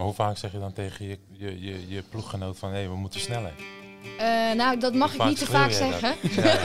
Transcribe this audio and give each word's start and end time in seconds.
Maar 0.00 0.08
hoe 0.08 0.18
vaak 0.18 0.36
zeg 0.36 0.52
je 0.52 0.58
dan 0.58 0.72
tegen 0.72 1.06
je, 1.06 1.18
je, 1.30 1.60
je, 1.60 1.74
je 1.88 2.02
ploeggenoot 2.10 2.58
van... 2.58 2.72
hé, 2.72 2.88
we 2.88 2.96
moeten 2.96 3.20
sneller? 3.20 3.52
Eh, 4.18 4.52
nou, 4.56 4.78
dat 4.78 4.94
mag 4.94 5.14
ik 5.14 5.24
niet 5.24 5.38
te 5.38 5.46
vaak 5.46 5.70
zeggen. 5.70 6.14
Ja, 6.20 6.42
ja. 6.42 6.58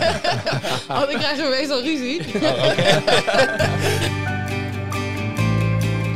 Want 1.00 1.10
ik 1.10 1.18
krijg 1.18 1.40
er 1.40 1.50
meestal 1.50 1.82
ruzie. 1.82 2.22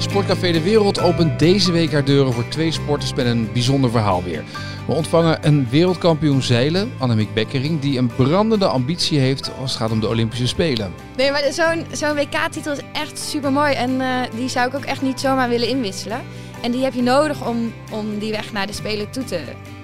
Sportcafé 0.01 0.51
De 0.51 0.61
Wereld 0.61 0.99
opent 0.99 1.39
deze 1.39 1.71
week 1.71 1.91
haar 1.91 2.05
deuren 2.05 2.33
voor 2.33 2.47
twee 2.47 2.71
sporters 2.71 3.13
met 3.13 3.25
een 3.25 3.51
bijzonder 3.53 3.91
verhaal 3.91 4.23
weer. 4.23 4.43
We 4.87 4.93
ontvangen 4.93 5.47
een 5.47 5.69
wereldkampioen 5.69 6.41
zeilen, 6.41 6.91
Annemiek 6.97 7.33
Bekkering, 7.33 7.79
die 7.79 7.97
een 7.97 8.07
brandende 8.15 8.67
ambitie 8.67 9.19
heeft 9.19 9.51
als 9.59 9.71
het 9.71 9.81
gaat 9.81 9.91
om 9.91 9.99
de 9.99 10.07
Olympische 10.07 10.47
Spelen. 10.47 10.93
Nee, 11.17 11.31
maar 11.31 11.43
zo'n 11.51 11.85
zo'n 11.91 12.15
WK-titel 12.15 12.71
is 12.71 12.79
echt 12.93 13.19
super 13.19 13.51
mooi. 13.51 13.73
En 13.73 14.01
eh, 14.01 14.07
die 14.35 14.49
zou 14.49 14.67
ik 14.67 14.75
ook 14.75 14.85
echt 14.85 15.01
niet 15.01 15.19
zomaar 15.19 15.49
willen 15.49 15.67
inwisselen. 15.67 16.21
En 16.61 16.71
die 16.71 16.83
heb 16.83 16.93
je 16.93 17.01
nodig 17.01 17.47
om, 17.47 17.73
om 17.91 18.19
die 18.19 18.31
weg 18.31 18.51
naar 18.51 18.67
de 18.67 18.73
Spelen 18.73 19.11
toe 19.11 19.23
te, 19.23 19.39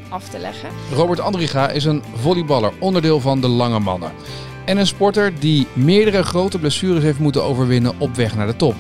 af 0.10 0.30
te 0.30 0.40
leggen. 0.40 0.70
Robert 0.94 1.20
Andriga 1.20 1.70
is 1.70 1.86
een 1.86 2.04
volleyballer, 2.16 2.72
onderdeel 2.80 3.20
van 3.20 3.42
de 3.42 3.48
lange 3.48 3.80
mannen. 3.80 4.12
En 4.66 4.78
een 4.78 4.88
sporter 4.88 5.40
die 5.40 5.68
meerdere 5.74 6.24
grote 6.24 6.60
blessures 6.60 7.04
heeft 7.04 7.20
moeten 7.20 7.44
overwinnen 7.44 7.94
op 7.98 8.16
weg 8.16 8.36
naar 8.36 8.48
de 8.48 8.56
top. 8.56 8.76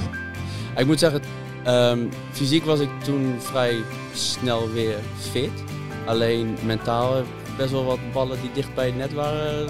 Ik 0.77 0.85
moet 0.85 0.99
zeggen, 0.99 1.21
ehm, 1.63 1.99
fysiek 2.31 2.65
was 2.65 2.79
ik 2.79 2.89
toen 3.03 3.35
vrij 3.39 3.75
snel 4.13 4.71
weer 4.71 4.97
fit. 5.31 5.63
Alleen 6.05 6.57
mentaal 6.65 7.15
heb 7.15 7.23
ik 7.23 7.57
best 7.57 7.71
wel 7.71 7.85
wat 7.85 7.99
ballen 8.13 8.37
die 8.41 8.51
dicht 8.53 8.75
bij 8.75 8.85
het 8.85 8.97
net 8.97 9.13
waren 9.13 9.67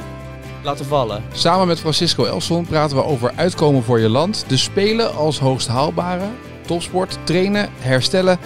laten 0.64 0.86
vallen. 0.86 1.24
Samen 1.34 1.68
met 1.68 1.80
Francisco 1.80 2.26
Elson 2.26 2.66
praten 2.66 2.98
we 2.98 3.04
over 3.04 3.32
uitkomen 3.36 3.84
voor 3.84 4.00
je 4.00 4.10
land, 4.10 4.46
de 4.48 4.58
Spelen 4.58 5.16
als 5.16 5.40
hoogst 5.40 5.68
haalbare, 5.68 6.28
topsport, 6.66 7.18
trainen, 7.24 7.70
herstellen 7.80 8.40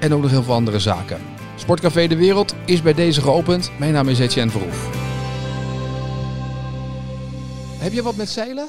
en 0.00 0.14
ook 0.14 0.22
nog 0.22 0.30
heel 0.30 0.42
veel 0.42 0.54
andere 0.54 0.78
zaken. 0.78 1.20
Sportcafé 1.56 2.06
De 2.06 2.16
Wereld 2.16 2.54
is 2.64 2.82
bij 2.82 2.94
deze 2.94 3.20
geopend. 3.20 3.70
Mijn 3.78 3.92
naam 3.92 4.08
is 4.08 4.18
Etienne 4.18 4.50
Verhoef. 4.50 4.88
Heb 7.78 7.92
je 7.92 8.02
wat 8.02 8.16
met 8.16 8.28
zeilen? 8.28 8.68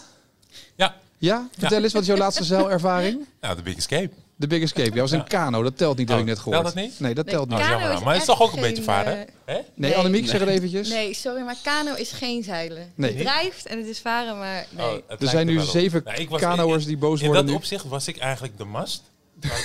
Ja. 0.75 0.95
Ja? 1.17 1.47
Vertel 1.57 1.83
eens, 1.83 1.93
wat 1.93 2.01
is 2.01 2.07
jouw 2.07 2.17
laatste 2.17 2.43
zeilervaring? 2.43 3.25
Nou, 3.41 3.55
de 3.55 3.61
Big 3.61 3.75
Escape. 3.75 4.09
De 4.39 4.47
Big 4.47 4.61
Escape. 4.61 4.93
Ja, 4.93 5.01
was 5.01 5.11
een 5.11 5.17
Ja. 5.17 5.23
kano. 5.23 5.63
Dat 5.63 5.77
telt 5.77 5.97
niet, 5.97 6.07
dat 6.07 6.15
Oh, 6.15 6.21
ik 6.21 6.27
net 6.27 6.37
gehoord. 6.39 6.61
telt 6.61 6.73
dat 6.75 6.83
niet? 6.83 6.99
Nee, 6.99 7.13
dat 7.13 7.25
Nee, 7.25 7.33
telt 7.33 7.49
niet. 7.49 7.59
Oh, 7.59 7.65
Kano 7.69 7.93
is 7.93 7.99
Maar 8.03 8.13
het 8.13 8.21
is 8.21 8.27
toch 8.27 8.41
ook 8.41 8.53
een 8.53 8.61
beetje 8.61 8.83
varen? 8.83 9.13
eh, 9.17 9.25
Hè? 9.45 9.53
Nee, 9.53 9.63
Nee. 9.73 9.95
Annemiek, 9.95 10.27
zeg 10.27 10.39
het 10.39 10.49
eventjes. 10.49 10.89
Nee, 10.89 11.13
sorry, 11.13 11.41
maar 11.41 11.55
kano 11.63 11.93
is 11.93 12.11
geen 12.11 12.43
zeilen. 12.43 12.91
Nee. 12.95 13.11
Het 13.13 13.19
drijft 13.21 13.65
en 13.65 13.77
het 13.77 13.87
is 13.87 13.99
varen, 13.99 14.37
maar 14.37 14.65
nee. 14.69 14.85
Oh, 14.85 14.93
Er 15.19 15.27
zijn 15.27 15.45
nu 15.47 15.59
zeven 15.59 16.01
Nou, 16.05 16.27
was- 16.29 16.41
kanoers 16.41 16.85
die 16.85 16.97
boos 16.97 17.19
In 17.19 17.25
worden 17.25 17.43
dat 17.43 17.51
nu. 17.53 17.57
opzicht 17.59 17.85
was 17.87 18.07
ik 18.07 18.17
eigenlijk 18.17 18.57
de 18.57 18.63
mast. 18.65 19.01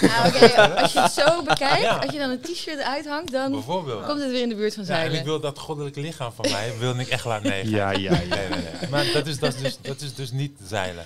Nou, 0.01 0.29
oké, 0.29 0.47
als 0.83 0.93
je 0.93 1.01
het 1.01 1.13
zo 1.13 1.43
bekijkt, 1.43 1.81
Ja. 1.83 1.97
als 1.97 2.13
je 2.13 2.19
dan 2.19 2.31
een 2.31 2.41
t-shirt 2.41 2.81
uithangt, 2.83 3.33
dan 3.33 3.65
komt 4.07 4.21
het 4.21 4.31
weer 4.31 4.43
in 4.43 4.49
de 4.49 4.55
buurt 4.55 4.75
van 4.75 4.85
Ja, 4.85 4.91
en 4.91 4.97
zeilen. 4.97 5.19
ik 5.19 5.25
wil 5.25 5.41
dat 5.41 5.59
goddelijke 5.59 6.01
lichaam 6.01 6.33
van 6.33 6.51
mij, 6.51 6.73
wilde 6.79 7.01
ik 7.01 7.09
echt 7.09 7.25
laten 7.25 7.49
nemen. 7.51 7.71
Ja, 7.71 7.91
ja, 7.91 7.99
ja. 7.99 8.11
Nee, 8.11 8.49
nee, 8.49 8.49
nee. 8.49 8.91
Maar 8.91 9.07
dat 9.13 9.27
is, 9.27 9.39
dat, 9.39 9.55
is 9.55 9.61
dus, 9.63 9.79
dat 9.83 10.01
is 10.01 10.15
dus 10.15 10.31
niet 10.33 10.59
zeilen. 10.69 11.05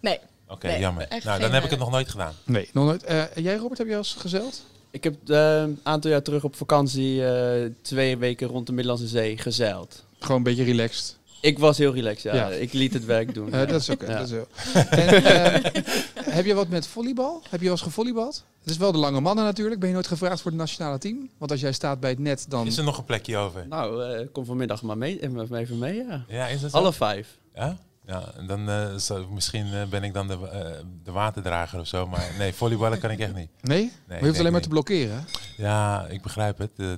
Nee, 0.00 0.18
Oké, 0.48 0.66
Nee, 0.66 0.78
jammer. 0.80 1.06
echt 1.08 1.24
Nou, 1.24 1.40
dan 1.40 1.50
heb 1.52 1.64
ik 1.64 1.70
het 1.70 1.78
eh, 1.78 1.84
nog 1.84 1.94
nooit 1.94 2.08
gedaan. 2.08 2.32
Nee, 2.44 2.68
nog 2.72 2.84
nooit. 2.84 3.02
Eh, 3.04 3.22
jij, 3.34 3.56
Robert, 3.56 3.78
heb 3.78 3.86
je 3.86 3.92
al 3.92 3.98
eens 3.98 4.16
gezeild? 4.18 4.62
Ik 4.90 5.04
heb 5.04 5.14
eh, 5.30 5.56
een 5.60 5.80
aantal 5.82 6.10
jaar 6.10 6.22
terug 6.22 6.44
op 6.44 6.56
vakantie 6.56 7.26
eh, 7.26 7.70
twee 7.82 8.16
weken 8.16 8.48
rond 8.48 8.66
de 8.66 8.72
Middellandse 8.72 9.08
Zee 9.08 9.38
gezeild. 9.38 10.04
Gewoon 10.18 10.36
een 10.36 10.42
beetje 10.42 10.64
relaxed. 10.64 11.16
Ik 11.40 11.58
was 11.58 11.78
heel 11.78 11.94
relaxed, 11.94 12.22
ja. 12.22 12.34
Ja. 12.34 12.48
Ik 12.48 12.72
liet 12.72 12.92
het 12.92 13.04
werk 13.04 13.34
doen. 13.34 13.52
Eh, 13.54 13.68
dat 13.68 13.80
is 13.80 13.88
oké. 13.90 14.06
Ja. 14.06 14.18
dat 14.18 14.26
is 14.26 14.30
heel- 14.30 14.48
En, 14.90 15.24
eh, 15.24 15.82
heb 16.36 16.44
je 16.44 16.54
wat 16.54 16.68
met 16.68 16.86
volleybal? 16.86 17.42
Heb 17.42 17.58
je 17.58 17.64
wel 17.64 17.70
eens 17.74 17.82
gevolleybald? 17.82 18.44
Het 18.60 18.70
is 18.70 18.76
wel 18.76 18.92
de 18.92 18.98
lange 18.98 19.20
mannen 19.20 19.44
natuurlijk. 19.44 19.78
Ben 19.80 19.88
je 19.88 19.94
nooit 19.94 20.06
gevraagd 20.06 20.40
voor 20.40 20.50
het 20.50 20.60
nationale 20.60 20.98
team? 20.98 21.30
Want 21.38 21.50
als 21.50 21.60
jij 21.60 21.72
staat 21.72 22.00
bij 22.00 22.10
het 22.10 22.18
net, 22.18 22.46
dan... 22.48 22.66
Is 22.66 22.76
er 22.78 22.84
nog 22.84 22.98
een 22.98 23.04
plekje 23.04 23.36
over? 23.36 23.66
Nou, 23.68 24.04
eh, 24.04 24.26
kom 24.32 24.44
vanmiddag 24.44 24.82
maar 24.82 24.98
mee, 24.98 25.22
even 25.52 25.78
mee, 25.78 25.94
ja. 25.94 26.24
Ja, 26.28 26.46
is 26.46 26.60
dat 26.60 26.70
zo? 26.70 26.78
Half 26.78 26.96
vijf. 26.96 27.38
Ja? 27.54 27.76
Ja, 28.06 28.32
en 28.36 28.46
dan 28.46 28.68
eh, 28.70 29.28
misschien 29.30 29.72
eh, 29.72 29.86
ben 29.86 30.02
ik 30.02 30.14
dan 30.14 30.26
de, 30.28 30.48
eh, 30.48 30.84
de 31.02 31.10
waterdrager 31.10 31.80
of 31.80 31.86
zo. 31.86 32.06
Maar 32.06 32.30
nee, 32.38 32.52
volleyballen 32.52 32.98
kan 32.98 33.10
ik 33.10 33.18
echt 33.18 33.34
niet. 33.34 33.50
Nee? 33.60 33.78
Nee, 33.78 33.90
maar 34.06 34.18
je 34.18 34.26
hoeft 34.26 34.38
alleen 34.38 34.52
maar 34.52 34.60
te 34.60 34.68
blokkeren. 34.68 35.26
Ja, 35.56 36.06
ik 36.06 36.22
begrijp 36.22 36.58
het. 36.58 36.70
Uh, 36.76 36.92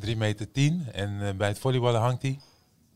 3 0.00 0.16
meter 0.16 0.52
10 0.52 0.86
en 0.92 1.36
bij 1.36 1.48
het 1.48 1.58
volleyballen 1.58 2.00
hangt 2.00 2.22
hij. 2.22 2.38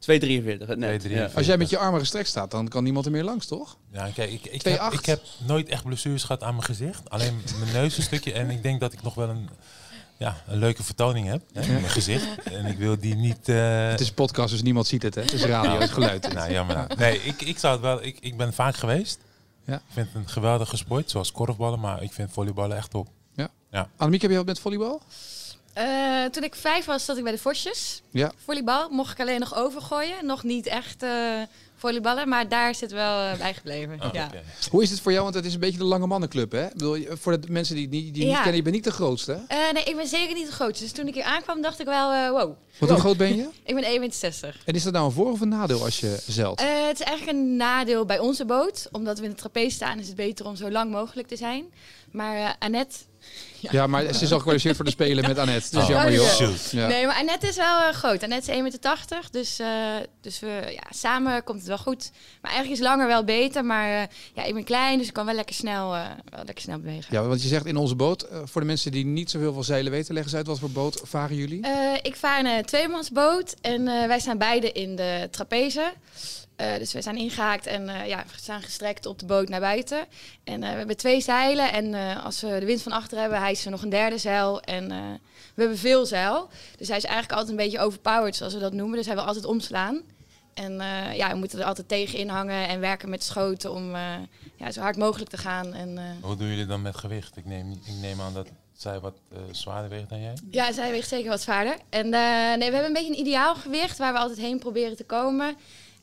2,43 0.01 0.59
het 0.59 0.79
net. 0.79 1.03
2,43. 1.07 1.11
Ja. 1.11 1.31
Als 1.35 1.47
jij 1.47 1.57
met 1.57 1.71
je 1.71 1.79
armen 1.79 2.01
gestrekt 2.01 2.29
staat, 2.29 2.51
dan 2.51 2.69
kan 2.69 2.85
niemand 2.85 3.07
er 3.07 3.13
meer 3.13 3.25
langs, 3.25 3.47
toch? 3.47 3.77
Ja, 3.93 4.09
kijk, 4.15 4.31
ik, 4.31 4.47
ik, 4.47 4.69
2,8. 4.69 4.73
heb, 4.73 4.93
ik 4.93 5.07
heb 5.07 5.23
nooit 5.47 5.69
echt 5.69 5.85
blessures 5.85 6.23
gehad 6.25 6.43
aan 6.43 6.55
mijn 6.55 6.65
gezicht. 6.65 7.11
Alleen 7.11 7.41
mijn 7.59 7.73
neus 7.73 7.97
een 7.97 8.03
stukje. 8.03 8.33
En 8.33 8.51
ik 8.51 8.63
denk 8.63 8.81
dat 8.81 8.93
ik 8.93 9.03
nog 9.03 9.15
wel 9.15 9.29
een, 9.29 9.49
ja, 10.21 10.37
een 10.47 10.59
leuke 10.59 10.83
vertoning 10.83 11.27
heb. 11.29 11.43
Hè, 11.53 11.61
in 11.63 11.73
mijn 11.73 11.89
gezicht. 11.89 12.43
En 12.43 12.67
ik 12.67 12.79
wil 12.79 12.99
die 13.01 13.15
niet... 13.15 13.49
eh, 13.49 13.89
Het 13.89 14.01
is 14.01 14.09
een 14.09 14.15
podcast, 14.15 14.51
dus 14.51 14.63
niemand 14.63 14.87
ziet 14.87 15.03
het. 15.03 15.15
Hè? 15.15 15.21
Het 15.23 15.33
is 15.33 15.45
radio, 15.45 15.71
het 15.73 15.83
is 15.83 15.91
geluid. 15.91 16.33
Nou, 16.33 16.53
jammer. 16.53 16.77
nou. 16.77 16.89
Nee, 16.97 17.23
ik, 17.23 17.43
ik 17.43 17.59
zou 17.59 17.73
het 17.73 17.83
wel... 17.83 18.03
Ik, 18.05 18.19
ik 18.21 18.37
ben 18.37 18.53
vaak 18.53 18.75
geweest. 18.77 19.19
Ja. 19.65 19.75
Ik 19.75 19.81
vind 19.93 20.07
het 20.13 20.17
een 20.23 20.29
geweldige 20.29 20.77
sport, 20.77 21.11
zoals 21.11 21.33
korfballen. 21.33 21.81
Maar 21.81 22.03
ik 22.03 22.13
vind 22.13 22.33
volleyballen 22.33 22.77
echt 22.77 22.91
top. 22.91 23.09
Annemiek, 23.97 24.23
heb 24.23 24.31
je 24.31 24.37
wat 24.37 24.47
met 24.47 24.61
volleybal? 24.61 25.03
Eh, 25.73 26.25
toen 26.25 26.43
ik 26.43 26.55
vijf 26.55 26.85
was, 26.85 27.05
zat 27.05 27.17
ik 27.17 27.23
bij 27.23 27.33
de 27.33 27.39
Vosjes. 27.39 28.03
Ja. 28.11 28.33
Volleybal 28.45 28.89
mocht 28.91 29.13
ik 29.13 29.21
alleen 29.21 29.41
nog 29.41 29.55
overgooien. 29.55 30.27
Nog 30.27 30.43
niet 30.43 30.67
echt 30.67 31.03
eh 31.03 31.11
volleyballen, 31.81 32.29
maar 32.29 32.49
daar 32.49 32.75
zit 32.75 32.93
wel 32.93 33.21
eh, 33.21 33.39
bij 33.39 33.55
gebleven. 33.55 34.01
Oh, 34.03 34.09
ja. 34.13 34.25
oké. 34.27 34.43
Hoe 34.71 34.83
is 34.83 34.91
het 34.91 35.01
voor 35.01 35.13
jou? 35.13 35.23
Want 35.25 35.35
het 35.35 35.45
is 35.45 35.55
een 35.55 35.61
beetje 35.61 35.79
de 35.79 35.85
lange 35.85 36.07
mannenclub, 36.07 36.53
hè? 36.53 36.65
Ik 36.67 36.73
bedoel, 36.73 36.97
voor 37.09 37.41
de 37.41 37.47
mensen 37.51 37.75
die, 37.77 37.89
die, 37.89 38.13
die 38.13 38.23
niet 38.23 38.31
Ja. 38.33 38.37
kennen, 38.37 38.55
je 38.57 38.63
bent 38.63 38.75
niet 38.75 38.85
de 38.85 38.91
grootste. 38.91 39.33
hè? 39.49 39.57
Eh, 39.67 39.73
nee, 39.73 39.85
ik 39.85 39.97
ben 39.97 40.07
zeker 40.07 40.35
niet 40.35 40.47
de 40.47 40.53
grootste. 40.53 40.85
Dus 40.85 40.93
toen 40.93 41.07
ik 41.09 41.15
hier 41.15 41.23
aankwam, 41.25 41.63
dacht 41.63 41.81
ik 41.81 41.87
wel, 41.87 42.13
eh, 42.13 42.31
wow. 42.31 42.57
Want 42.79 42.93
hoe 42.93 43.01
groot 43.01 43.17
ben 43.17 43.37
je? 43.37 43.49
Ik 43.65 43.75
ben 43.75 43.85
1,60 43.85 44.65
En 44.65 44.75
is 44.75 44.83
dat 44.83 44.93
nou 44.93 45.05
een 45.07 45.13
voor- 45.13 45.31
of 45.31 45.41
een 45.41 45.49
nadeel 45.49 45.85
als 45.85 46.01
je 46.01 46.23
zeilt? 46.27 46.61
Eh, 46.61 46.67
het 46.87 47.01
is 47.01 47.07
eigenlijk 47.07 47.39
een 47.39 47.57
nadeel 47.57 48.05
bij 48.05 48.19
onze 48.19 48.45
boot. 48.45 48.89
Omdat 48.93 49.19
we 49.19 49.25
in 49.25 49.31
de 49.31 49.37
trapeze 49.37 49.75
staan, 49.75 49.99
is 49.99 50.07
het 50.07 50.17
beter 50.17 50.47
om 50.47 50.57
zo 50.57 50.71
lang 50.71 50.91
mogelijk 50.91 51.29
te 51.29 51.37
zijn. 51.37 51.65
Maar 52.13 52.37
eh, 52.37 52.51
Annette... 52.59 52.97
Ja, 53.71 53.87
maar 53.87 54.15
ze 54.15 54.25
is 54.25 54.33
al 54.33 54.37
gekwalificeerd 54.37 54.77
voor 54.77 54.85
de 54.85 54.91
Spelen 54.91 55.29
met 55.29 55.39
Annette. 55.39 55.71
Dus 55.71 55.83
Oh, 55.83 55.89
jammer, 55.89 56.13
joh. 56.13 56.51
Ja. 56.71 56.87
Nee, 56.87 57.07
maar 57.07 57.17
Annette 57.17 57.47
is 57.47 57.57
wel 57.57 57.79
eh, 57.79 57.95
groot. 57.95 58.23
Annette 58.23 58.53
is 58.53 58.57
1,80 58.59 58.63
meter. 58.63 59.29
Dus, 59.31 59.59
eh, 59.59 59.69
dus 60.21 60.41
we, 60.41 60.63
ja, 60.75 60.83
samen 60.91 61.45
komt 61.45 61.59
het 61.59 61.69
wel 61.69 61.79
goed. 61.79 62.11
Maar 62.41 62.51
eigenlijk 62.51 62.81
is 62.81 62.87
langer 62.87 63.07
wel 63.07 63.25
beter. 63.25 63.65
Maar 63.65 64.03
eh, 64.03 64.09
ja, 64.35 64.45
ik 64.45 64.55
ben 64.55 64.65
klein, 64.65 64.99
dus 64.99 65.07
ik 65.07 65.13
kan 65.13 65.27
wel 65.27 65.35
lekker 65.35 65.55
snel, 65.55 65.95
eh, 65.95 66.07
wel 66.31 66.45
lekker 66.45 66.61
snel 66.65 66.79
bewegen. 66.79 67.15
Ja, 67.15 67.23
want 67.23 67.43
je 67.43 67.49
zegt 67.49 67.67
in 67.67 67.77
onze 67.77 67.95
boot, 67.95 68.27
voor 68.45 68.61
de 68.61 68.67
mensen 68.67 68.93
die 68.93 69.05
niet 69.07 69.31
zoveel 69.31 69.53
van 69.53 69.65
zeilen 69.65 69.93
weten, 69.93 70.15
leg 70.15 70.25
eens 70.25 70.35
uit 70.35 70.47
wat 70.47 70.59
voor 70.59 70.71
boot 70.71 71.01
varen 71.05 71.37
jullie? 71.37 71.63
Eh, 71.63 71.99
ik 72.03 72.17
vaar 72.17 72.45
een 72.45 72.65
tweemansboot 72.65 73.55
en 73.61 73.89
eh, 73.89 74.07
wij 74.07 74.21
staan 74.21 74.39
beide 74.39 74.73
in 74.73 74.97
de 74.97 75.29
trapeze. 75.31 75.93
Eh, 76.61 76.79
dus 76.79 76.93
we 76.93 77.03
zijn 77.03 77.17
ingehaakt 77.17 77.67
en 77.67 77.89
eh, 77.89 78.07
ja, 78.07 78.25
we 78.33 78.39
staan 78.39 78.63
gestrekt 78.63 79.07
op 79.07 79.19
de 79.19 79.27
boot 79.27 79.49
naar 79.49 79.61
buiten. 79.61 80.07
En 80.45 80.63
eh, 80.63 80.71
we 80.71 80.77
hebben 80.77 80.97
twee 80.97 81.21
zeilen 81.21 81.73
en 81.73 81.95
als 82.23 82.41
we 82.41 82.59
de 82.59 82.67
wind 82.67 82.83
van 82.83 82.93
achter 82.93 83.19
hebben, 83.19 83.39
hijsen 83.39 83.65
we 83.65 83.71
nog 83.71 83.83
een 83.83 83.89
derde 83.89 84.19
zeil. 84.19 84.61
En 84.61 84.89
we 85.55 85.61
hebben 85.61 85.79
veel 85.79 86.07
zeil. 86.07 86.49
Dus 86.77 86.89
hij 86.89 86.97
is 86.97 87.05
eigenlijk 87.05 87.33
altijd 87.33 87.51
een 87.51 87.65
beetje 87.65 87.79
overpowered, 87.79 88.37
zoals 88.37 88.55
we 88.55 88.61
dat 88.61 88.73
noemen. 88.73 88.97
Dus 88.97 89.07
hij 89.07 89.15
wil 89.15 89.25
altijd 89.25 89.45
omslaan. 89.45 90.01
En 90.55 90.73
ja, 91.15 91.31
we 91.31 91.37
moeten 91.37 91.59
er 91.59 91.65
altijd 91.65 91.89
tegen 91.89 92.19
inhangen 92.19 92.69
en 92.69 92.81
werken 92.81 93.09
met 93.09 93.25
schoten 93.25 93.73
om 93.73 93.95
ja, 94.57 94.71
zo 94.73 94.81
hard 94.81 94.97
mogelijk 94.97 95.31
te 95.31 95.37
gaan. 95.37 95.75
En, 95.75 96.19
Hoe 96.21 96.37
doen 96.37 96.49
jullie 96.49 96.67
dan 96.67 96.83
met 96.83 96.97
gewicht? 96.97 97.37
Ik 97.37 97.45
neem, 97.45 97.73
ik 97.73 97.95
neem 98.01 98.21
aan 98.21 98.35
dat 98.35 98.49
zij 98.77 99.01
wat 99.01 99.15
zwaarder 99.51 99.91
weegt 99.91 100.09
dan 100.09 100.21
jij. 100.21 100.35
Ja, 100.51 100.73
zij 100.73 100.91
weegt 100.91 101.09
zeker 101.09 101.31
wat 101.31 101.41
zwaarder. 101.41 101.77
En 101.89 102.09
nee, 102.09 102.59
we 102.59 102.65
hebben 102.65 102.85
een 102.85 102.93
beetje 102.93 103.13
een 103.13 103.27
ideaal 103.27 103.55
gewicht 103.55 103.99
waar 103.99 104.13
we 104.13 104.19
altijd 104.19 104.39
heen 104.39 104.59
proberen 104.59 104.97
te 104.97 105.05
komen. 105.05 105.57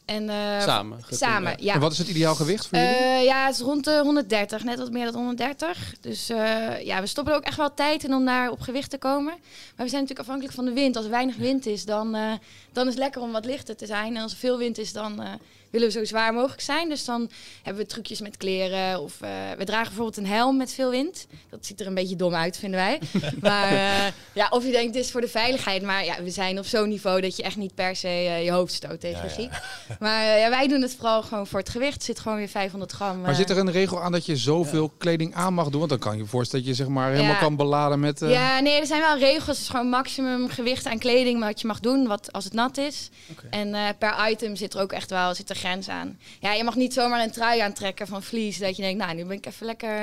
En, 0.07 0.29
eh, 0.29 0.62
Samen. 0.62 1.00
Samen, 1.09 1.56
ja. 1.59 1.73
En 1.73 1.79
wat 1.79 1.91
is 1.91 1.97
het 1.97 2.07
ideaal 2.07 2.35
gewicht 2.35 2.68
voor 2.68 2.78
jullie? 2.78 2.95
Eh, 2.95 3.23
ja, 3.23 3.45
het 3.45 3.56
is 3.56 3.62
rond 3.62 3.84
de 3.84 4.00
130, 4.03 4.63
net 4.63 4.79
wat 4.79 4.91
meer 4.91 5.06
dan 5.06 5.16
130. 5.16 5.94
Dus 6.01 6.29
eh, 6.29 6.85
ja, 6.85 7.01
we 7.01 7.07
stoppen 7.07 7.34
er 7.34 7.40
ook 7.40 7.45
echt 7.45 7.57
wel 7.57 7.73
tijd 7.73 8.03
in 8.03 8.13
om 8.13 8.25
daar 8.25 8.51
op 8.51 8.59
gewicht 8.59 8.90
te 8.90 8.97
komen. 8.97 9.33
Maar 9.75 9.86
we 9.86 9.89
zijn 9.89 10.01
natuurlijk 10.01 10.19
afhankelijk 10.19 10.56
van 10.56 10.65
de 10.65 10.71
wind. 10.71 10.95
Als 10.95 11.06
er 11.06 11.12
weinig 11.12 11.36
wind 11.36 11.65
is, 11.65 11.86
dan, 11.86 12.15
eh, 12.15 12.31
dan 12.71 12.88
is 12.88 12.94
het 12.94 13.04
lekker 13.04 13.21
om 13.21 13.31
wat 13.31 13.45
lichter 13.45 13.75
te 13.75 13.86
zijn. 13.86 14.15
En 14.15 14.21
als 14.21 14.31
er 14.31 14.38
veel 14.38 14.57
wind 14.57 14.77
is, 14.77 14.94
dan 14.94 15.21
eh, 15.21 15.31
willen 15.69 15.88
we 15.88 15.94
zo 15.94 16.06
zwaar 16.06 16.34
mogelijk 16.34 16.62
zijn. 16.62 16.90
Dus 16.90 17.06
dan 17.06 17.30
hebben 17.64 17.84
we 17.84 17.90
trucjes 17.90 18.22
met 18.22 18.38
kleren. 18.38 19.02
Of 19.02 19.22
eh, 19.22 19.30
we 19.58 19.64
dragen 19.64 19.88
bijvoorbeeld 19.88 20.18
een 20.18 20.25
helm 20.25 20.58
met 20.58 20.74
veel 20.74 20.90
wind. 20.90 21.28
Dat 21.50 21.66
ziet 21.66 21.80
er 21.80 21.88
een 21.88 21.94
beetje 21.94 22.16
dom 22.16 22.34
uit, 22.34 22.58
vinden 22.58 22.80
wij. 22.80 23.00
maar 23.42 23.72
eh, 23.72 24.14
ja, 24.34 24.48
of 24.50 24.66
je 24.66 24.72
denkt, 24.72 24.96
het 24.96 25.04
is 25.04 25.12
voor 25.12 25.22
de 25.22 25.28
veiligheid. 25.28 25.81
Maar 25.81 26.06
ja, 26.06 26.24
we 26.24 26.30
zijn 26.30 26.60
op 26.60 26.66
zo'n 26.66 26.90
niveau 26.90 27.22
dat 27.22 27.36
je 27.36 27.44
echt 27.44 27.56
niet 27.56 27.75
per 27.75 27.96
se 27.96 28.08
eh, 28.08 28.44
je 28.44 28.52
hoofd 28.52 28.74
stoot 28.74 29.00
tegen 29.00 29.24
Ja, 29.24 29.30
giek. 29.30 29.52
Maar 30.00 30.38
ja, 30.38 30.50
wij 30.50 30.68
doen 30.68 30.81
het 30.81 30.96
vooral 30.96 31.24
gewoon 31.24 31.48
voor 31.48 31.60
het 31.60 31.69
gewicht. 31.69 31.94
Het 31.94 32.04
zit 32.04 32.19
gewoon 32.19 32.38
weer 32.38 32.50
500 32.50 32.92
gram. 32.92 33.22
maar 33.22 33.36
zit 33.36 33.50
er 33.50 33.58
een 33.58 33.72
regel 33.72 34.02
aan 34.02 34.12
dat 34.12 34.25
je 34.25 34.36
zoveel 34.36 34.90
kleding 34.98 35.34
aan 35.34 35.54
mag 35.54 35.69
doen? 35.69 35.80
Want 35.80 35.90
dan 35.90 36.00
kan 36.00 36.16
je 36.16 36.24
je 36.24 36.30
voorstellen 36.30 36.66
dat 36.66 36.75
je 36.75 36.84
zeg 36.84 36.94
maar 36.94 37.12
helemaal 37.12 37.38
kan 37.38 37.56
beladen 37.56 38.00
met... 38.00 38.19
Ja, 38.19 38.60
nee, 38.60 38.80
er 38.80 38.86
zijn 38.86 39.02
wel 39.02 39.18
regels. 39.18 39.46
Het 39.48 39.58
is 39.58 39.69
gewoon 39.69 39.90
maximum 39.90 40.50
gewicht 40.50 40.86
aan 40.86 40.98
kleding 40.98 41.40
wat 41.40 41.62
je 41.62 41.68
mag 41.68 41.80
doen, 41.80 42.08
wat, 42.08 42.31
als 42.31 42.44
het 42.44 42.54
nat 42.54 42.78
is. 42.78 43.10
En 43.50 43.96
per 43.98 44.30
item 44.30 44.56
zit 44.56 44.74
er 44.74 44.81
ook 44.81 44.92
echt 44.92 45.10
wel 45.10 45.36
zit 45.36 45.50
er 45.50 45.56
grens 45.57 45.89
aan. 45.89 46.19
Ja, 46.39 46.54
je 46.54 46.63
mag 46.63 46.75
niet 46.75 46.94
zomaar 46.94 47.24
een 47.24 47.31
trui 47.31 47.59
aantrekken 47.59 48.07
van 48.07 48.24
vlies, 48.24 48.57
dat 48.57 48.75
je 48.75 48.81
denkt, 48.81 49.04
nou, 49.04 49.15
nu 49.15 49.25
ben 49.25 49.38
ik 49.38 49.45
even 49.45 49.65
lekker 49.65 49.89
eh 49.89 49.95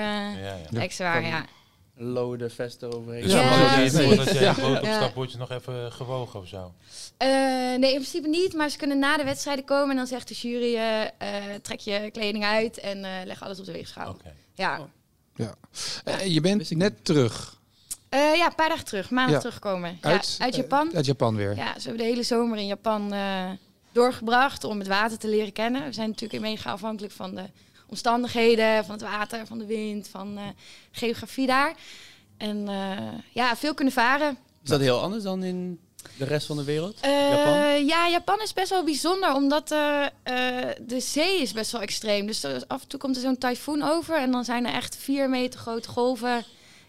Ja, 0.43 0.57
ja. 0.71 0.81
extra 0.81 1.13
zwaar, 1.13 1.27
ja. 1.27 1.45
lode 1.97 2.51
vest 2.51 2.83
eroverheen. 2.83 3.23
Dus 3.23 3.33
Ja, 3.33 3.49
voordat 3.49 3.71
je, 3.71 3.77
precies. 3.91 4.07
voordat 4.17 4.35
je 4.35 4.41
Ja. 4.41 4.55
Ja. 4.83 5.39
nog 5.39 5.51
even 5.51 5.93
gewogen 5.93 6.41
of 6.41 6.49
zo. 6.49 6.73
Eh, 7.17 7.29
nee, 7.79 7.93
in 7.93 8.01
principe 8.01 8.29
niet. 8.29 8.55
Maar 8.55 8.69
ze 8.69 8.77
kunnen 8.79 8.99
na 8.99 9.17
de 9.17 9.25
wedstrijden 9.25 9.65
komen 9.65 9.91
en 9.91 9.97
dan 9.97 10.07
zegt 10.07 10.29
de 10.29 10.35
jury: 10.35 10.77
eh, 10.77 11.29
trek 11.63 11.81
je 11.81 12.11
kleding 12.13 12.45
uit 12.45 12.79
en 12.79 13.05
eh, 13.05 13.11
leg 13.25 13.43
alles 13.43 13.59
op 13.59 13.65
de 13.65 13.73
weegschaal. 13.73 14.11
Oké. 14.11 14.33
Ja. 14.55 14.79
Oh. 14.81 15.47
Eh, 16.05 16.27
je 16.27 16.41
bent 16.41 16.71
net 16.71 17.05
terug 17.05 17.63
Eh, 18.09 18.37
ja, 18.37 18.47
een 18.47 18.55
paar 18.55 18.69
dagen 18.69 18.85
terug, 18.85 19.11
maandag 19.11 19.33
Ja. 19.35 19.39
teruggekomen. 19.39 19.99
uit, 20.01 20.35
ja, 20.39 20.45
uit 20.45 20.55
Japan. 20.57 20.91
uit 20.95 21.07
Japan 21.07 21.37
weer. 21.37 21.57
Ja, 21.57 21.73
ze 21.79 21.81
hebben 21.89 21.99
de 21.99 22.05
hele 22.13 22.23
zomer 22.23 22.59
in 22.59 22.67
Japan 22.67 23.13
eh, 23.13 23.51
doorgebracht 23.95 24.65
om 24.65 24.79
het 24.79 24.89
water 24.89 25.19
te 25.19 25.29
leren 25.29 25.53
kennen. 25.53 25.85
We 25.85 25.93
zijn 25.93 26.09
natuurlijk 26.09 26.43
mega 26.43 26.71
afhankelijk 26.71 27.13
van 27.13 27.35
de 27.35 27.45
omstandigheden, 27.87 28.85
van 28.85 28.95
het 28.95 29.03
water, 29.03 29.47
van 29.47 29.59
de 29.59 29.67
wind, 29.67 30.09
van 30.09 30.37
eh, 30.37 30.43
geografie 30.91 31.47
daar. 31.47 31.75
En 32.37 32.69
eh, 32.69 33.19
ja, 33.33 33.57
veel 33.57 33.75
kunnen 33.75 33.95
varen. 33.95 34.39
Is 34.63 34.71
dat 34.71 34.81
heel 34.81 35.01
anders 35.01 35.23
dan 35.23 35.43
in 35.43 35.81
de 36.19 36.25
rest 36.25 36.47
van 36.47 36.57
de 36.57 36.65
wereld? 36.65 37.01
Eh, 37.01 37.31
Japan? 37.31 37.87
Ja, 37.87 38.09
Japan 38.09 38.41
is 38.41 38.53
best 38.53 38.71
wel 38.71 38.85
bijzonder, 38.85 39.35
omdat 39.35 39.69
de 39.69 41.01
zee 41.01 41.41
is 41.41 41.53
best 41.53 41.73
wel 41.73 41.81
extreem. 41.81 42.27
Dus 42.27 42.45
af 42.67 42.83
en 42.83 42.89
toe 42.89 43.01
komt 43.01 43.17
er 43.17 43.23
zo'n 43.23 43.39
tyfoon 43.39 43.83
over 43.83 44.17
en 44.17 44.31
dan 44.31 44.45
zijn 44.45 44.67
er 44.67 44.75
echt 44.75 44.97
vier 44.97 45.29
meter 45.31 45.61
grote 45.61 45.89
golven. 45.89 46.45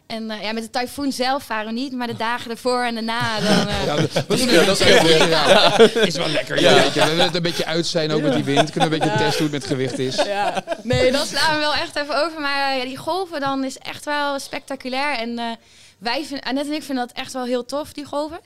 En 0.08 0.32
eh, 0.32 0.42
ja, 0.42 0.52
met 0.54 0.64
de 0.64 0.80
tyfoon 0.80 1.12
zelf 1.12 1.44
varen 1.44 1.66
we 1.66 1.72
niet, 1.72 1.94
maar 1.94 2.08
de 2.08 2.16
dagen 2.16 2.52
ervoor 2.52 2.84
en 2.84 2.94
daarna 2.94 3.40
dan... 3.40 3.68
eh, 3.68 3.86
Ja, 3.86 3.96
dat 3.96 4.08
is, 4.08 4.14
dat 4.14 4.80
is, 4.80 4.84
heel- 4.84 5.28
ja, 5.30 5.80
is 6.10 6.16
wel 6.16 6.28
lekker. 6.28 6.60
Ja. 6.62 6.74
weet 6.74 6.94
je. 6.94 7.00
We 7.00 7.06
willen 7.10 7.26
het 7.26 7.36
een 7.36 7.42
beetje 7.42 7.66
uit 7.66 7.86
zijn 7.88 8.12
ook 8.12 8.22
met 8.22 8.34
die 8.34 8.44
wind. 8.44 8.72
Kunnen 8.72 8.90
we 8.90 8.96
een 8.96 9.02
beetje 9.02 9.18
testen 9.18 9.46
hoe 9.46 9.54
het 9.54 9.62
met 9.62 9.66
gewicht 9.72 10.00
is. 10.00 10.16
Ja, 10.16 10.64
nee, 10.84 11.12
dat 11.12 11.28
slaan 11.28 11.54
we 11.54 11.60
wel 11.60 11.74
echt 11.74 11.96
even 11.96 12.24
over. 12.26 12.42
Maar 12.42 12.72
eh, 12.72 12.78
ja, 12.78 12.84
die 12.86 12.98
golven 12.98 13.40
dan 13.40 13.64
is 13.64 13.78
echt 13.78 14.06
wel 14.06 14.40
spectaculair. 14.40 15.18
En 15.18 15.40
eh 15.40 15.46
wij 15.98 16.24
vinden, 16.26 16.46
Annette 16.46 16.70
en 16.70 16.76
ik 16.76 16.84
vinden 16.84 17.08
dat 17.08 17.18
echt 17.18 17.34
wel 17.34 17.46
heel 17.46 17.66
tof, 17.66 17.94
die 17.94 18.06
golven. 18.06 18.40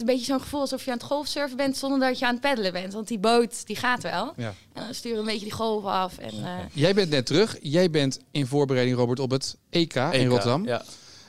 Een 0.00 0.06
beetje 0.06 0.24
zo'n 0.24 0.40
gevoel 0.40 0.60
alsof 0.60 0.84
je 0.84 0.90
aan 0.90 0.96
het 0.96 1.06
golfsurfen 1.06 1.56
bent 1.56 1.76
zonder 1.76 1.98
dat 2.08 2.18
je 2.18 2.24
aan 2.26 2.32
het 2.32 2.40
peddelen 2.40 2.72
bent. 2.72 2.92
Want 2.92 3.08
die 3.08 3.18
boot, 3.18 3.66
die 3.66 3.76
gaat 3.76 4.02
wel. 4.02 4.32
Ja. 4.36 4.54
En 4.72 4.84
dan 4.84 4.94
sturen 4.94 5.16
we 5.16 5.22
een 5.24 5.30
beetje 5.32 5.44
die 5.44 5.54
golven 5.54 5.90
af. 5.90 6.18
En, 6.18 6.30
eh, 6.44 6.58
Jij 6.72 6.94
bent 6.94 7.10
net 7.10 7.26
terug. 7.26 7.56
Jij 7.62 7.90
bent 7.90 8.20
in 8.30 8.46
voorbereiding, 8.46 8.96
Robert, 8.96 9.18
op 9.18 9.30
het 9.30 9.56
EK, 9.70 9.94
in 9.94 10.02
EK, 10.12 10.28
Rotterdam. 10.28 10.64
Ja. 10.66 10.76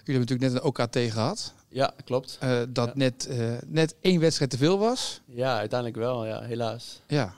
Jullie 0.04 0.20
hebben 0.20 0.20
natuurlijk 0.20 0.52
net 0.52 0.54
een 0.54 0.64
OKT 1.08 1.12
gehad. 1.14 1.54
ja, 1.70 1.94
klopt. 2.06 2.38
eh, 2.40 2.60
dat 2.70 2.88
Ja. 2.88 2.94
net, 2.96 3.28
eh, 3.28 3.52
net 3.66 3.96
één 4.02 4.20
wedstrijd 4.20 4.52
te 4.52 4.58
veel 4.58 4.78
was. 4.78 5.22
Ja, 5.26 5.58
uiteindelijk 5.58 6.00
wel, 6.00 6.26
ja, 6.26 6.42
helaas. 6.42 7.02
Ja, 7.08 7.34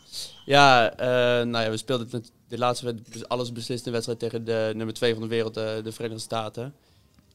Ja, 0.46 0.92
eh, 0.96 1.08
nou 1.46 1.64
ja, 1.64 1.70
we 1.70 1.78
speelden 1.78 2.08
het, 2.12 2.32
de 2.48 2.58
laatste 2.58 2.86
wed- 2.86 3.14
dus 3.14 3.28
alles 3.28 3.52
beslissende 3.52 3.92
wedstrijd 3.92 4.20
tegen 4.20 4.46
de 4.46 4.72
nummer 4.76 4.94
2 4.96 5.14
van 5.14 5.22
de 5.22 5.28
wereld, 5.28 5.54
de, 5.54 5.82
de 5.84 5.92
Verenigde 5.92 6.22
Staten. 6.24 6.74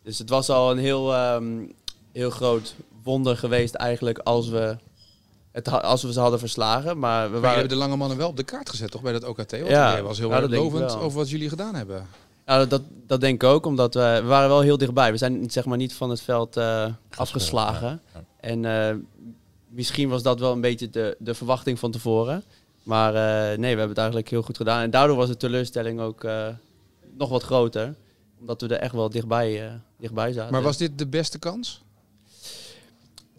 Dus 0.02 0.18
het 0.18 0.28
was 0.28 0.48
al 0.48 0.70
een 0.70 0.78
heel, 0.78 1.14
ehm, 1.14 1.66
heel 2.12 2.30
groot 2.30 2.74
wonder 3.02 3.36
geweest 3.36 3.74
eigenlijk 3.74 4.18
als 4.18 4.48
we, 4.48 4.76
het, 5.52 5.68
als 5.82 6.02
we 6.02 6.12
ze 6.12 6.20
hadden 6.20 6.38
verslagen. 6.38 6.98
Maar 6.98 7.24
we 7.26 7.30
maar 7.32 7.40
waren, 7.40 7.58
hebben 7.58 7.76
de 7.76 7.84
lange 7.84 7.96
mannen 7.96 8.16
wel 8.18 8.28
op 8.28 8.36
de 8.36 8.42
kaart 8.42 8.70
gezet, 8.70 8.90
toch, 8.90 9.02
bij 9.02 9.12
dat 9.12 9.24
OKT? 9.24 9.50
Want 9.50 9.68
Ja, 9.68 9.92
jij 9.92 10.02
was 10.02 10.18
heel 10.18 10.48
lovend 10.48 10.92
wel. 10.92 11.00
over 11.00 11.18
wat 11.18 11.30
jullie 11.30 11.48
gedaan 11.48 11.74
hebben. 11.74 12.06
ja, 12.46 12.64
dat, 12.66 12.82
dat 13.06 13.20
denk 13.20 13.42
ik 13.42 13.48
ook, 13.48 13.66
omdat 13.66 13.94
we, 13.94 14.18
we 14.22 14.28
waren 14.28 14.48
wel 14.48 14.60
heel 14.60 14.78
dichtbij. 14.78 15.10
We 15.12 15.16
zijn 15.18 15.50
zeg 15.50 15.64
maar 15.64 15.76
niet 15.78 15.94
van 15.94 16.10
het 16.10 16.20
veld 16.20 16.56
eh, 16.56 16.86
afgeslagen. 17.16 18.00
Ja. 18.14 18.24
En 18.40 18.64
eh, 18.88 18.94
misschien 19.68 20.08
was 20.08 20.22
dat 20.22 20.40
wel 20.40 20.52
een 20.52 20.60
beetje 20.60 20.90
de, 20.90 21.16
de 21.18 21.34
verwachting 21.34 21.78
van 21.78 21.90
tevoren. 21.90 22.44
Maar 22.82 23.14
eh, 23.14 23.58
nee, 23.58 23.58
we 23.58 23.66
hebben 23.78 23.88
het 23.88 23.98
eigenlijk 23.98 24.28
heel 24.28 24.42
goed 24.42 24.56
gedaan. 24.56 24.82
En 24.82 24.90
daardoor 24.90 25.16
was 25.16 25.28
de 25.28 25.36
teleurstelling 25.36 26.00
ook 26.00 26.24
eh, 26.24 26.46
nog 27.16 27.28
wat 27.28 27.42
groter. 27.42 27.94
Omdat 28.40 28.60
we 28.60 28.68
er 28.68 28.80
echt 28.80 28.92
wel 28.92 29.10
dichtbij, 29.10 29.66
eh, 29.66 29.72
dichtbij 29.98 30.32
zaten. 30.32 30.52
Maar 30.52 30.62
was 30.62 30.76
dit 30.76 30.98
de 30.98 31.06
beste 31.06 31.38
kans? 31.38 31.82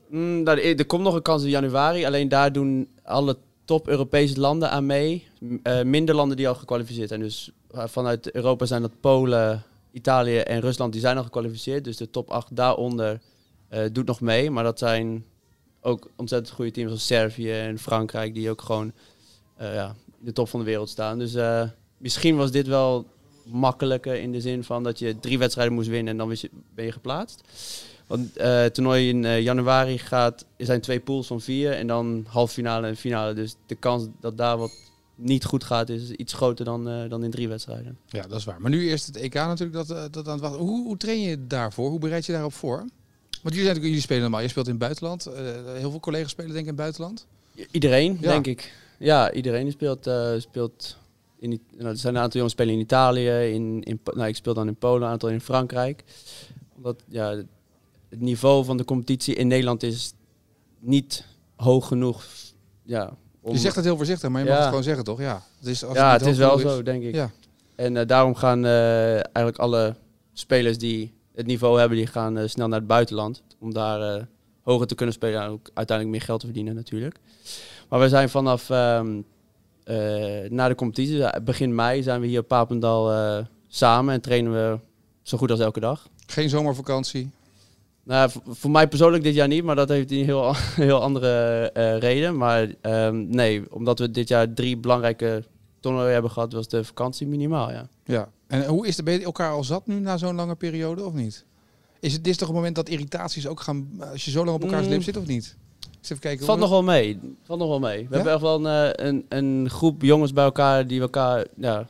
Mm, 0.10 0.44
nou, 0.44 0.60
er 0.60 0.86
komt 0.86 1.04
nog 1.04 1.16
een 1.16 1.22
kans 1.22 1.44
in 1.44 1.50
januari. 1.50 2.06
Alleen 2.06 2.30
daar 2.30 2.52
doen 2.52 2.90
alle 3.04 3.38
top-Europese 3.66 4.40
landen 4.40 4.70
aan 4.70 4.86
mee. 4.86 5.28
Eh, 5.64 5.82
minder 5.82 6.16
landen 6.16 6.38
die 6.38 6.48
al 6.48 6.56
gekwalificeerd 6.56 7.08
zijn. 7.08 7.20
Dus 7.20 7.52
eh, 7.72 7.88
vanuit 7.88 8.32
Europa 8.32 8.66
zijn 8.66 8.82
dat 8.82 9.00
Polen, 9.00 9.64
Italië 9.92 10.38
en 10.38 10.60
Rusland. 10.60 10.92
Die 10.92 11.02
zijn 11.02 11.18
al 11.18 11.24
gekwalificeerd. 11.24 11.84
Dus 11.84 11.98
de 11.98 12.10
top 12.10 12.30
8 12.30 12.56
daaronder 12.56 13.22
eh, 13.68 13.84
doet 13.92 14.06
nog 14.06 14.22
mee. 14.22 14.52
Maar 14.52 14.64
dat 14.64 14.80
zijn 14.80 15.26
ook 15.82 16.10
ontzettend 16.16 16.56
goede 16.56 16.72
teams 16.72 16.92
als 16.92 17.06
Servië 17.06 17.52
en 17.52 17.80
Frankrijk. 17.80 18.34
Die 18.34 18.50
ook 18.50 18.62
gewoon 18.62 18.92
ja, 19.60 19.96
in 20.20 20.26
de 20.26 20.34
top 20.34 20.50
van 20.50 20.60
de 20.60 20.66
wereld 20.66 20.90
staan. 20.90 21.20
Dus 21.20 21.36
misschien 21.98 22.36
was 22.36 22.52
dit 22.52 22.68
wel 22.68 23.06
makkelijker 23.46 24.16
in 24.16 24.32
de 24.32 24.42
zin 24.42 24.64
van 24.64 24.84
dat 24.84 25.00
je 25.00 25.20
drie 25.20 25.38
wedstrijden 25.38 25.74
moest 25.74 25.88
winnen 25.88 26.12
en 26.12 26.18
dan 26.18 26.36
ben 26.76 26.86
je 26.86 26.92
geplaatst. 26.92 27.44
Want 28.10 28.38
eh, 28.38 28.62
het 28.62 28.74
toernooi 28.74 29.10
in 29.10 29.26
eh, 29.26 29.42
januari 29.42 29.98
gaat, 29.98 30.46
er 30.58 30.66
zijn 30.66 30.82
twee 30.82 31.00
pools 31.00 31.28
van 31.28 31.42
vier 31.42 31.72
en 31.72 31.88
dan 31.88 32.26
halve 32.28 32.54
finale 32.54 32.88
en 32.88 32.96
finale. 32.96 33.34
Dus 33.34 33.56
de 33.66 33.76
kans 33.76 34.08
dat 34.20 34.38
daar 34.38 34.58
wat 34.58 34.72
niet 35.16 35.46
goed 35.46 35.64
gaat 35.64 35.90
is 35.90 36.12
iets 36.12 36.34
groter 36.34 36.66
dan, 36.66 36.90
eh, 36.90 37.10
dan 37.10 37.24
in 37.24 37.32
drie 37.32 37.48
wedstrijden. 37.48 37.98
Ja, 38.08 38.22
dat 38.22 38.40
is 38.40 38.44
waar. 38.44 38.62
Maar 38.62 38.72
nu 38.72 38.90
eerst 38.90 39.06
het 39.06 39.16
EK 39.16 39.34
natuurlijk 39.34 39.88
dat, 39.88 40.14
dat 40.14 40.28
aan 40.28 40.34
het 40.34 40.42
wachten. 40.42 40.60
Hoe, 40.60 40.84
hoe 40.86 40.98
train 40.98 41.22
je 41.22 41.48
daarvoor? 41.48 41.90
Hoe 41.90 42.00
bereid 42.00 42.26
je 42.26 42.32
daarop 42.32 42.54
voor? 42.54 42.78
Want 43.42 43.56
jullie, 43.56 43.64
zijn 43.72 43.82
jullie 43.82 44.02
spelen 44.02 44.22
normaal. 44.22 44.42
Je 44.42 44.48
speelt 44.48 44.66
in 44.66 44.72
het 44.72 44.82
buitenland. 44.82 45.30
Heel 45.78 45.92
veel 45.92 46.00
collega's 46.00 46.32
spelen 46.32 46.54
denk 46.54 46.66
ik 46.66 46.72
in 46.72 46.78
het 46.78 46.82
buitenland. 46.82 47.28
Iedereen, 47.72 48.18
Ja. 48.22 48.32
denk 48.32 48.48
ik. 48.48 48.74
Ja, 48.98 49.32
iedereen 49.32 49.72
speelt. 49.72 50.10
speelt 50.38 50.98
in, 51.40 51.62
nou, 51.78 51.90
er 51.90 51.98
zijn 51.98 52.16
een 52.16 52.22
aantal 52.22 52.36
jongens 52.36 52.54
spelen 52.54 52.74
in 52.74 52.80
Italië. 52.80 53.30
In, 53.30 53.84
in, 53.84 54.00
nou, 54.04 54.28
ik 54.28 54.36
speel 54.36 54.54
dan 54.54 54.68
in 54.68 54.76
Polen, 54.76 55.02
een 55.02 55.12
aantal 55.14 55.30
in 55.30 55.42
Frankrijk. 55.42 56.04
Omdat 56.76 57.04
ja, 57.08 57.44
het 58.10 58.20
niveau 58.20 58.66
van 58.66 58.78
de 58.78 58.86
competitie 58.86 59.36
in 59.36 59.48
Nederland 59.48 59.84
is 59.84 60.14
niet 60.80 61.26
hoog 61.56 61.88
genoeg. 61.88 62.26
Ja, 62.84 63.14
om, 63.42 63.54
Je 63.54 63.60
zegt 63.60 63.76
het 63.76 63.86
heel 63.86 63.98
voorzichtig, 63.98 64.30
maar 64.30 64.42
je 64.42 64.46
Ja. 64.48 64.52
mag 64.52 64.60
het 64.60 64.70
gewoon 64.70 64.84
zeggen, 64.84 65.04
toch? 65.04 65.20
Ja, 65.20 65.44
het 65.58 65.68
is, 65.68 65.84
als 65.84 65.98
ja, 65.98 66.12
het 66.12 66.26
is 66.26 66.38
wel 66.38 66.58
zo, 66.58 66.84
denk 66.84 67.04
ik. 67.04 67.16
Ja. 67.16 67.32
En 67.76 67.98
eh, 67.98 68.08
daarom 68.08 68.36
gaan 68.36 68.66
eh, 68.66 69.14
eigenlijk 69.14 69.58
alle 69.58 69.96
spelers 70.34 70.78
die 70.78 71.14
het 71.36 71.46
niveau 71.46 71.80
hebben, 71.80 71.98
die 71.98 72.08
gaan 72.08 72.38
eh, 72.38 72.48
snel 72.48 72.68
naar 72.68 72.80
het 72.80 72.88
buitenland. 72.88 73.44
Om 73.60 73.74
daar 73.74 74.28
hoger 74.64 74.88
te 74.88 74.96
kunnen 74.96 75.16
spelen 75.16 75.42
en 75.42 75.50
ook 75.50 75.70
uiteindelijk 75.74 76.18
meer 76.18 76.26
geld 76.28 76.40
te 76.40 76.46
verdienen 76.46 76.76
natuurlijk. 76.76 77.16
Maar 77.90 78.00
we 78.00 78.10
zijn 78.10 78.30
vanaf 78.30 78.70
ehm 78.70 79.22
eh, 79.84 80.50
na 80.50 80.68
de 80.68 80.76
competitie, 80.76 81.42
begin 81.42 81.76
mei, 81.76 82.04
zijn 82.04 82.22
we 82.22 82.28
hier 82.28 82.40
op 82.40 82.48
Papendal 82.48 83.12
samen 83.68 84.14
en 84.14 84.22
trainen 84.22 84.52
we 84.52 84.80
zo 85.22 85.38
goed 85.38 85.52
als 85.52 85.60
elke 85.60 85.80
dag. 85.80 86.08
Geen 86.28 86.50
zomervakantie. 86.50 87.30
Nou, 88.10 88.32
voor, 88.48 88.72
mij 88.72 88.88
persoonlijk 88.88 89.24
dit 89.24 89.34
jaar 89.34 89.48
niet, 89.48 89.64
maar 89.64 89.76
dat 89.76 89.90
heeft 89.90 90.12
een 90.12 90.24
heel, 90.26 90.54
heel 90.86 91.02
andere 91.02 91.62
eh, 91.74 91.98
reden. 91.98 92.38
Maar 92.38 92.74
ehm, 92.81 93.30
nee, 93.30 93.74
omdat 93.74 94.00
we 94.00 94.12
dit 94.12 94.28
jaar 94.28 94.54
drie 94.54 94.78
belangrijke 94.78 95.44
toernooien 95.80 96.14
hebben 96.14 96.31
gehad, 96.31 96.54
was 96.54 96.68
de 96.68 96.83
vakantie 96.83 97.28
minimaal, 97.28 97.72
ja. 97.72 97.88
Ja. 98.04 98.30
En 98.48 98.66
hoe 98.66 98.88
is 98.88 98.95
het? 98.95 99.06
Ben 99.06 99.14
je 99.14 99.24
elkaar 99.24 99.52
al 99.52 99.64
zat 99.64 99.88
nu 99.88 100.00
na 100.00 100.18
zo'n 100.18 100.36
lange 100.36 100.56
periode 100.56 101.04
of 101.06 101.14
niet? 101.14 101.45
Is 102.00 102.14
het 102.14 102.24
dit 102.24 102.33
is 102.33 102.40
toch 102.40 102.48
een 102.48 102.56
moment 102.56 102.76
dat 102.76 102.90
irritaties 102.90 103.48
ook 103.48 103.60
gaan 103.60 103.90
als 104.12 104.26
je 104.26 104.31
zo 104.31 104.45
lang 104.45 104.56
op 104.57 104.64
elkaars 104.64 104.86
Mm. 104.86 104.92
lip 104.92 105.04
zit 105.04 105.18
of 105.18 105.26
niet? 105.26 105.56
Eens 105.98 106.10
even 106.10 106.19
kijken. 106.19 106.45
Valt 106.45 106.60
nog 106.60 106.69
wel 106.69 106.83
mee. 106.83 107.19
Valt 107.44 107.60
nog 107.60 107.69
wel 107.69 107.80
mee. 107.80 107.98
We 107.98 108.04
Ja? 108.04 108.16
hebben 108.16 108.33
echt 108.33 108.42
wel 108.42 108.66
een, 108.66 108.94
eh, 108.94 109.07
een, 109.07 109.26
een 109.30 109.69
groep 109.69 110.02
jongens 110.02 110.33
bij 110.33 110.44
elkaar 110.44 110.88
die 110.88 111.02
elkaar, 111.02 111.45
ja, 111.57 111.88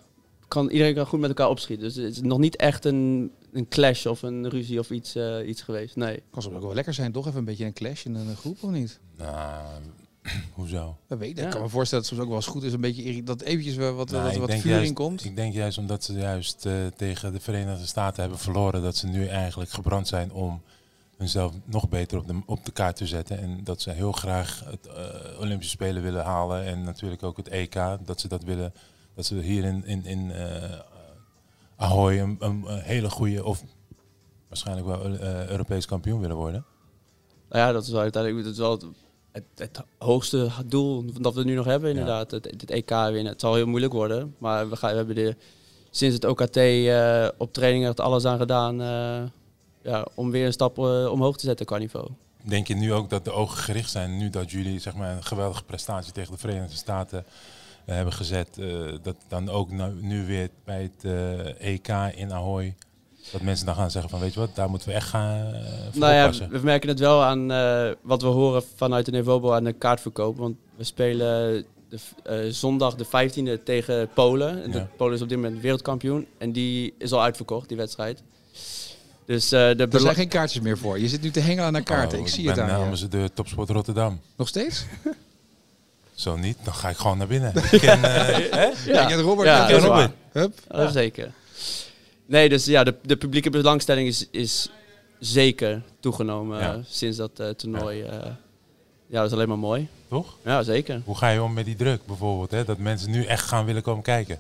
kan, 0.48 0.70
iedereen 0.70 0.96
kan 0.96 1.06
goed 1.06 1.20
met 1.20 1.30
elkaar 1.30 1.50
opschieten. 1.50 1.86
Dus 1.86 1.96
het 1.96 2.12
is 2.16 2.22
nog 2.22 2.40
niet 2.40 2.56
echt 2.56 2.86
een, 2.86 3.32
een 3.54 3.68
clash 3.68 4.06
of 4.06 4.22
een 4.22 4.50
ruzie 4.50 4.80
of 4.80 4.90
iets, 4.90 5.16
eh, 5.16 5.48
iets 5.48 5.62
geweest. 5.62 5.96
Nee. 5.96 6.24
Kan 6.32 6.42
soms 6.42 6.56
ook 6.56 6.62
wel 6.62 6.74
lekker 6.74 6.94
zijn, 6.94 7.12
toch? 7.12 7.28
Even 7.28 7.40
een 7.40 7.46
beetje 7.46 7.66
een 7.66 7.74
clash 7.74 8.06
in 8.06 8.16
een 8.16 8.36
groep 8.36 8.64
of 8.64 8.70
niet? 8.70 9.00
Nou, 9.18 9.64
hoezo? 10.54 10.98
Dat 11.08 11.18
weet 11.18 11.30
ik. 11.30 11.38
Ja. 11.38 11.44
Ik 11.44 11.50
kan 11.50 11.62
me 11.62 11.70
voorstellen 11.70 12.04
dat 12.04 12.12
het 12.12 12.20
soms 12.20 12.22
ook 12.22 12.28
wel 12.28 12.36
eens 12.36 12.56
goed 12.56 12.64
is 12.64 12.74
een 12.74 12.82
beetje 12.82 13.24
dat 13.24 13.42
eventjes 13.42 13.76
wel 13.76 13.94
wat, 13.94 14.12
Nou, 14.12 14.24
wat, 14.24 14.34
ik 14.34 14.40
wat 14.40 14.50
denk 14.50 14.62
vuur 14.62 14.72
juist- 14.72 14.88
in 14.88 14.94
komt. 14.94 15.26
Ik 15.26 15.36
denk 15.36 15.54
juist 15.54 15.78
omdat 15.78 16.04
ze 16.04 16.14
juist 16.14 16.66
eh, 16.66 16.74
tegen 16.96 17.32
de 17.34 17.40
Verenigde 17.40 17.86
Staten 17.86 18.22
hebben 18.22 18.40
verloren, 18.40 18.82
dat 18.82 18.96
ze 18.96 19.08
nu 19.08 19.28
eigenlijk 19.28 19.70
gebrand 19.72 20.08
zijn 20.08 20.32
om 20.32 20.62
hunzelf 21.18 21.54
nog 21.66 21.90
beter 21.90 22.18
op 22.18 22.28
de, 22.28 22.42
op 22.46 22.66
de 22.66 22.72
kaart 22.72 22.96
te 22.96 23.08
zetten. 23.08 23.40
En 23.40 23.60
dat 23.64 23.82
ze 23.82 23.92
heel 23.92 24.12
graag 24.12 24.64
het 24.66 24.88
eh, 24.88 25.40
Olympische 25.40 25.74
Spelen 25.74 26.04
willen 26.04 26.24
halen 26.24 26.66
en 26.66 26.84
natuurlijk 26.84 27.24
ook 27.24 27.38
het 27.38 27.48
EK, 27.48 27.74
dat 28.06 28.20
ze 28.20 28.28
dat 28.28 28.44
willen. 28.44 28.74
Dat 29.16 29.26
ze 29.26 29.40
hier 29.40 29.64
in, 29.64 29.86
in, 29.86 30.06
in 30.06 30.32
eh, 30.32 30.64
Ahoy 31.80 32.18
een, 32.18 32.64
hele 32.68 33.10
goede, 33.10 33.46
of 33.46 33.64
waarschijnlijk 34.48 34.88
wel 34.88 35.18
eh, 35.18 35.48
Europees 35.48 35.86
kampioen 35.86 36.20
willen 36.20 36.36
worden. 36.36 36.66
Nou 37.50 37.66
ja, 37.66 37.72
dat 37.72 37.84
is 37.84 37.90
wel 37.90 38.02
uiteindelijk 38.02 38.44
dat 38.44 38.54
is 38.54 38.60
wel 38.60 38.72
het, 38.72 38.86
het, 39.32 39.44
het 39.56 39.84
hoogste 39.98 40.50
doel 40.66 41.06
dat 41.22 41.36
we 41.36 41.44
nu 41.44 41.56
nog 41.56 41.66
hebben 41.66 41.90
inderdaad. 41.90 42.32
Het, 42.32 42.46
het 42.46 42.72
EK 42.72 42.90
winnen. 42.90 43.26
Het 43.26 43.42
zal 43.42 43.56
heel 43.56 43.68
moeilijk 43.68 43.94
worden, 43.94 44.36
maar 44.38 44.70
we, 44.70 44.76
gaan, 44.76 44.90
we 44.90 44.96
hebben 44.96 45.18
er 45.18 45.36
sinds 45.90 46.16
het 46.16 46.26
OKT 46.26 46.58
eh, 46.58 47.28
op 47.38 47.54
training 47.54 47.86
echt 47.86 48.00
alles 48.00 48.26
aan 48.26 48.38
gedaan 48.38 48.82
eh, 48.82 49.22
ja, 49.82 50.08
om 50.16 50.32
weer 50.32 50.46
een 50.46 50.54
stap 50.54 50.78
omhoog 50.78 51.38
te 51.38 51.46
zetten 51.46 51.66
qua 51.66 51.78
niveau. 51.78 52.08
Denk 52.44 52.68
je 52.68 52.76
nu 52.76 52.94
ook 52.94 53.10
dat 53.10 53.26
de 53.26 53.32
ogen 53.32 53.58
gericht 53.58 53.92
zijn, 53.92 54.18
nu 54.18 54.30
dat 54.30 54.52
jullie 54.52 54.80
zeg 54.80 54.96
maar, 54.96 55.16
een 55.16 55.24
geweldige 55.24 55.64
prestatie 55.64 56.12
tegen 56.12 56.32
de 56.32 56.40
Verenigde 56.40 56.76
Staten 56.76 57.26
hebben 57.96 58.14
gezet, 58.14 58.58
eh, 58.58 58.68
dat 59.02 59.16
dan 59.28 59.50
ook 59.50 59.72
nou- 59.72 59.94
nu 60.02 60.26
weer 60.26 60.50
bij 60.66 60.82
het 60.82 61.04
eh, 61.60 61.68
EK 61.74 61.88
in 62.16 62.34
Ahoy 62.34 62.76
Dat 63.32 63.42
mensen 63.42 63.66
dan 63.66 63.76
gaan 63.76 63.92
zeggen 63.92 64.10
van, 64.12 64.20
weet 64.20 64.34
je 64.34 64.40
wat, 64.40 64.56
daar 64.56 64.70
moeten 64.70 64.88
we 64.88 64.94
echt 64.94 65.08
gaan 65.08 65.38
uh, 65.54 65.60
voor 65.92 66.00
Nou 66.00 66.14
ja, 66.14 66.22
oppassen. 66.24 66.50
we 66.50 66.60
merken 66.60 66.90
het 66.90 67.00
wel 67.00 67.24
aan 67.24 67.52
eh, 67.52 67.90
wat 68.02 68.22
we 68.22 68.28
horen 68.28 68.64
vanuit 68.76 69.06
de 69.06 69.12
Nevobo 69.12 69.52
aan 69.54 69.64
de 69.64 69.74
kaartverkoop. 69.74 70.38
Want 70.38 70.56
we 70.76 70.84
spelen 70.84 71.66
de, 71.90 71.98
eh, 72.24 72.38
zondag 72.52 72.96
de 72.96 73.06
15e 73.06 73.64
tegen 73.64 74.10
Polen. 74.14 74.64
En 74.64 74.72
de 74.72 74.78
Ja. 74.78 74.90
Polen 74.98 75.16
is 75.16 75.22
op 75.22 75.30
dit 75.30 75.38
moment 75.38 75.62
wereldkampioen. 75.62 76.28
En 76.38 76.52
die 76.52 76.94
is 76.98 77.12
al 77.12 77.22
uitverkocht, 77.22 77.68
die 77.68 77.78
wedstrijd. 77.78 78.24
Dus 79.26 79.52
eh, 79.52 79.60
de 79.78 79.88
Er 79.92 80.00
zijn 80.00 80.16
geen 80.16 80.28
kaartjes 80.28 80.62
meer 80.62 80.78
voor. 80.78 81.00
Je 81.00 81.08
zit 81.08 81.22
nu 81.22 81.32
te 81.32 81.40
hengelen 81.40 81.72
naar 81.72 81.84
kaarten. 81.84 82.18
Oh, 82.20 82.24
ik 82.26 82.32
zie 82.32 82.44
ben 82.44 82.52
het 82.54 82.62
aan 82.62 82.70
je. 82.70 82.74
namens 82.82 83.10
de 83.10 83.30
Topsport 83.34 83.70
Rotterdam. 83.70 84.20
Nog 84.36 84.48
steeds? 84.48 84.86
Zo 86.20 86.36
niet, 86.38 86.58
dan 86.64 86.74
ga 86.74 86.90
ik 86.90 86.98
gewoon 86.98 87.18
naar 87.18 87.28
binnen. 87.28 87.54
Ik 87.72 87.80
ken, 87.80 88.04
eh, 88.04 88.52
hè? 88.52 88.92
Ja, 88.92 89.02
ik 89.02 89.08
ken 89.08 89.22
Robert. 89.22 89.48
Ja, 89.48 89.62
ik 89.62 89.68
ken 89.68 89.74
dat 89.76 89.84
is 89.84 89.88
Robert. 89.88 90.12
Hup. 90.32 90.54
Ja, 90.72 90.92
zeker. 90.92 91.32
Nee, 92.26 92.50
dus 92.50 92.66
ja, 92.66 92.84
de, 92.84 92.96
de 93.04 93.18
publieke 93.18 93.50
belangstelling 93.50 94.08
is, 94.08 94.28
is 94.32 94.70
zeker 95.20 95.82
toegenomen 96.00 96.60
Ja. 96.60 96.74
eh, 96.74 96.80
sinds 96.88 97.18
dat 97.18 97.40
eh, 97.40 97.50
toernooi. 97.50 98.02
eh, 98.02 98.18
ja, 99.08 99.18
dat 99.22 99.26
is 99.26 99.32
alleen 99.34 99.48
maar 99.48 99.58
mooi. 99.60 99.88
Toch? 100.10 100.36
Ja, 100.46 100.64
zeker. 100.64 101.02
Hoe 101.06 101.18
ga 101.18 101.30
je 101.30 101.42
om 101.44 101.54
met 101.54 101.66
die 101.66 101.76
druk 101.76 102.06
bijvoorbeeld? 102.06 102.52
Hè? 102.52 102.66
Dat 102.66 102.78
mensen 102.78 103.12
nu 103.12 103.24
echt 103.26 103.46
gaan 103.48 103.66
willen 103.66 103.82
komen 103.82 104.04
kijken. 104.04 104.40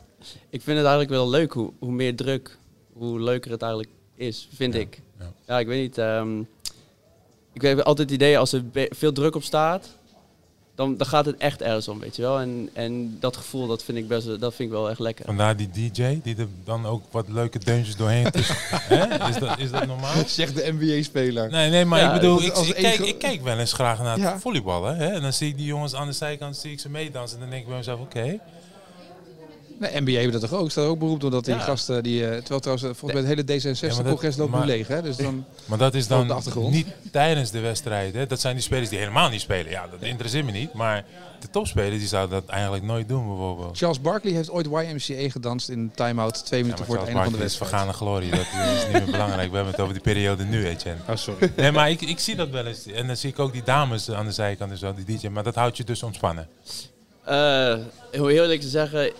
Ik 0.50 0.62
vind 0.62 0.78
het 0.78 0.86
eigenlijk 0.88 1.10
wel 1.10 1.30
leuk 1.30 1.54
hoe, 1.54 1.72
hoe 1.80 1.92
meer 1.92 2.16
druk, 2.16 2.58
hoe 2.94 3.20
leuker 3.22 3.52
het 3.52 3.62
eigenlijk 3.62 3.92
is, 4.16 4.48
vind 4.54 4.74
Ja, 4.74 4.80
ik. 4.80 5.02
ja. 5.20 5.32
Ja, 5.48 5.60
ik 5.60 5.68
weet 5.68 5.82
niet. 5.82 5.98
ehm, 5.98 6.40
ik 7.54 7.62
heb 7.62 7.80
altijd 7.80 8.10
het 8.10 8.22
idee 8.22 8.38
als 8.38 8.54
er 8.54 8.64
veel 8.90 9.12
druk 9.12 9.36
op 9.36 9.44
staat, 9.44 9.98
dan, 10.80 10.98
dan 10.98 11.08
gaat 11.08 11.26
het 11.26 11.38
echt 11.38 11.62
ergens 11.62 11.88
om, 11.88 12.00
weet 12.00 12.16
je 12.16 12.22
wel. 12.22 12.40
En, 12.40 12.70
en 12.74 13.18
dat 13.20 13.38
gevoel, 13.38 13.68
dat 13.68 13.84
vind 13.84 13.98
ik 13.98 14.08
best, 14.08 14.26
wel- 14.26 14.38
dat 14.38 14.56
vind 14.56 14.70
ik 14.70 14.76
wel 14.76 14.90
echt 14.90 15.00
lekker. 15.00 15.26
Vandaar 15.26 15.56
die 15.58 15.70
DJ 15.70 16.20
die 16.24 16.36
er 16.38 16.48
dan 16.64 16.86
ook 16.86 17.04
wat 17.12 17.26
leuke 17.30 17.60
deuntjes 17.60 17.96
doorheen 17.96 18.32
tussen. 18.32 18.56
Hè? 18.94 19.28
Is, 19.30 19.38
dat, 19.38 19.60
is 19.60 19.72
dat 19.72 19.88
normaal? 19.88 20.14
Zegt 20.28 20.56
de 20.56 20.72
NBA-speler. 20.80 21.50
Nee, 21.52 21.70
nee, 21.70 21.86
maar 21.86 22.00
Ja, 22.00 22.08
ik 22.14 22.22
bedoel, 22.22 22.42
ik, 22.44 22.52
als 22.52 22.68
ik, 22.68 22.76
kijk, 22.76 23.00
ik 23.00 23.20
kijk 23.20 23.42
wel 23.44 23.58
eens 23.60 23.74
graag 23.74 24.00
naar 24.00 24.18
het 24.32 24.42
volleyballen. 24.42 24.98
Hè? 24.98 25.08
En 25.08 25.22
dan 25.22 25.34
zie 25.34 25.50
ik 25.50 25.58
die 25.58 25.66
jongens 25.66 25.96
aan 25.96 26.08
de 26.08 26.14
zijkant, 26.14 26.58
zie 26.58 26.72
ik 26.72 26.80
ze 26.80 26.90
meedansen. 26.90 27.36
En 27.36 27.42
dan 27.42 27.50
denk 27.50 27.62
ik 27.62 27.68
bij 27.68 27.78
mezelf, 27.78 28.00
oké. 28.00 28.40
Nee, 29.80 30.02
NBA 30.02 30.12
hebben 30.12 30.32
dat 30.32 30.50
toch 30.50 30.60
ook? 30.60 30.72
Staat 30.72 30.86
ook 30.86 31.00
beroemd 31.00 31.24
omdat 31.24 31.46
die 31.46 31.54
Ja. 31.54 31.60
gasten, 31.60 32.04
die, 32.04 32.24
eh, 32.24 32.30
terwijl 32.38 32.60
trouwens 32.60 32.88
eh, 32.88 32.94
volgens 32.96 33.12
mij 33.22 33.22
het 33.22 33.48
hele 33.48 33.60
Ja, 33.60 33.70
maar 33.70 33.74
dat- 33.74 34.02
D66-congres 34.02 34.36
loopt 34.38 34.52
nu 34.52 34.58
maar- 34.58 34.68
leeg. 34.68 34.88
Hè? 34.88 35.02
Dus 35.02 35.16
dan, 35.18 35.46
Maar 35.66 35.78
dat 35.78 35.94
is 35.94 36.08
dan 36.08 36.42
niet 36.70 36.88
tijdens 37.12 37.52
de 37.52 37.60
wedstrijd. 37.60 38.14
Hè? 38.14 38.28
Dat 38.28 38.40
zijn 38.40 38.54
die 38.56 38.64
spelers 38.64 38.90
die 38.90 38.98
helemaal 39.00 39.30
niet 39.30 39.42
spelen. 39.42 39.72
Ja, 39.72 39.88
dat 39.92 40.02
interesseert 40.02 40.46
me 40.46 40.52
niet. 40.52 40.74
Maar 40.74 41.06
de 41.40 41.50
topspelers 41.50 42.00
die 42.00 42.08
zouden 42.08 42.40
dat 42.42 42.50
eigenlijk 42.50 42.84
nooit 42.84 43.08
doen 43.08 43.28
bijvoorbeeld. 43.28 43.78
Charles 43.78 44.02
Barkley 44.02 44.34
heeft 44.34 44.50
ooit 44.52 44.66
YMCA 44.66 45.30
gedanst 45.30 45.70
in 45.70 45.92
time-out 45.96 46.46
twee 46.46 46.60
Ja, 46.60 46.66
minuten 46.66 46.86
maar 46.88 46.96
voor 46.98 47.06
het 47.06 47.14
Charles 47.14 47.24
einde 47.24 47.24
van 47.24 47.32
de 47.32 47.38
Barkley 47.38 47.46
is 47.46 47.58
wedstrijd. 47.58 47.70
vergane 47.72 47.94
glorie. 47.94 48.30
Dat 48.32 48.40
is 48.78 48.84
niet 48.84 48.94
meer 49.06 49.12
belangrijk. 49.12 49.50
We 49.50 49.56
hebben 49.56 49.74
het 49.74 49.82
over 49.82 49.94
die 49.94 50.04
periode 50.04 50.44
nu, 50.44 50.68
Etienne. 50.68 51.02
Oh, 51.10 51.16
sorry. 51.16 51.52
Nee, 51.56 51.72
maar 51.72 51.90
ik, 51.90 52.02
ik 52.02 52.20
zie 52.20 52.36
dat 52.36 52.50
wel 52.50 52.66
eens. 52.66 52.86
En 52.86 53.08
dan 53.08 53.16
zie 53.18 53.30
ik 53.30 53.40
ook 53.40 53.54
die 53.54 53.64
dames 53.64 54.12
aan 54.12 54.26
de 54.26 54.32
zijkant 54.32 54.72
en 54.72 54.78
zo, 54.78 54.94
die 55.06 55.18
DJ. 55.18 55.28
Maar 55.28 55.44
dat 55.44 55.56
houdt 55.56 55.78
je 55.78 55.84
dus 55.84 56.04
ontspannen. 56.04 56.48
Eh, 57.24 57.76
heel 58.12 58.30
eerlijk 58.30 58.62
te 58.62 58.68
zeggen, 58.70 59.12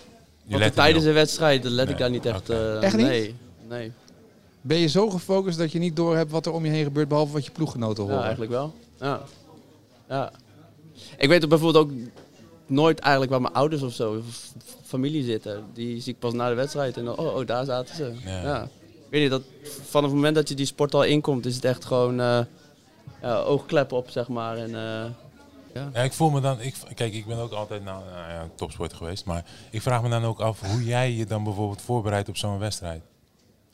want 0.58 0.74
tijdens 0.74 1.04
de 1.04 1.12
wedstrijd 1.12 1.64
let 1.64 1.84
Nee, 1.84 1.94
ik 1.94 2.00
daar 2.00 2.10
niet 2.10 2.26
echt... 2.26 2.50
eh, 2.50 2.82
Echt 2.82 2.96
niet? 2.96 3.06
Nee, 3.06 3.34
nee. 3.68 3.92
Ben 4.60 4.76
je 4.78 4.86
zo 4.86 5.10
gefocust 5.10 5.58
dat 5.58 5.72
je 5.72 5.78
niet 5.78 5.96
doorhebt 5.96 6.30
wat 6.30 6.46
er 6.46 6.52
om 6.52 6.64
je 6.64 6.70
heen 6.70 6.84
gebeurt, 6.84 7.08
behalve 7.08 7.32
wat 7.32 7.44
je 7.44 7.50
ploeggenoten 7.50 8.02
Ja, 8.02 8.08
horen? 8.08 8.22
eigenlijk 8.22 8.52
wel. 8.52 8.74
Ja. 9.00 9.20
ja. 10.08 10.32
Ik 11.18 11.28
weet 11.28 11.48
bijvoorbeeld 11.48 11.84
ook 11.84 11.92
nooit 12.66 12.98
eigenlijk 12.98 13.32
waar 13.32 13.40
mijn 13.40 13.54
ouders 13.54 13.82
of 13.82 13.92
zo, 13.92 14.16
of 14.28 14.52
familie 14.84 15.24
zitten. 15.24 15.64
Die 15.74 16.00
zie 16.00 16.12
ik 16.12 16.18
pas 16.18 16.32
na 16.32 16.48
de 16.48 16.54
wedstrijd 16.54 16.96
en 16.96 17.04
dan, 17.04 17.16
oh, 17.18 17.36
oh 17.36 17.46
daar 17.46 17.64
zaten 17.64 17.94
ze. 17.96 18.12
Ja. 18.24 18.42
Ja. 18.42 18.68
Weet 19.10 19.20
niet, 19.20 19.30
dat, 19.30 19.42
vanaf 19.82 20.06
het 20.10 20.14
moment 20.14 20.34
dat 20.34 20.48
je 20.48 20.54
die 20.54 20.66
sport 20.66 20.94
al 20.94 21.04
inkomt, 21.04 21.46
is 21.46 21.54
het 21.54 21.64
echt 21.64 21.84
gewoon 21.84 22.20
eh 22.20 22.40
ja, 23.22 23.38
oogkleppen 23.40 23.96
op, 23.96 24.10
zeg 24.10 24.28
maar. 24.28 24.56
En, 24.56 24.74
eh, 24.74 25.04
ja. 25.74 25.90
Ja, 25.92 26.02
ik 26.02 26.12
voel 26.12 26.30
me 26.30 26.40
dan. 26.40 26.60
Ik, 26.60 26.74
kijk, 26.94 27.14
ik 27.14 27.26
ben 27.26 27.38
ook 27.38 27.52
altijd 27.52 27.84
nou, 27.84 28.04
nou 28.04 28.30
ja, 28.30 28.48
topsport 28.54 28.92
geweest. 28.92 29.24
Maar 29.24 29.44
ik 29.70 29.82
vraag 29.82 30.02
me 30.02 30.08
dan 30.08 30.24
ook 30.24 30.40
af 30.40 30.60
hoe 30.60 30.84
jij 30.84 31.12
je 31.12 31.26
dan 31.26 31.44
bijvoorbeeld 31.44 31.82
voorbereidt 31.82 32.28
op 32.28 32.36
zo'n 32.36 32.58
wedstrijd. 32.58 33.02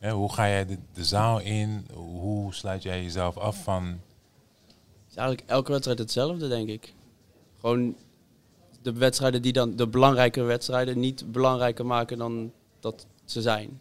Hoe 0.01 0.33
ga 0.33 0.49
jij 0.49 0.67
de, 0.67 0.79
de 0.93 1.05
zaal 1.05 1.41
in? 1.41 1.87
Hoe 1.95 2.55
sluit 2.55 2.83
jij 2.83 3.03
jezelf 3.03 3.37
af 3.37 3.63
van. 3.63 3.85
Het 3.85 5.11
is 5.11 5.17
eigenlijk 5.17 5.49
elke 5.51 5.71
wedstrijd 5.73 5.99
hetzelfde, 5.99 6.49
denk 6.49 6.69
ik. 6.69 6.95
Gewoon 7.61 7.97
de 8.83 8.93
wedstrijden 8.93 9.43
die 9.43 9.53
dan, 9.53 9.77
de 9.77 9.87
belangrijke 9.87 10.43
wedstrijden, 10.43 11.01
niet 11.01 11.33
belangrijker 11.33 11.87
maken 11.87 12.19
dan 12.19 12.53
dat 12.81 13.07
ze 13.25 13.43
zijn. 13.43 13.81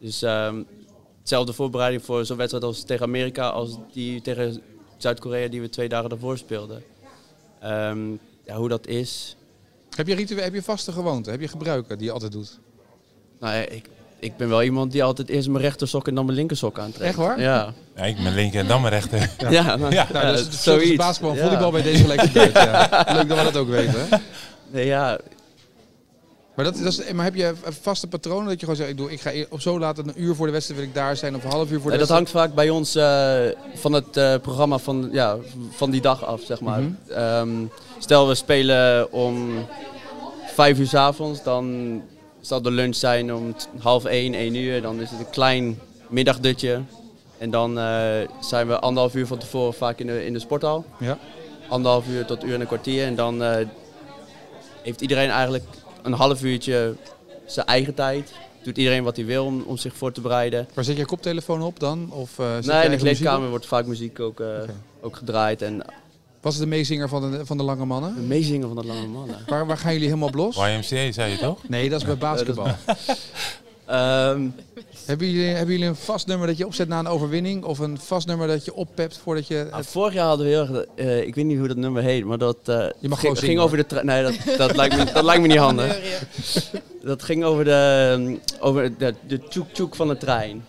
Dus 0.00 0.22
ehm, 0.22 0.62
hetzelfde 1.18 1.52
voorbereiding 1.52 2.02
voor 2.04 2.24
zo'n 2.24 2.36
wedstrijd 2.36 2.64
als 2.64 2.82
tegen 2.82 3.06
Amerika, 3.06 3.48
als 3.48 3.78
die 3.92 4.20
tegen 4.20 4.62
Zuid-Korea 4.96 5.48
die 5.48 5.60
we 5.60 5.68
twee 5.68 5.88
dagen 5.88 6.08
daarvoor 6.08 6.38
speelden. 6.38 6.82
Ehm, 7.60 8.10
ja, 8.44 8.54
hoe 8.56 8.68
dat 8.68 8.86
is. 8.86 9.36
Heb 9.96 10.06
je 10.06 10.14
ritueel, 10.14 10.42
heb 10.42 10.54
je 10.54 10.62
vaste 10.62 10.92
gewoonten? 10.92 11.32
Heb 11.32 11.40
je 11.40 11.48
gebruiken 11.48 11.98
die 11.98 12.06
je 12.06 12.12
altijd 12.12 12.32
doet? 12.32 12.58
Nou, 13.40 13.54
ja, 13.54 13.60
ik, 13.60 13.88
ik 14.18 14.36
ben 14.36 14.48
wel 14.48 14.62
iemand 14.62 14.92
die 14.92 15.02
altijd 15.04 15.28
eerst 15.28 15.48
mijn 15.48 15.62
rechtersok 15.64 16.08
en 16.08 16.14
dan 16.14 16.24
mijn 16.24 16.36
linkersok 16.36 16.78
aantrekt. 16.78 17.08
Echt 17.08 17.16
waar? 17.16 17.40
Ja. 17.40 17.72
Ja, 17.96 18.02
ik 18.04 18.16
ben 18.22 18.34
linker 18.34 18.60
en 18.60 18.66
dan 18.66 18.80
mijn 18.80 18.92
rechter. 18.92 19.30
Ja, 19.50 19.76
nou, 19.76 19.92
Ja. 19.92 20.06
Nou, 20.12 20.26
dat 20.26 20.34
is 20.34 20.40
eh, 20.40 20.44
het 20.44 20.54
verschil 20.54 20.78
tussen 20.78 20.96
basketbal 20.96 21.30
en 21.30 21.36
Ja. 21.36 21.42
volleybal 21.42 21.70
bij 21.70 21.82
deze. 21.82 22.06
Ja. 22.52 23.04
Leuk 23.12 23.28
dat 23.28 23.38
we 23.38 23.44
dat 23.44 23.56
ook 23.56 23.68
weten. 23.68 23.94
hè? 24.08 24.16
Nee, 24.70 24.86
ja, 24.86 25.18
Maar, 26.58 26.66
dat, 26.66 26.82
dat 26.82 26.92
is, 26.92 27.12
maar 27.12 27.24
heb 27.24 27.34
je 27.34 27.54
vaste 27.80 28.06
patronen 28.06 28.44
dat 28.44 28.52
je 28.52 28.60
gewoon 28.60 28.76
zegt, 28.76 28.90
ik, 28.90 28.96
doe, 28.96 29.12
ik 29.12 29.20
ga 29.20 29.30
op 29.48 29.60
zo 29.60 29.78
laat 29.78 29.98
een 29.98 30.12
uur 30.16 30.34
voor 30.34 30.46
de 30.46 30.52
wedstrijd 30.52 30.80
wil 30.80 30.88
ik 30.88 30.94
daar 30.94 31.16
zijn 31.16 31.34
of 31.34 31.44
een 31.44 31.50
half 31.50 31.70
uur 31.70 31.80
voor 31.80 31.90
de 31.90 31.96
Ja, 31.96 32.06
dat 32.06 32.08
wedstrijd? 32.08 32.20
hangt 32.20 32.30
vaak 32.30 32.54
bij 32.54 32.70
ons 32.70 32.94
eh, 32.94 33.40
van 33.74 33.92
het 33.92 34.16
eh, 34.16 34.34
programma 34.42 34.78
van, 34.78 35.08
ja, 35.12 35.36
van 35.70 35.90
die 35.90 36.00
dag 36.00 36.24
af, 36.24 36.42
zeg 36.42 36.60
maar. 36.60 36.80
Mhm. 36.80 37.12
Ehm, 37.12 37.48
stel 37.98 38.28
we 38.28 38.34
spelen 38.34 39.12
om 39.12 39.66
vijf 40.54 40.78
uur 40.78 40.86
s 40.86 40.94
avonds, 40.94 41.42
dan 41.42 42.02
zal 42.40 42.62
de 42.62 42.70
lunch 42.70 42.94
zijn 42.96 43.34
om 43.34 43.54
half 43.78 44.04
één, 44.04 44.34
één 44.34 44.54
uur. 44.54 44.82
Dan 44.82 45.00
is 45.00 45.10
het 45.10 45.18
een 45.18 45.30
klein 45.30 45.78
middagdutje. 46.08 46.80
En 47.38 47.50
dan 47.50 47.78
eh, 47.78 48.10
zijn 48.40 48.66
we 48.68 48.78
anderhalf 48.78 49.14
uur 49.14 49.26
van 49.26 49.38
tevoren 49.38 49.74
vaak 49.74 49.98
in 49.98 50.06
de, 50.06 50.26
in 50.26 50.32
de 50.32 50.38
sporthal. 50.38 50.84
Ja. 50.98 51.18
Anderhalf 51.68 52.08
uur 52.08 52.24
tot 52.24 52.44
uur 52.44 52.54
en 52.54 52.60
een 52.60 52.66
kwartier. 52.66 53.04
En 53.04 53.14
dan 53.14 53.42
heeft 54.82 55.00
iedereen 55.00 55.30
eigenlijk 55.30 55.64
een 56.02 56.12
half 56.12 56.42
uurtje 56.42 56.94
zijn 57.46 57.66
eigen 57.66 57.94
tijd. 57.94 58.32
Doet 58.62 58.78
iedereen 58.78 59.04
wat 59.04 59.16
hij 59.16 59.24
wil 59.24 59.44
om, 59.44 59.62
om 59.66 59.76
zich 59.76 59.96
voor 59.96 60.12
te 60.12 60.20
bereiden. 60.20 60.68
Waar 60.74 60.84
zet 60.84 60.96
je 60.96 61.04
koptelefoon 61.04 61.62
op 61.62 61.80
dan? 61.80 62.12
Of, 62.12 62.38
eh, 62.38 62.58
Nee, 62.58 62.84
in 62.84 62.90
de 62.90 62.96
kleedkamer 62.96 63.48
wordt 63.48 63.66
vaak 63.66 63.86
muziek 63.86 64.20
ook, 64.20 64.40
eh, 64.40 64.46
ook 65.00 65.16
gedraaid. 65.16 65.62
En 65.62 65.82
Was 66.40 66.54
het 66.54 66.62
de 66.62 66.68
meezinger 66.68 67.08
van 67.08 67.30
de, 67.30 67.46
van 67.46 67.56
de 67.56 67.62
lange 67.62 67.84
mannen? 67.84 68.14
de 68.14 68.20
meezingen 68.20 68.66
van 68.66 68.76
dat 68.76 68.84
lange 68.84 69.06
mannen. 69.06 69.36
Waar, 69.46 69.66
waar 69.66 69.78
gaan 69.78 69.92
jullie 69.92 70.06
helemaal 70.06 70.28
op 70.28 70.34
los? 70.34 70.56
YMCA 70.56 71.12
zei 71.12 71.30
je 71.30 71.38
toch? 71.38 71.68
Nee, 71.68 71.88
dat 71.88 72.00
is 72.00 72.06
bij 72.06 72.16
basketbal. 72.16 72.66
Ehm, 73.86 74.48
hebben, 75.08 75.30
jullie, 75.30 75.48
hebben 75.48 75.74
jullie 75.74 75.88
een 75.88 75.96
vast 75.96 76.26
nummer 76.26 76.46
dat 76.46 76.56
je 76.56 76.66
opzet 76.66 76.88
na 76.88 76.98
een 76.98 77.06
overwinning? 77.06 77.64
Of 77.64 77.78
een 77.78 77.98
vast 77.98 78.26
nummer 78.26 78.46
dat 78.46 78.64
je 78.64 78.74
oppept 78.74 79.18
voordat 79.18 79.46
je... 79.46 79.66
nou, 79.70 79.84
vorig 79.84 80.14
jaar 80.14 80.26
hadden 80.26 80.46
we 80.46 80.52
heel 80.52 80.66
erg, 80.66 80.84
eh, 80.94 81.26
ik 81.26 81.34
weet 81.34 81.44
niet 81.44 81.58
hoe 81.58 81.68
dat 81.68 81.76
nummer 81.76 82.02
heet, 82.02 82.24
maar 82.24 82.38
dat 82.38 82.58
eh, 82.64 82.74
Je 82.98 83.08
mag 83.08 83.20
ging, 83.20 83.32
gewoon 83.32 83.36
ging 83.36 83.60
over 83.60 83.76
de 83.76 83.86
trein. 83.86 84.06
Nee, 84.06 84.22
dat, 84.22 84.34
dat, 84.58 84.76
lijkt 84.76 84.96
me, 84.96 85.04
dat 85.12 85.24
lijkt 85.24 85.42
me 85.42 85.48
niet 85.48 85.56
handig. 85.56 85.98
Dat 87.02 87.22
ging 87.22 87.44
over 87.44 87.64
de, 87.64 88.10
ehm, 88.12 88.36
over 88.60 88.98
de, 88.98 89.14
de 89.26 89.48
tjoek 89.48 89.68
tjoek 89.72 89.94
van 89.94 90.08
de 90.08 90.16
trein. 90.16 90.64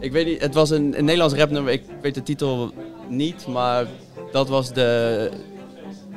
Ik 0.00 0.12
weet 0.12 0.26
niet, 0.26 0.40
het 0.40 0.54
was 0.54 0.70
een, 0.70 0.98
een 0.98 1.04
Nederlands 1.04 1.34
rapnummer, 1.34 1.72
ik 1.72 1.82
weet 2.02 2.14
de 2.14 2.22
titel 2.22 2.72
niet, 3.08 3.46
maar 3.46 3.86
dat 4.32 4.48
was 4.48 4.72
de, 4.72 5.30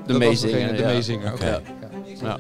de 0.05 0.13
meezinger. 0.13 0.75
de 0.75 0.81
ja. 0.81 0.87
meezinger, 0.87 1.33
oké. 1.33 1.61
Ja. 2.21 2.39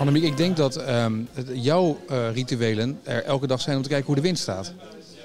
Annemiek, 0.00 0.24
ik 0.24 0.36
denk 0.36 0.56
dat 0.56 0.76
ehm, 0.76 1.12
jouw 1.52 2.00
eh, 2.08 2.32
rituelen 2.32 3.00
er 3.02 3.24
elke 3.24 3.46
dag 3.46 3.60
zijn 3.60 3.76
om 3.76 3.82
te 3.82 3.88
kijken 3.88 4.06
hoe 4.06 4.14
de 4.14 4.20
wind 4.20 4.38
staat. 4.38 4.72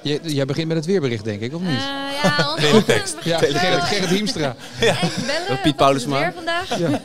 Je, 0.01 0.20
jij 0.24 0.46
begint 0.46 0.67
met 0.67 0.77
het 0.77 0.86
weerbericht, 0.86 1.24
denk 1.24 1.41
ik, 1.41 1.53
of 1.53 1.62
niet? 1.62 1.70
Eh, 1.70 2.24
ja, 2.24 2.51
onze 2.51 3.20
ja, 3.29 3.38
Gerrit, 3.38 3.84
Gerrit 3.84 4.10
Hiemstra. 4.10 4.55
Bellen. 4.79 5.48
Dat 5.48 5.62
Piet 5.62 5.75
Paulusma. 5.75 6.20
weer 6.20 6.34
vandaag? 6.34 6.79
Ja. 6.79 7.01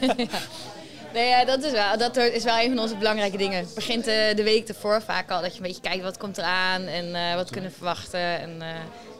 Nee, 1.13 1.29
ja, 1.29 1.45
dat 1.45 1.63
is 1.63 1.73
wel, 1.73 1.99
dat 1.99 2.17
is 2.17 2.45
wel 2.45 2.59
een 2.59 2.69
van 2.69 2.79
onze 2.79 2.97
belangrijke 2.97 3.37
dingen. 3.37 3.59
Het 3.59 3.75
begint 3.75 4.07
eh, 4.07 4.37
de 4.37 4.43
week 4.43 4.69
ervoor 4.69 5.03
vaak 5.03 5.31
al, 5.31 5.43
dat 5.43 5.51
je 5.51 5.57
een 5.57 5.67
beetje 5.67 5.81
kijkt 5.81 6.03
wat 6.03 6.19
komt 6.19 6.39
eraan 6.39 6.83
en 6.83 7.15
eh, 7.15 7.35
wat 7.35 7.51
kunnen 7.51 7.71
we 7.71 7.77
verwachten. 7.77 8.41
En, 8.41 8.63
eh, 8.63 8.69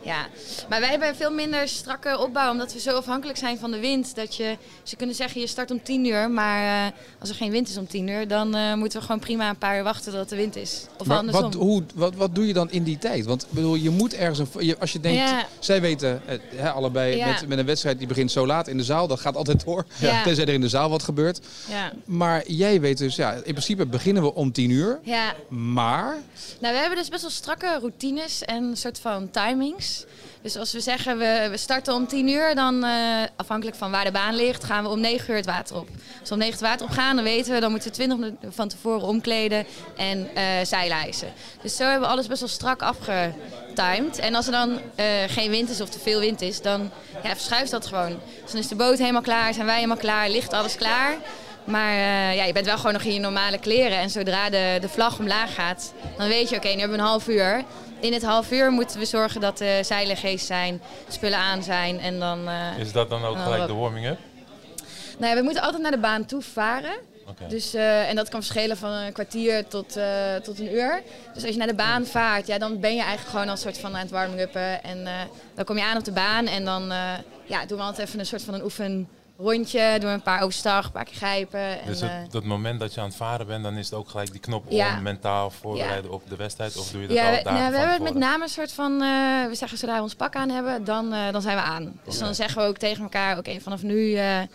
Ja, 0.03 0.27
maar 0.69 0.81
wij 0.81 0.89
hebben 0.91 1.17
veel 1.17 1.31
minder 1.33 1.69
strakke 1.69 2.19
opbouw, 2.19 2.51
omdat 2.51 2.73
we 2.73 2.81
zo 2.81 2.97
afhankelijk 2.97 3.39
zijn 3.39 3.59
van 3.59 3.71
de 3.71 3.79
wind. 3.81 4.15
Dat 4.15 4.37
je, 4.37 4.57
ze 4.83 4.97
kunnen 4.97 5.17
zeggen 5.17 5.41
je 5.41 5.47
start 5.47 5.71
om 5.71 5.83
10 5.83 6.05
uur, 6.07 6.31
maar 6.31 6.87
eh, 6.87 6.93
als 7.21 7.29
er 7.29 7.35
geen 7.35 7.51
wind 7.51 7.69
is 7.69 7.77
om 7.77 7.87
10 7.87 8.09
uur, 8.09 8.29
dan 8.29 8.55
eh, 8.55 8.75
moeten 8.75 8.99
we 8.99 9.05
gewoon 9.05 9.21
prima 9.21 9.49
een 9.49 9.59
paar 9.59 9.77
uur 9.77 9.83
wachten 9.83 10.13
tot 10.13 10.29
de 10.29 10.37
wind 10.37 10.57
is. 10.57 10.87
Of 10.99 11.07
Maar 11.07 11.19
andersom. 11.19 11.43
wat, 11.43 11.55
hoe, 11.55 11.83
wat, 11.95 12.15
wat 12.15 12.35
doe 12.35 12.47
je 12.47 12.53
dan 12.53 12.71
in 12.71 12.83
die 12.83 12.99
tijd? 12.99 13.25
Want 13.25 13.43
ik 13.43 13.51
bedoel, 13.51 13.75
je 13.75 13.91
moet 13.91 14.15
ergens 14.15 14.39
een. 14.39 14.67
je- 14.67 14.79
als 14.79 14.93
je 14.93 15.01
denkt, 15.01 15.19
Ja. 15.19 15.47
zij 15.59 15.81
weten 15.81 16.23
hè, 16.57 16.71
allebei 16.71 17.17
Ja. 17.17 17.27
met, 17.27 17.49
met 17.49 17.59
een 17.59 17.67
wedstrijd 17.67 17.99
die 17.99 18.07
begint 18.07 18.31
zo 18.31 18.47
laat 18.47 18.69
in 18.69 18.77
de 18.77 18.85
zaal, 18.85 19.07
dat 19.07 19.21
gaat 19.21 19.37
altijd 19.37 19.65
door. 19.65 19.85
Ja. 20.01 20.23
Tenzij 20.25 20.45
er 20.47 20.53
in 20.53 20.61
de 20.61 20.69
zaal 20.69 20.91
wat 20.91 21.03
gebeurt. 21.03 21.41
ja. 21.69 21.93
Maar 22.05 22.51
jij 22.51 22.81
weet 22.81 22.99
dus, 22.99 23.17
ja, 23.17 23.33
in 23.33 23.43
principe 23.43 23.87
beginnen 23.87 24.23
we 24.23 24.35
om 24.35 24.53
10 24.53 24.71
uur. 24.71 24.99
ja, 25.03 25.35
Maar. 25.49 26.17
nou 26.61 26.75
we 26.75 26.81
hebben 26.81 26.99
dus 26.99 27.09
best 27.09 27.23
wel 27.23 27.31
strakke 27.31 27.79
routines 27.81 28.43
en 28.45 28.63
een 28.65 28.77
soort 28.77 28.99
van 28.99 29.31
timings. 29.31 29.90
Dus 30.43 30.57
als 30.57 30.73
we 30.73 30.81
zeggen 30.81 31.19
we, 31.19 31.49
we 31.51 31.57
starten 31.57 31.95
om 31.95 32.07
10 32.07 32.29
uur, 32.29 32.55
dan 32.55 32.85
eh, 32.85 32.91
afhankelijk 33.37 33.77
van 33.77 33.91
waar 33.91 34.05
de 34.05 34.11
baan 34.11 34.35
ligt, 34.35 34.65
gaan 34.65 34.83
we 34.83 34.89
om 34.89 35.01
9 35.01 35.31
uur 35.31 35.37
het 35.37 35.47
water 35.47 35.77
op. 35.77 35.89
Als 36.21 36.29
we 36.29 36.35
om 36.35 36.41
9 36.41 36.47
uur 36.47 36.61
het 36.61 36.69
water 36.69 36.87
op 36.87 36.93
gaan, 36.93 37.17
dan 37.17 37.25
weten 37.25 37.55
we, 37.55 37.61
dan 37.61 37.71
moeten 37.71 37.89
we 37.89 37.95
20 37.95 38.19
minuten 38.19 38.53
van 38.53 38.69
tevoren 38.69 39.07
omkleden 39.07 39.67
en 39.97 40.29
zeilijzen. 40.63 41.33
Dus 41.63 41.77
zo 41.77 41.83
hebben 41.83 42.01
we 42.01 42.07
alles 42.07 42.27
best 42.27 42.41
wel 42.41 42.49
strak 42.49 42.83
afgetimed. 42.83 44.19
En 44.19 44.35
als 44.35 44.47
er 44.47 44.53
dan 44.53 44.81
eh, 44.95 45.07
geen 45.29 45.51
wind 45.51 45.71
is 45.71 45.81
of 45.81 45.89
te 45.89 45.99
veel 45.99 46.21
wind 46.21 46.41
is, 46.41 46.63
dan 46.63 46.91
ja, 47.23 47.31
verschuift 47.31 47.71
dat 47.71 47.87
gewoon. 47.87 48.19
Dus 48.43 48.51
dan 48.51 48.61
is 48.61 48.69
de 48.69 48.75
boot 48.75 48.99
helemaal 48.99 49.23
klaar, 49.23 49.55
zijn 49.55 49.67
wij 49.67 49.75
helemaal 49.75 49.97
klaar, 49.97 50.31
ligt 50.31 50.53
alles 50.53 50.77
klaar. 50.77 51.17
Maar 51.65 51.95
ja, 52.35 52.45
je 52.45 52.53
bent 52.53 52.67
wel 52.67 52.77
gewoon 52.77 52.93
nog 52.93 53.03
in 53.03 53.13
je 53.13 53.21
normale 53.21 53.59
kleren. 53.59 53.99
En 53.99 54.11
zodra 54.11 54.51
de, 54.51 54.79
de 54.81 54.89
vlag 54.89 55.19
omlaag 55.19 55.55
gaat, 55.55 55.93
dan 56.17 56.29
weet 56.29 56.49
je, 56.49 56.57
oké, 56.57 56.69
nu 56.69 56.79
hebben 56.79 56.97
we 56.97 57.03
een 57.03 57.09
half 57.09 57.29
uur. 57.29 57.65
In 58.01 58.13
het 58.13 58.23
half 58.23 58.53
uur 58.53 58.71
moeten 58.71 58.99
we 58.99 59.05
zorgen 59.05 59.41
dat 59.41 59.59
de 59.59 59.81
zeilen 59.85 60.17
geest 60.17 60.47
zijn, 60.47 60.83
spullen 61.09 61.39
aan 61.39 61.63
zijn. 61.63 62.01
En 62.01 62.19
dan, 62.19 62.49
eh, 62.49 62.79
Is 62.79 62.93
dat 62.93 63.11
dan 63.11 63.25
ook 63.25 63.39
gelijk 63.39 63.67
de 63.67 63.75
warming-up? 63.75 64.19
nou 65.19 65.33
ja, 65.33 65.39
we 65.39 65.45
moeten 65.45 65.63
altijd 65.63 65.83
naar 65.83 65.91
de 65.91 65.99
baan 65.99 66.25
toe 66.25 66.43
varen. 66.43 67.09
Dus, 67.49 67.75
eh, 67.75 68.09
en 68.09 68.17
dat 68.17 68.29
kan 68.29 68.43
verschillen 68.43 68.77
van 68.77 68.91
een 68.91 69.13
kwartier 69.13 69.67
tot, 69.67 69.97
eh, 69.97 70.35
tot 70.35 70.59
een 70.59 70.75
uur. 70.75 71.03
Dus 71.35 71.43
als 71.43 71.53
je 71.53 71.59
naar 71.59 71.67
de 71.67 71.75
baan 71.75 72.07
vaart, 72.07 72.47
ja, 72.47 72.59
dan 72.59 72.81
ben 72.81 72.95
je 72.95 73.01
eigenlijk 73.01 73.29
gewoon 73.29 73.47
al 73.47 73.53
een 73.53 73.59
soort 73.59 73.79
van 73.79 73.95
aan 73.95 74.01
het 74.01 74.11
warming-uppen. 74.11 74.83
En 74.83 75.09
dan 75.55 75.65
kom 75.65 75.77
je 75.77 75.85
aan 75.85 75.97
op 75.97 76.05
de 76.05 76.13
baan 76.13 76.47
en 76.47 76.65
dan 76.65 76.93
ja, 77.45 77.67
doen 77.67 77.79
we 77.79 77.85
altijd 77.85 78.09
even 78.09 78.19
een 78.19 78.27
soort 78.27 78.43
van 78.43 78.55
een 78.55 78.63
oefenrondje. 79.41 79.97
Doen 79.99 80.09
we 80.09 80.15
een 80.15 80.23
paar 80.23 80.43
overstag, 80.43 80.85
een 80.85 80.91
paar 80.93 81.05
keer 81.05 81.15
grijpen. 81.17 81.61
En, 81.61 81.87
Dus 81.87 82.01
eh, 82.01 82.09
het, 82.11 82.33
dat 82.33 82.45
moment 82.45 82.81
dat 82.81 82.95
je 82.95 83.01
aan 83.01 83.07
het 83.07 83.17
varen 83.17 83.47
bent, 83.47 83.63
dan 83.63 83.77
is 83.77 83.85
het 83.85 83.95
ook 83.99 84.09
gelijk 84.09 84.31
die 84.31 84.41
knop 84.41 84.65
Ja. 84.69 84.97
om 84.97 85.03
mentaal 85.03 85.51
voorbereiden 85.51 86.11
op 86.11 86.23
de 86.29 86.37
wedstrijd? 86.37 86.77
Of 86.77 86.91
doe 86.91 87.01
je 87.01 87.07
dat 87.07 87.17
Ja, 87.17 87.25
al 87.31 87.37
we, 87.37 87.43
nou, 87.51 87.57
we 87.71 87.79
hebben 87.79 87.91
het 87.95 88.03
met 88.03 88.15
name 88.23 88.43
een 88.43 88.49
soort 88.49 88.73
van, 88.73 88.93
eh, 88.93 89.09
we 89.49 89.55
zeggen 89.55 89.79
zodra 89.79 89.97
we 89.97 90.03
ons 90.03 90.15
pak 90.15 90.35
aan 90.35 90.51
hebben, 90.51 90.85
dan, 90.85 91.13
eh, 91.13 91.33
dan 91.33 91.43
zijn 91.43 91.57
we 91.57 91.63
aan. 91.63 92.01
Dus 92.05 92.19
dan 92.19 92.35
zeggen 92.35 92.63
we 92.63 92.69
ook 92.69 92.77
tegen 92.77 93.03
elkaar, 93.03 93.39
oké, 93.39 93.61
vanaf 93.61 93.83
nu 93.83 94.15
eh, 94.15 94.41
eh, 94.41 94.47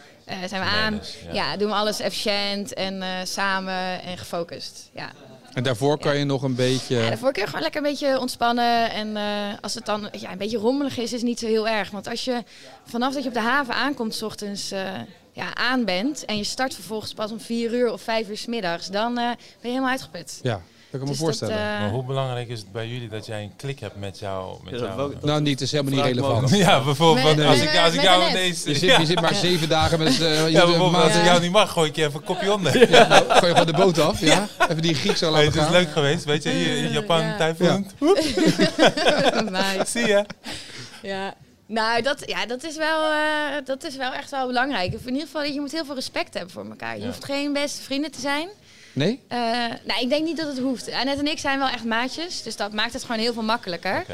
zijn 0.48 0.62
we 0.62 0.68
aan. 0.68 1.02
Ja. 1.26 1.34
Ja. 1.34 1.58
doen 1.58 1.68
we 1.70 1.76
alles 1.76 2.00
efficiënt 2.00 2.74
en 2.74 3.02
eh, 3.02 3.10
samen 3.24 4.02
en 4.02 4.18
gefocust. 4.18 4.90
Ja. 4.94 5.10
En 5.56 5.64
daarvoor 5.64 5.98
kan 5.98 6.18
je 6.18 6.24
nog 6.24 6.44
een 6.44 6.56
beetje. 6.56 6.96
Ja, 6.96 7.08
daarvoor 7.08 7.32
kun 7.32 7.42
je 7.42 7.48
gewoon 7.48 7.62
lekker 7.62 7.84
een 7.84 7.90
beetje 7.90 8.20
ontspannen. 8.20 8.92
En 8.92 9.18
eh, 9.18 9.24
als 9.62 9.74
het 9.74 9.86
dan 9.86 10.10
ja, 10.12 10.32
een 10.32 10.38
beetje 10.38 10.58
rommelig 10.58 10.98
is, 10.98 11.04
is 11.04 11.12
het 11.12 11.22
niet 11.22 11.40
zo 11.40 11.48
heel 11.48 11.68
erg. 11.68 11.92
Want 11.92 12.08
als 12.08 12.26
je 12.26 12.44
vanaf 12.86 13.14
dat 13.14 13.24
je 13.24 13.30
op 13.30 13.36
de 13.36 13.42
haven 13.42 13.74
aankomt, 13.74 14.16
s 14.16 14.22
ochtends 14.22 14.72
eh, 14.72 14.92
ja, 15.32 15.56
aan 15.56 15.86
bent. 15.86 16.26
En 16.26 16.38
je 16.38 16.44
start 16.44 16.74
vervolgens 16.74 17.14
pas 17.14 17.32
om 17.32 17.40
vier 17.40 17.74
uur 17.74 17.92
of 17.92 18.02
vijf 18.02 18.30
uur 18.30 18.38
s 18.38 18.46
middags, 18.46 18.88
dan 18.88 19.18
eh, 19.18 19.26
ben 19.26 19.38
je 19.62 19.68
helemaal 19.68 19.90
uitgeput. 19.90 20.40
Ja, 20.42 20.62
kan 21.00 21.08
ik 21.08 21.14
me 21.14 21.18
Dus 21.18 21.26
voorstellen. 21.26 21.54
Dat, 21.56 21.64
eh, 21.64 21.80
Maar 21.80 21.90
hoe 21.90 22.04
belangrijk 22.04 22.48
is 22.50 22.60
het 22.60 22.72
bij 22.72 22.88
jullie 22.88 23.10
dat 23.10 23.26
jij 23.26 23.44
een 23.44 23.52
klik 23.56 23.80
hebt 23.80 23.96
met 24.00 24.20
jou? 24.20 24.58
Met 24.64 24.80
jou? 24.80 25.12
ik- 25.12 25.24
nou, 25.24 25.42
niet, 25.42 25.52
het 25.52 25.62
is 25.62 25.72
helemaal 25.72 25.94
niet 25.94 26.04
relevant. 26.04 26.50
Ja, 26.50 26.84
bijvoorbeeld 26.84 27.36
Met- 27.36 27.46
als, 27.46 27.58
met- 27.60 27.70
ik, 27.74 27.78
als 27.80 27.90
ik 27.90 27.96
met 27.96 28.04
jou 28.04 28.30
ineens... 28.30 28.64
Je 28.64 28.74
zit, 28.74 28.82
ja, 28.90 29.00
je 29.00 29.06
zit 29.06 29.22
maar 29.22 29.36
zeven 29.36 29.70
dagen 29.70 30.00
met 30.00 30.20
een 30.20 30.52
ja, 30.52 30.60
uh, 30.62 30.66
bijvoorbeeld 30.72 31.04
als 31.04 31.12
ik 31.14 31.20
Ja. 31.20 31.26
jou 31.26 31.42
niet 31.42 31.52
mag, 31.52 31.72
gooi 31.72 31.90
ik 31.90 31.96
je 31.96 32.04
even 32.06 32.20
een 32.20 32.26
kopje 32.26 32.54
onder. 32.54 32.90
Ja, 32.92 33.08
nou, 33.08 33.24
gooi 33.28 33.46
je 33.46 33.52
gewoon 33.58 33.66
de 33.66 33.74
boot 33.74 34.00
af, 34.00 34.20
ja? 34.20 34.48
Even 34.70 34.82
die 34.82 34.94
Griek 34.96 35.18
zo 35.18 35.34
Hey, 35.34 35.44
laten 35.46 35.60
het 35.62 35.70
is 35.70 35.76
leuk 35.78 35.92
geweest, 35.92 36.24
weet 36.26 36.44
je, 36.44 36.50
hier 36.50 36.78
in 36.78 36.92
Japan, 36.92 37.22
Ja. 37.22 37.38
tyfoon. 37.54 37.88
Zie 39.86 40.08
je? 40.08 40.26
Ja. 41.02 41.34
Nou, 41.68 42.02
dat, 42.02 42.24
ja, 42.26 42.46
dat, 42.46 42.64
is 42.64 42.76
wel, 42.78 43.04
eh, 43.12 43.18
dat 43.66 43.84
is 43.84 43.96
wel 43.96 44.14
echt 44.14 44.32
wel 44.32 44.48
belangrijk. 44.48 44.94
In 44.94 45.00
ieder 45.06 45.22
geval, 45.22 45.44
je 45.44 45.60
moet 45.60 45.72
heel 45.72 45.86
veel 45.86 45.96
respect 45.96 46.34
hebben 46.34 46.52
voor 46.54 46.66
elkaar. 46.70 46.96
Je 46.96 47.02
Ja. 47.02 47.06
hoeft 47.08 47.26
geen 47.26 47.54
beste 47.54 47.82
vrienden 47.82 48.12
te 48.12 48.20
zijn. 48.20 48.48
Nee? 48.96 49.22
Eh, 49.28 49.40
nou, 49.84 50.02
ik 50.02 50.10
denk 50.10 50.26
niet 50.26 50.38
dat 50.38 50.48
het 50.48 50.60
hoeft. 50.60 50.92
Annette 50.92 51.20
en 51.20 51.28
ik 51.32 51.40
zijn 51.40 51.60
wel 51.60 51.68
echt 51.68 51.84
maatjes, 51.84 52.44
dus 52.44 52.56
dat 52.56 52.74
maakt 52.74 52.94
het 52.94 53.04
gewoon 53.04 53.22
heel 53.22 53.34
veel 53.34 53.44
makkelijker. 53.44 54.06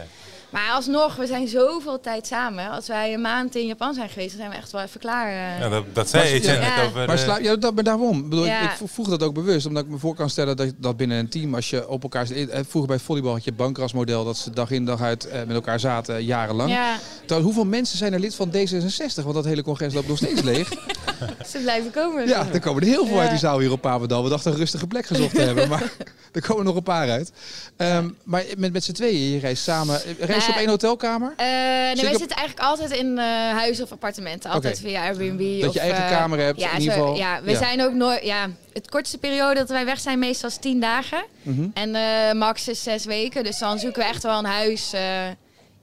Maar 0.52 0.72
alsnog, 0.72 1.16
we 1.16 1.26
zijn 1.28 1.48
zoveel 1.48 2.00
tijd 2.00 2.28
samen. 2.28 2.70
Als 2.70 2.88
wij 2.88 3.14
een 3.14 3.22
maand 3.22 3.56
in 3.56 3.66
Japan 3.68 3.94
zijn 3.94 4.10
geweest, 4.10 4.30
dan 4.30 4.38
zijn 4.40 4.50
we 4.52 4.56
echt 4.58 4.72
wel 4.72 4.82
even 4.82 5.00
klaar. 5.00 5.28
eh. 5.28 5.60
Ja, 5.60 5.70
dat, 5.70 5.84
dat 5.94 6.10
zei 6.10 6.42
ja. 6.42 6.60
net 6.60 6.86
over... 6.86 7.06
Maar, 7.08 7.16
eh, 7.16 7.24
sla, 7.24 7.38
ja, 7.38 7.56
dat, 7.56 7.74
maar 7.76 7.84
daarom. 7.84 8.18
Ik 8.20 8.30
Bedoel, 8.30 8.46
Ja. 8.46 8.62
ik, 8.74 8.80
ik 8.80 8.88
vroeg 8.90 9.08
dat 9.08 9.24
ook 9.24 9.34
bewust, 9.34 9.66
omdat 9.66 9.84
ik 9.84 9.90
me 9.90 9.98
voor 9.98 10.16
kan 10.16 10.30
stellen 10.30 10.58
dat, 10.58 10.74
dat 10.78 10.98
binnen 10.98 11.18
een 11.18 11.30
team, 11.30 11.56
als 11.56 11.70
je 11.70 11.88
op 11.90 12.04
elkaar 12.04 12.28
zit. 12.28 12.50
eh, 12.50 12.60
Vroeger 12.68 12.90
bij 12.90 13.00
volleybal 13.00 13.32
had 13.34 13.44
je 13.44 13.50
het 13.50 13.60
bankrasmodel, 13.60 14.26
dat 14.26 14.38
ze 14.38 14.50
dag 14.52 14.72
in 14.72 14.86
dag 14.86 15.02
uit 15.02 15.28
eh, 15.28 15.40
met 15.40 15.56
elkaar 15.56 15.80
zaten, 15.80 16.16
eh, 16.16 16.22
jarenlang. 16.26 16.70
Ja, 16.72 16.98
Trouwens, 17.26 17.54
hoeveel 17.54 17.72
mensen 17.72 17.98
zijn 17.98 18.14
er 18.14 18.20
lid 18.20 18.36
van 18.36 18.50
D66? 18.56 19.24
Want 19.24 19.34
dat 19.34 19.46
hele 19.46 19.64
congres 19.64 19.94
loopt 19.94 20.08
nog 20.08 20.18
steeds 20.18 20.42
leeg. 20.42 20.70
ze 21.52 21.60
blijven 21.62 21.92
komen. 21.92 22.28
Ja, 22.28 22.48
er 22.54 22.60
komen 22.60 22.82
er 22.82 22.88
heel 22.88 23.06
veel 23.06 23.16
Ja. 23.16 23.22
uit 23.22 23.30
die 23.30 23.40
zaal 23.40 23.60
hier 23.60 23.72
op 23.72 23.82
Papendal. 23.82 24.24
We 24.24 24.30
dachten 24.30 24.52
een 24.52 24.58
rustige 24.58 24.88
plek 24.88 25.06
gezocht 25.06 25.36
te 25.36 25.42
hebben, 25.42 25.70
maar 25.70 25.92
er 26.32 26.42
komen 26.42 26.66
nog 26.66 26.76
een 26.76 26.84
paar 26.84 27.10
uit. 27.10 27.32
Ehm, 27.78 28.10
maar 28.24 28.44
met, 28.58 28.74
met 28.74 28.84
z'n 28.84 28.92
tweeën, 28.92 29.32
je 29.34 29.40
reist 29.40 29.64
samen. 29.64 30.02
Eh, 30.06 30.28
Je 30.44 30.48
op 30.50 30.54
Nee. 30.56 30.64
één 30.64 30.70
hotelkamer? 30.70 31.34
Eh, 31.38 31.46
nee, 31.48 31.88
Zit 31.96 32.02
wij 32.02 32.12
op- 32.14 32.20
zitten 32.20 32.38
eigenlijk 32.38 32.68
altijd 32.70 32.92
in 32.92 33.18
eh, 33.18 33.26
huizen 33.58 33.84
of 33.84 33.92
appartementen. 33.92 34.50
Altijd 34.50 34.80
via 34.80 35.04
Airbnb. 35.06 35.60
Dat 35.60 35.68
of, 35.70 35.74
je 35.76 35.80
eigen 35.80 36.04
eh, 36.04 36.10
kamer 36.12 36.40
hebt, 36.40 36.60
ja, 36.60 36.72
in 36.74 36.80
ieder 36.80 36.94
geval. 36.94 37.16
Ja, 37.16 37.42
we 37.44 37.52
Ja. 37.52 37.58
zijn 37.58 37.82
ook 37.82 37.94
nooit... 37.94 38.24
Ja, 38.24 38.48
het 38.74 38.90
kortste 38.90 39.18
periode 39.18 39.60
dat 39.60 39.70
wij 39.70 39.86
weg 39.86 40.00
zijn 40.00 40.20
meestal 40.20 40.50
is 40.50 40.58
tien 40.58 40.80
dagen. 40.80 41.24
Mhm. 41.42 41.68
En 41.74 41.96
eh, 41.96 42.32
max 42.34 42.68
is 42.68 42.84
zes 42.84 43.06
weken. 43.06 43.44
Dus 43.44 43.58
dan 43.58 43.80
zoeken 43.80 44.02
we 44.02 44.08
echt 44.08 44.24
wel 44.24 44.38
een 44.40 44.46
huis... 44.46 44.94
eh, 44.94 45.02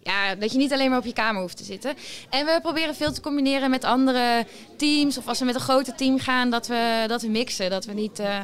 ja, 0.03 0.35
dat 0.35 0.53
je 0.53 0.59
niet 0.59 0.73
alleen 0.73 0.91
maar 0.91 0.99
op 0.99 1.05
je 1.05 1.13
kamer 1.13 1.41
hoeft 1.41 1.57
te 1.57 1.65
zitten. 1.65 1.95
En 2.31 2.47
we 2.47 2.59
proberen 2.63 2.95
veel 2.95 3.13
te 3.13 3.21
combineren 3.21 3.71
met 3.71 3.85
andere 3.85 4.47
teams. 4.77 5.19
Of 5.19 5.29
als 5.29 5.39
we 5.39 5.45
met 5.45 5.55
een 5.55 5.61
groter 5.61 5.95
team 5.95 6.19
gaan, 6.19 6.51
dat 6.51 6.67
we, 6.67 7.05
dat 7.07 7.23
we 7.23 7.29
mixen. 7.29 7.71
Dat 7.71 7.85
we 7.85 7.93
niet, 7.93 8.19
eh, 8.19 8.39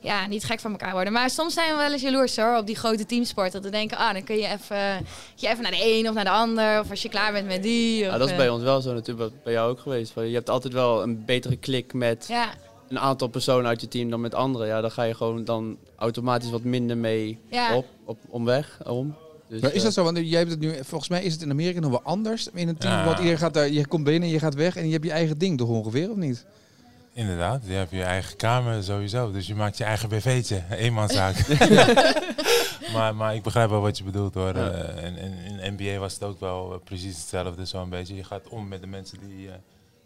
ja, 0.00 0.26
niet 0.26 0.44
gek 0.44 0.60
van 0.60 0.70
elkaar 0.70 0.92
worden. 0.92 1.12
Maar 1.12 1.30
soms 1.30 1.54
zijn 1.54 1.70
we 1.70 1.76
wel 1.76 1.92
eens 1.92 2.02
jaloers 2.02 2.36
hoor, 2.36 2.56
op 2.56 2.66
die 2.66 2.76
grote 2.76 3.06
teamsport. 3.06 3.52
Dat 3.52 3.64
we 3.64 3.70
denken, 3.70 3.96
ah, 3.96 4.12
dan 4.12 4.24
kun 4.24 4.36
je 4.36 4.46
even, 4.46 5.06
je 5.34 5.48
even 5.48 5.62
naar 5.62 5.70
de 5.72 5.84
een 5.98 6.08
of 6.08 6.14
naar 6.14 6.24
de 6.24 6.30
ander. 6.30 6.80
Of 6.80 6.90
als 6.90 7.02
je 7.02 7.08
klaar 7.08 7.32
bent 7.32 7.46
met 7.46 7.62
die. 7.62 8.04
Of, 8.06 8.12
Ja, 8.12 8.18
dat 8.18 8.26
is 8.26 8.32
eh, 8.32 8.38
bij 8.38 8.48
ons 8.48 8.62
wel 8.62 8.80
zo 8.80 8.92
natuurlijk, 8.92 9.18
wat 9.30 9.42
bij 9.42 9.52
jou 9.52 9.70
ook 9.70 9.80
geweest. 9.80 10.12
Van, 10.12 10.28
Je 10.28 10.34
hebt 10.34 10.50
altijd 10.50 10.72
wel 10.72 11.02
een 11.02 11.24
betere 11.24 11.56
klik 11.56 11.92
met 11.92 12.24
Ja, 12.28 12.50
een 12.88 12.98
aantal 12.98 13.28
personen 13.28 13.66
uit 13.66 13.80
je 13.80 13.88
team 13.88 14.10
dan 14.10 14.20
met 14.20 14.34
anderen. 14.34 14.66
Ja, 14.66 14.80
dan 14.80 14.90
ga 14.90 15.02
je 15.02 15.14
gewoon 15.14 15.44
dan 15.44 15.76
automatisch 15.96 16.50
wat 16.50 16.62
minder 16.62 16.96
mee 16.96 17.38
Ja. 17.50 17.76
op, 17.76 17.86
op, 18.04 18.18
omweg. 18.28 18.78
Om. 18.86 19.14
Dus, 19.48 19.60
Maar 19.60 19.70
is 19.70 19.76
eh, 19.76 19.82
dat 19.84 19.92
zo? 19.92 20.04
Want 20.04 20.16
jij 20.22 20.38
hebt 20.38 20.50
het 20.50 20.60
nu, 20.60 20.74
volgens 20.82 21.10
mij 21.10 21.22
is 21.22 21.32
het 21.32 21.42
in 21.42 21.50
Amerika 21.50 21.80
nog 21.80 21.90
wel 21.90 22.02
anders 22.02 22.48
in 22.54 22.68
een 22.68 22.76
team. 22.76 22.92
Ja. 22.92 23.04
Want 23.04 23.16
iedereen 23.18 23.38
gaat 23.38 23.54
daar, 23.54 23.70
je 23.70 23.86
komt 23.86 24.04
binnen, 24.04 24.28
je 24.28 24.38
gaat 24.38 24.54
weg 24.54 24.76
en 24.76 24.86
je 24.86 24.92
hebt 24.92 25.04
je 25.04 25.10
eigen 25.10 25.38
ding 25.38 25.58
toch 25.58 25.68
ongeveer, 25.68 26.10
of 26.10 26.16
niet? 26.16 26.44
Inderdaad, 27.12 27.62
je 27.66 27.72
hebt 27.72 27.90
je 27.90 28.02
eigen 28.02 28.36
kamer 28.36 28.82
sowieso. 28.84 29.30
Dus 29.32 29.46
je 29.46 29.54
maakt 29.54 29.76
je 29.78 29.84
eigen 29.84 30.08
BV'tje, 30.08 30.62
eenmanszaak. 30.70 31.36
maar, 32.94 33.14
maar 33.14 33.34
ik 33.34 33.42
begrijp 33.42 33.70
wel 33.70 33.80
wat 33.80 33.98
je 33.98 34.04
bedoelt 34.04 34.34
hoor. 34.34 34.56
Ja. 34.56 34.70
Eh, 34.70 35.04
en, 35.04 35.16
en 35.16 35.32
in 35.60 35.74
NBA 35.74 35.98
was 35.98 36.12
het 36.14 36.22
ook 36.22 36.40
wel 36.40 36.72
eh, 36.72 36.78
precies 36.84 37.16
hetzelfde 37.16 37.64
zo'n 37.64 37.90
beetje. 37.90 38.14
Je 38.14 38.24
gaat 38.24 38.48
om 38.48 38.68
met 38.68 38.80
de 38.80 38.86
mensen 38.86 39.18
die 39.28 39.48
eh, 39.48 39.54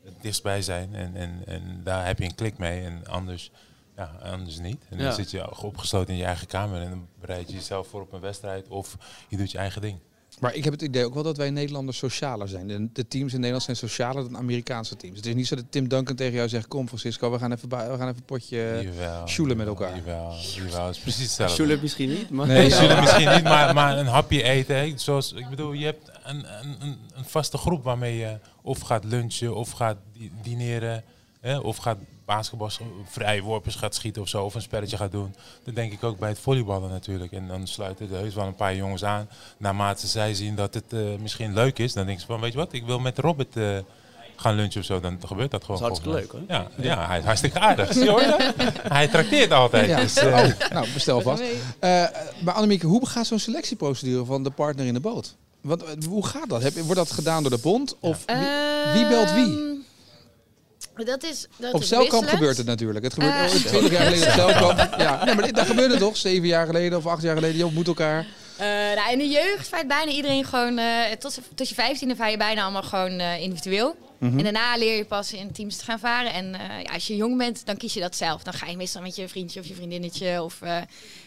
het 0.05 0.15
dichtstbij 0.21 0.63
zijn. 0.63 0.95
En, 0.95 1.17
en, 1.17 1.43
en 1.47 1.81
daar 1.85 2.07
heb 2.07 2.19
je 2.19 2.25
een 2.25 2.35
klik 2.35 2.59
mee. 2.59 2.85
En 2.85 3.07
anders, 3.07 3.51
ja, 3.97 4.11
anders 4.23 4.59
niet. 4.59 4.83
En 4.89 4.97
dan 4.97 5.07
Ja. 5.07 5.13
zit 5.13 5.31
je 5.31 5.63
opgesloten 5.63 6.13
in 6.13 6.19
je 6.21 6.27
eigen 6.27 6.47
kamer. 6.47 6.81
En 6.83 6.89
dan 6.91 7.07
bereid 7.21 7.49
je 7.49 7.55
jezelf 7.55 7.87
voor 7.89 8.01
op 8.01 8.13
een 8.13 8.21
wedstrijd. 8.21 8.69
Of 8.69 8.97
je 9.29 9.37
doet 9.37 9.51
je 9.51 9.59
eigen 9.59 9.81
ding. 9.81 9.99
Maar 10.41 10.55
ik 10.55 10.65
heb 10.65 10.73
het 10.73 10.83
idee 10.83 11.05
ook 11.05 11.15
wel 11.15 11.23
dat 11.23 11.37
wij 11.37 11.51
Nederlanders 11.51 11.99
socialer 11.99 12.49
zijn. 12.49 12.67
De, 12.67 12.89
de 12.93 13.09
teams 13.09 13.31
in 13.33 13.37
Nederland 13.39 13.63
zijn 13.65 13.77
socialer 13.77 14.23
dan 14.23 14.37
Amerikaanse 14.37 14.97
teams. 14.97 15.17
Het 15.17 15.27
is 15.27 15.35
niet 15.35 15.47
zo 15.47 15.55
dat 15.57 15.65
Tim 15.69 15.89
Duncan 15.89 16.17
tegen 16.17 16.35
jou 16.35 16.49
zegt, 16.49 16.69
kom 16.69 16.87
Francisco, 16.87 17.31
we 17.31 17.39
gaan 17.39 17.53
even, 17.53 17.69
we 17.69 17.77
gaan 17.77 17.93
even 17.95 18.07
een 18.09 18.25
potje... 18.25 18.81
jawel, 18.83 19.27
sjoelen 19.29 19.57
met 19.57 19.67
elkaar. 19.67 19.97
Jawel, 19.97 20.33
jawel, 20.55 20.87
het 20.87 20.97
is 20.97 21.03
precies 21.03 21.23
hetzelfde. 21.27 21.63
Julep 21.63 21.83
misschien 21.83 22.09
niet, 22.09 22.31
maar... 22.31 22.47
Nee, 22.47 22.69
misschien 23.01 23.31
niet, 23.31 23.43
maar, 23.43 23.75
maar 23.75 23.99
een 23.99 24.07
hapje 24.07 24.43
eten. 24.43 24.77
Hè. 24.77 24.93
Zoals, 24.97 25.33
ik 25.33 25.49
bedoel, 25.49 25.73
je 25.73 25.85
hebt 25.85 26.11
een, 26.25 26.37
een, 26.37 26.77
een, 26.81 26.99
een 27.15 27.25
vaste 27.25 27.59
groep 27.59 27.85
waarmee 27.85 28.17
je 28.17 28.39
of 28.63 28.81
gaat 28.81 29.05
lunchen, 29.05 29.55
of 29.55 29.71
gaat 29.71 29.97
di- 30.13 30.31
dineren, 30.43 31.05
hè, 31.41 31.59
of 31.59 31.77
gaat 31.77 31.99
basketbal, 32.25 32.71
vrijworpers 33.09 33.75
gaat 33.75 33.95
schieten 33.95 34.23
of 34.23 34.29
zo, 34.29 34.45
of 34.45 34.55
een 34.55 34.63
spelletje 34.63 34.97
gaat 34.97 35.13
doen. 35.13 35.35
Dat 35.65 35.75
denk 35.75 35.93
ik 35.93 36.03
ook 36.05 36.19
bij 36.19 36.29
het 36.29 36.39
volleyballen 36.39 36.91
natuurlijk. 36.91 37.33
En 37.33 37.49
dan 37.49 37.67
sluiten 37.67 38.09
er 38.11 38.19
heus 38.19 38.35
wel 38.35 38.47
een 38.47 38.55
paar 38.55 38.77
jongens 38.77 39.05
aan. 39.05 39.29
Naarmate 39.59 40.07
zij 40.07 40.35
zien 40.35 40.55
dat 40.55 40.75
het 40.75 40.93
eh, 40.93 41.01
misschien 41.21 41.53
leuk 41.55 41.79
is, 41.79 41.93
dan 41.93 42.05
denken 42.05 42.21
ze 42.23 42.27
van, 42.33 42.41
weet 42.41 42.53
je 42.53 42.59
wat, 42.59 42.73
ik 42.73 42.85
wil 42.87 42.99
met 42.99 43.19
Robert 43.19 43.57
eh, 43.57 43.79
gaan 44.37 44.55
lunchen 44.55 44.81
of 44.81 44.87
zo. 44.87 45.01
Dan 45.01 45.19
gebeurt 45.27 45.51
dat 45.51 45.65
gewoon. 45.65 45.81
Dat 45.81 45.91
is 45.91 45.99
hartstikke 46.05 46.37
leuk, 46.39 46.47
mij. 46.49 46.57
Ja, 46.59 46.95
ja, 46.97 47.07
hij 47.07 47.19
is 47.19 47.25
hartstikke 47.25 47.59
aardig. 47.59 47.93
Zie 47.93 48.05
je 48.05 48.11
hoor? 48.11 48.23
Hij 48.93 49.09
trakteert 49.09 49.51
altijd. 49.51 49.89
Ja. 49.89 50.01
Dus, 50.01 50.17
eh, 50.17 50.27
Oh, 50.27 50.71
nou, 50.71 50.87
bestel 50.95 51.21
vast. 51.21 51.43
Eh, 51.79 52.05
maar 52.41 52.55
Annemieke, 52.55 52.87
hoe 52.87 53.07
gaat 53.07 53.27
zo'n 53.27 53.39
selectieprocedure 53.39 54.25
van 54.25 54.43
de 54.43 54.51
partner 54.51 54.87
in 54.87 54.95
de 54.95 55.01
boot? 55.01 55.37
Want 55.61 55.83
hoe 56.09 56.27
gaat 56.27 56.49
dat? 56.49 56.63
Heb, 56.63 56.75
wordt 56.75 56.95
dat 56.95 57.11
gedaan 57.11 57.43
door 57.43 57.51
de 57.51 57.59
bond? 57.63 57.97
Of 58.01 58.23
wie, 58.27 58.37
Ehm, 58.37 58.93
wie 58.93 59.07
belt 59.09 59.33
wie? 59.33 59.74
Dat 61.05 61.23
is, 61.23 61.47
dat 61.57 61.73
op 61.75 61.83
Celkamp 61.85 62.29
gebeurt 62.29 62.57
het 62.57 62.67
natuurlijk. 62.67 63.05
Het 63.05 63.13
gebeurt 63.15 63.35
Eh. 63.35 63.43
oh, 63.43 63.49
20 63.51 63.91
jaar 63.91 64.03
geleden 64.07 64.27
op 64.29 64.33
Celkamp. 64.41 64.95
Ja, 64.99 65.25
nee, 65.25 65.35
maar 65.35 65.45
dit- 65.45 65.55
dat 65.55 65.67
gebeurde 65.67 65.97
toch? 65.97 66.17
Zeven 66.17 66.47
jaar 66.47 66.67
geleden 66.67 66.99
of 66.99 67.07
acht 67.07 67.23
jaar 67.23 67.35
geleden. 67.35 67.57
Je 67.57 67.65
ontmoet 67.65 67.87
elkaar. 67.87 68.27
Eh, 68.57 68.67
nou, 68.95 69.13
in 69.13 69.19
de 69.19 69.29
jeugd 69.29 69.69
vaart 69.69 69.89
bijna 69.89 70.11
iedereen 70.11 70.45
gewoon... 70.45 70.79
eh, 70.79 70.87
tot, 71.19 71.39
tot 71.55 71.69
je 71.69 71.75
vijftiende 71.75 72.17
vaar 72.17 72.31
je 72.31 72.37
bijna 72.37 72.63
allemaal 72.63 72.83
gewoon 72.83 73.19
eh, 73.19 73.43
Mhm. 74.25 74.39
En 74.39 74.45
daarna 74.45 74.77
leer 74.77 74.97
je 74.97 75.05
pas 75.05 75.33
in 75.33 75.53
teams 75.53 75.77
te 75.77 75.85
gaan 75.85 75.99
varen. 75.99 76.33
En 76.33 76.55
eh, 76.55 76.83
ja, 76.83 76.93
als 76.93 77.07
je 77.07 77.17
jong 77.17 77.39
bent, 77.39 77.67
dan 77.67 77.77
kies 77.77 77.95
je 77.95 78.01
dat 78.01 78.17
zelf. 78.17 78.43
Dan 78.43 78.53
ga 78.53 78.67
je 78.67 78.77
meestal 78.77 79.03
met 79.03 79.17
je 79.17 79.29
vriendje 79.29 79.61
of 79.61 79.67
je 79.67 79.75
vriendinnetje. 79.75 80.43
Of 80.43 80.63
eh, 80.63 80.77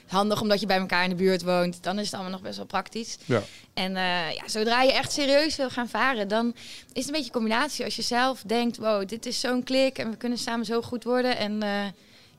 handig 0.08 0.42
omdat 0.42 0.60
je 0.60 0.66
bij 0.66 0.78
elkaar 0.78 1.04
in 1.04 1.10
de 1.10 1.16
buurt 1.16 1.44
woont. 1.44 1.84
Dan 1.84 2.00
is 2.00 2.06
het 2.06 2.14
allemaal 2.14 2.32
nog 2.32 2.42
best 2.42 2.58
wel 2.58 2.66
praktisch. 2.66 3.18
Ja. 3.26 3.44
En 3.74 3.96
eh, 3.96 4.34
ja, 4.34 4.48
zodra 4.48 4.82
je 4.82 4.94
echt 4.94 5.12
serieus 5.12 5.56
wil 5.56 5.70
gaan 5.70 5.90
varen, 5.90 6.28
dan 6.28 6.54
is 6.56 6.56
het 6.94 7.06
een 7.06 7.12
beetje 7.12 7.26
een 7.26 7.32
combinatie. 7.32 7.86
Als 7.86 7.96
je 7.96 8.02
zelf 8.02 8.42
denkt, 8.46 8.78
wow, 8.78 9.08
dit 9.08 9.26
is 9.26 9.40
zo'n 9.40 9.64
klik 9.64 9.98
en 9.98 10.10
we 10.10 10.18
kunnen 10.18 10.38
samen 10.38 10.66
zo 10.66 10.82
goed 10.82 11.04
worden. 11.04 11.38
En 11.38 11.64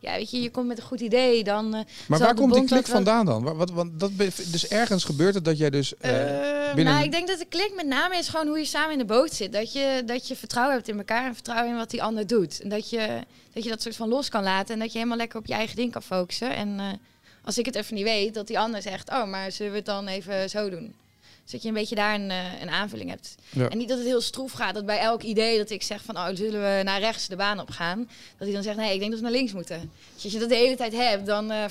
ja, 0.00 0.12
weet 0.16 0.30
je, 0.30 0.42
je 0.42 0.50
komt 0.50 0.66
met 0.66 0.78
een 0.78 0.84
goed 0.84 1.00
idee, 1.00 1.44
dan... 1.44 1.74
eh, 1.74 1.80
Maar 2.08 2.18
waar 2.18 2.34
komt 2.34 2.54
die 2.54 2.64
klik 2.64 2.86
wel- 2.86 2.94
vandaan 2.94 3.26
dan? 3.26 3.56
Wat, 3.56 3.70
want 3.70 4.00
dat, 4.00 4.10
dus 4.50 4.68
ergens 4.68 5.04
gebeurt 5.04 5.34
het 5.34 5.44
dat 5.44 5.58
jij 5.58 5.70
dus... 5.70 5.96
Eh, 5.96 6.10
binnen- 6.74 6.94
Nou, 6.94 7.04
ik 7.04 7.10
denk 7.10 7.28
dat 7.28 7.38
de 7.38 7.44
klik 7.48 7.72
met 7.76 7.86
name 7.86 8.16
is 8.16 8.28
gewoon 8.28 8.46
hoe 8.46 8.58
je 8.58 8.64
samen 8.64 8.92
in 8.92 8.98
de 8.98 9.04
boot 9.04 9.32
zit. 9.32 9.52
Dat 9.52 9.72
je, 9.72 10.02
dat 10.06 10.28
je 10.28 10.36
vertrouwen 10.36 10.74
hebt 10.76 10.88
in 10.88 10.98
elkaar 10.98 11.26
en 11.26 11.34
vertrouwen 11.34 11.70
in 11.70 11.76
wat 11.76 11.90
die 11.90 12.02
ander 12.02 12.26
doet. 12.26 12.60
En 12.60 12.68
dat 12.68 12.90
je, 12.90 13.20
dat 13.52 13.62
je 13.64 13.68
dat 13.70 13.82
soort 13.82 13.96
van 13.96 14.08
los 14.08 14.28
kan 14.28 14.42
laten 14.42 14.74
en 14.74 14.80
dat 14.80 14.88
je 14.92 14.96
helemaal 14.98 15.18
lekker 15.18 15.38
op 15.38 15.46
je 15.46 15.54
eigen 15.54 15.76
ding 15.76 15.92
kan 15.92 16.02
focussen. 16.02 16.54
En 16.54 17.00
als 17.44 17.58
ik 17.58 17.66
het 17.66 17.74
even 17.74 17.94
niet 17.94 18.04
weet, 18.04 18.34
dat 18.34 18.46
die 18.46 18.58
ander 18.58 18.82
zegt, 18.82 19.10
oh, 19.10 19.24
maar 19.28 19.52
zullen 19.52 19.72
we 19.72 19.78
het 19.78 19.86
dan 19.86 20.06
even 20.06 20.50
zo 20.50 20.70
doen? 20.70 20.94
Dus 21.50 21.56
dat 21.60 21.62
je 21.62 21.68
een 21.68 21.80
beetje 21.80 21.94
daar 21.94 22.14
een, 22.14 22.30
eh, 22.30 22.60
een 22.60 22.70
aanvulling 22.70 23.10
hebt. 23.10 23.34
Ja. 23.50 23.68
En 23.68 23.78
niet 23.78 23.88
dat 23.88 23.98
het 23.98 24.06
heel 24.06 24.20
stroef 24.20 24.52
gaat, 24.52 24.74
dat 24.74 24.86
bij 24.86 24.98
elk 24.98 25.22
idee 25.22 25.58
dat 25.58 25.70
ik 25.70 25.82
zeg 25.82 26.02
van, 26.04 26.16
oh, 26.16 26.26
zullen 26.34 26.60
we 26.60 26.82
naar 26.84 27.00
rechts 27.00 27.28
de 27.28 27.36
baan 27.36 27.60
op 27.60 27.70
gaan? 27.70 27.98
Dat 28.36 28.46
hij 28.46 28.52
dan 28.52 28.62
zegt, 28.62 28.76
nee, 28.76 28.92
ik 28.92 28.98
denk 28.98 29.10
dat 29.10 29.20
we 29.20 29.26
naar 29.26 29.34
links 29.36 29.52
moeten. 29.52 29.90
Dus 30.14 30.24
als 30.24 30.32
je 30.32 30.38
dat 30.38 30.48
de 30.48 30.54
hele 30.54 30.76
tijd 30.76 30.92
hebt, 30.92 31.26
dan... 31.26 31.50
eh, 31.50 31.64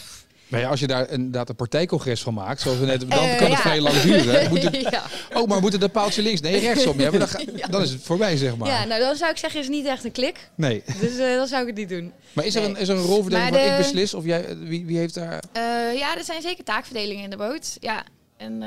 ja, 0.47 0.69
als 0.69 0.79
je 0.79 0.87
daar 0.87 1.09
inderdaad 1.09 1.49
een 1.49 1.55
partijcongres 1.55 2.21
van 2.21 2.33
maakt, 2.33 2.61
zoals 2.61 2.77
we 2.77 2.85
net, 2.85 2.99
dan 2.99 3.09
Eh, 3.19 3.37
kan 3.37 3.49
het 3.51 3.59
vrij 3.59 3.81
lang 3.81 4.01
duren. 4.01 4.49
Moet 4.49 4.63
het- 4.63 4.75
ja. 4.91 5.03
oh, 5.33 5.47
maar 5.47 5.59
moet 5.61 5.73
het 5.73 5.83
een 5.83 5.91
paaltje 5.91 6.21
links? 6.21 6.41
Nee, 6.41 6.59
rechtsom. 6.59 6.99
Ja, 6.99 7.09
maar 7.09 7.19
dan, 7.19 7.27
ga- 7.27 7.41
dan 7.69 7.81
is 7.81 7.89
het 7.89 8.01
voorbij, 8.03 8.37
zeg 8.37 8.57
maar. 8.57 8.67
ja, 8.67 8.85
nou 8.85 9.01
dan 9.01 9.15
zou 9.15 9.31
ik 9.31 9.37
zeggen, 9.37 9.59
is 9.59 9.67
niet 9.67 9.85
echt 9.85 10.03
een 10.03 10.11
klik. 10.11 10.49
Nee. 10.55 10.83
Dus 10.99 11.17
eh, 11.17 11.35
dan 11.35 11.47
zou 11.47 11.61
ik 11.61 11.67
het 11.67 11.77
niet 11.77 11.89
doen. 11.89 12.11
Maar 12.33 12.45
is 12.45 12.55
er, 12.55 12.61
Nee. 12.61 12.69
een, 12.69 12.77
is 12.77 12.87
er 12.87 12.95
een 12.97 13.03
rolverdeling 13.03 13.49
Maar 13.51 13.59
van 13.59 13.69
de- 13.69 13.75
ik 13.75 13.81
beslis? 13.81 14.13
Of 14.13 14.25
jij, 14.25 14.57
wie, 14.57 14.85
wie 14.85 14.97
heeft 14.97 15.13
daar... 15.13 15.43
Ja, 15.95 16.17
er 16.17 16.23
zijn 16.23 16.41
zeker 16.41 16.63
taakverdelingen 16.63 17.23
in 17.23 17.29
de 17.29 17.37
boot. 17.37 17.77
Ja. 17.79 18.03
En 18.37 18.63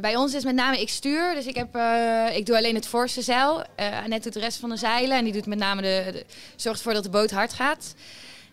bij 0.00 0.16
ons 0.16 0.34
is 0.34 0.44
met 0.44 0.54
name 0.54 0.80
ik 0.80 0.88
stuur. 0.88 1.34
Dus 1.34 1.46
ik, 1.46 1.54
heb, 1.54 1.74
eh, 1.74 2.36
ik 2.36 2.46
doe 2.46 2.56
alleen 2.56 2.74
het 2.74 2.86
voorste 2.86 3.22
zeil. 3.22 3.64
Eh 3.74 4.02
Annette 4.02 4.22
doet 4.22 4.32
de 4.32 4.40
rest 4.40 4.58
van 4.58 4.68
de 4.70 4.76
zeilen. 4.76 5.16
En 5.16 5.24
die 5.24 5.32
doet 5.32 5.46
met 5.46 5.58
name 5.58 5.82
de, 5.82 6.08
de- 6.12 6.24
zorgt 6.56 6.78
ervoor 6.78 6.94
dat 6.94 7.02
de 7.02 7.10
boot 7.10 7.30
hard 7.30 7.52
gaat. 7.52 7.94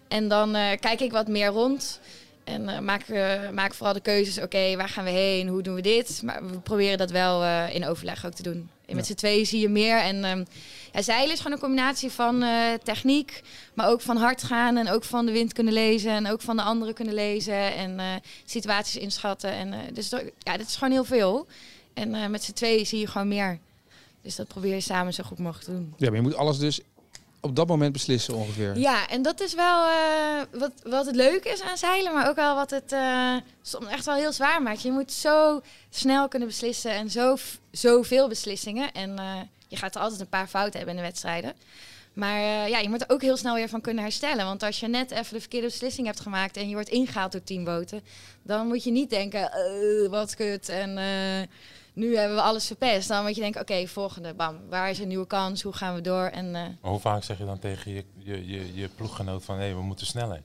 En 0.08 0.28
dan 0.28 0.56
eh, 0.56 0.70
kijk 0.80 1.00
ik 1.00 1.12
wat 1.12 1.28
meer 1.28 1.48
rond. 1.48 2.00
En 2.46 2.70
eh, 2.70 2.80
maak, 2.80 3.02
eh, 3.02 3.50
maak 3.50 3.74
vooral 3.74 3.94
de 3.94 4.00
keuzes. 4.02 4.40
Oké, 4.44 4.76
waar 4.76 4.90
gaan 4.90 5.04
we 5.04 5.10
heen? 5.10 5.48
Hoe 5.48 5.62
doen 5.62 5.76
we 5.76 5.82
dit? 5.82 6.22
Maar 6.24 6.48
we 6.48 6.60
proberen 6.60 6.98
dat 6.98 7.12
wel 7.12 7.44
eh, 7.44 7.76
in 7.76 7.86
overleg 7.88 8.26
ook 8.26 8.34
te 8.34 8.44
doen. 8.44 8.70
En 8.86 8.96
met 8.96 9.08
Ja. 9.08 9.12
z'n 9.12 9.18
tweeën 9.18 9.46
zie 9.46 9.60
je 9.60 9.70
meer. 9.70 9.98
En 9.98 10.24
ehm, 10.24 10.44
ja, 10.94 11.02
zeilen 11.02 11.32
is 11.34 11.38
gewoon 11.38 11.52
een 11.54 11.60
combinatie 11.64 12.10
van 12.12 12.44
techniek, 12.84 13.42
maar 13.74 13.90
ook 13.90 14.02
van 14.02 14.18
hard 14.18 14.44
gaan 14.44 14.78
en 14.78 14.90
ook 14.90 15.04
van 15.04 15.26
de 15.26 15.32
wind 15.32 15.54
kunnen 15.54 15.74
lezen 15.74 16.12
en 16.12 16.28
ook 16.32 16.42
van 16.42 16.56
de 16.56 16.62
anderen 16.62 16.94
kunnen 16.94 17.14
lezen 17.14 17.76
en 17.76 18.22
situaties 18.46 18.96
inschatten. 18.98 19.52
En, 19.52 19.74
dus 19.94 20.10
dat- 20.10 20.24
ja, 20.40 20.58
dit 20.58 20.68
is 20.68 20.76
gewoon 20.76 20.92
heel 20.94 21.04
veel. 21.04 21.48
En 21.94 22.32
met 22.32 22.44
z'n 22.44 22.54
tweeën 22.54 22.86
zie 22.86 23.00
je 23.00 23.08
gewoon 23.08 23.28
meer. 23.28 23.60
Dus 24.22 24.36
dat 24.36 24.48
probeer 24.48 24.74
je 24.74 24.82
samen 24.82 25.14
zo 25.14 25.24
goed 25.24 25.40
mogelijk 25.40 25.66
te 25.66 25.72
doen. 25.72 25.94
Ja, 25.98 26.08
maar 26.08 26.16
je 26.16 26.22
moet 26.22 26.36
alles 26.36 26.58
dus 26.58 26.80
op 27.46 27.56
dat 27.56 27.68
moment 27.68 27.94
beslissen 27.94 28.36
ongeveer. 28.36 28.78
Ja, 28.78 29.08
en 29.08 29.22
dat 29.22 29.42
is 29.42 29.54
wel 29.54 29.86
eh, 29.86 30.42
wat, 30.52 30.72
wat 30.84 31.06
het 31.06 31.16
leuke 31.16 31.50
is 31.50 31.62
aan 31.62 31.78
zeilen, 31.78 32.14
maar 32.14 32.30
ook 32.30 32.36
wel 32.36 32.56
wat 32.56 32.70
het 32.70 32.92
eh, 32.92 33.36
soms 33.62 33.88
echt 33.88 34.06
wel 34.06 34.16
heel 34.16 34.32
zwaar 34.32 34.62
maakt. 34.62 34.82
Je 34.82 34.92
moet 34.92 35.12
zo 35.12 35.62
snel 35.90 36.28
kunnen 36.28 36.48
beslissen 36.48 36.92
en 36.92 37.10
zo, 37.10 37.38
zoveel 37.72 38.28
beslissingen. 38.28 38.92
En 38.92 39.20
eh, 39.20 39.42
je 39.68 39.76
gaat 39.76 39.96
er 39.96 40.02
altijd 40.02 40.22
een 40.22 40.30
paar 40.30 40.48
fouten 40.48 40.78
hebben 40.78 40.96
in 40.96 41.02
de 41.02 41.08
wedstrijden. 41.08 41.54
Maar 42.14 42.70
ja, 42.70 42.78
je 42.78 42.90
moet 42.90 43.02
er 43.02 43.10
ook 43.10 43.22
heel 43.22 43.38
snel 43.38 43.56
weer 43.56 43.70
van 43.70 43.82
kunnen 43.82 44.04
herstellen. 44.04 44.46
Want 44.46 44.64
als 44.64 44.80
je 44.80 44.88
net 44.88 45.12
even 45.12 45.34
de 45.34 45.40
verkeerde 45.40 45.68
beslissing 45.68 46.08
hebt 46.08 46.20
gemaakt 46.20 46.58
en 46.58 46.68
je 46.70 46.74
wordt 46.74 46.90
ingehaald 46.90 47.32
door 47.32 47.44
tien 47.44 47.64
boten, 47.64 48.02
dan 48.42 48.68
moet 48.68 48.84
je 48.84 48.92
niet 48.92 49.10
denken, 49.10 49.52
wat 50.10 50.36
kut 50.36 50.70
en 50.70 50.98
nu 51.96 52.18
hebben 52.18 52.36
we 52.38 52.44
alles 52.44 52.68
verpest. 52.68 53.08
Dan 53.08 53.24
moet 53.24 53.36
je 53.36 53.42
denken, 53.42 53.62
oké, 53.62 53.88
volgende, 53.88 54.34
bam, 54.34 54.60
waar 54.70 54.90
is 54.90 55.00
een 55.00 55.08
nieuwe 55.08 55.28
kans, 55.28 55.62
hoe 55.62 55.74
gaan 55.74 55.96
we 55.96 56.02
door? 56.02 56.26
En 56.26 56.56
eh, 56.56 56.62
hoe 56.82 57.00
vaak 57.00 57.24
zeg 57.24 57.38
je 57.38 57.46
dan 57.46 57.60
tegen 57.60 57.92
je, 57.94 58.04
je, 58.18 58.48
je, 58.48 58.74
je 58.74 58.88
ploeggenoot 58.96 59.44
van 59.46 59.60
hé, 59.60 59.74
we 59.74 59.82
moeten 59.82 60.06
sneller? 60.06 60.42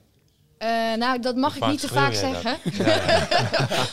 Eh, 0.57 0.93
nou, 0.97 1.19
dat 1.19 1.35
mag 1.35 1.55
ik 1.55 1.65
niet 1.65 1.79
te 1.79 1.87
vaak 1.87 2.13
zeggen. 2.13 2.57
Ja, 2.63 2.85
ja. 2.85 3.27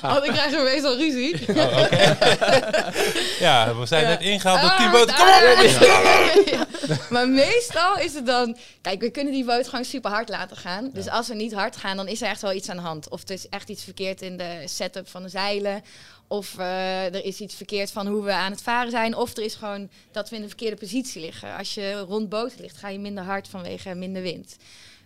Want 0.13 0.25
ik 0.25 0.31
krijg 0.33 0.53
er 0.53 0.63
meestal 0.63 0.97
ruzie. 0.97 1.35
Oh, 1.49 1.55
ja, 3.47 3.75
we 3.77 3.87
zijn 3.87 4.03
Ja. 4.03 4.09
net 4.09 4.21
ingehaald 4.21 4.61
door 4.61 4.71
Ah, 4.71 4.77
tien 4.77 4.91
boten. 4.91 5.15
Kom 5.15 5.27
op! 5.29 6.67
Maar 7.11 7.29
meestal 7.29 7.99
is 7.99 8.15
het 8.15 8.27
dan... 8.27 8.57
Kijk, 8.81 9.01
we 9.01 9.11
kunnen 9.11 9.33
die 9.33 9.45
boot 9.45 9.69
gewoon 9.69 9.85
super 9.85 10.11
hard 10.11 10.29
laten 10.29 10.57
gaan. 10.57 10.91
Dus 10.93 11.09
als 11.09 11.29
we 11.29 11.35
niet 11.35 11.55
hard 11.55 11.77
gaan, 11.77 11.97
dan 11.97 12.09
is 12.09 12.23
er 12.23 12.29
echt 12.29 12.43
wel 12.43 12.53
iets 12.53 12.69
aan 12.69 12.77
de 12.77 12.83
hand. 12.83 13.09
Of 13.09 13.23
er 13.23 13.31
is 13.35 13.49
echt 13.49 13.69
iets 13.69 13.85
verkeerd 13.85 14.23
in 14.23 14.37
de 14.37 14.63
setup 14.65 15.09
van 15.09 15.23
de 15.23 15.29
zeilen. 15.29 15.83
Of 16.29 16.59
eh, 16.59 17.05
er 17.15 17.25
is 17.25 17.41
iets 17.41 17.55
verkeerd 17.55 17.91
van 17.91 18.07
hoe 18.07 18.25
we 18.25 18.33
aan 18.33 18.51
het 18.51 18.63
varen 18.63 18.91
zijn. 18.91 19.15
Of 19.17 19.37
er 19.37 19.43
is 19.43 19.55
gewoon 19.55 19.91
dat 20.13 20.31
we 20.31 20.37
in 20.37 20.43
de 20.43 20.49
verkeerde 20.49 20.77
positie 20.77 21.21
liggen. 21.21 21.57
Als 21.57 21.75
je 21.75 21.93
rond 21.93 22.29
boot 22.29 22.53
ligt, 22.59 22.77
ga 22.77 22.89
je 22.89 22.99
minder 22.99 23.25
hard 23.25 23.49
vanwege 23.49 23.95
minder 23.95 24.23
wind. 24.23 24.57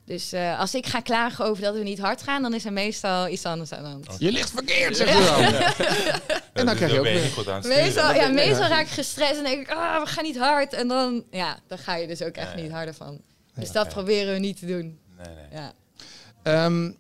Dus 0.05 0.33
eh, 0.33 0.59
als 0.61 0.75
ik 0.75 0.87
ga 0.87 1.01
klagen 1.01 1.45
over 1.45 1.63
dat 1.63 1.75
we 1.75 1.83
niet 1.83 1.99
hard 1.99 2.23
gaan, 2.23 2.43
dan 2.43 2.55
is 2.55 2.65
er 2.65 2.73
meestal 2.73 3.29
iets 3.29 3.45
anders 3.45 3.73
aan 3.73 3.83
de 3.83 3.89
hand. 3.89 4.07
Je 4.19 4.33
ligt 4.33 4.51
verkeerd, 4.51 4.97
zeg 4.97 5.09
je 5.09 5.25
dan. 5.25 5.87
En 6.53 6.67
dan 6.67 6.67
Dus 6.67 6.75
krijg 6.75 6.93
je 6.93 6.99
ook 6.99 7.05
weer... 7.05 7.23
niet 7.23 7.33
goed 7.33 7.49
aan. 7.49 7.69
Meestal, 7.69 8.15
ja, 8.15 8.29
meestal 8.29 8.69
raak 8.69 8.87
ik 8.87 8.93
gestrest 8.93 9.37
en 9.37 9.45
denk 9.45 9.61
ik, 9.61 9.71
ah, 9.71 10.01
we 10.03 10.07
gaan 10.07 10.25
niet 10.25 10.39
hard. 10.39 10.73
En 10.73 10.89
dan, 10.89 11.25
ja, 11.31 11.59
dan 11.67 11.79
ga 11.79 11.97
je 11.97 12.07
dus 12.07 12.23
ook 12.23 12.35
echt 12.35 12.51
Ja, 12.51 12.57
ja. 12.57 12.63
niet 12.63 12.73
harder 12.73 12.95
van. 12.95 13.21
Dus 13.55 13.67
Ja, 13.67 13.73
dat 13.73 13.87
ja. 13.87 13.93
proberen 13.93 14.33
we 14.33 14.39
niet 14.39 14.59
te 14.59 14.67
doen. 14.67 14.99
Nee, 15.19 15.35
nee. 15.35 15.61
Ja. 15.61 15.73
Ehm, 16.43 16.91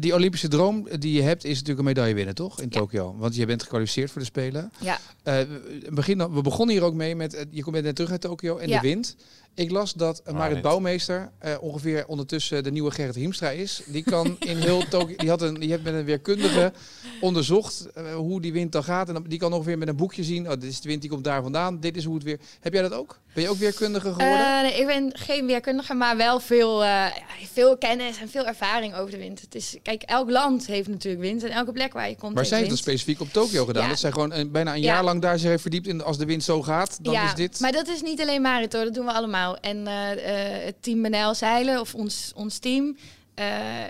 die 0.00 0.14
Olympische 0.14 0.48
droom 0.48 0.88
die 0.98 1.12
je 1.12 1.22
hebt, 1.22 1.44
is 1.44 1.50
natuurlijk 1.52 1.78
een 1.78 1.84
medaille 1.84 2.14
winnen, 2.14 2.34
toch? 2.34 2.60
In 2.60 2.68
Ja. 2.70 2.78
Tokio. 2.80 3.14
Want 3.18 3.34
je 3.36 3.46
bent 3.46 3.62
gekwalificeerd 3.62 4.10
voor 4.10 4.20
de 4.20 4.26
Spelen. 4.26 4.72
Ja. 4.80 4.98
Eh, 5.22 5.34
we, 5.38 5.88
begin, 5.90 6.32
we 6.34 6.40
begonnen 6.42 6.74
hier 6.74 6.84
ook 6.84 6.94
mee 6.94 7.16
met, 7.16 7.34
eh, 7.34 7.44
je 7.50 7.62
komt 7.62 7.82
net 7.82 7.94
terug 7.94 8.10
uit 8.10 8.20
Tokio 8.20 8.56
en 8.56 8.68
Ja. 8.68 8.80
de 8.80 8.88
wind. 8.88 9.16
Ik 9.54 9.70
las 9.70 9.92
dat 9.92 10.22
uh, 10.28 10.34
Marit. 10.34 10.62
Bouwmeester 10.62 11.30
eh, 11.38 11.54
ongeveer 11.60 12.06
ondertussen 12.06 12.62
de 12.64 12.70
nieuwe 12.70 12.90
Gerrit 12.90 13.14
Hiemstra 13.14 13.50
is. 13.50 13.82
Die 13.86 14.02
kan 14.02 14.36
in 14.38 14.56
heel 14.56 14.88
Tokio, 14.90 15.16
die, 15.16 15.28
had 15.28 15.42
een, 15.42 15.54
die 15.54 15.70
heeft 15.70 15.82
met 15.82 15.94
een 15.94 16.04
weerkundige 16.04 16.72
onderzocht 17.20 17.86
eh, 17.94 18.14
hoe 18.14 18.40
die 18.40 18.52
wind 18.52 18.72
dan 18.72 18.84
gaat. 18.84 19.08
En 19.08 19.14
dan- 19.14 19.24
die 19.28 19.38
kan 19.38 19.52
ongeveer 19.52 19.78
met 19.78 19.88
een 19.88 19.96
boekje 19.96 20.24
zien, 20.24 20.44
oh, 20.46 20.50
dit 20.50 20.62
is 20.70 20.80
de 20.80 20.88
wind 20.88 21.00
die 21.00 21.10
komt 21.10 21.24
daar 21.24 21.42
vandaan, 21.42 21.80
dit 21.80 21.96
is 21.96 22.04
hoe 22.04 22.14
het 22.14 22.24
weer... 22.24 22.38
Heb 22.60 22.72
jij 22.72 22.82
dat 22.82 22.92
ook? 22.92 23.20
Ben 23.34 23.42
je 23.42 23.48
ook 23.50 23.56
weerkundige 23.56 24.12
geworden? 24.12 24.56
Eh, 24.56 24.62
nee, 24.62 24.80
ik 24.80 24.86
ben 24.86 25.10
geen 25.14 25.46
weerkundige, 25.46 25.94
maar 25.94 26.16
wel 26.16 26.40
veel, 26.40 26.84
eh, 26.84 27.04
veel 27.52 27.78
kennis 27.78 28.18
en 28.20 28.28
veel 28.28 28.46
ervaring 28.46 28.94
over 28.94 29.10
de 29.10 29.18
wind. 29.18 29.40
Het 29.40 29.54
is, 29.54 29.76
kijk, 29.82 30.02
elk 30.02 30.30
land 30.30 30.66
heeft 30.66 30.88
natuurlijk 30.88 31.22
wind 31.22 31.42
en 31.42 31.50
elke 31.50 31.72
plek 31.72 31.92
waar 31.92 32.08
je 32.08 32.16
komt 32.16 32.34
maar 32.34 32.46
zij 32.46 32.58
heeft 32.58 32.70
dat 32.70 32.78
specifiek 32.78 33.20
op 33.20 33.28
Tokio 33.32 33.64
gedaan. 33.64 33.82
Ja. 33.82 33.88
Dat 33.88 33.98
zij 33.98 34.12
gewoon 34.12 34.32
een, 34.32 34.50
bijna 34.50 34.74
een 34.74 34.80
Ja. 34.80 34.92
jaar 34.92 35.04
lang 35.04 35.20
daar 35.22 35.38
zich 35.38 35.48
heeft 35.48 35.62
verdiept 35.62 35.86
in 35.86 36.02
als 36.02 36.18
de 36.18 36.24
wind 36.24 36.42
zo 36.42 36.62
gaat, 36.62 36.98
dan 37.02 37.12
ja, 37.12 37.24
is 37.24 37.34
dit... 37.34 37.60
maar 37.60 37.72
dat 37.72 37.88
is 37.88 38.02
niet 38.02 38.20
alleen 38.20 38.42
Marit 38.42 38.72
hoor, 38.72 38.84
dat 38.84 38.94
doen 38.94 39.04
we 39.06 39.12
allemaal. 39.12 39.41
En 39.60 39.86
eh, 39.86 40.12
eh, 40.12 40.64
het 40.64 40.74
team 40.80 41.02
Benel 41.02 41.34
Zeilen, 41.34 41.80
of 41.80 41.94
ons, 41.94 42.32
ons 42.34 42.58
team, 42.58 42.96
eh, 43.34 43.46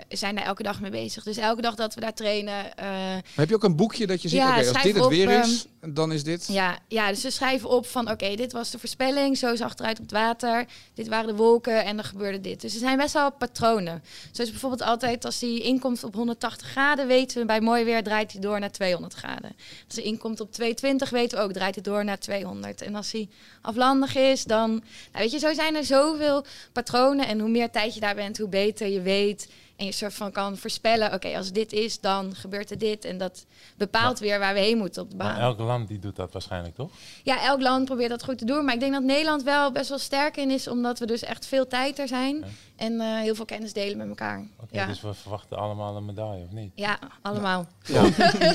zijn 0.09 0.35
daar 0.35 0.45
elke 0.45 0.63
dag 0.63 0.81
mee 0.81 0.91
bezig. 0.91 1.23
Dus 1.23 1.37
elke 1.37 1.61
dag 1.61 1.75
dat 1.75 1.93
we 1.93 2.01
daar 2.01 2.13
trainen, 2.13 2.65
Maar 2.75 3.23
heb 3.35 3.49
je 3.49 3.55
ook 3.55 3.63
een 3.63 3.75
boekje 3.75 4.07
dat 4.07 4.21
je 4.21 4.29
ziet, 4.29 4.37
Ja, 4.37 4.57
als 4.57 4.81
dit 4.81 4.95
het 4.95 5.07
weer 5.07 5.29
ehm, 5.29 5.41
is, 5.41 5.65
dan 5.89 6.11
is 6.11 6.23
dit... 6.23 6.47
Ja, 6.47 6.79
ja, 6.87 7.09
dus 7.09 7.23
we 7.23 7.31
schrijven 7.31 7.69
op 7.69 7.85
van 7.85 8.11
oké, 8.11 8.35
dit 8.35 8.51
was 8.51 8.71
de 8.71 8.79
voorspelling, 8.79 9.37
zo 9.37 9.55
zag 9.55 9.69
het 9.69 9.79
eruit 9.79 9.97
op 9.97 10.03
het 10.03 10.13
water, 10.13 10.65
dit 10.93 11.07
waren 11.07 11.27
de 11.27 11.35
wolken 11.35 11.83
en 11.83 11.97
er 11.97 12.03
gebeurde 12.03 12.41
dit. 12.41 12.61
Dus 12.61 12.73
er 12.73 12.79
zijn 12.79 12.97
best 12.97 13.13
wel 13.13 13.31
patronen. 13.31 14.03
Zoals 14.31 14.49
bijvoorbeeld 14.49 14.81
altijd 14.81 15.25
als 15.25 15.39
die 15.39 15.61
inkomt 15.61 16.03
op 16.03 16.13
180 16.13 16.67
graden, 16.67 17.07
weten 17.07 17.39
we 17.39 17.45
bij 17.45 17.61
mooi 17.61 17.83
weer 17.83 18.03
draait 18.03 18.31
hij 18.31 18.41
door 18.41 18.59
naar 18.59 18.71
200 18.71 19.13
graden. 19.13 19.55
Als 19.87 19.95
hij 19.95 20.03
inkomt 20.03 20.39
op 20.39 20.51
220 20.51 21.09
weten 21.09 21.37
we 21.37 21.43
ook 21.43 21.53
draait 21.53 21.75
hij 21.75 21.83
door 21.83 22.05
naar 22.05 22.19
200. 22.19 22.81
En 22.81 22.95
als 22.95 23.11
hij 23.11 23.29
aflandig 23.61 24.15
is, 24.15 24.43
dan, 24.43 24.69
nou 24.69 24.83
weet 25.11 25.31
je, 25.31 25.39
zo 25.39 25.53
zijn 25.53 25.75
er 25.75 25.85
zoveel 25.85 26.45
patronen 26.71 27.27
en 27.27 27.39
hoe 27.39 27.49
meer 27.49 27.69
tijd 27.69 27.93
je 27.93 27.99
daar 27.99 28.15
bent, 28.15 28.37
hoe 28.37 28.49
beter 28.49 28.87
je 28.87 29.01
weet. 29.01 29.47
En 29.75 29.85
je 29.85 29.91
soort 29.91 30.13
van 30.13 30.31
kan 30.31 30.57
voorspellen, 30.57 31.13
oké, 31.13 31.37
als 31.37 31.51
dit 31.51 31.73
is, 31.73 31.99
dan 31.99 32.35
gebeurt 32.35 32.71
er 32.71 32.77
dit. 32.77 33.05
En 33.05 33.17
dat 33.17 33.45
bepaalt 33.77 34.19
weer 34.19 34.39
waar 34.39 34.53
we 34.53 34.59
heen 34.59 34.77
moeten 34.77 35.01
op 35.01 35.09
de 35.09 35.15
baan. 35.15 35.31
Maar 35.31 35.41
elk 35.41 35.59
land 35.59 35.87
die 35.87 35.99
doet 35.99 36.15
dat 36.15 36.33
waarschijnlijk, 36.33 36.75
toch? 36.75 36.91
Ja, 37.23 37.43
elk 37.43 37.61
land 37.61 37.85
probeert 37.85 38.09
dat 38.09 38.23
goed 38.23 38.37
te 38.37 38.45
doen. 38.45 38.65
Maar 38.65 38.73
ik 38.73 38.79
denk 38.79 38.93
dat 38.93 39.03
Nederland 39.03 39.43
wel 39.43 39.71
best 39.71 39.89
wel 39.89 39.97
sterk 39.97 40.37
in 40.37 40.51
is, 40.51 40.67
omdat 40.67 40.99
we 40.99 41.05
dus 41.05 41.21
echt 41.21 41.45
veel 41.45 41.67
tijd 41.67 41.99
er 41.99 42.07
zijn. 42.07 42.43
En 42.83 43.01
eh, 43.01 43.19
heel 43.21 43.35
veel 43.35 43.45
kennis 43.45 43.73
delen 43.73 43.97
met 43.97 44.07
elkaar. 44.07 44.43
Oké, 44.59 44.75
ja. 44.75 44.85
Dus 44.85 45.01
we 45.01 45.13
verwachten 45.13 45.57
allemaal 45.57 45.95
een 45.95 46.05
medaille, 46.05 46.43
of 46.45 46.51
niet? 46.51 46.71
ja, 46.75 46.99
allemaal. 47.21 47.65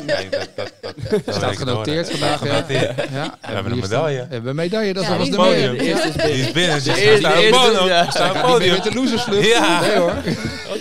Kijk, 0.06 0.30
dat, 0.38 0.48
dat, 0.56 0.72
dat, 0.80 0.94
dat 1.24 1.34
Staat 1.34 1.56
genoteerd 1.56 2.10
vandaag. 2.10 2.44
Ja. 2.44 2.54
Genoteerd. 2.54 3.10
Ja. 3.10 3.36
hebben 3.40 3.72
een 3.72 3.78
medaille. 3.78 4.16
staan- 4.16 4.28
We 4.28 4.32
hebben 4.34 4.50
een 4.50 4.56
medaille, 4.56 4.92
dat 4.94 5.02
Ja, 5.04 5.16
die 5.18 5.30
de 5.30 5.76
is 5.76 6.04
Die 6.06 6.16
binnen. 6.16 6.46
is 6.46 6.52
binnen. 6.52 6.80
Ze 6.80 7.16
staat 7.18 7.40
de 7.40 7.46
op 7.46 7.60
podium. 7.60 7.86
ja. 7.86 8.32
Meer 8.32 8.42
podium. 8.42 8.72
met 8.72 8.82
de 8.82 8.94
losersvlucht. 8.94 9.46
Ja. 9.46 9.80
Nee 9.80 9.96
hoor. 9.96 10.14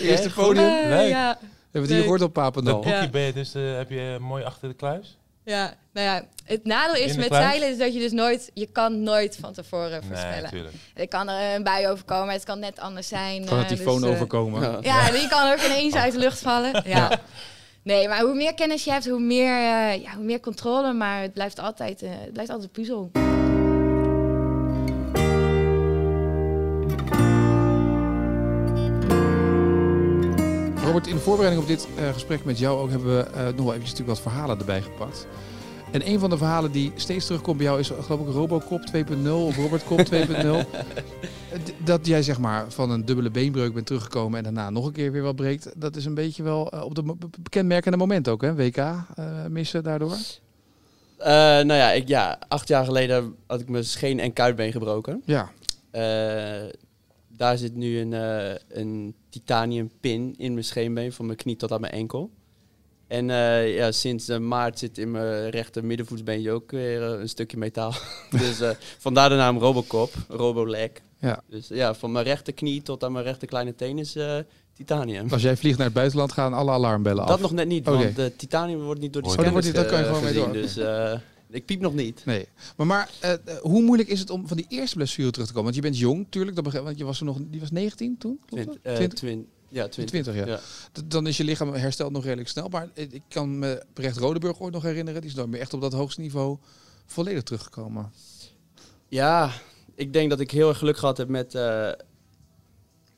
Eerste 0.01 0.29
podium. 0.29 0.65
We 0.65 0.71
Eh, 0.81 0.89
Leuk. 0.89 1.09
ja. 1.09 1.37
hebben 1.71 1.81
het 1.81 1.89
hier 1.91 2.01
gehoord 2.01 2.21
op 2.21 2.33
Papendal. 2.33 2.73
Dat 2.73 2.83
boekje 2.83 3.01
Ja. 3.01 3.09
ben 3.09 3.21
je 3.21 3.33
dus, 3.33 3.53
eh, 3.55 3.75
heb 3.77 3.89
je 3.89 4.17
mooi 4.19 4.43
achter 4.43 4.67
de 4.69 4.75
kluis? 4.75 5.17
Ja, 5.49 5.73
nou 5.93 6.07
ja, 6.07 6.25
het 6.43 6.65
nadeel 6.65 7.03
is 7.03 7.15
met 7.15 7.27
kluis? 7.27 7.43
zeilen 7.43 7.69
is 7.69 7.77
dat 7.77 7.93
je 7.93 7.99
dus 7.99 8.11
nooit, 8.11 8.51
je 8.53 8.65
kan 8.71 9.03
nooit 9.03 9.37
van 9.39 9.53
tevoren 9.53 9.91
Nee, 9.91 10.01
voorspellen. 10.07 10.43
natuurlijk. 10.43 10.75
er 10.93 11.07
kan 11.07 11.29
er 11.29 11.55
een 11.55 11.63
bui 11.63 11.87
overkomen, 11.87 12.33
het 12.33 12.43
kan 12.43 12.59
net 12.59 12.79
anders 12.79 13.07
zijn. 13.07 13.45
Kan 13.45 13.57
een 13.57 13.63
eh, 13.63 13.69
dus, 13.69 13.77
tyfoon 13.77 14.03
eh, 14.03 14.09
overkomen. 14.09 14.61
Ja. 14.61 14.79
Ja, 14.81 15.11
die 15.11 15.27
kan 15.27 15.51
ook 15.51 15.61
ineens 15.61 15.93
uit 15.95 16.13
de 16.13 16.19
lucht 16.19 16.39
vallen. 16.39 16.83
Ja. 16.85 17.19
Nee, 17.83 18.07
maar 18.07 18.21
hoe 18.21 18.35
meer 18.35 18.53
kennis 18.53 18.83
je 18.83 18.91
hebt, 18.91 19.07
hoe 19.09 19.19
meer, 19.19 19.53
eh, 19.53 20.01
ja, 20.01 20.15
hoe 20.15 20.23
meer 20.23 20.39
controle. 20.39 20.93
Maar 20.93 21.21
het 21.21 21.33
blijft 21.33 21.59
altijd, 21.59 22.01
eh, 22.01 22.09
het 22.09 22.33
blijft 22.33 22.51
altijd 22.51 22.67
een 22.67 22.81
puzzel. 22.83 23.11
Robert, 30.87 31.07
in 31.07 31.15
de 31.15 31.21
voorbereiding 31.21 31.63
op 31.63 31.69
dit 31.69 31.87
eh, 31.97 32.13
gesprek 32.13 32.45
met 32.45 32.59
jou 32.59 32.79
ook 32.79 32.89
hebben 32.89 33.17
we 33.17 33.23
eh, 33.23 33.43
nog 33.45 33.55
wel 33.55 33.73
eventjes 33.73 33.91
natuurlijk 33.91 34.07
wat 34.07 34.31
verhalen 34.31 34.59
erbij 34.59 34.81
gepakt. 34.81 35.27
En 35.91 36.07
een 36.09 36.19
van 36.19 36.29
de 36.29 36.37
verhalen 36.37 36.71
die 36.71 36.91
steeds 36.95 37.25
terugkomt 37.25 37.57
bij 37.57 37.65
jou 37.65 37.79
is 37.79 37.87
geloof 38.01 38.27
ik 38.27 38.33
Robocop 38.33 38.81
2.0 38.95 39.29
of 39.29 39.57
Robertcop 39.57 39.99
2.0. 39.99 40.15
Eh, 41.51 41.59
d- 41.63 41.73
dat 41.87 42.07
jij 42.07 42.23
zeg 42.23 42.39
maar 42.39 42.71
van 42.71 42.91
een 42.91 43.05
dubbele 43.05 43.31
beenbreuk 43.31 43.73
bent 43.73 43.85
teruggekomen 43.85 44.37
en 44.37 44.43
daarna 44.43 44.69
nog 44.69 44.85
een 44.85 44.91
keer 44.91 45.11
weer 45.11 45.21
wat 45.21 45.35
breekt. 45.35 45.71
Dat 45.75 45.95
is 45.95 46.05
een 46.05 46.13
beetje 46.13 46.43
wel 46.43 46.71
eh, 46.71 46.83
op 46.83 46.95
de 46.95 47.01
mo- 47.03 47.15
be- 47.15 47.27
kenmerkende 47.49 47.97
moment 47.97 48.27
ook 48.27 48.41
hè, 48.41 48.55
WK 48.55 48.83
missen 49.49 49.83
daardoor. 49.83 50.15
Nou 51.17 51.73
ja, 51.73 51.91
ik, 51.91 52.07
ja, 52.07 52.39
acht 52.47 52.67
jaar 52.67 52.85
geleden 52.85 53.35
had 53.47 53.59
ik 53.59 53.69
mijn 53.69 53.83
scheen- 53.83 54.19
en 54.19 54.33
kuitbeen 54.33 54.71
gebroken. 54.71 55.21
Ja, 55.25 55.49
daar 57.27 57.57
zit 57.57 57.75
nu 57.75 57.99
een, 57.99 58.11
een 58.69 59.13
titanium 59.37 59.91
pin 59.99 60.33
in 60.37 60.53
mijn 60.53 60.65
scheenbeen 60.65 61.11
van 61.13 61.25
mijn 61.25 61.37
knie 61.37 61.55
tot 61.55 61.71
aan 61.71 61.81
mijn 61.81 61.93
enkel. 61.93 62.29
En 63.07 63.29
eh, 63.29 63.75
ja, 63.75 63.91
sinds 63.91 64.27
eh, 64.29 64.37
maart 64.37 64.79
zit 64.79 64.97
in 64.97 65.11
mijn 65.11 65.49
rechter 65.49 65.85
middenvoetsbeentje 65.85 66.51
ook 66.51 66.71
weer 66.71 67.03
eh, 67.13 67.19
een 67.19 67.29
stukje 67.29 67.57
metaal. 67.57 67.93
dus 68.39 68.61
vandaar 68.97 69.29
de 69.29 69.35
naam 69.35 69.57
Robocop, 69.57 70.13
Roboleg. 70.27 70.89
Ja. 71.19 71.41
Dus 71.49 71.67
ja, 71.67 71.93
van 71.93 72.11
mijn 72.11 72.25
rechterknie 72.25 72.81
tot 72.81 73.03
aan 73.03 73.11
mijn 73.11 73.25
rechter 73.25 73.47
kleine 73.47 73.75
teen 73.75 73.97
is 73.97 74.17
titanium. 74.73 75.27
als 75.31 75.41
jij 75.41 75.57
vliegt 75.57 75.77
naar 75.77 75.85
het 75.85 75.95
buitenland 75.95 76.31
gaan 76.31 76.53
alle 76.53 76.71
alarmbellen 76.71 77.23
af. 77.23 77.29
Dat 77.29 77.39
nog 77.39 77.51
net 77.51 77.67
niet, 77.67 77.85
want 77.85 78.15
de 78.15 78.35
titanium 78.35 78.81
wordt 78.81 79.01
niet 79.01 79.13
door 79.13 79.21
de 79.21 79.27
Oh, 79.29 79.35
dan 79.35 79.45
scanners 79.45 79.65
wordt 79.75 79.87
die- 79.89 79.91
daar 79.91 79.91
kan 79.91 79.99
je 79.99 80.05
gewoon 80.05 80.23
mee 80.23 80.33
gezien. 80.33 80.77
door. 80.77 80.93
Dus 80.93 81.21
ik 81.49 81.65
piep 81.65 81.81
nog 81.81 81.93
niet. 81.93 82.25
Nee, 82.25 82.47
maar, 82.77 82.87
maar 82.87 83.09
eh, 83.19 83.33
eh, 83.33 83.39
hoe 83.61 83.81
moeilijk 83.81 84.09
is 84.09 84.19
het 84.19 84.29
om 84.29 84.47
van 84.47 84.57
die 84.57 84.65
eerste 84.69 84.95
blessure 84.95 85.31
terug 85.31 85.47
te 85.47 85.53
komen? 85.53 85.71
Want 85.71 85.75
je 85.75 85.89
bent 85.89 85.97
jong, 85.99 86.25
tuurlijk. 86.29 86.55
Dat 86.55 86.63
begrijp, 86.63 86.85
want 86.85 86.97
je 86.97 87.03
was 87.05 87.19
er 87.19 87.25
nog, 87.25 87.37
die 87.41 87.59
was 87.59 87.71
19 87.71 88.17
toen? 88.17 88.39
Klopt 88.45 88.63
Twint, 88.63 88.67
dat? 88.83 88.91
eh, 88.91 88.95
20? 88.95 89.19
twin- 89.19 89.47
ja, 89.69 89.87
20. 89.87 90.23
20, 90.23 90.45
ja. 90.45 90.59
Dan 91.05 91.27
is 91.27 91.37
je 91.37 91.43
lichaam 91.43 91.73
herstelt 91.73 92.11
nog 92.11 92.23
redelijk 92.23 92.49
snel. 92.49 92.67
Maar 92.67 92.89
eh, 92.93 93.07
ik 93.11 93.21
kan 93.27 93.59
me 93.59 93.83
Brecht 93.93 94.17
Rodeburg 94.17 94.59
ooit 94.59 94.73
nog 94.73 94.83
herinneren. 94.83 95.21
Die 95.21 95.29
is 95.29 95.35
nooit 95.35 95.49
meer 95.49 95.59
echt 95.59 95.73
op 95.73 95.81
dat 95.81 95.93
hoogste 95.93 96.21
niveau 96.21 96.57
volledig 97.05 97.43
teruggekomen. 97.43 98.11
Ja, 99.07 99.51
ik 99.95 100.13
denk 100.13 100.29
dat 100.29 100.39
ik 100.39 100.51
heel 100.51 100.69
erg 100.69 100.77
geluk 100.77 100.97
gehad 100.97 101.17
heb 101.17 101.27
met, 101.27 101.55
eh, 101.55 101.91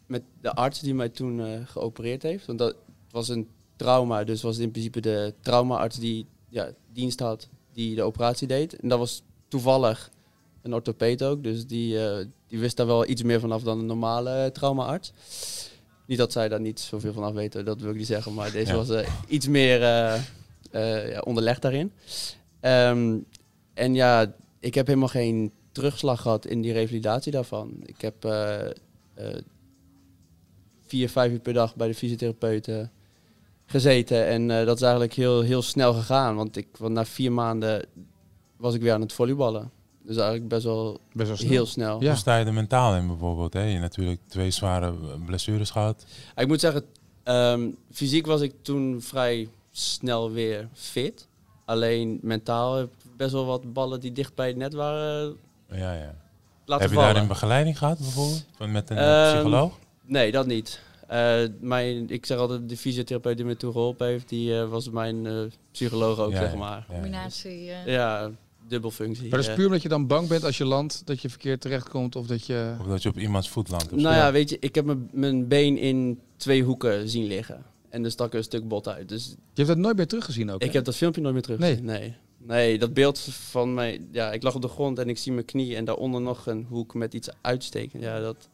met 0.08 0.24
de 0.42 0.54
arts 0.54 0.80
die 0.80 0.94
mij 0.94 1.10
toen 1.10 1.40
eh, 1.40 1.60
geopereerd 1.66 2.24
heeft. 2.24 2.46
Want 2.46 2.60
dat 2.60 2.76
was 3.12 3.28
een 3.30 3.48
trauma, 3.76 4.24
dus 4.24 4.42
was 4.42 4.58
in 4.58 4.72
principe 4.72 5.00
de 5.00 5.34
traumaarts 5.42 5.98
die 5.98 6.26
ja, 6.50 6.72
dienst 6.94 7.20
had, 7.20 7.50
die 7.80 7.96
de 7.96 8.04
operatie 8.04 8.48
deed. 8.48 8.76
En 8.76 8.88
dat 8.90 9.00
was 9.00 9.24
toevallig 9.48 10.12
een 10.62 10.74
orthopeed 10.74 11.24
ook, 11.24 11.44
dus 11.44 11.68
die, 11.68 12.06
eh, 12.06 12.26
die 12.48 12.60
wist 12.60 12.78
daar 12.78 12.86
wel 12.86 13.08
iets 13.08 13.24
meer 13.24 13.40
vanaf 13.40 13.64
dan 13.64 13.80
een 13.80 13.86
normale 13.86 14.30
eh, 14.32 14.52
traumaarts. 14.52 15.14
Niet 16.06 16.18
dat 16.18 16.32
zij 16.32 16.50
daar 16.50 16.60
niet 16.60 16.80
zoveel 16.80 17.14
van 17.14 17.24
af 17.24 17.34
weten, 17.34 17.66
dat 17.66 17.82
wil 17.82 17.92
ik 17.92 17.98
niet 17.98 18.08
zeggen, 18.08 18.34
maar 18.34 18.52
deze 18.52 18.72
Ja. 18.72 18.78
was 18.78 18.90
eh, 18.90 19.10
iets 19.28 19.48
meer 19.48 19.80
ja, 20.72 21.20
onderlegd 21.24 21.62
daarin. 21.62 21.92
Ehm, 22.60 23.18
en 23.74 23.94
ja, 23.94 24.34
ik 24.60 24.76
heb 24.76 24.88
helemaal 24.88 25.08
geen 25.08 25.52
terugslag 25.72 26.22
gehad 26.22 26.46
in 26.46 26.62
die 26.62 26.74
revalidatie 26.74 27.32
daarvan. 27.32 27.84
Ik 27.86 28.02
heb 28.02 28.16
vier, 30.88 31.10
vijf 31.10 31.32
uur 31.32 31.40
per 31.40 31.54
dag 31.54 31.76
bij 31.76 31.88
de 31.88 31.94
fysiotherapeuten 31.94 32.92
gezeten. 33.70 34.26
En 34.28 34.52
eh, 34.52 34.66
dat 34.66 34.76
is 34.76 34.82
eigenlijk 34.82 35.14
heel, 35.14 35.42
heel 35.42 35.62
snel 35.62 35.94
gegaan. 35.94 36.36
Want, 36.36 36.58
ik, 36.58 36.68
want 36.78 36.94
na 36.94 37.06
vier 37.06 37.32
maanden 37.32 37.86
was 38.58 38.74
ik 38.74 38.82
weer 38.82 38.94
aan 38.94 39.02
het 39.02 39.14
volleyballen. 39.14 39.72
Dus 40.04 40.18
eigenlijk 40.18 40.48
best 40.50 40.64
wel 40.64 41.00
Best 41.14 41.28
wel 41.28 41.38
snel. 41.38 41.50
heel 41.50 41.66
snel. 41.66 42.02
Ja. 42.02 42.08
Hoe 42.10 42.18
sta 42.18 42.38
je 42.38 42.46
er 42.46 42.54
mentaal 42.54 42.96
in 42.96 43.08
bijvoorbeeld? 43.08 43.54
Hè? 43.54 43.62
Je 43.62 43.70
hebt 43.70 43.82
natuurlijk 43.82 44.20
twee 44.28 44.52
zware 44.52 44.94
blessures 45.26 45.70
gehad. 45.70 46.06
Ik 46.36 46.48
moet 46.48 46.60
zeggen, 46.60 46.84
ehm, 47.24 47.70
fysiek 47.92 48.26
was 48.26 48.42
ik 48.42 48.54
toen 48.62 49.02
vrij 49.02 49.50
snel 49.72 50.32
weer 50.32 50.68
fit. 50.74 51.28
Alleen 51.66 52.20
mentaal 52.22 52.76
heb 52.76 52.86
ik 52.88 53.18
best 53.18 53.32
wel 53.32 53.46
wat 53.46 53.74
ballen 53.74 54.00
die 54.00 54.12
dicht 54.12 54.36
bij 54.36 54.48
het 54.48 54.58
net 54.58 54.74
waren 54.74 55.36
Ja, 55.72 55.94
ja. 55.94 56.16
laten 56.66 56.82
Heb 56.86 56.90
je 56.90 56.96
vallen. 57.00 57.14
daar 57.14 57.22
een 57.22 57.28
begeleiding 57.28 57.78
gehad 57.78 57.98
bijvoorbeeld? 58.00 58.46
Met 58.68 58.90
een 58.90 58.98
eh, 58.98 59.28
Ehm, 59.28 59.34
psycholoog? 59.34 59.74
Nee, 60.06 60.32
dat 60.32 60.46
niet. 60.46 60.82
Eh, 61.10 61.42
mijn, 61.62 62.10
ik 62.10 62.26
zeg 62.26 62.38
altijd, 62.38 62.70
de 62.70 62.78
fysiotherapeut 62.78 63.38
die 63.38 63.46
me 63.46 63.56
toen 63.58 63.72
geholpen 63.72 64.08
heeft, 64.08 64.30
die 64.30 64.60
eh, 64.60 64.70
was 64.70 64.90
mijn 64.90 65.26
eh, 65.26 65.42
psycholoog 65.72 66.20
ook, 66.20 66.32
Ja, 66.32 66.40
zeg 66.40 66.52
ja. 66.52 66.58
maar. 66.58 66.86
Ja, 66.88 66.94
Combinatie. 66.94 67.72
eh. 67.72 67.86
Ja, 67.94 68.32
dubbelfunctie. 68.68 69.30
Maar 69.30 69.40
dat 69.40 69.48
is 69.50 69.56
puur 69.56 69.66
omdat 69.66 69.82
je 69.82 69.90
dan 69.90 70.08
bang 70.08 70.28
bent 70.28 70.44
als 70.44 70.58
je 70.58 70.66
landt 70.66 71.02
dat 71.06 71.22
je 71.22 71.30
verkeerd 71.30 71.62
terechtkomt 71.62 72.16
of 72.16 72.28
dat 72.28 72.46
je... 72.46 72.76
Of 72.80 72.86
dat 72.88 73.04
je 73.04 73.10
op 73.10 73.18
iemands 73.20 73.50
voet 73.50 73.70
landt. 73.70 73.92
nou 73.92 74.16
ja, 74.16 74.32
weet 74.32 74.50
je, 74.50 74.58
ik 74.60 74.76
heb 74.76 74.86
mijn- 74.86 75.10
mijn 75.12 75.48
been 75.48 75.78
in 75.78 76.20
twee 76.38 76.64
hoeken 76.64 77.10
zien 77.10 77.26
liggen. 77.28 77.66
En 77.90 78.04
er 78.04 78.12
stak 78.12 78.34
een 78.34 78.44
stuk 78.44 78.68
bot 78.68 78.88
uit. 78.88 79.10
Dus 79.10 79.26
Je 79.28 79.36
hebt 79.54 79.68
dat 79.68 79.78
nooit 79.78 79.96
meer 79.98 80.08
teruggezien 80.08 80.50
ook, 80.52 80.62
ik 80.62 80.68
hè? 80.68 80.74
heb 80.76 80.86
dat 80.86 80.96
filmpje 80.96 81.22
nooit 81.22 81.34
meer 81.34 81.44
terug 81.44 81.60
Nee. 81.60 81.70
gezien. 81.70 81.86
Nee. 81.86 82.14
Nee, 82.38 82.80
dat 82.80 82.94
beeld 82.94 83.20
van 83.20 83.74
mij... 83.74 84.02
Ja, 84.12 84.32
ik 84.32 84.44
lag 84.44 84.56
op 84.56 84.62
de 84.62 84.68
grond 84.68 85.00
en 85.00 85.10
ik 85.10 85.18
zie 85.18 85.32
mijn 85.32 85.46
knie 85.46 85.76
en 85.76 85.86
daaronder 85.86 86.22
nog 86.22 86.46
een 86.48 86.66
hoek 86.70 86.94
met 86.94 87.14
iets 87.14 87.30
uitsteken. 87.42 88.00
Ja, 88.00 88.20
dat... 88.20 88.50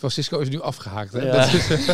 Francisco 0.00 0.38
is 0.38 0.48
nu 0.48 0.60
afgehaakt, 0.62 1.12
hè? 1.12 1.18
Ja. 1.22 1.32
Dat 1.32 1.52
is, 1.52 1.68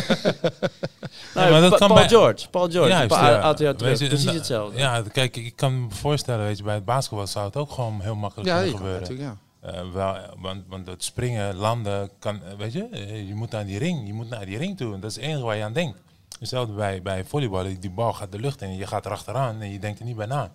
Nou, 1.35 1.51
maar 1.51 1.61
dat 1.61 1.69
Pa- 1.71 1.77
kan 1.77 1.87
Paul 1.87 1.99
bij- 1.99 2.09
George. 2.09 2.49
Paul 2.49 2.69
George. 2.69 2.89
Juist, 2.89 3.01
een 3.11 3.17
paar 3.19 3.31
ja. 3.31 3.39
aantal 3.41 3.65
jaar 3.65 3.75
terug. 3.75 3.91
Weet 3.91 3.99
je, 3.99 4.07
Precies 4.15 4.31
hetzelfde. 4.33 4.77
Ja, 4.77 5.03
kijk, 5.11 5.35
ik 5.35 5.55
kan 5.55 5.81
me 5.83 5.89
voorstellen, 5.91 6.45
weet 6.45 6.57
je, 6.57 6.63
bij 6.63 6.75
het 6.75 6.85
basketbal 6.85 7.27
zou 7.27 7.45
het 7.45 7.55
ook 7.55 7.71
gewoon 7.71 8.01
heel 8.01 8.15
makkelijk 8.15 8.49
kunnen 8.49 8.69
gebeuren. 8.75 9.01
natuurlijk, 9.01 9.29
ja. 9.29 9.37
Eh, 9.71 9.81
wel, 9.93 10.15
want, 10.37 10.63
want 10.67 10.87
het 10.87 11.03
springen, 11.03 11.55
landen, 11.55 12.09
kan, 12.19 12.43
eh, 12.43 12.53
weet 12.57 12.73
je, 12.73 12.87
eh, 12.91 13.27
je 13.27 13.35
moet 13.35 13.51
naar 13.51 13.65
die 13.65 13.77
ring, 13.79 14.07
je 14.07 14.13
moet 14.13 14.29
naar 14.29 14.45
die 14.45 14.57
ring 14.57 14.77
toe. 14.77 14.93
En 14.93 14.99
dat 14.99 15.09
is 15.09 15.15
het 15.15 15.25
enige 15.25 15.43
waar 15.43 15.55
je 15.55 15.63
aan 15.63 15.73
denkt. 15.73 15.97
Hetzelfde 16.39 16.73
bij, 16.73 17.01
bij 17.01 17.23
volleyballen, 17.25 17.79
die 17.79 17.89
bal 17.89 18.13
gaat 18.13 18.31
de 18.31 18.39
lucht 18.39 18.61
in 18.61 18.67
en 18.69 18.75
je 18.77 18.87
gaat 18.87 19.05
erachteraan 19.05 19.61
en 19.61 19.71
je 19.71 19.79
denkt 19.79 19.99
er 19.99 20.05
niet 20.05 20.15
bij 20.15 20.25
na. 20.25 20.51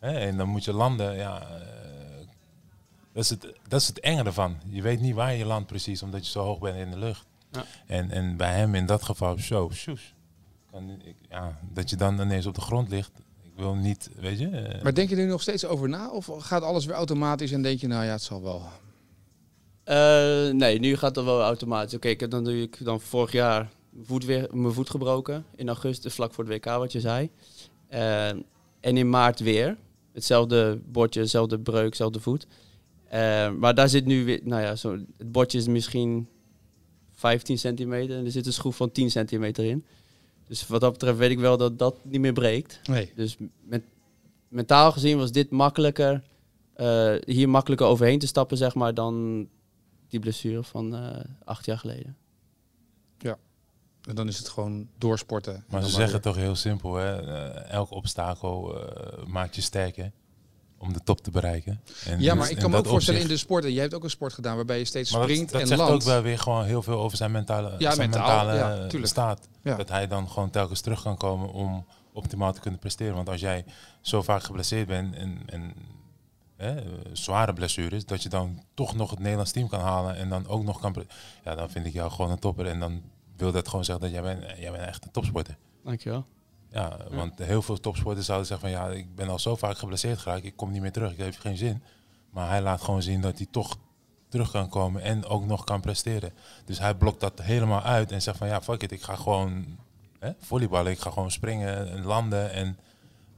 Hè, 0.00 0.18
en 0.18 0.36
dan 0.36 0.48
moet 0.48 0.64
je 0.64 0.72
landen, 0.72 1.16
ja, 1.16 1.40
eh, 1.40 1.46
dat, 3.16 3.24
is 3.24 3.30
het, 3.30 3.46
dat 3.68 3.80
is 3.80 3.86
het 3.86 4.00
enge 4.00 4.22
ervan. 4.22 4.56
Je 4.68 4.82
weet 4.82 5.00
niet 5.00 5.14
waar 5.14 5.34
je 5.34 5.44
landt 5.44 5.66
precies, 5.66 6.02
omdat 6.02 6.24
je 6.26 6.30
zo 6.32 6.42
hoog 6.44 6.58
bent 6.58 6.76
in 6.76 6.90
de 6.90 6.98
lucht. 6.98 7.26
Ja. 7.50 7.64
En, 7.86 8.10
en 8.10 8.36
bij 8.36 8.54
hem 8.54 8.74
in 8.74 8.86
dat 8.86 9.02
geval, 9.02 9.38
zo, 9.38 9.70
shoes. 9.72 10.14
Kan, 10.70 10.90
ik, 11.04 11.16
ja, 11.28 11.58
dat 11.72 11.90
je 11.90 11.96
dan 11.96 12.20
ineens 12.20 12.46
op 12.46 12.54
de 12.54 12.60
grond 12.60 12.88
ligt. 12.88 13.10
Ik 13.42 13.52
wil 13.56 13.74
niet, 13.74 14.10
weet 14.16 14.38
je. 14.38 14.48
eh, 14.48 14.82
Maar 14.82 14.94
denk 14.94 15.08
je 15.08 15.16
er 15.16 15.22
nu 15.22 15.28
nog 15.28 15.42
steeds 15.42 15.64
over 15.64 15.88
na? 15.88 16.10
Of 16.10 16.30
gaat 16.38 16.62
alles 16.62 16.84
weer 16.84 16.94
automatisch 16.96 17.52
en 17.52 17.62
denk 17.62 17.80
je, 17.80 17.86
nou 17.86 18.04
ja, 18.04 18.10
het 18.12 18.22
zal 18.22 18.42
wel... 18.42 18.62
Eh, 19.84 20.54
nee, 20.54 20.78
nu 20.78 20.96
gaat 20.96 21.14
dat 21.14 21.24
wel 21.24 21.42
automatisch. 21.42 21.94
Oké, 21.94 22.08
ik 22.08 22.20
heb 22.20 22.30
dan, 22.30 22.44
doe 22.44 22.62
ik 22.62 22.84
dan 22.84 23.00
vorig 23.00 23.32
jaar 23.32 23.70
mijn 23.90 24.06
voet, 24.06 24.24
weer, 24.24 24.48
mijn 24.52 24.72
voet 24.74 24.90
gebroken. 24.90 25.44
In 25.54 25.68
augustus, 25.68 26.14
vlak 26.14 26.34
voor 26.34 26.44
het 26.44 26.52
WK, 26.52 26.64
wat 26.64 26.92
je 26.92 27.00
zei. 27.00 27.30
Eh, 27.88 28.28
en 28.80 28.96
in 28.96 29.10
maart 29.10 29.40
weer. 29.40 29.76
Hetzelfde 30.12 30.80
bordje, 30.86 31.20
hetzelfde 31.20 31.58
breuk, 31.58 31.84
hetzelfde 31.86 32.20
voet. 32.20 32.46
Eh, 33.08 33.52
maar 33.52 33.74
daar 33.74 33.88
zit 33.88 34.04
nu 34.04 34.24
weer, 34.24 34.40
nou 34.44 34.62
ja, 34.62 34.76
zo, 34.76 34.92
het 35.16 35.32
bordje 35.32 35.58
is 35.58 35.66
misschien 35.66 36.28
15 37.12 37.58
centimeter 37.58 38.16
en 38.16 38.24
er 38.24 38.30
zit 38.30 38.46
een 38.46 38.52
schroef 38.52 38.76
van 38.76 38.92
10 38.92 39.10
centimeter 39.10 39.64
in. 39.64 39.84
Dus 40.46 40.66
wat 40.66 40.80
dat 40.80 40.92
betreft 40.92 41.18
weet 41.18 41.30
ik 41.30 41.38
wel 41.38 41.56
dat 41.56 41.78
dat 41.78 41.96
niet 42.02 42.20
meer 42.20 42.32
breekt. 42.32 42.80
Nee. 42.88 43.12
Dus 43.14 43.36
met, 43.60 43.82
mentaal 44.48 44.92
gezien 44.92 45.18
was 45.18 45.32
dit 45.32 45.50
makkelijker, 45.50 46.22
eh, 46.74 47.14
hier 47.24 47.48
makkelijker 47.48 47.86
overheen 47.86 48.18
te 48.18 48.26
stappen, 48.26 48.56
zeg 48.56 48.74
maar, 48.74 48.94
dan 48.94 49.46
die 50.08 50.20
blessure 50.20 50.62
van 50.62 50.94
eh, 50.94 51.24
acht 51.44 51.64
jaar 51.64 51.78
geleden. 51.78 52.16
En 54.06 54.14
dan 54.14 54.28
is 54.28 54.38
het 54.38 54.48
gewoon 54.48 54.88
doorsporten. 54.98 55.54
En 55.54 55.64
Maar 55.70 55.82
ze 55.82 55.90
zeggen 55.90 56.20
toch 56.20 56.36
heel 56.36 56.54
simpel, 56.54 56.94
hè? 56.94 57.16
elk 57.62 57.90
obstakel 57.90 58.80
eh, 58.80 59.26
maakt 59.26 59.54
je 59.54 59.62
sterker. 59.62 60.12
Om 60.78 60.92
de 60.92 61.00
top 61.04 61.20
te 61.20 61.30
bereiken. 61.30 61.80
En 62.04 62.20
Ja, 62.20 62.30
dus 62.30 62.38
maar 62.40 62.50
ik 62.50 62.56
in 62.56 62.62
kan 62.62 62.70
me 62.70 62.76
dat 62.76 62.84
ook 62.84 62.90
voorstellen 62.92 63.20
in 63.20 63.28
de 63.28 63.36
sporten. 63.36 63.72
Jij 63.72 63.82
hebt 63.82 63.94
ook 63.94 64.04
een 64.04 64.10
sport 64.10 64.32
gedaan 64.32 64.56
waarbij 64.56 64.78
je 64.78 64.84
steeds 64.84 65.10
maar 65.10 65.20
dat- 65.20 65.30
springt 65.30 65.52
dat, 65.52 65.60
en 65.60 65.66
zegt 65.66 65.80
landt. 65.80 65.94
ook 65.94 66.02
wel 66.02 66.22
weer 66.22 66.38
gewoon 66.38 66.64
heel 66.64 66.82
veel 66.82 66.98
over 66.98 67.16
zijn 67.16 67.30
mentale, 67.30 67.74
Ja, 67.78 67.94
zijn 67.94 68.10
mentaal, 68.10 68.46
mentale 68.46 68.88
ja, 68.98 69.06
staat. 69.06 69.48
Ja. 69.62 69.76
Dat 69.76 69.88
hij 69.88 70.06
dan 70.06 70.28
gewoon 70.30 70.50
telkens 70.50 70.80
terug 70.80 71.02
kan 71.02 71.16
komen 71.16 71.52
om 71.52 71.86
optimaal 72.12 72.52
te 72.52 72.60
kunnen 72.60 72.80
presteren. 72.80 73.14
Want 73.14 73.28
als 73.28 73.40
jij 73.40 73.64
zo 74.00 74.22
vaak 74.22 74.42
geblesseerd 74.42 74.86
bent 74.86 75.14
en, 75.14 75.38
en 75.46 75.72
hè, 76.56 76.74
zware 77.12 77.52
blessures, 77.52 78.04
dat 78.06 78.22
je 78.22 78.28
dan 78.28 78.62
toch 78.74 78.94
nog 78.94 79.10
het 79.10 79.18
Nederlands 79.18 79.50
team 79.52 79.68
kan 79.68 79.80
halen 79.80 80.16
en 80.16 80.28
dan 80.28 80.46
ook 80.48 80.62
nog 80.64 80.80
kan. 80.80 81.06
Ja, 81.44 81.54
dan 81.54 81.70
vind 81.70 81.86
ik 81.86 81.92
jou 81.92 82.10
gewoon 82.10 82.30
een 82.30 82.38
topper. 82.38 82.66
En 82.66 82.80
dan 82.80 83.02
wil 83.36 83.52
dat 83.52 83.68
gewoon 83.68 83.84
zeggen 83.84 84.04
dat 84.04 84.12
jij 84.14 84.22
bent, 84.22 84.58
jij 84.58 84.70
bent 84.70 84.84
echt 84.84 85.04
een 85.04 85.10
topsporter. 85.10 85.56
Dankjewel. 85.84 86.26
Ja, 86.76 86.96
want 87.10 87.38
heel 87.38 87.62
veel 87.62 87.80
topsporters 87.80 88.26
zouden 88.26 88.46
zeggen 88.46 88.68
van 88.68 88.78
ja, 88.78 88.88
ik 88.88 89.14
ben 89.14 89.28
al 89.28 89.38
zo 89.38 89.56
vaak 89.56 89.78
geblesseerd 89.78 90.18
geraakt, 90.18 90.44
ik 90.44 90.56
kom 90.56 90.70
niet 90.70 90.80
meer 90.80 90.92
terug, 90.92 91.12
ik 91.12 91.18
heb 91.18 91.36
geen 91.38 91.56
zin. 91.56 91.82
Maar 92.30 92.48
hij 92.48 92.62
laat 92.62 92.82
gewoon 92.82 93.02
zien 93.02 93.20
dat 93.20 93.36
hij 93.36 93.46
toch 93.50 93.76
terug 94.28 94.50
kan 94.50 94.68
komen 94.68 95.02
en 95.02 95.24
ook 95.24 95.46
nog 95.46 95.64
kan 95.64 95.80
presteren. 95.80 96.32
Dus 96.64 96.78
hij 96.78 96.94
blokt 96.94 97.20
dat 97.20 97.42
helemaal 97.42 97.82
uit 97.82 98.12
en 98.12 98.22
zegt 98.22 98.38
van 98.38 98.48
ja, 98.48 98.62
fuck 98.62 98.82
it, 98.82 98.92
ik 98.92 99.02
ga 99.02 99.16
gewoon 99.16 99.78
hè, 100.18 100.30
volleyballen, 100.40 100.92
ik 100.92 100.98
ga 100.98 101.10
gewoon 101.10 101.30
springen 101.30 101.90
en 101.90 102.04
landen 102.04 102.52
en 102.52 102.78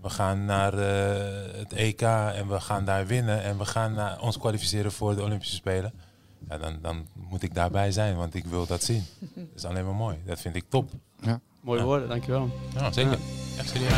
we 0.00 0.10
gaan 0.10 0.44
naar 0.44 0.72
eh, 0.78 1.58
het 1.58 1.72
EK 1.72 2.02
en 2.02 2.48
we 2.48 2.60
gaan 2.60 2.84
daar 2.84 3.06
winnen 3.06 3.42
en 3.42 3.58
we 3.58 3.64
gaan 3.64 3.92
naar 3.92 4.20
ons 4.20 4.38
kwalificeren 4.38 4.92
voor 4.92 5.14
de 5.14 5.22
Olympische 5.22 5.56
Spelen. 5.56 5.92
Ja, 6.48 6.58
dan, 6.58 6.78
dan 6.82 7.06
moet 7.14 7.42
ik 7.42 7.54
daarbij 7.54 7.92
zijn, 7.92 8.16
want 8.16 8.34
ik 8.34 8.44
wil 8.44 8.66
dat 8.66 8.82
zien. 8.82 9.04
Dat 9.34 9.44
is 9.54 9.64
alleen 9.64 9.84
maar 9.84 9.94
mooi. 9.94 10.18
Dat 10.24 10.40
vind 10.40 10.54
ik 10.54 10.64
top. 10.68 10.90
Mooie 11.60 11.78
Ja. 11.78 11.84
woorden, 11.84 12.08
dankjewel. 12.08 12.50
Ja, 12.74 12.92
zeker. 12.92 13.18
Echt 13.58 13.68
serieus. 13.68 13.92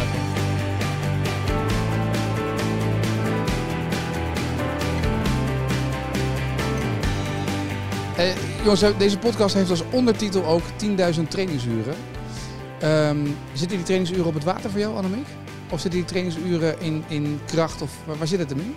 Eh, 8.16 8.32
jongens, 8.62 8.84
deze 8.98 9.18
podcast 9.18 9.54
heeft 9.54 9.70
als 9.70 9.82
ondertitel 9.90 10.44
ook 10.44 10.62
10.000 10.76 11.30
trainingsuren. 11.30 11.94
Ehm, 12.80 13.26
zitten 13.52 13.76
die 13.76 13.86
trainingsuren 13.86 14.24
op 14.26 14.34
het 14.34 14.44
water 14.44 14.70
voor 14.70 14.80
jou, 14.80 14.96
Annemiek? 14.96 15.26
Of 15.70 15.80
zitten 15.80 16.00
die 16.00 16.08
trainingsuren 16.08 16.80
in, 16.80 17.04
in 17.08 17.40
kracht? 17.46 17.82
Of 17.82 17.90
waar, 18.06 18.18
waar 18.18 18.26
zit 18.26 18.38
het 18.38 18.50
hem 18.50 18.58
in? 18.58 18.74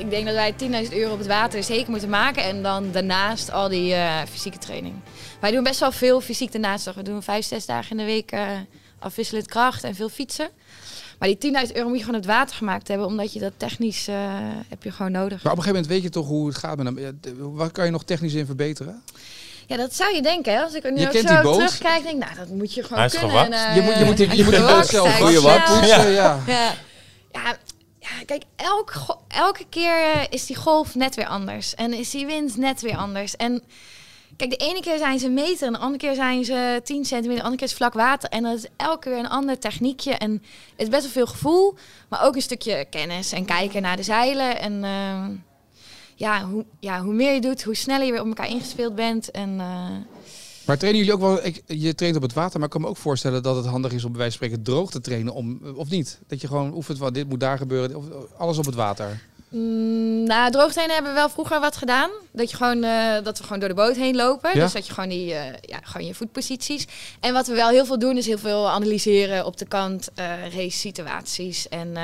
Ik 0.00 0.10
denk 0.10 0.26
dat 0.26 0.34
wij 0.34 0.54
10.000 0.88 0.92
euro 0.92 1.12
op 1.12 1.18
het 1.18 1.26
water 1.26 1.62
zeker 1.62 1.90
moeten 1.90 2.08
maken. 2.08 2.42
En 2.42 2.62
dan 2.62 2.92
daarnaast 2.92 3.52
al 3.52 3.68
die 3.68 3.94
eh, 3.94 4.22
fysieke 4.30 4.58
training. 4.58 4.94
Wij 5.40 5.50
doen 5.50 5.62
best 5.62 5.80
wel 5.80 5.92
veel 5.92 6.20
fysiek 6.20 6.52
daarnaast. 6.52 6.94
We 6.94 7.02
doen 7.02 7.22
vijf, 7.22 7.44
zes 7.44 7.66
dagen 7.66 7.90
in 7.90 7.96
de 7.96 8.04
week 8.04 8.30
eh, 8.30 8.48
afwisselend 8.98 9.46
kracht 9.46 9.84
en 9.84 9.94
veel 9.94 10.08
fietsen. 10.08 10.48
Maar 11.18 11.28
die 11.28 11.66
10.000 11.66 11.72
euro 11.72 11.88
moet 11.88 11.98
je 11.98 12.04
gewoon 12.04 12.20
op 12.20 12.26
het 12.26 12.34
water 12.36 12.56
gemaakt 12.56 12.88
hebben. 12.88 13.06
Omdat 13.06 13.32
je 13.32 13.40
dat 13.40 13.52
technisch 13.56 14.08
eh, 14.08 14.16
heb 14.68 14.82
je 14.82 14.90
gewoon 14.90 15.12
nodig. 15.12 15.42
Maar 15.42 15.52
op 15.52 15.58
een 15.58 15.64
gegeven 15.64 15.82
moment 15.82 15.86
weet 15.86 16.02
je 16.02 16.08
toch 16.08 16.26
hoe 16.26 16.46
het 16.46 16.56
gaat 16.56 16.76
met 16.76 16.86
hem. 16.86 17.54
Waar 17.54 17.70
kan 17.70 17.84
je 17.84 17.90
nog 17.90 18.04
technisch 18.04 18.34
in 18.34 18.46
verbeteren? 18.46 19.02
Ja, 19.66 19.76
dat 19.76 19.94
zou 19.94 20.14
je 20.14 20.22
denken. 20.22 20.52
Hè? 20.52 20.62
Als 20.62 20.74
ik 20.74 20.84
er 20.84 20.92
nu 20.92 21.00
Je 21.00 21.06
ook 21.06 21.14
zo 21.14 21.52
terugkijk, 21.52 22.02
denk 22.02 22.14
ik, 22.14 22.24
nou, 22.24 22.36
dat 22.36 22.48
moet 22.48 22.74
je 22.74 22.82
gewoon 22.82 22.98
Hij 22.98 23.06
is 23.06 23.18
kunnen. 23.18 23.44
En, 23.44 23.52
eh, 23.52 23.76
je 23.76 23.82
moet, 23.82 23.94
je 23.98 24.04
moet, 24.04 24.20
en 24.20 24.36
je 24.36 24.44
moet 24.44 24.86
zelf 24.86 25.16
goede. 25.16 25.40
Ja, 25.86 26.06
ja, 26.06 26.38
ja 26.46 27.56
kijk, 28.30 28.44
elk, 28.56 28.92
elke 29.28 29.64
keer 29.68 30.02
eh, 30.02 30.22
is 30.30 30.46
die 30.46 30.56
golf 30.56 30.94
net 30.94 31.14
weer 31.14 31.26
anders. 31.26 31.74
En 31.74 31.92
is 31.92 32.10
die 32.10 32.26
wind 32.26 32.56
net 32.56 32.80
weer 32.80 32.96
anders. 32.96 33.36
En 33.36 33.62
kijk, 34.36 34.50
de 34.50 34.56
ene 34.56 34.80
keer 34.80 34.98
zijn 34.98 35.18
ze 35.18 35.26
een 35.26 35.34
meter 35.34 35.66
en 35.66 35.72
de 35.72 35.78
andere 35.78 35.98
keer 35.98 36.14
zijn 36.14 36.44
ze 36.44 36.80
10 36.84 37.04
centimeter, 37.04 37.42
de 37.42 37.42
andere 37.42 37.56
keer 37.56 37.66
is 37.66 37.74
vlak 37.74 37.92
water. 37.92 38.28
En 38.28 38.42
dat 38.42 38.56
is 38.56 38.66
elke 38.76 39.08
keer 39.08 39.18
een 39.18 39.28
ander 39.28 39.58
techniekje. 39.58 40.12
En 40.12 40.32
het 40.32 40.42
is 40.76 40.88
best 40.88 41.02
wel 41.02 41.10
veel 41.10 41.26
gevoel, 41.26 41.74
maar 42.08 42.24
ook 42.24 42.34
een 42.34 42.42
stukje 42.42 42.86
kennis 42.90 43.32
en 43.32 43.44
kijken 43.44 43.82
naar 43.82 43.96
de 43.96 44.02
zeilen. 44.02 44.58
En 44.60 44.84
ehm, 44.84 45.34
ja, 46.14 46.44
hoe, 46.44 46.64
ja, 46.80 47.02
hoe 47.02 47.14
meer 47.14 47.32
je 47.32 47.40
doet, 47.40 47.62
hoe 47.62 47.74
sneller 47.74 48.06
je 48.06 48.12
weer 48.12 48.20
op 48.20 48.26
elkaar 48.26 48.48
ingespeeld 48.48 48.94
bent. 48.94 49.30
En 49.30 49.60
eh, 49.60 49.86
Maar 50.70 50.78
trainen 50.78 51.04
jullie 51.04 51.16
ook 51.16 51.28
wel, 51.28 51.44
ik, 51.44 51.62
je 51.66 51.94
traint 51.94 52.16
op 52.16 52.22
het 52.22 52.32
water, 52.32 52.58
maar 52.58 52.66
ik 52.66 52.72
kan 52.72 52.80
me 52.80 52.88
ook 52.88 52.96
voorstellen 52.96 53.42
dat 53.42 53.56
het 53.56 53.66
handig 53.66 53.92
is 53.92 54.04
om 54.04 54.10
bij 54.10 54.20
wijze 54.20 54.38
van 54.38 54.46
spreken 54.46 54.64
droog 54.64 54.90
te 54.90 55.00
trainen, 55.00 55.34
om, 55.34 55.60
of 55.74 55.90
niet? 55.90 56.18
Dat 56.26 56.40
je 56.40 56.46
gewoon 56.46 56.74
oefent 56.74 56.98
van 56.98 57.12
dit 57.12 57.28
moet 57.28 57.40
daar 57.40 57.58
gebeuren, 57.58 57.96
of 57.96 58.04
alles 58.36 58.58
op 58.58 58.64
het 58.64 58.74
water. 58.74 59.20
Mm, 59.48 60.24
nou, 60.24 60.50
droogtrainen 60.50 60.94
hebben 60.94 61.12
we 61.12 61.18
wel 61.18 61.28
vroeger 61.28 61.60
wat 61.60 61.76
gedaan. 61.76 62.10
Dat, 62.32 62.50
je 62.50 62.56
gewoon, 62.56 62.82
eh, 62.82 63.22
dat 63.22 63.38
we 63.38 63.44
gewoon 63.44 63.58
door 63.58 63.68
de 63.68 63.74
boot 63.74 63.96
heen 63.96 64.16
lopen. 64.16 64.50
Ja? 64.54 64.62
Dus 64.62 64.72
dat 64.72 64.86
je 64.86 64.92
gewoon, 64.92 65.08
die, 65.08 65.34
eh, 65.34 65.52
ja, 65.60 65.78
gewoon 65.82 66.06
je 66.06 66.14
voetposities. 66.14 66.86
En 67.20 67.32
wat 67.32 67.46
we 67.46 67.54
wel 67.54 67.68
heel 67.68 67.84
veel 67.84 67.98
doen, 67.98 68.16
is 68.16 68.26
heel 68.26 68.38
veel 68.38 68.70
analyseren 68.70 69.46
op 69.46 69.56
de 69.56 69.66
kant. 69.66 70.08
eh 70.14 70.26
race 70.54 70.78
situaties. 70.78 71.68
En 71.68 71.96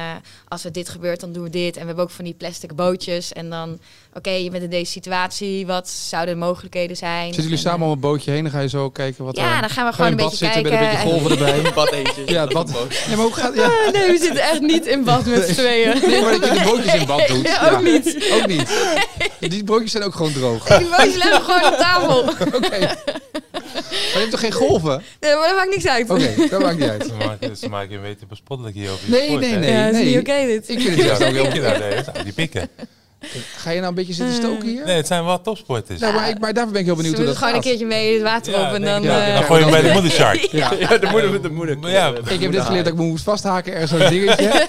als 0.49 0.65
er 0.65 0.73
dit 0.73 0.89
gebeurt, 0.89 1.21
dan 1.21 1.33
doen 1.33 1.43
we 1.43 1.51
dit. 1.51 1.75
En 1.75 1.81
we 1.81 1.87
hebben 1.87 2.05
ook 2.05 2.11
van 2.11 2.25
die 2.25 2.35
plastic 2.35 2.75
bootjes. 2.75 3.33
En 3.33 3.51
dan, 3.51 3.79
oké, 4.17 4.31
je 4.31 4.51
bent 4.51 4.63
in 4.63 4.71
deze 4.71 4.91
situatie. 4.91 5.67
Wat 5.67 5.89
zouden 5.89 6.35
de 6.35 6.41
mogelijkheden 6.41 6.97
zijn? 6.97 7.25
Zitten 7.25 7.43
jullie 7.43 7.59
En, 7.59 7.63
samen 7.63 7.81
eh, 7.81 7.87
om 7.87 7.93
een 7.93 8.01
bootje 8.01 8.31
heen, 8.31 8.43
dan 8.43 8.53
ga 8.53 8.61
je 8.61 8.69
zo 8.69 8.91
kijken 8.91 9.25
wat 9.25 9.37
Ja, 9.37 9.55
er... 9.55 9.61
dan 9.61 9.71
gaan 9.71 9.85
we 9.85 9.91
je 9.91 9.97
gewoon 9.97 10.13
in 10.13 10.19
een 10.19 10.25
beetje 10.25 10.37
zitten 10.37 10.63
kijken. 10.63 10.81
met 10.81 10.89
een 10.89 10.97
beetje 10.97 11.09
golven 11.09 11.31
erbij. 11.31 11.73
Bad 11.85 11.93
eentje. 11.93 12.23
Ja, 12.27 12.45
het 12.45 12.53
bad. 12.53 12.71
Ja, 13.09 13.17
maar 13.17 13.25
hoe 13.25 13.33
gaat... 13.35 13.55
Ja. 13.55 13.71
nee, 13.93 14.07
we 14.07 14.19
zitten 14.19 14.43
echt 14.43 14.61
niet 14.61 14.87
in 14.87 15.05
bad 15.05 15.25
met 15.25 15.49
z'n 15.49 15.53
tweeën. 15.53 16.01
Nee, 16.07 16.23
maar 16.23 16.31
dat 16.31 16.45
je 16.45 16.51
die 16.51 16.65
bootjes 16.65 16.95
in 16.95 17.07
bad 17.07 17.27
doet. 17.27 17.45
Ja, 17.57 17.71
ook 17.71 17.83
niet. 17.83 18.31
Ook 18.33 18.47
niet. 18.47 18.69
Die 19.39 19.65
broodjes 19.65 19.91
zijn 19.91 20.03
ook 20.03 20.15
gewoon 20.15 20.33
droog. 20.33 20.65
Die 20.65 20.89
bootjes 20.89 21.15
liggen 21.15 21.43
gewoon 21.43 21.73
op 21.73 21.79
tafel. 21.79 22.19
Oké. 22.55 22.79
Maar 23.87 24.15
je 24.15 24.19
hebt 24.19 24.31
toch 24.31 24.41
geen 24.41 24.53
golven? 24.53 25.03
Nee, 25.21 25.35
maar 25.35 25.49
dat 25.49 25.57
maakt 25.57 25.71
niks 25.71 25.87
uit. 25.87 26.11
Oké, 26.11 26.49
dat 26.51 26.61
maakt 26.61 26.79
niet 26.79 26.89
uit. 26.89 27.05
Ze 27.05 27.15
maken, 27.15 27.71
maken 27.71 27.97
een 27.97 28.03
beetje 28.03 28.27
bespottelijk 28.27 28.75
hier 28.75 28.91
over 28.91 29.05
je 29.05 29.11
Nee, 29.11 29.37
nee, 29.37 29.55
nee. 29.55 29.73
ja, 29.73 29.87
dat 29.87 30.01
is 30.01 30.07
niet 30.07 30.19
oké 30.19 30.47
dit. 30.47 30.69
Ik 30.69 30.81
vind 30.81 30.97
het 30.97 31.05
juist 31.07 31.23
ook 31.23 31.33
heel... 31.33 31.55
je 31.55 32.05
nee, 32.15 32.25
die 32.25 32.33
pikken. 32.33 32.69
Ga 33.57 33.71
je 33.71 33.77
nou 33.77 33.89
een 33.89 33.95
beetje 33.95 34.13
zitten 34.13 34.35
stoken 34.35 34.69
hier? 34.69 34.85
Nee, 34.85 34.97
het 34.97 35.07
zijn 35.07 35.25
wel 35.25 35.41
topsporters. 35.41 36.01
Nou, 36.01 36.15
maar, 36.15 36.29
ik, 36.29 36.39
maar 36.39 36.53
daarvoor 36.55 36.73
ben 36.73 36.81
ik 36.81 36.87
heel 36.87 36.97
Ze 36.97 37.03
benieuwd 37.03 37.17
hoe 37.19 37.27
moeten 37.27 37.41
dat 37.43 37.51
gewoon 37.51 37.55
een 37.55 37.79
keertje 37.79 37.87
mee 37.87 38.13
het 38.15 38.23
water 38.23 38.53
Ja, 38.53 38.69
op 38.69 38.75
en 38.75 38.83
dan... 38.83 39.05
eh, 39.05 39.35
dan 39.35 39.43
gooi 39.45 39.59
je 39.65 39.71
hem 39.71 39.81
bij 39.81 39.89
de 39.89 39.93
moedershark. 39.93 40.41
Ja. 40.51 40.73
Ja, 40.79 40.99
de 40.99 41.07
moeder 41.11 41.31
met 41.31 41.43
de 41.43 41.51
moeder. 41.51 41.79
Maar 41.79 41.91
ja, 41.91 42.13
Ik 42.29 42.41
heb 42.41 42.51
net 42.53 42.63
geleerd 42.63 42.85
dat 42.85 42.93
ik 42.93 42.99
me 43.01 43.07
moest 43.07 43.25
vasthaken, 43.25 43.73
ergens 43.73 43.91
zo'n 43.91 44.11
dingetje. 44.19 44.67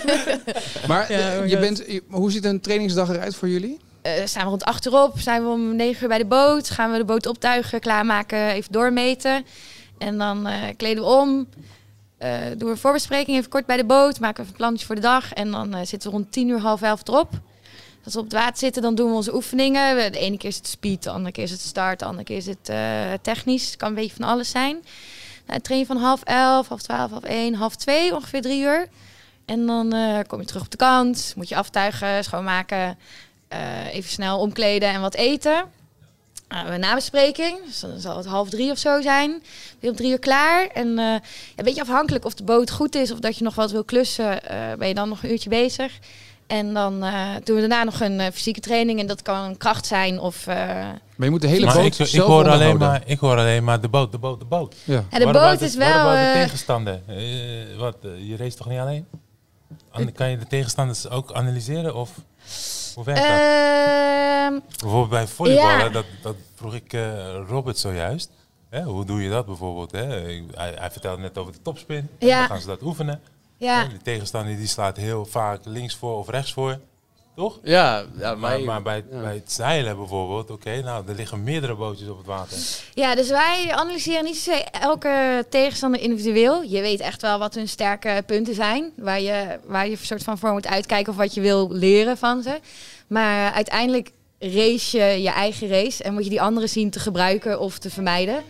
Maar 0.88 1.12
Ja, 1.12 1.20
eh, 1.34 1.40
oh 1.42 1.48
je 1.48 1.60
bent, 1.60 1.84
hoe 2.10 2.32
ziet 2.32 2.46
een 2.46 2.62
trainingsdag 2.62 3.10
eruit 3.10 3.36
voor 3.36 3.48
julien? 3.50 3.80
eh, 4.02 4.12
staan 4.26 4.44
we 4.44 4.50
rond 4.50 4.64
8 4.64 4.86
uur 4.86 4.94
op, 5.04 5.20
zijn 5.20 5.44
we 5.44 5.50
om 5.50 5.76
9 5.76 6.02
uur 6.04 6.08
bij 6.10 6.18
de 6.18 6.26
boot. 6.26 6.70
Gaan 6.70 6.92
we 6.92 6.98
de 6.98 7.06
boot 7.06 7.26
optuigen, 7.28 7.80
klaarmaken, 7.80 8.48
even 8.50 8.72
doormeten. 8.72 9.46
En 9.98 10.18
dan 10.18 10.48
eh, 10.48 10.54
kleden 10.78 11.04
we 11.04 11.10
om. 11.10 11.48
eh, 12.18 12.30
doen 12.58 12.68
we 12.68 12.74
een 12.74 12.78
voorbespreking 12.78 13.38
even 13.38 13.50
kort 13.50 13.66
bij 13.66 13.78
de 13.78 13.86
boot. 13.86 14.20
Maken 14.20 14.44
we 14.44 14.50
een 14.50 14.56
plannetje 14.56 14.86
voor 14.86 14.96
de 14.96 15.02
dag. 15.02 15.34
En 15.34 15.52
dan 15.52 15.74
eh, 15.74 15.80
zitten 15.86 16.10
we 16.10 16.16
rond 16.16 16.32
10 16.32 16.48
uur, 16.50 16.60
half 16.60 16.82
11 16.82 17.02
erop. 17.08 17.30
Als 18.08 18.16
we 18.16 18.22
op 18.22 18.32
het 18.32 18.40
water 18.40 18.58
zitten, 18.58 18.82
dan 18.82 18.96
doen 18.96 19.10
we 19.10 19.16
onze 19.16 19.36
oefeningen. 19.36 20.12
De 20.12 20.20
ene 20.20 20.38
keer 20.38 20.50
is 20.50 20.56
het 20.56 20.68
speed, 20.68 21.04
de 21.04 21.10
andere 21.10 21.32
keer 21.32 21.44
is 21.44 21.52
het 21.52 21.60
start, 21.60 22.00
de 22.00 22.06
andere 22.06 22.24
keer 22.24 22.38
is 22.38 22.46
het 22.46 22.70
eh, 22.70 23.14
technisch. 23.22 23.66
Het 23.66 23.76
kan 23.76 23.90
een 23.90 23.96
beetje 23.96 24.16
van 24.16 24.28
alles 24.28 24.50
zijn. 24.50 24.86
Nou, 25.46 25.60
train 25.60 25.80
je 25.80 25.86
van 25.86 25.98
half 25.98 26.24
11, 26.24 26.68
half 26.68 26.82
12, 26.82 27.12
half 27.12 27.24
1, 27.24 27.54
half 27.54 27.76
2, 27.76 28.16
ongeveer 28.16 28.42
3 28.42 28.62
uur. 28.62 28.88
En 29.46 29.66
dan 29.66 29.94
eh, 29.94 30.20
kom 30.28 30.40
je 30.40 30.46
terug 30.46 30.62
op 30.64 30.72
de 30.72 30.78
kant, 30.78 31.34
moet 31.36 31.50
je 31.50 31.56
aftuigen, 31.56 32.24
schoonmaken, 32.24 32.98
eh, 33.48 33.94
even 33.94 34.10
snel 34.10 34.40
omkleden 34.40 34.90
en 34.90 35.02
wat 35.02 35.16
eten. 35.16 35.66
Uh, 36.54 36.62
een 36.66 36.80
nabespreking, 36.80 37.66
dus 37.66 37.80
dan 37.80 38.00
zal 38.00 38.18
het 38.18 38.26
half 38.26 38.50
drie 38.50 38.72
of 38.72 38.78
zo 38.78 39.02
zijn. 39.02 39.44
Ben 39.80 39.90
om 39.90 39.96
drie 39.96 40.12
uur 40.12 40.20
klaar. 40.20 40.68
En 40.68 40.98
een 40.98 41.22
beetje 41.56 41.82
afhankelijk 41.82 42.26
of 42.26 42.34
de 42.34 42.44
boot 42.44 42.72
goed 42.72 42.96
is 42.96 43.12
of 43.12 43.20
dat 43.20 43.38
je 43.38 43.44
nog 43.44 43.56
wat 43.56 43.72
wil 43.72 43.84
klussen, 43.84 44.40
ben 44.78 44.88
je 44.88 44.94
dan 44.94 45.10
nog 45.10 45.24
een 45.24 45.32
uurtje 45.32 45.50
bezig. 45.50 46.00
En 46.48 46.74
dan 46.74 47.04
eh, 47.04 47.30
doen 47.44 47.56
we 47.56 47.60
daarna 47.68 47.84
nog 47.84 48.00
een 48.00 48.20
eh, 48.20 48.32
fysieke 48.34 48.60
training. 48.60 49.00
En 49.00 49.08
dat 49.08 49.22
kan 49.22 49.58
kracht 49.58 49.86
zijn 49.86 50.20
of... 50.20 50.48
eh, 50.48 50.56
Maar 50.56 51.00
je 51.18 51.30
moet 51.30 51.42
de 51.42 51.48
hele 51.48 51.66
maar 51.66 51.76
boot 51.76 52.00
ik, 52.00 52.08
ik, 52.14 52.20
hoor 52.20 52.50
alleen 52.50 52.78
maar, 52.78 53.02
ik 53.06 53.20
hoor 53.20 53.38
alleen 53.38 53.64
maar 53.64 53.82
de 53.82 53.88
boot, 53.90 54.12
de 54.12 54.18
boot, 54.18 54.40
de 54.40 54.46
boot. 54.46 54.76
Ja. 54.84 55.04
ja, 55.10 55.18
de 55.20 55.24
Wat 55.26 55.34
boot 55.34 55.62
is 55.62 55.76
Wat 55.76 55.88
wel... 55.88 56.00
about 56.00 56.34
de 56.34 56.40
tegenstander? 56.42 57.02
Eh, 57.08 57.78
wat, 57.78 57.96
je 58.02 58.38
race 58.38 58.58
toch 58.58 58.68
niet 58.70 58.80
alleen? 58.80 59.06
An- 59.92 60.12
kan 60.12 60.30
je 60.30 60.38
de 60.38 60.48
tegenstanders 60.48 61.10
ook 61.10 61.34
analyseren? 61.34 61.96
Of 61.96 62.10
hoe 62.96 63.04
werkt 63.04 63.22
dat? 63.22 63.30
ehm, 63.30 64.60
Bijvoorbeeld 64.80 65.10
bij 65.10 65.28
volleyballen, 65.28 65.78
ja. 65.86 65.90
dat, 65.90 66.06
dat 66.22 66.36
vroeg 66.56 66.74
ik 66.74 66.94
eh, 66.94 67.02
Robert 67.48 67.78
zojuist. 67.78 68.30
Hè, 68.70 68.82
hoe 68.84 69.06
doe 69.06 69.24
je 69.24 69.30
dat 69.30 69.46
bijvoorbeeld? 69.46 69.92
Hè? 69.92 70.06
Hij 70.56 70.92
vertelde 70.92 71.22
net 71.22 71.38
over 71.38 71.52
de 71.54 71.62
topspin. 71.62 72.10
Ja. 72.20 72.40
Dan 72.40 72.48
gaan 72.48 72.62
ze 72.62 72.68
dat 72.68 72.82
oefenen. 72.82 73.22
Ja, 73.58 73.86
Die 73.86 74.02
tegenstander 74.02 74.58
die 74.58 74.68
slaat 74.68 74.98
heel 74.98 75.26
vaak 75.26 75.60
links 75.64 75.96
voor 75.96 76.18
of 76.18 76.30
rechts 76.30 76.54
voor. 76.54 76.80
Toch? 77.38 77.60
Ja, 77.64 78.06
ja 78.20 78.36
Maar, 78.36 78.38
maar, 78.38 78.62
maar 78.62 78.82
bij, 78.82 79.04
ja. 79.12 79.22
bij 79.22 79.34
het 79.34 79.52
zeilen 79.52 79.98
bijvoorbeeld, 79.98 80.50
oké, 80.50 80.82
nou, 80.82 81.08
er 81.08 81.16
liggen 81.16 81.44
meerdere 81.44 81.76
bootjes 81.76 82.10
op 82.10 82.18
het 82.18 82.26
water. 82.26 82.58
Ja, 82.94 83.16
dus 83.16 83.30
wij 83.30 83.72
analyseren 83.72 84.24
niet 84.24 84.38
zozeer 84.38 84.64
elke 84.72 85.46
tegenstander 85.50 86.02
individueel. 86.02 86.62
Je 86.62 86.82
weet 86.82 87.00
echt 87.00 87.22
wel 87.22 87.40
wat 87.40 87.56
hun 87.56 87.68
sterke 87.68 88.24
punten 88.26 88.56
zijn. 88.56 88.92
Waar 88.96 89.22
je, 89.22 89.60
waar 89.66 89.86
je 89.86 89.92
een 89.92 89.98
soort 89.98 90.24
van 90.24 90.38
voor 90.38 90.52
moet 90.52 90.68
uitkijken 90.68 91.12
of 91.12 91.18
wat 91.18 91.34
je 91.34 91.42
wil 91.42 91.72
leren 91.72 92.18
van 92.18 92.42
ze. 92.42 92.60
Maar 93.08 93.52
uiteindelijk 93.54 94.12
race 94.40 94.98
je 94.98 95.22
je 95.22 95.30
eigen 95.32 95.68
race. 95.68 96.04
En 96.04 96.14
moet 96.14 96.24
je 96.24 96.30
die 96.30 96.42
anderen 96.42 96.70
zien 96.70 96.90
te 96.90 97.00
gebruiken 97.00 97.60
of 97.60 97.78
te 97.78 97.90
vermijden. 97.90 98.44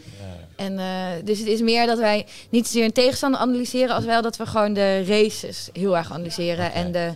Ja. 0.58 0.64
En, 0.66 0.80
eh, 0.80 1.26
dus 1.26 1.40
het 1.40 1.48
is 1.48 1.62
meer 1.62 1.86
dat 1.86 1.98
wij 1.98 2.26
niet 2.50 2.66
zozeer 2.66 2.84
een 2.84 2.92
tegenstander 2.92 3.40
analyseren... 3.40 3.96
als 3.96 4.06
wel 4.06 4.22
dat 4.22 4.38
we 4.38 4.46
gewoon 4.46 4.74
de 4.74 5.04
races 5.06 5.70
heel 5.74 5.98
erg 5.98 6.12
analyseren. 6.12 6.74
En 6.74 6.92
de 6.92 7.14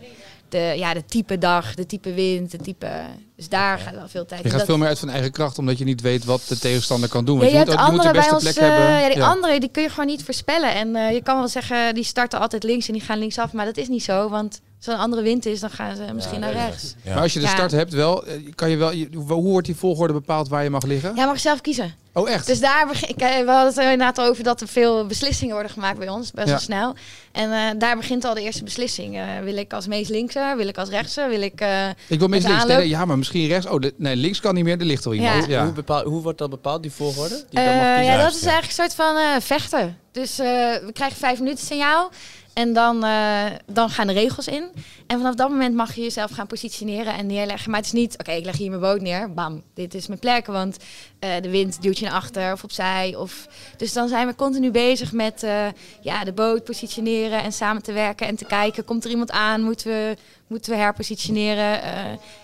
de, 0.50 0.74
ja, 0.78 0.94
de 0.94 1.06
type 1.06 1.38
dag, 1.38 1.74
de 1.76 1.86
type 1.86 2.14
wind, 2.14 2.52
de 2.52 2.58
type... 2.58 2.88
Dus 3.36 3.50
daar 3.50 3.80
gaat 3.80 3.94
wel 3.96 4.08
veel 4.08 4.26
tijd 4.26 4.40
Je 4.40 4.46
in. 4.46 4.50
gaat 4.52 4.60
Dat- 4.60 4.68
veel 4.70 4.78
meer 4.78 4.88
uit 4.88 5.00
van 5.00 5.10
eigen 5.10 5.32
kracht, 5.32 5.58
omdat 5.58 5.78
je 5.78 5.84
niet 5.84 6.02
weet 6.02 6.26
wat 6.26 6.42
de 6.48 6.60
tegenstander 6.60 7.10
kan 7.10 7.26
doen. 7.26 7.36
ja, 7.36 7.42
Want 7.42 7.52
je 7.52 7.58
je, 7.60 7.66
moet, 7.66 7.74
ook- 7.80 7.86
je 7.86 7.92
moet 7.92 8.04
de 8.04 8.12
beste 8.12 8.34
ons, 8.34 8.44
plek 8.44 8.56
hebben. 8.56 8.88
eh, 8.88 9.02
ja, 9.02 9.08
die 9.08 9.18
Ja. 9.18 9.28
anderen 9.28 9.60
die 9.60 9.70
kun 9.70 9.84
je 9.84 9.90
gewoon 9.90 10.06
niet 10.06 10.24
voorspellen. 10.24 10.74
En 10.74 10.96
eh, 10.96 11.12
je 11.14 11.22
kan 11.24 11.38
wel 11.38 11.48
zeggen, 11.48 11.94
die 11.96 12.04
starten 12.04 12.40
altijd 12.40 12.64
links 12.64 12.88
en 12.88 12.94
die 12.94 13.02
gaan 13.02 13.18
linksaf. 13.20 13.54
Maar 13.54 13.66
dat 13.66 13.78
is 13.78 13.88
niet 13.88 14.04
zo, 14.04 14.30
want 14.30 14.62
als 14.82 14.90
er 14.90 14.94
een 15.00 15.06
andere 15.06 15.22
wind 15.22 15.46
is, 15.46 15.60
dan 15.60 15.70
gaan 15.70 15.96
ze 15.96 16.14
misschien 16.14 16.40
naar 16.40 16.52
rechts. 16.54 16.96
Ja. 17.04 17.14
Maar 17.14 17.22
als 17.22 17.34
je 17.34 17.40
de 17.40 17.46
Ja. 17.46 17.52
start 17.52 17.72
hebt 17.72 17.94
wel, 17.94 18.26
eh, 18.26 18.34
kan 18.56 18.70
je 18.70 18.78
wel 18.78 18.92
je- 18.92 19.10
hoe 19.28 19.42
wordt 19.52 19.66
die 19.66 19.76
volgorde 19.76 20.14
bepaald 20.14 20.48
waar 20.50 20.64
je 20.64 20.70
mag 20.70 20.84
liggen? 20.84 21.16
Ja, 21.16 21.26
mag 21.26 21.34
je 21.36 21.40
zelf 21.42 21.62
kiezen. 21.62 21.96
Oh 22.14 22.30
echt? 22.30 22.48
Dus 22.48 22.60
daar 22.60 22.88
begin 22.88 23.10
ik. 23.10 23.16
eh, 23.22 23.28
We 23.30 23.52
hadden 23.52 23.66
het 23.68 23.78
er 23.78 23.92
inderdaad 23.92 24.22
over 24.22 24.44
dat 24.44 24.62
er 24.62 24.68
veel 24.68 25.06
beslissingen 25.06 25.54
worden 25.54 25.72
gemaakt 25.72 25.98
bij 26.00 26.10
ons, 26.10 26.32
best 26.32 26.46
Ja. 26.48 26.54
wel 26.54 26.62
snel. 26.62 26.96
En 27.32 27.52
eh, 27.52 27.60
daar 27.78 27.96
begint 27.98 28.26
al 28.26 28.34
de 28.34 28.42
eerste 28.42 28.64
beslissing. 28.64 29.16
Eh, 29.18 29.24
wil 29.44 29.58
ik 29.58 29.74
als 29.74 29.88
meest 29.88 30.10
linkse? 30.10 30.54
Wil 30.58 30.68
ik 30.68 30.78
als 30.78 30.90
rechtse? 30.90 31.28
Wil 31.30 31.42
ik. 31.42 31.62
eh, 31.62 31.88
ik 32.08 32.20
wil 32.20 32.28
meest 32.28 32.48
links. 32.48 32.66
Nee, 32.66 32.88
ja, 32.90 33.06
maar 33.06 33.18
misschien 33.18 33.48
rechts. 33.48 33.66
Oh, 33.68 33.80
de- 33.80 33.94
nee, 33.98 34.16
links 34.16 34.40
kan 34.40 34.54
niet 34.56 34.64
meer. 34.64 34.80
Er 34.80 34.86
ligt 34.86 35.06
al 35.06 35.14
iemand. 35.14 35.46
Ja. 35.46 35.64
Hoe, 35.64 35.74
bepaal, 35.74 36.04
hoe 36.04 36.22
wordt 36.22 36.38
dat 36.38 36.50
bepaald, 36.50 36.82
die 36.82 36.92
volgorde? 36.92 37.36
Die 37.50 37.64
dan 37.64 37.76
mag 37.76 37.96
kiezen? 37.96 38.04
ja, 38.04 38.18
dat 38.24 38.36
is 38.36 38.42
eigenlijk 38.42 38.66
een 38.66 38.72
soort 38.74 38.96
van 38.96 39.16
eh, 39.18 39.24
vechten. 39.42 39.98
Dus 40.12 40.40
eh, 40.40 40.46
we 40.86 40.90
krijgen 40.94 41.18
vijf 41.18 41.40
minuten 41.40 41.66
signaal. 41.66 42.12
En 42.54 42.74
dan, 42.74 43.04
eh, 43.04 43.46
dan 43.66 43.90
gaan 43.90 44.08
de 44.08 44.14
regels 44.14 44.48
in. 44.48 44.70
En 45.08 45.18
vanaf 45.18 45.36
dat 45.36 45.50
moment 45.50 45.76
mag 45.76 45.96
je 45.96 46.02
jezelf 46.02 46.32
gaan 46.32 46.48
positioneren 46.48 47.14
en 47.14 47.26
neerleggen. 47.26 47.70
Maar 47.72 47.80
het 47.80 47.88
is 47.88 48.00
niet, 48.00 48.18
oké, 48.18 48.32
ik 48.32 48.46
leg 48.46 48.58
hier 48.58 48.70
mijn 48.70 48.82
boot 48.82 49.02
neer. 49.02 49.34
Bam, 49.34 49.64
dit 49.74 49.94
is 49.94 50.08
mijn 50.08 50.20
plek. 50.20 50.46
Want 50.46 50.78
eh, 51.20 51.30
de 51.42 51.50
wind 51.50 51.82
duwt 51.82 52.00
je 52.00 52.06
naar 52.06 52.14
achter 52.14 52.52
of 52.52 52.64
opzij. 52.64 53.16
Of... 53.16 53.48
Dus 53.78 53.94
dan 53.94 54.08
zijn 54.08 54.28
we 54.28 54.36
continu 54.36 54.72
bezig 54.72 55.12
met 55.12 55.44
eh, 55.44 55.66
ja, 56.02 56.24
de 56.24 56.34
boot 56.34 56.64
positioneren 56.64 57.44
en 57.44 57.52
samen 57.52 57.84
te 57.84 57.92
werken. 57.92 58.28
En 58.28 58.36
te 58.36 58.46
kijken, 58.46 58.86
komt 58.86 59.04
er 59.04 59.10
iemand 59.10 59.32
aan? 59.32 59.62
Moeten 59.64 59.88
we, 59.88 60.16
moeten 60.48 60.72
we 60.72 60.78
herpositioneren? 60.78 61.80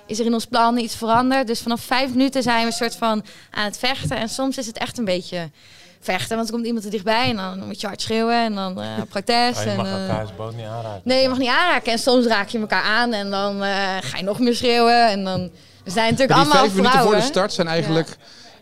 Is 0.05 0.19
er 0.19 0.25
in 0.25 0.33
ons 0.33 0.45
plan 0.45 0.77
iets 0.77 0.95
veranderd? 0.95 1.47
Dus 1.47 1.61
vanaf 1.61 1.81
vijf 1.81 2.09
minuten 2.09 2.43
zijn 2.43 2.59
we 2.59 2.65
een 2.65 2.71
soort 2.71 2.95
van 2.95 3.23
aan 3.51 3.65
het 3.65 3.77
vechten. 3.77 4.17
En 4.17 4.29
soms 4.29 4.57
is 4.57 4.67
het 4.67 4.77
echt 4.77 4.97
een 4.97 5.05
beetje 5.05 5.49
vechten. 6.11 6.35
Want 6.35 6.47
er 6.47 6.53
komt 6.53 6.65
iemand 6.65 6.85
er 6.85 6.91
dichtbij 6.91 7.29
en 7.29 7.35
dan 7.35 7.65
moet 7.65 7.81
je 7.81 7.87
hard 7.87 8.01
schreeuwen 8.01 8.43
en 8.43 8.55
dan 8.55 8.81
eh 8.81 8.87
protest. 9.09 9.57
Ah, 9.57 9.63
je 9.63 9.69
en, 9.69 9.75
mag 9.75 9.85
eh, 9.85 10.01
elkaars 10.01 10.35
boot 10.35 10.55
niet 10.55 10.65
aanraken. 10.65 11.01
Nee, 11.03 11.21
je 11.21 11.29
mag 11.29 11.37
niet 11.37 11.49
aanraken. 11.49 11.91
En 11.91 11.99
soms 11.99 12.25
raak 12.25 12.47
je 12.47 12.59
elkaar 12.59 12.83
aan 12.83 13.13
en 13.13 13.29
dan 13.29 13.63
eh, 13.63 13.69
ga 14.01 14.17
je 14.17 14.23
nog 14.23 14.39
meer 14.39 14.55
schreeuwen. 14.55 15.07
En 15.07 15.23
dan 15.23 15.49
we 15.83 15.91
zijn 15.91 16.11
natuurlijk 16.11 16.39
allemaal 16.39 16.57
vijf 16.57 16.73
minuten 16.73 16.99
voor 16.99 17.15
de 17.15 17.21
start 17.21 17.53
zijn 17.53 17.67
eigenlijk 17.67 18.17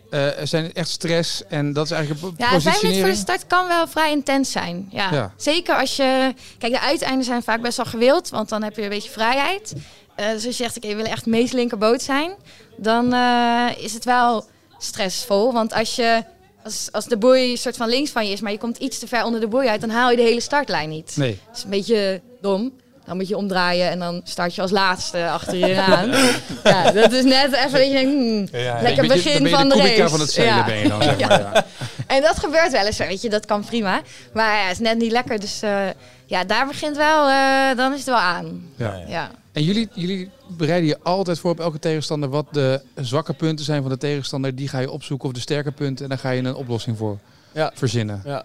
eh, 0.10 0.28
zijn 0.44 0.74
echt 0.74 0.90
stress. 0.90 1.44
En 1.48 1.74
dat 1.74 1.86
is 1.86 1.92
eigenlijk 1.92 2.34
Ja, 2.38 2.60
vijf 2.62 2.82
minuten 2.82 3.02
voor 3.02 3.12
de 3.12 3.18
start 3.18 3.48
kan 3.48 3.68
wel 3.68 3.88
vrij 3.88 4.12
intens 4.12 4.52
zijn. 4.52 4.88
Ja. 4.92 5.12
Ja. 5.12 5.34
Zeker 5.38 5.76
als 5.76 5.96
je... 5.96 6.34
Kijk, 6.58 6.74
de 6.74 6.80
uiteinden 6.80 7.26
zijn 7.26 7.44
vaak 7.44 7.62
best 7.62 7.78
wel 7.78 7.86
gewild, 7.86 8.30
want 8.30 8.50
dan 8.50 8.64
heb 8.64 8.76
je 8.76 8.84
een 8.84 8.90
beetje 8.90 9.10
vrijheid. 9.10 9.74
Eh, 10.16 10.26
dus 10.26 10.34
als 10.34 10.44
je 10.44 10.64
zegt, 10.64 10.78
oké, 10.78 10.88
we 10.88 10.96
willen 10.96 11.12
echt 11.12 11.26
meest 11.26 11.54
linkerboot 11.54 12.02
zijn, 12.02 12.36
dan 12.78 13.14
eh, 13.14 13.68
is 13.78 13.94
het 13.94 14.06
wel 14.06 14.46
stressvol. 14.78 15.54
Want 15.54 15.74
als 15.74 15.96
je... 15.96 16.24
Als, 16.66 16.90
als 16.92 17.06
de 17.06 17.18
boei 17.18 17.52
een 17.52 17.58
soort 17.58 17.78
van 17.78 17.90
links 17.90 18.12
van 18.12 18.26
je 18.26 18.32
is, 18.32 18.42
maar 18.42 18.52
je 18.52 18.58
komt 18.58 18.78
iets 18.78 19.00
te 19.00 19.08
ver 19.08 19.24
onder 19.24 19.40
de 19.40 19.48
boei 19.48 19.68
uit, 19.68 19.82
dan 19.82 19.90
haal 19.90 20.10
je 20.10 20.16
de 20.16 20.22
hele 20.22 20.40
startlijn 20.40 20.90
niet. 20.90 21.18
Nee. 21.18 21.40
Dat 21.48 21.58
is 21.58 21.64
een 21.64 21.70
beetje 21.70 22.22
dom. 22.42 22.74
Dan 23.06 23.16
moet 23.18 23.28
je 23.28 23.38
omdraaien 23.38 23.90
en 23.90 24.00
dan 24.00 24.22
start 24.24 24.56
je 24.56 24.62
als 24.62 24.72
laatste 24.72 25.30
achter 25.30 25.56
je 25.68 25.82
aan. 25.82 26.10
ja, 26.74 26.92
dat 26.92 27.12
is 27.12 27.24
net 27.24 27.54
even 27.54 27.72
dat 27.72 27.86
je 27.88 27.92
denkt, 27.92 28.12
hmm, 28.12 28.48
Ja, 28.52 28.60
ja. 28.76 28.82
lekker 28.82 29.08
begin 29.08 29.34
dan 29.34 29.42
ben 29.44 29.50
je 29.52 29.56
van 29.58 29.70
de 29.70 29.76
de 29.76 29.82
race. 29.82 30.10
van 30.10 30.20
het 30.20 30.32
zeilen 30.32 30.56
Ja. 30.58 30.66
ben 30.66 30.78
je 30.78 30.88
dan, 30.88 31.04
zeg 31.04 31.20
maar. 31.20 31.30
Ja. 31.54 31.66
En 32.08 32.22
dat 32.22 32.40
gebeurt 32.40 32.72
wel 32.72 32.86
eens, 32.86 32.98
weet 32.98 33.22
je, 33.22 33.30
dat 33.30 33.46
kan 33.46 33.66
prima. 33.66 34.02
Maar 34.34 34.58
ja, 34.58 34.64
het 34.64 34.72
is 34.72 34.80
net 34.80 34.98
niet 34.98 35.12
lekker, 35.12 35.40
dus 35.40 35.62
eh, 35.62 35.80
ja, 36.26 36.44
daar 36.44 36.68
begint 36.68 36.98
wel, 36.98 37.28
eh, 37.30 37.78
dan 37.78 37.92
is 37.92 37.98
het 37.98 38.08
wel 38.08 38.18
aan. 38.18 38.70
Ja. 38.76 39.02
Ja. 39.08 39.32
En 39.52 39.64
jullie, 39.64 39.90
jullie 39.94 40.30
bereiden 40.48 40.88
je 40.90 40.98
altijd 41.04 41.40
voor 41.40 41.52
op 41.52 41.60
elke 41.60 41.80
tegenstander 41.80 42.30
wat 42.30 42.46
de 42.52 42.82
zwakke 42.96 43.34
punten 43.34 43.66
zijn 43.66 43.82
van 43.82 43.92
de 43.92 43.98
tegenstander. 43.98 44.56
Die 44.56 44.68
ga 44.68 44.80
je 44.80 44.92
opzoeken 44.92 45.28
of 45.28 45.34
de 45.34 45.40
sterke 45.40 45.72
punten. 45.72 46.04
En 46.04 46.10
daar 46.10 46.20
ga 46.20 46.30
je 46.30 46.42
een 46.44 46.56
oplossing 46.56 46.98
voor 46.98 47.18
Ja. 47.52 47.72
verzinnen. 47.76 48.22
Ja. 48.26 48.44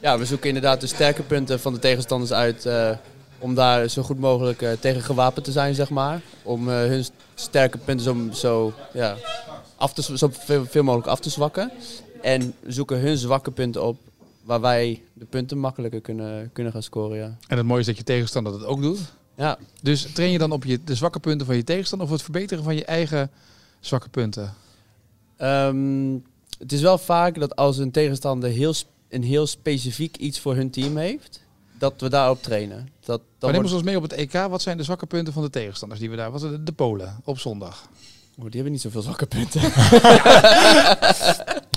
ja, 0.00 0.18
we 0.18 0.24
zoeken 0.24 0.48
inderdaad 0.48 0.80
de 0.80 0.86
sterke 0.86 1.22
punten 1.22 1.60
van 1.60 1.72
de 1.72 1.78
tegenstanders 1.78 2.32
uit. 2.32 2.66
eh, 2.66 2.90
om 3.46 3.54
daar 3.54 3.88
zo 3.88 4.02
goed 4.02 4.18
mogelijk 4.18 4.62
eh, 4.62 4.72
tegen 4.72 5.02
gewapend 5.02 5.44
te 5.44 5.52
zijn, 5.52 5.74
zeg 5.74 5.90
maar. 5.90 6.20
Om 6.42 6.68
eh, 6.68 6.74
hun 6.76 7.04
st- 7.04 7.12
sterke 7.34 7.78
punten 7.78 8.04
zo, 8.04 8.28
zo, 8.32 8.72
ja, 8.92 9.16
af 9.76 9.92
te, 9.92 10.18
zo 10.18 10.28
veel, 10.32 10.64
veel 10.66 10.82
mogelijk 10.82 11.08
af 11.08 11.20
te 11.20 11.30
zwakken. 11.30 11.70
En 12.22 12.54
zoeken 12.66 12.98
hun 13.00 13.16
zwakke 13.18 13.50
punten 13.50 13.84
op 13.84 13.96
waar 14.42 14.60
wij 14.60 15.02
de 15.12 15.24
punten 15.24 15.58
makkelijker 15.58 16.00
kunnen, 16.00 16.50
kunnen 16.52 16.72
gaan 16.72 16.82
scoren. 16.82 17.16
Ja. 17.16 17.36
En 17.48 17.56
het 17.56 17.66
mooie 17.66 17.80
is 17.80 17.86
dat 17.86 17.96
je 17.96 18.02
tegenstander 18.04 18.52
dat 18.52 18.64
ook 18.64 18.82
doet. 18.82 18.98
Ja, 19.36 19.58
Dus 19.82 20.12
train 20.12 20.30
je 20.32 20.38
dan 20.38 20.52
op 20.52 20.64
je, 20.64 20.84
de 20.84 20.94
zwakke 20.94 21.20
punten 21.20 21.46
van 21.46 21.56
je 21.56 21.64
tegenstander 21.64 22.06
of 22.06 22.12
het 22.12 22.22
verbeteren 22.22 22.64
van 22.64 22.74
je 22.76 22.84
eigen 22.84 23.30
zwakke 23.80 24.08
punten? 24.08 24.54
Ehm, 25.36 26.12
het 26.58 26.72
is 26.72 26.80
wel 26.80 26.98
vaak 26.98 27.40
dat 27.40 27.56
als 27.56 27.78
een 27.78 27.90
tegenstander 27.90 28.50
heel, 28.50 28.74
een 29.08 29.22
heel 29.22 29.46
specifiek 29.46 30.16
iets 30.16 30.40
voor 30.40 30.54
hun 30.54 30.70
team 30.70 30.96
heeft, 30.96 31.40
dat 31.78 32.00
we 32.00 32.08
daarop 32.08 32.42
trainen. 32.42 32.88
Dat, 33.04 33.18
Maar 33.18 33.28
dat 33.38 33.50
neem 33.50 33.60
wordt, 33.60 33.74
ons 33.74 33.82
mee 33.82 33.96
op 33.96 34.02
het 34.02 34.12
EK. 34.12 34.32
Wat 34.32 34.62
zijn 34.62 34.76
de 34.76 34.82
zwakke 34.82 35.06
punten 35.06 35.32
van 35.32 35.42
de 35.42 35.50
tegenstanders 35.50 36.00
die 36.00 36.10
we 36.10 36.16
daar... 36.16 36.30
Wat 36.30 36.40
zijn 36.40 36.52
de, 36.52 36.62
de 36.62 36.72
Polen 36.72 37.20
op 37.24 37.38
zondag? 37.38 37.88
Oh, 38.38 38.44
die 38.44 38.54
hebben 38.54 38.72
niet 38.72 38.80
zoveel 38.80 39.02
zwakke 39.02 39.26
punten. 39.26 39.60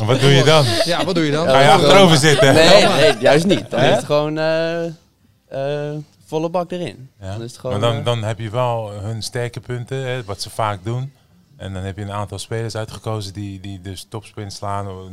Wat 0.06 0.20
doe 0.20 0.30
je 0.30 0.44
dan? 0.46 0.66
Ja, 0.86 1.06
wat 1.06 1.16
doe 1.16 1.26
je 1.26 1.32
dan? 1.32 1.48
Ga 1.48 1.60
je 1.60 1.70
achterover 1.70 2.18
zitten? 2.18 2.54
Nee, 2.54 2.86
nee, 2.86 3.18
juist 3.18 3.46
niet. 3.46 3.70
Dan 3.70 3.80
is 3.80 3.96
het 3.96 4.06
gewoon 4.06 4.38
eh, 4.38 4.86
eh, 4.86 5.98
volle 6.26 6.50
bak 6.50 6.72
erin. 6.72 7.10
Ja. 7.20 7.32
Dan 7.32 7.44
is 7.44 7.52
het 7.52 7.60
gewoon, 7.60 7.80
maar 7.80 7.90
dan, 7.90 8.00
eh, 8.00 8.06
dan 8.06 8.24
heb 8.24 8.40
je 8.40 8.50
wel 8.50 8.92
hun 8.92 9.22
sterke 9.22 9.60
punten, 9.60 9.98
hè, 9.98 10.24
wat 10.24 10.42
ze 10.42 10.50
vaak 10.50 10.84
doen. 10.84 11.14
En 11.58 11.74
dan 11.74 11.84
heb 11.84 11.98
je 11.98 12.04
een 12.04 12.12
aantal 12.12 12.40
spelers 12.40 12.76
uitgekozen 12.76 13.34
die, 13.34 13.60
die 13.60 13.82
dus 13.82 14.06
topspin 14.10 14.52
slaan, 14.52 14.88
of 14.88 15.08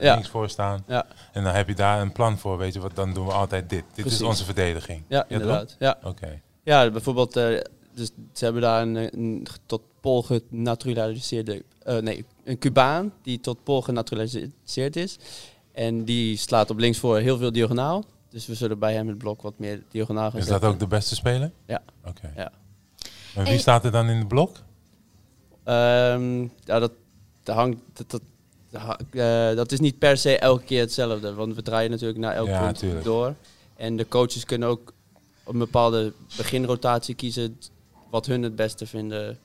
Ja. 0.00 0.14
links 0.14 0.28
voor 0.28 0.48
staan. 0.48 0.84
Ja. 0.86 1.06
En 1.32 1.44
dan 1.44 1.54
heb 1.54 1.68
je 1.68 1.74
daar 1.74 2.00
een 2.00 2.12
plan 2.12 2.38
voor, 2.38 2.58
weet 2.58 2.74
je 2.74 2.80
wat, 2.80 2.94
dan 2.94 3.14
doen 3.14 3.26
we 3.26 3.32
altijd 3.32 3.68
dit. 3.68 3.84
Dit 3.94 4.04
Precies. 4.04 4.20
is 4.20 4.26
onze 4.26 4.44
verdediging. 4.44 5.02
Ja, 5.08 5.24
inderdaad. 5.28 5.76
Ja, 5.78 5.98
Oké. 6.02 6.40
ja 6.62 6.90
bijvoorbeeld, 6.90 7.36
eh, 7.36 7.60
dus 7.94 8.10
ze 8.32 8.44
hebben 8.44 8.62
daar 8.62 8.82
een, 8.82 8.96
een 8.96 9.46
tot 9.66 9.82
Pool 10.00 10.22
genaturaliseerde, 10.22 11.64
eh, 11.82 11.96
nee, 11.96 12.24
een 12.44 12.58
Cubaan 12.58 13.12
die 13.22 13.40
tot 13.40 13.64
Pool 13.64 13.82
genaturaliseerd 13.82 14.96
is. 14.96 15.18
En 15.72 16.04
die 16.04 16.36
slaat 16.36 16.70
op 16.70 16.78
links 16.78 16.98
voor 16.98 17.18
heel 17.18 17.38
veel 17.38 17.52
diagonaal. 17.52 18.04
Dus 18.28 18.46
we 18.46 18.54
zullen 18.54 18.78
bij 18.78 18.94
hem 18.94 19.08
het 19.08 19.18
blok 19.18 19.42
wat 19.42 19.58
meer 19.58 19.82
diagonaal 19.88 20.30
gaan 20.30 20.40
Is 20.40 20.46
dat 20.46 20.64
ook 20.64 20.78
de 20.78 20.86
beste 20.86 21.14
speler? 21.14 21.52
Ja. 21.66 21.82
Oké. 22.04 22.32
Ja. 22.36 22.52
En 23.34 23.44
wie 23.44 23.58
staat 23.58 23.84
er 23.84 23.90
dan 23.90 24.08
in 24.08 24.20
de 24.20 24.26
blok? 24.26 24.56
Ehm, 25.64 26.40
ja, 26.64 26.78
dat, 26.78 26.92
dat 27.42 27.56
hangt. 27.56 27.78
Dat, 27.92 28.10
dat, 28.10 28.22
eh, 28.70 29.56
dat 29.56 29.72
is 29.72 29.80
niet 29.80 29.98
per 29.98 30.16
se 30.16 30.38
elke 30.38 30.64
keer 30.64 30.80
hetzelfde. 30.80 31.34
Want 31.34 31.54
we 31.54 31.62
draaien 31.62 31.90
natuurlijk 31.90 32.18
naar 32.18 32.34
elk 32.34 32.46
Ja, 32.48 32.64
punt 32.64 32.78
tuurlijk. 32.78 33.04
door. 33.04 33.34
En 33.76 33.96
de 33.96 34.08
coaches 34.08 34.44
kunnen 34.44 34.68
ook 34.68 34.92
een 35.46 35.58
bepaalde 35.58 36.12
beginrotatie 36.36 37.14
kiezen 37.14 37.58
wat 38.10 38.26
hun 38.26 38.42
het 38.42 38.56
beste 38.56 38.86
vinden 38.86 39.38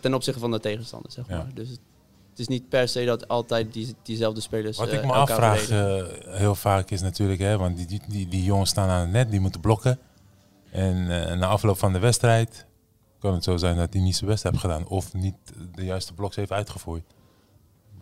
ten, 0.00 0.14
opzichte 0.14 0.40
van 0.40 0.50
de 0.50 0.60
tegenstander. 0.60 1.12
Zeg 1.12 1.28
Ja. 1.28 1.36
maar. 1.36 1.54
Dus 1.54 1.68
het, 1.68 1.80
het 2.30 2.38
is 2.38 2.48
niet 2.48 2.68
per 2.68 2.88
se 2.88 3.04
dat 3.04 3.28
altijd 3.28 3.72
die, 3.72 3.94
diezelfde 4.02 4.40
spelers. 4.40 4.76
Wat 4.76 4.88
eh, 4.88 4.94
ik 4.94 5.04
me 5.04 5.12
elkaar 5.12 5.20
afvraag 5.20 5.70
eh, 5.70 6.04
heel 6.38 6.54
vaak 6.54 6.90
is 6.90 7.00
natuurlijk, 7.00 7.40
hè, 7.40 7.56
want 7.58 7.76
die, 7.76 8.00
die, 8.08 8.28
die, 8.28 8.44
jongens 8.44 8.70
staan 8.70 8.88
aan 8.88 9.00
het 9.00 9.10
net, 9.10 9.30
die 9.30 9.40
moeten 9.40 9.60
blokken. 9.60 9.98
En 10.70 11.28
eh, 11.28 11.36
na 11.36 11.46
afloop 11.46 11.78
van 11.78 11.92
de 11.92 11.98
wedstrijd 11.98 12.66
kan 13.18 13.34
het 13.34 13.44
zo 13.44 13.56
zijn 13.56 13.76
dat 13.76 13.92
hij 13.92 14.02
niet 14.02 14.16
zijn 14.16 14.30
best 14.30 14.42
heeft 14.42 14.58
gedaan. 14.58 14.86
Of 14.88 15.12
niet 15.12 15.34
de 15.74 15.84
juiste 15.84 16.14
bloks 16.14 16.36
heeft 16.36 16.52
uitgevoerd. 16.52 17.02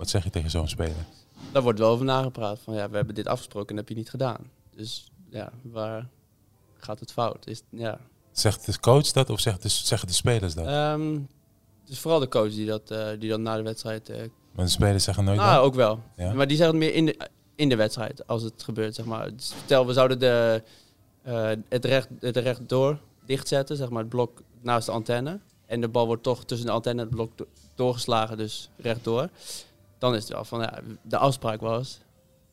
Wat 0.02 0.10
zeg 0.10 0.24
je 0.24 0.30
tegen 0.30 0.50
zo'n 0.50 0.68
speler? 0.68 1.04
Daar 1.52 1.62
wordt 1.62 1.78
wel 1.78 1.90
over 1.90 2.04
nagepraat. 2.04 2.58
Van 2.64 2.74
ja, 2.74 2.90
we 2.90 2.96
hebben 2.96 3.14
dit 3.14 3.26
afgesproken 3.26 3.68
en 3.68 3.76
dat 3.76 3.84
heb 3.88 3.96
je 3.96 4.02
niet 4.02 4.10
gedaan. 4.10 4.50
Dus 4.76 5.10
ja, 5.30 5.52
waar 5.62 6.08
gaat 6.76 7.00
het 7.00 7.12
fout? 7.12 7.46
Is, 7.46 7.62
ja. 7.70 7.98
Zegt 8.32 8.66
de 8.66 8.80
coach 8.80 9.12
dat 9.12 9.30
of 9.30 9.40
zegt 9.40 9.62
de, 9.62 9.68
zeggen 9.68 10.08
de 10.08 10.14
spelers 10.14 10.54
dat? 10.54 10.66
Ehm, 10.66 11.12
het 11.80 11.90
is 11.90 11.98
vooral 11.98 12.20
de 12.20 12.28
coach 12.28 12.50
die 12.50 12.66
dat, 12.66 12.90
eh, 12.90 13.08
die 13.18 13.28
dat 13.30 13.40
na 13.40 13.56
de 13.56 13.62
wedstrijd 13.62 14.08
eh, 14.08 14.16
Want 14.52 14.68
de 14.68 14.74
spelers 14.74 15.04
zeggen 15.04 15.24
nooit 15.24 15.38
Nou, 15.38 15.54
dat. 15.54 15.64
ook 15.64 15.74
wel. 15.74 16.00
Ja? 16.16 16.32
Maar 16.32 16.46
die 16.46 16.56
zeggen 16.56 16.76
het 16.76 16.84
meer 16.84 16.94
in 16.94 17.06
de, 17.06 17.28
in 17.54 17.68
de 17.68 17.76
wedstrijd, 17.76 18.26
als 18.26 18.42
het 18.42 18.62
gebeurt, 18.62 18.94
zeg 18.94 19.04
maar. 19.04 19.36
Dus 19.36 19.52
stel, 19.64 19.86
we 19.86 19.92
zouden 19.92 20.18
de, 20.18 20.62
eh, 21.22 21.50
het, 21.68 21.84
recht, 21.84 22.08
het 22.20 22.36
recht 22.36 22.68
door 22.68 22.98
dichtzetten, 23.26 23.76
zeg 23.76 23.88
maar, 23.90 24.00
het 24.00 24.08
blok 24.10 24.42
naast 24.60 24.86
de 24.86 24.92
antenne. 24.92 25.40
En 25.66 25.80
de 25.80 25.88
bal 25.88 26.06
wordt 26.06 26.22
toch 26.22 26.44
tussen 26.44 26.66
de 26.66 26.72
antenne 26.72 27.00
en 27.00 27.06
het 27.06 27.16
blok 27.16 27.38
do- 27.38 27.46
doorgeslagen, 27.74 28.36
dus 28.36 28.70
rechtdoor. 28.76 29.28
Dan 30.02 30.14
is 30.14 30.22
het 30.22 30.32
wel 30.32 30.44
van, 30.44 30.60
ja, 30.60 30.78
de 31.02 31.16
afspraak 31.16 31.60
was, 31.60 32.00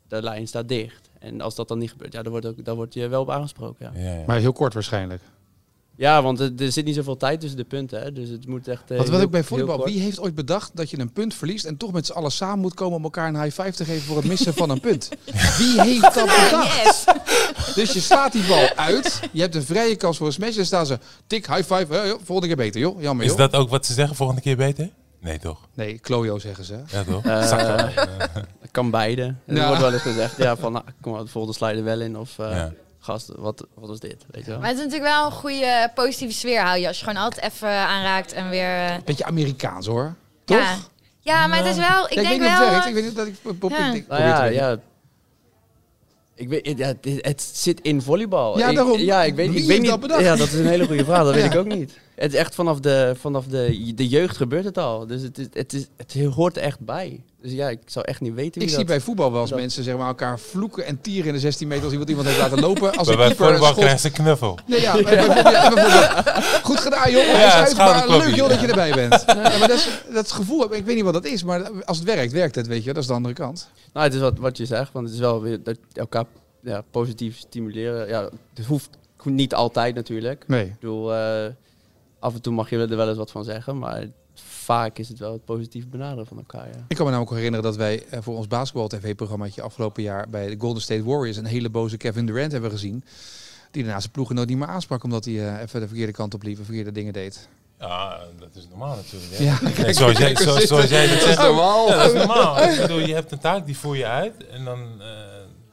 de 0.08 0.22
lijn 0.22 0.47
staat 0.47 0.68
dicht. 0.68 1.10
En 1.20 1.41
als 1.41 1.56
dat 1.56 1.68
dan 1.68 1.78
niet 1.78 1.89
gebeurt, 1.89 2.14
ja, 2.14 2.22
dan 2.22 2.32
wordt, 2.32 2.45
ook, 2.45 2.66
dan 2.66 2.76
wordt 2.76 2.93
je 2.93 3.08
wel 3.08 3.22
op 3.22 3.30
aangesproken, 3.30 3.91
ja. 3.93 4.02
Ja, 4.02 4.14
ja. 4.18 4.24
Maar 4.28 4.38
heel 4.39 4.54
kort 4.54 4.74
waarschijnlijk. 4.74 5.22
Ja, 5.95 6.22
want 6.22 6.39
er, 6.39 6.72
zit 6.72 6.86
niet 6.86 6.95
zoveel 6.95 7.18
tijd 7.18 7.39
tussen 7.39 7.58
de 7.58 7.64
punten. 7.66 8.02
Hè? 8.02 8.12
Dus 8.14 8.30
het 8.30 8.47
moet 8.47 8.68
echt. 8.68 8.91
eh, 8.91 8.97
Wat 8.97 9.10
wil 9.10 9.22
ik 9.22 9.30
bij 9.30 9.43
kort. 9.43 9.84
Wie 9.84 10.00
heeft 10.00 10.20
ooit 10.20 10.36
bedacht 10.36 10.72
dat 10.74 10.89
je 10.89 11.00
een 11.00 11.12
punt 11.14 11.34
verliest 11.34 11.66
en 11.66 11.78
toch 11.78 11.91
met 11.91 12.06
z'n 12.06 12.12
allen 12.12 12.32
samen 12.32 12.60
moet 12.60 12.74
komen 12.74 12.97
om 12.97 13.04
elkaar 13.04 13.28
een 13.28 13.41
high 13.41 13.62
five 13.62 13.72
te 13.76 13.86
geven 13.86 14.02
voor 14.02 14.18
het 14.18 14.26
missen 14.26 14.54
van 14.54 14.70
een 14.70 14.80
punt? 14.80 15.10
Wie 15.58 15.82
heeft 15.82 16.02
dat 16.14 16.26
bedacht? 16.26 16.84
Yes. 16.84 17.04
Dus 17.76 17.93
je 17.93 18.00
slaat 18.00 18.32
die 18.32 18.47
bal 18.47 18.70
uit, 18.76 19.20
je 19.32 19.41
hebt 19.41 19.56
een 19.56 19.64
vrije 19.64 19.95
kans 19.95 20.18
voor 20.18 20.28
een 20.28 20.34
smash 20.34 20.58
en 20.58 20.66
staan 20.66 20.86
ze 20.86 21.00
tik 21.28 21.47
high 21.47 21.74
five, 21.74 21.97
eh, 21.97 22.08
joh, 22.08 22.20
volgende 22.24 22.47
keer 22.56 22.66
beter 22.66 22.80
joh, 22.82 23.02
jammer 23.02 23.26
Is 23.26 23.32
joh. 23.32 23.39
dat 23.39 23.54
ook 23.56 23.70
wat 23.70 23.86
ze 23.86 23.93
zeggen 23.93 24.16
volgende 24.16 24.41
keer 24.41 24.58
beter? 24.58 24.89
Nee, 25.22 25.40
toch? 25.40 25.60
Nee, 25.74 26.00
klojo 26.00 26.40
zeggen 26.40 26.64
ze. 26.66 26.80
Ja, 26.88 27.04
toch? 27.04 27.26
Eh. 27.26 27.50
Het 28.62 28.72
kan 28.72 28.90
beide. 28.92 29.36
Er 29.46 29.56
Ja. 29.56 29.66
wordt 29.68 29.82
wel 29.82 29.94
eens 29.94 30.02
gezegd, 30.02 30.38
ja, 30.38 30.56
van 30.56 30.72
nou, 30.72 30.84
kom 31.02 31.12
maar, 31.14 31.22
de 31.24 31.28
volgende 31.30 31.58
slide 31.58 31.78
er 31.78 31.84
wel 31.84 32.02
in. 32.02 32.18
Of 32.18 32.40
eh, 32.40 32.52
Ja. 32.52 32.72
gast, 33.00 33.32
wat, 33.36 33.66
wat 33.74 33.90
was 33.90 34.00
dit? 34.00 34.26
Weet 34.32 34.46
je 34.46 34.52
wel? 34.52 34.60
Maar 34.60 34.70
het 34.70 34.78
is 34.78 34.84
natuurlijk 34.84 35.12
wel 35.12 35.26
een 35.26 35.32
goede 35.32 35.92
positieve 35.96 36.34
sfeer 36.34 36.62
hou 36.62 36.80
je 36.80 36.88
als 36.88 37.00
je 37.00 37.06
gewoon 37.06 37.22
altijd 37.24 37.52
even 37.54 37.70
aanraakt 37.70 38.34
en 38.34 38.50
weer. 38.50 38.86
eh, 38.86 38.96
Beetje 39.06 39.26
Amerikaans 39.26 39.86
hoor. 39.88 40.16
Toch? 40.46 40.58
Ja. 40.58 40.76
ja, 41.20 41.48
maar 41.48 41.58
het 41.58 41.68
is 41.68 41.78
wel. 41.78 42.04
Ik 42.06 42.14
Ja, 42.14 42.22
ik 42.22 42.28
denk 42.28 42.28
weet 42.28 42.40
niet 42.40 42.48
of 42.50 42.58
wel. 42.58 42.64
het 42.64 42.70
werkt. 42.72 42.88
Ik 42.88 42.94
weet 42.94 43.04
niet 43.04 43.16
dat 43.16 43.28
ik, 43.28 43.34
ik, 43.44 43.64
ik, 43.64 43.70
Ja. 43.78 43.94
ik 43.94 44.08
Nou 44.08 44.22
ja, 44.22 44.44
ja. 44.44 44.78
Ik 46.36 46.50
weet, 46.50 46.78
ja, 46.78 46.88
het, 46.88 46.98
het 47.22 47.42
zit 47.54 47.82
in 47.82 48.02
volleybal. 48.02 48.58
Ja, 48.60 48.68
Ik- 48.70 48.76
daarom. 48.76 49.00
ja, 49.00 49.24
ik 49.24 49.36
weet, 49.36 49.50
Wie 49.50 49.60
ik 49.62 49.68
weet 49.68 49.82
niet. 49.82 50.10
dat? 50.10 50.20
Ja, 50.20 50.36
dat 50.36 50.48
is 50.48 50.54
een 50.54 50.66
hele 50.68 50.86
goede 50.88 51.06
vraag. 51.06 51.24
Dat 51.24 51.34
weet 51.34 51.54
ik 51.54 51.56
ook 51.60 51.66
niet. 51.68 52.00
Het 52.20 52.34
is 52.34 52.40
echt 52.40 52.56
vanaf 52.56 52.80
de, 52.80 53.14
vanaf 53.20 53.46
de, 53.46 53.94
de 53.96 54.08
jeugd 54.08 54.38
gebeurt 54.38 54.66
het 54.66 54.78
al. 54.78 55.08
Dus 55.08 55.22
het, 55.22 55.38
is, 55.38 55.46
het, 55.54 55.74
is, 55.74 55.88
het 55.98 56.34
hoort 56.34 56.58
er 56.58 56.64
echt 56.64 56.80
bij. 56.80 57.24
Dus 57.42 57.52
ja, 57.52 57.70
ik 57.70 57.80
zou 57.86 58.06
echt 58.06 58.22
niet 58.22 58.34
weten 58.34 58.62
wie 58.62 58.70
Ik 58.70 58.76
zie 58.76 58.86
bij 58.86 59.00
voetbal 59.00 59.32
wel 59.32 59.42
eens 59.42 59.50
dat- 59.50 59.60
mensen 59.60 59.84
zeg 59.84 59.98
maar, 59.98 60.08
elkaar 60.08 60.40
vloeken 60.40 60.86
en 60.86 61.02
tieren 61.02 61.28
in 61.28 61.34
de 61.34 61.40
16 61.40 61.68
meter 61.68 61.84
als 61.84 61.92
iemand 61.92 62.10
iemand 62.10 62.28
heeft 62.28 62.40
laten 62.40 62.60
lopen. 62.60 62.96
Als 62.98 63.08
Bij 63.08 63.18
een 63.18 63.22
keeper 63.22 63.46
volleybal 63.46 63.74
schot... 63.74 64.00
ze 64.00 64.08
een 64.08 64.14
knuffel. 64.14 64.60
Nee, 64.66 64.82
ja, 64.82 64.96
ja, 64.98 65.04
bijvoorbeeld. 65.74 66.64
Goed 66.64 66.80
gedaan, 66.80 67.12
joh. 67.12 67.54
Uit, 67.54 67.78
maar 67.78 68.10
leuk 68.10 68.36
joh 68.36 68.50
dat 68.50 68.60
je 68.60 68.68
erbij 68.68 68.92
bent. 68.92 69.24
Ja, 69.28 69.36
maar 69.36 69.68
dat, 69.68 69.72
is, 69.78 69.90
dat 70.14 70.32
gevoel, 70.32 70.60
heb 70.62 70.72
ik 70.72 70.78
ik 70.78 70.86
weet 70.86 70.96
niet 70.96 71.04
wat 71.04 71.14
dat 71.14 71.26
is, 71.26 71.44
maar 71.44 71.84
als 71.86 71.98
het 71.98 72.06
werkt, 72.08 72.32
werkt 72.32 72.56
het, 72.56 72.68
weet 72.68 72.84
je. 72.84 72.94
Dat 72.94 73.02
is 73.02 73.08
de 73.08 73.14
andere 73.14 73.34
kant. 73.34 73.70
Nou, 73.94 74.06
het 74.06 74.14
is 74.16 74.22
wat, 74.22 74.38
wat 74.38 74.58
je 74.58 74.66
zegt, 74.66 74.94
want 74.94 75.06
het 75.06 75.14
is 75.14 75.22
wel 75.22 75.42
weer 75.42 75.64
dat 75.64 75.78
elkaar 75.94 76.26
ja, 76.64 76.84
positief 76.92 77.38
stimuleren. 77.38 78.08
Ja, 78.08 78.30
het 78.54 78.66
hoeft 78.66 78.90
niet 79.24 79.54
altijd 79.54 79.96
natuurlijk. 79.96 80.44
Nee. 80.48 80.66
Ik 80.66 80.80
bedoel, 80.80 81.14
eh, 81.14 81.46
af 82.20 82.34
en 82.34 82.42
toe 82.42 82.54
mag 82.54 82.70
je 82.70 82.78
er 82.78 82.96
wel 82.96 83.08
eens 83.10 83.18
wat 83.18 83.32
van 83.32 83.44
zeggen, 83.44 83.78
maar 83.78 84.06
vaak 84.44 84.98
is 84.98 85.08
het 85.10 85.20
wel 85.20 85.32
het 85.34 85.46
positief 85.46 85.88
benaderen 85.88 86.26
van 86.26 86.38
elkaar. 86.38 86.68
Ja. 86.68 86.86
Ik 86.88 86.96
kan 86.96 87.06
me 87.06 87.12
namelijk 87.12 87.36
herinneren 87.36 87.66
dat 87.66 87.76
wij 87.76 88.06
eh, 88.10 88.20
voor 88.22 88.36
ons 88.36 88.48
basketbal-tv-programmaatje 88.48 89.62
afgelopen 89.62 90.04
jaar 90.04 90.30
bij 90.30 90.48
de 90.48 90.56
Golden 90.60 90.82
State 90.82 91.04
Warriors 91.04 91.38
een 91.38 91.46
hele 91.46 91.70
boze 91.70 91.98
Kevin 91.98 92.26
Durant 92.26 92.52
hebben 92.52 92.72
gezien. 92.72 93.04
Die 93.72 93.84
daarna 93.84 94.00
zijn 94.00 94.12
ploegen 94.12 94.36
nooit 94.36 94.48
niet 94.48 94.58
meer 94.58 94.68
aansprak 94.68 95.04
omdat 95.04 95.26
hij 95.26 95.34
eh, 95.34 95.62
even 95.62 95.80
de 95.80 95.88
verkeerde 95.88 96.12
kant 96.12 96.34
op 96.34 96.44
liep 96.44 96.58
en 96.58 96.66
verkeerde 96.66 96.92
dingen 96.92 97.14
deed. 97.14 97.48
Ja, 97.80 98.20
dat 98.40 98.50
is 98.56 98.68
normaal 98.70 98.96
natuurlijk. 98.96 99.32
hè. 99.34 99.44
Ja, 99.86 99.94
zoals, 99.94 100.18
jij, 100.18 100.36
zo- 100.36 100.60
zoals 100.60 100.90
jij 100.90 101.08
dat 101.08 101.22
zegt. 101.22 101.42
normaal. 101.42 101.88
Ja, 101.88 101.96
dat 101.96 102.06
is 102.06 102.18
normaal. 102.18 102.62
Ik 102.64 102.82
bedoel, 102.82 103.00
je 103.00 103.14
hebt 103.14 103.32
een 103.32 103.40
taak, 103.40 103.66
die 103.66 103.78
voer 103.78 103.98
je 103.98 104.06
uit. 104.06 104.48
En 104.48 104.66
dan, 104.66 104.80
eh, 104.80 105.08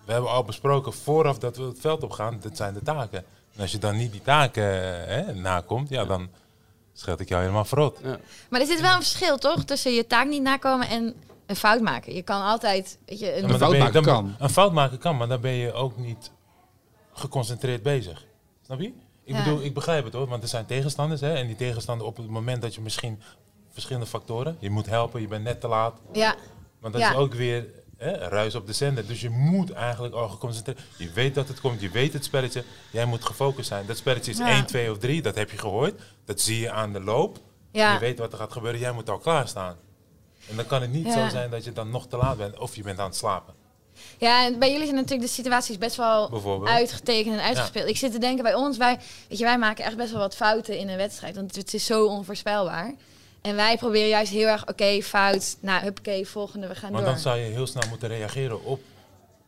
we 0.05 0.13
hebben 0.13 0.31
al 0.31 0.45
besproken 0.45 0.93
vooraf 0.93 1.39
dat 1.39 1.57
we 1.57 1.63
het 1.63 1.81
veld 1.81 2.03
op 2.03 2.11
gaan, 2.11 2.39
dat 2.41 2.57
zijn 2.57 2.75
de 2.75 2.83
taken. 2.83 3.25
En 3.57 3.63
als 3.63 3.73
je 3.73 3.79
dan 3.79 3.97
niet 3.97 4.13
die 4.13 4.23
taken 4.23 4.63
eh, 4.65 5.07
hè, 5.17 5.35
nakomt, 5.35 5.89
ja, 5.89 6.05
dan 6.05 6.29
scheld 6.93 7.21
ik 7.21 7.29
jou 7.29 7.41
helemaal 7.43 7.65
verrot. 7.65 8.01
Maar 8.49 8.61
er 8.61 8.67
zit 8.67 8.81
wel 8.81 8.95
een 8.95 9.03
verschil, 9.03 9.39
toch? 9.39 9.65
Tussen 9.65 9.93
je 9.93 10.07
taak 10.07 10.27
niet 10.27 10.43
nakomen 10.43 10.89
en 10.89 11.15
een 11.47 11.57
fout 11.57 11.81
maken. 11.81 12.15
Je 12.15 12.23
kan 12.23 12.43
altijd. 12.43 12.99
Weet 13.07 13.19
je, 13.19 13.37
een, 13.37 13.49
Ja, 13.49 13.57
fout 13.57 13.79
maken 13.79 14.03
kan. 14.03 14.35
Een 14.39 14.49
fout 14.51 14.73
maken 14.73 14.99
kan, 14.99 15.17
maar 15.17 15.29
dan 15.29 15.41
ben 15.41 15.53
je 15.53 15.73
ook 15.73 15.97
niet 15.97 16.31
geconcentreerd 17.13 17.83
bezig. 17.83 18.25
Snap 18.65 18.81
je? 18.81 18.87
Ik 19.25 19.35
Ja. 19.35 19.45
bedoel, 19.45 19.63
ik 19.63 19.75
begrijp 19.75 20.05
het 20.05 20.13
hoor, 20.13 20.27
want 20.29 20.43
er 20.43 20.49
zijn 20.49 20.67
tegenstanders. 20.67 21.21
Hè, 21.21 21.35
en 21.35 21.47
die 21.47 21.57
tegenstander 21.57 22.07
op 22.07 22.17
het 22.17 22.29
moment 22.29 22.63
dat 22.63 22.75
je 22.75 22.81
misschien 22.81 23.23
verschillende 23.71 24.07
factoren, 24.09 24.57
je 24.61 24.71
moet 24.71 24.87
helpen, 24.87 25.21
je 25.21 25.29
bent 25.29 25.45
net 25.45 25.61
te 25.61 25.69
laat. 25.69 26.01
ja, 26.13 26.35
Want 26.81 26.93
dat 26.93 27.03
Ja. 27.03 27.11
is 27.11 27.17
ook 27.17 27.35
weer 27.35 27.67
hè, 27.97 28.11
ruis 28.29 28.55
op 28.55 28.67
de 28.67 28.73
zender. 28.73 29.07
Dus 29.07 29.21
je 29.21 29.31
moet 29.31 29.73
eigenlijk 29.73 30.15
al 30.15 30.29
geconcentreerd. 30.29 30.81
Je 30.97 31.11
weet 31.13 31.35
dat 31.35 31.49
het 31.49 31.61
komt, 31.61 31.81
je 31.81 31.91
weet 31.91 32.13
het 32.13 32.25
spelletje. 32.25 32.65
Jij 32.91 33.05
moet 33.05 33.25
gefocust 33.25 33.69
zijn. 33.69 33.87
Dat 33.87 33.97
spelletje 33.97 34.31
is 34.31 34.39
Ja. 34.39 34.49
1, 34.49 34.67
2 34.67 34.91
of 34.91 34.99
3, 34.99 35.23
dat 35.23 35.35
heb 35.35 35.51
je 35.51 35.59
gehoord. 35.59 36.01
Dat 36.25 36.41
zie 36.41 36.61
je 36.61 36.71
aan 36.71 36.93
de 36.93 37.01
loop. 37.01 37.39
ja. 37.73 37.93
Je 37.93 37.99
weet 37.99 38.19
wat 38.19 38.33
er 38.33 38.39
gaat 38.39 38.53
gebeuren, 38.53 38.81
jij 38.81 38.93
moet 38.93 39.11
al 39.11 39.19
klaarstaan. 39.19 39.77
En 40.49 40.57
dan 40.57 40.67
kan 40.67 40.81
het 40.81 40.93
niet 40.93 41.07
Ja. 41.07 41.13
zo 41.13 41.29
zijn 41.29 41.51
dat 41.51 41.65
je 41.65 41.73
dan 41.73 41.91
nog 41.91 42.07
te 42.09 42.17
laat 42.17 42.37
bent 42.37 42.59
of 42.59 42.77
je 42.77 42.83
bent 42.83 42.99
aan 42.99 43.07
het 43.07 43.17
slapen. 43.17 43.55
ja, 44.19 44.45
en 44.45 44.59
bij 44.59 44.69
jullie 44.71 44.85
zijn 44.85 44.97
natuurlijk 44.97 45.29
de 45.29 45.35
situaties 45.35 45.79
best 45.79 45.97
wel 45.97 46.31
uitgetekend 46.67 47.35
en 47.35 47.43
uitgespeeld. 47.43 47.89
Ik 47.89 47.97
zit 47.97 48.13
te 48.13 48.19
denken 48.19 48.43
bij 48.43 48.55
ons, 48.55 48.77
wij, 48.77 48.99
weet 49.29 49.39
je, 49.39 49.45
wij 49.45 49.59
maken 49.59 49.85
echt 49.85 49.97
best 49.97 50.11
wel 50.11 50.21
wat 50.21 50.37
fouten 50.37 50.79
in 50.79 50.89
een 50.89 50.97
wedstrijd. 50.97 51.35
Want 51.37 51.57
het 51.57 51.75
is 51.75 51.85
zo 51.87 52.07
onvoorspelbaar. 52.07 52.95
En 53.47 53.57
wij 53.57 53.77
proberen 53.77 54.09
juist 54.09 54.33
heel 54.33 54.47
erg, 54.47 54.69
oké, 54.69 55.03
fout. 55.03 55.57
Nou, 55.61 55.83
huppakee, 55.83 56.27
volgende, 56.27 56.67
we 56.67 56.75
gaan 56.75 56.93
Maar 56.93 57.01
door. 57.01 57.11
dan 57.11 57.19
zou 57.21 57.39
je 57.39 57.45
heel 57.45 57.67
snel 57.67 57.89
moeten 57.89 58.09
reageren 58.09 58.65
op. 58.65 58.81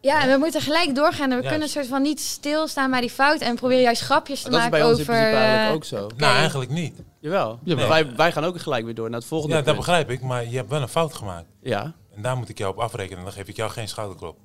Ja, 0.00 0.22
en 0.22 0.30
we 0.30 0.38
moeten 0.38 0.60
gelijk 0.60 0.94
doorgaan. 0.94 1.30
En 1.30 1.36
we 1.36 1.42
Juist. 1.42 1.48
kunnen 1.48 1.68
soort 1.68 1.86
van 1.86 2.02
niet 2.02 2.20
stilstaan 2.20 2.90
bij 2.90 3.00
die 3.00 3.10
fout. 3.10 3.40
En 3.40 3.54
proberen 3.54 3.82
juist 3.82 4.02
grapjes 4.02 4.42
te 4.42 4.50
Dat 4.50 4.58
is 4.58 4.64
maken 4.64 4.78
bij 4.78 4.88
ons 4.88 5.00
over... 5.00 5.04
principe 5.04 5.36
eigenlijk 5.36 5.68
eh, 5.68 5.74
ook 5.74 5.84
zo. 5.84 6.16
Nou, 6.16 6.36
eigenlijk 6.36 6.70
niet. 6.70 7.02
Jawel. 7.20 7.58
Jawel. 7.62 7.88
Wij, 7.88 8.16
wij 8.16 8.32
gaan 8.32 8.44
ook 8.44 8.60
gelijk 8.60 8.84
weer 8.84 8.94
door 8.94 9.10
naar 9.10 9.18
het 9.18 9.28
volgende 9.28 9.56
Ja, 9.56 9.62
dat 9.62 9.76
begrijp 9.76 10.10
ik, 10.10 10.20
maar 10.20 10.48
je 10.48 10.56
hebt 10.56 10.68
wel 10.70 10.82
een 10.82 10.88
fout 10.88 11.14
gemaakt. 11.14 11.46
Ja. 11.60 11.94
En 12.14 12.22
daar 12.22 12.36
moet 12.36 12.48
ik 12.48 12.58
jou 12.58 12.72
op 12.72 12.78
afrekenen. 12.78 13.22
Dan 13.24 13.32
geef 13.32 13.48
ik 13.48 13.56
jou 13.56 13.70
geen 13.70 13.88
schouderklop. 13.88 14.36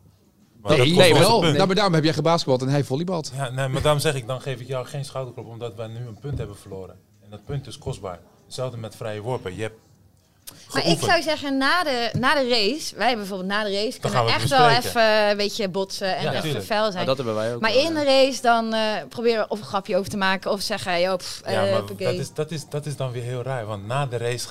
Maar 0.62 0.78
Nee, 0.78 0.88
dat 0.88 0.98
nee, 0.98 1.14
wel. 1.14 1.42
Nou, 1.42 1.66
maar 1.66 1.76
daarom 1.76 1.94
heb 1.94 2.04
jij 2.04 2.14
gebasketbald 2.14 2.62
en 2.62 2.70
hij 2.70 2.84
volleybald. 2.84 3.32
Ja, 3.36 3.50
nee, 3.50 3.68
maar 3.68 3.82
daarom 3.82 4.02
zeg 4.02 4.16
ik, 4.16 4.28
dan 4.28 4.42
geef 4.42 4.60
ik 4.60 4.68
jou 4.68 4.86
geen 4.86 5.06
schouderklop, 5.06 5.46
omdat 5.46 5.76
wij 5.76 5.88
nu 5.88 6.08
een 6.08 6.20
punt 6.20 6.38
hebben 6.38 6.58
verloren. 6.58 6.96
En 7.24 7.30
dat 7.30 7.46
punt 7.46 7.68
is 7.68 7.78
kostbaar. 7.78 8.20
Hetzelfde 8.54 8.78
met 8.78 8.96
vrije 8.96 9.22
worpen. 9.22 9.56
Je 9.56 9.62
hebt 9.62 9.76
Maar 10.74 10.86
ik 10.88 11.00
zou 11.00 11.22
zeggen, 11.22 11.58
na 11.58 11.84
de, 11.84 12.10
na 12.20 12.34
de 12.36 12.50
race, 12.50 12.96
wij 12.96 13.16
bijvoorbeeld 13.16 13.50
na 13.50 13.64
de 13.64 13.72
race, 13.74 14.00
Dan 14.00 14.12
kunnen 14.12 14.26
we 14.26 14.32
echt 14.32 14.50
wel 14.50 14.70
even 14.70 15.30
een 15.30 15.38
beetje 15.38 15.68
botsen 15.70 16.16
en 16.18 16.24
Ja, 16.24 16.30
even 16.30 16.42
tuurlijk. 16.42 16.66
fel 16.66 16.82
Maar 16.82 16.92
zijn. 16.92 17.06
dat 17.06 17.18
hebben 17.18 17.36
wij 17.36 17.54
ook. 17.56 17.62
maar 17.62 17.72
wel, 17.74 17.80
in 17.86 17.94
ja. 17.94 18.00
de 18.00 18.06
race 18.06 18.42
dan 18.42 18.74
eh, 18.74 18.82
proberen 19.10 19.52
of 19.52 19.60
een 19.60 19.66
grapje 19.66 19.98
over 19.98 20.10
te 20.10 20.18
maken 20.18 20.52
of 20.52 20.62
zeggen, 20.62 21.02
joh, 21.02 21.18
pff, 21.18 21.42
Ja, 21.46 21.52
eh, 21.52 21.56
maar 21.58 21.68
huppakee. 21.68 22.08
dat 22.08 22.16
is, 22.16 22.34
dat, 22.34 22.52
is, 22.52 22.66
dat 22.70 22.86
is 22.86 22.96
dan 22.96 23.12
weer 23.12 23.24
heel 23.24 23.42
raar. 23.44 23.66
Want 23.66 23.88
na 23.88 24.06
de 24.06 24.18
race, 24.18 24.48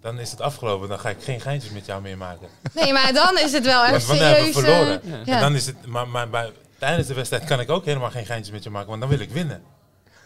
dan 0.00 0.18
is 0.18 0.30
het 0.30 0.40
afgelopen. 0.40 0.88
Dan 0.88 0.98
ga 0.98 1.08
ik 1.08 1.22
geen 1.22 1.40
geintjes 1.40 1.72
met 1.72 1.86
jou 1.86 2.02
meer 2.02 2.16
maken. 2.16 2.48
Nee, 2.74 2.92
maar 2.92 3.12
dan 3.12 3.38
is 3.38 3.52
het 3.52 3.64
wel 3.64 3.82
echt 3.84 3.90
Want 3.92 4.04
wanneer 4.06 4.26
hebben 4.36 4.54
serieus. 4.54 4.54
we 4.54 4.60
verloren? 4.74 5.02
eh, 5.02 5.10
Ja. 5.10 5.16
ja. 5.24 5.34
En 5.34 5.40
dan 5.40 5.54
is 5.54 5.66
het, 5.66 5.86
maar, 5.86 6.08
maar 6.08 6.28
bij, 6.30 6.52
tijdens 6.78 7.06
de 7.08 7.14
wedstrijd 7.14 7.44
kan 7.44 7.60
ik 7.60 7.70
ook 7.70 7.84
helemaal 7.84 8.10
geen 8.10 8.26
geintjes 8.26 8.54
met 8.54 8.62
je 8.62 8.70
maken. 8.70 8.88
Want 8.88 9.00
dan 9.00 9.10
wil 9.10 9.20
ik 9.20 9.30
winnen. 9.30 9.62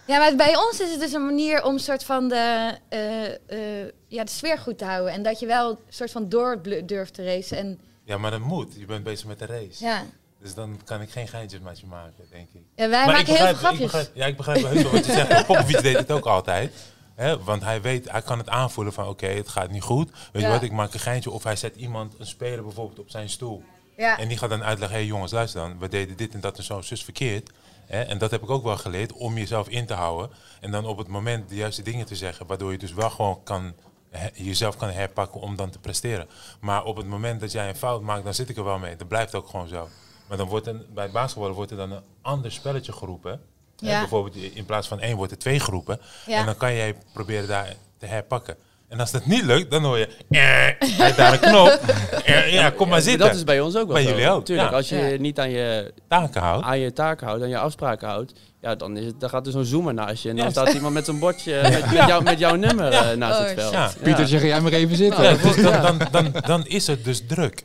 Ja, 0.07 0.18
maar 0.18 0.36
bij 0.36 0.57
ons 0.57 0.80
is 0.80 0.90
het 0.90 1.00
dus 1.00 1.12
een 1.12 1.24
manier 1.24 1.62
om 1.64 1.78
soort 1.78 2.05
van 2.05 2.28
de, 2.28 2.72
eh, 2.88 3.24
eh, 3.24 3.90
ja, 4.09 4.24
de 4.24 4.30
sfeer 4.30 4.59
goed 4.59 4.78
te 4.78 4.84
houden. 4.84 5.12
En 5.12 5.22
dat 5.22 5.38
je 5.40 5.46
wel 5.46 5.78
soort 5.88 6.11
van 6.11 6.28
door 6.28 6.62
durft 6.86 7.14
te 7.14 7.24
racen. 7.24 7.57
En 7.57 7.80
Ja, 8.05 8.18
maar 8.18 8.30
dat 8.30 8.40
moet. 8.40 8.74
Je 8.78 8.84
bent 8.84 9.05
bezig 9.05 9.26
met 9.26 9.38
de 9.38 9.46
race. 9.46 9.84
ja, 9.84 10.02
Dus 10.40 10.55
dan 10.55 10.80
kan 10.84 11.00
ik 11.00 11.11
geen 11.11 11.28
geintjes 11.28 11.61
met 11.61 11.80
je 11.80 11.86
maken, 11.86 12.24
denk 12.30 12.48
ik. 12.52 12.61
ja 12.74 12.88
wij 12.88 13.07
Maar 13.07 13.20
ik 13.20 13.26
maken 13.28 13.34
heel 13.34 13.46
veel 13.46 13.55
grapjes. 13.55 13.80
Ik 13.80 13.86
begrijp, 13.86 14.11
ja, 14.14 14.26
ik 14.26 14.36
begrijp 14.36 14.61
wel 14.61 14.70
heus 14.70 14.82
wel 14.82 14.92
wat 14.92 15.07
je 15.07 15.12
zegt. 15.12 15.46
Popovic 15.46 15.82
deed 15.82 15.96
het 15.96 16.11
ook 16.12 16.26
altijd. 16.26 16.72
Hè? 17.14 17.42
Want 17.42 17.62
hij 17.62 17.82
weet, 17.82 18.11
hij 18.11 18.22
kan 18.22 18.38
het 18.38 18.48
aanvoelen 18.48 18.92
van 18.92 19.09
oké, 19.09 19.26
het 19.26 19.48
gaat 19.48 19.70
niet 19.70 19.82
goed. 19.82 20.11
Weet 20.32 20.42
Ja. 20.42 20.48
je 20.48 20.55
wat, 20.55 20.62
ik 20.62 20.72
maak 20.72 20.94
een 20.94 21.00
geintje. 21.00 21.30
Of 21.30 21.42
hij 21.42 21.57
zet 21.57 21.76
iemand, 21.76 22.14
een 22.18 22.26
speler 22.26 22.62
bijvoorbeeld, 22.62 22.98
op 22.98 23.11
zijn 23.11 23.28
stoel. 23.28 23.62
ja. 23.96 24.18
En 24.18 24.28
die 24.28 24.38
gaat 24.38 24.50
dan 24.50 24.62
uitleggen, 24.64 24.96
hé 24.96 25.02
hey 25.02 25.12
jongens, 25.12 25.32
luister 25.32 25.61
dan. 25.61 25.78
We 25.78 25.88
deden 25.88 26.16
dit 26.16 26.34
en 26.34 26.40
dat 26.40 26.57
en 26.59 26.64
zo, 26.64 26.80
zus 26.80 27.05
verkeerd. 27.05 27.50
Hè? 27.87 28.03
En 28.03 28.18
dat 28.18 28.30
heb 28.30 28.43
ik 28.43 28.51
ook 28.51 28.62
wel 28.62 28.76
geleerd, 28.76 29.12
om 29.12 29.39
jezelf 29.39 29.68
in 29.68 29.87
te 29.87 29.95
houden. 29.95 30.30
En 30.61 30.70
dan 30.70 30.87
op 30.87 30.99
het 30.99 31.09
moment 31.09 31.49
de 31.49 31.55
juiste 31.55 31.82
dingen 31.82 32.07
te 32.07 32.16
zeggen. 32.16 32.47
Waardoor 32.47 32.72
je 32.72 32.78
dus 32.78 32.93
wel 32.93 33.11
gewoon 33.11 33.43
kan, 33.43 33.74
jezelf 34.35 34.76
kan 34.76 34.91
herpakken 34.91 35.41
om 35.41 35.57
dan 35.57 35.70
te 35.70 35.78
presteren. 35.78 36.28
Maar 36.61 36.85
op 36.85 36.97
het 36.97 37.07
moment 37.07 37.41
dat 37.41 37.53
jij 37.53 37.68
een 37.68 37.76
fout 37.76 38.03
maakt, 38.03 38.24
dan 38.24 38.35
zit 38.35 38.49
ik 38.49 38.57
er 38.57 38.64
wel 38.64 38.78
mee. 38.78 38.97
Dat 38.97 39.09
blijft 39.09 39.35
ook 39.35 39.49
gewoon 39.49 39.68
zo. 39.68 39.89
Maar 40.28 40.37
dan 40.37 40.49
wordt 40.49 40.66
er, 40.66 40.87
bij 40.95 41.05
het 41.05 41.12
basketballen 41.12 41.55
wordt 41.55 41.70
er 41.70 41.76
dan 41.76 41.91
een 41.91 42.03
ander 42.22 42.53
spelletje 42.53 42.93
geroepen. 42.93 43.41
Ja. 43.76 43.99
bijvoorbeeld 43.99 44.35
in 44.37 44.64
plaats 44.64 44.89
van 44.89 45.01
één 45.01 45.16
wordt 45.16 45.32
er 45.32 45.39
twee 45.39 45.59
groepen. 45.59 46.01
Ja. 46.26 46.39
En 46.39 46.47
dan 46.47 46.57
kan 46.57 46.74
jij 46.74 46.97
proberen 47.12 47.49
daar 47.49 47.74
te 47.99 48.07
herpakken. 48.07 48.57
En 48.95 49.01
als 49.01 49.11
dat 49.11 49.26
niet 49.26 49.42
lukt, 49.45 49.70
dan 49.70 49.84
hoor 49.84 49.99
je... 49.99 50.07
Eh, 50.07 50.40
hij 50.40 50.76
heeft 50.78 51.16
daar 51.16 51.32
een 51.32 51.38
knop. 51.40 51.80
Eh, 52.24 52.53
ja, 52.53 52.70
kom 52.70 52.88
maar 52.88 53.01
zitten. 53.01 53.26
Dat 53.26 53.36
is 53.36 53.45
bij 53.45 53.61
ons 53.61 53.76
ook 53.76 53.84
wel 53.86 53.95
Bij 53.95 54.03
zo. 54.03 54.09
jullie 54.11 54.28
ook, 54.30 54.45
Tuurlijk, 54.45 54.70
ja. 54.70 54.76
als 54.76 54.88
je 54.88 54.97
Ja. 54.97 55.18
niet 55.18 55.38
aan 55.38 55.51
je, 55.51 55.92
Taken 56.09 56.40
houdt. 56.40 56.64
aan 56.66 56.78
je 56.78 56.92
taken 56.92 57.26
houdt, 57.26 57.42
aan 57.42 57.49
je 57.49 57.59
afspraken 57.59 58.09
houdt, 58.09 58.32
ja, 58.61 58.74
dan, 58.74 58.97
is 58.97 59.05
het, 59.07 59.20
dan 59.20 59.28
gaat 59.30 59.47
er 59.47 59.53
zo'n 59.53 59.64
zoomer 59.64 59.95
naast 59.95 60.22
je. 60.22 60.28
En 60.28 60.36
dan 60.36 60.51
staat 60.51 60.72
iemand 60.72 60.95
met 60.95 61.05
zo'n 61.05 61.18
bordje 61.18 61.62
met, 61.62 61.84
met, 61.92 62.07
jou, 62.07 62.22
met 62.22 62.38
jouw 62.38 62.55
nummer 62.55 62.92
eh, 62.92 63.16
naast 63.16 63.40
Oh, 63.40 63.47
het 63.47 63.55
veld. 63.61 63.72
Ja. 63.72 63.92
Pieter, 64.03 64.26
zeg 64.28 64.42
jij 64.42 64.61
maar 64.61 64.72
even 64.72 64.97
zitten. 64.97 65.22
Ja, 65.24 65.34
dus 65.36 65.62
dan, 65.62 65.82
dan, 65.82 65.99
dan, 66.11 66.32
dan 66.47 66.66
is 66.66 66.86
het 66.86 67.05
dus 67.05 67.26
druk. 67.26 67.64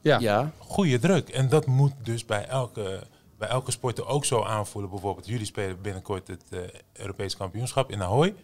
Ja. 0.00 0.18
Ja. 0.20 0.50
Goede 0.58 0.98
druk. 0.98 1.28
En 1.28 1.48
dat 1.48 1.66
moet 1.66 1.92
dus 2.02 2.24
bij 2.24 2.44
elke, 2.46 3.02
bij 3.38 3.48
elke 3.48 3.70
sporter 3.70 4.06
ook 4.06 4.24
zo 4.24 4.42
aanvoelen. 4.44 4.90
Bijvoorbeeld, 4.90 5.26
jullie 5.26 5.46
spelen 5.46 5.80
binnenkort 5.82 6.28
het 6.28 6.42
eh 6.50 6.58
Europees 6.92 7.36
kampioenschap 7.36 7.90
in 7.90 8.02
Ahoy. 8.02 8.34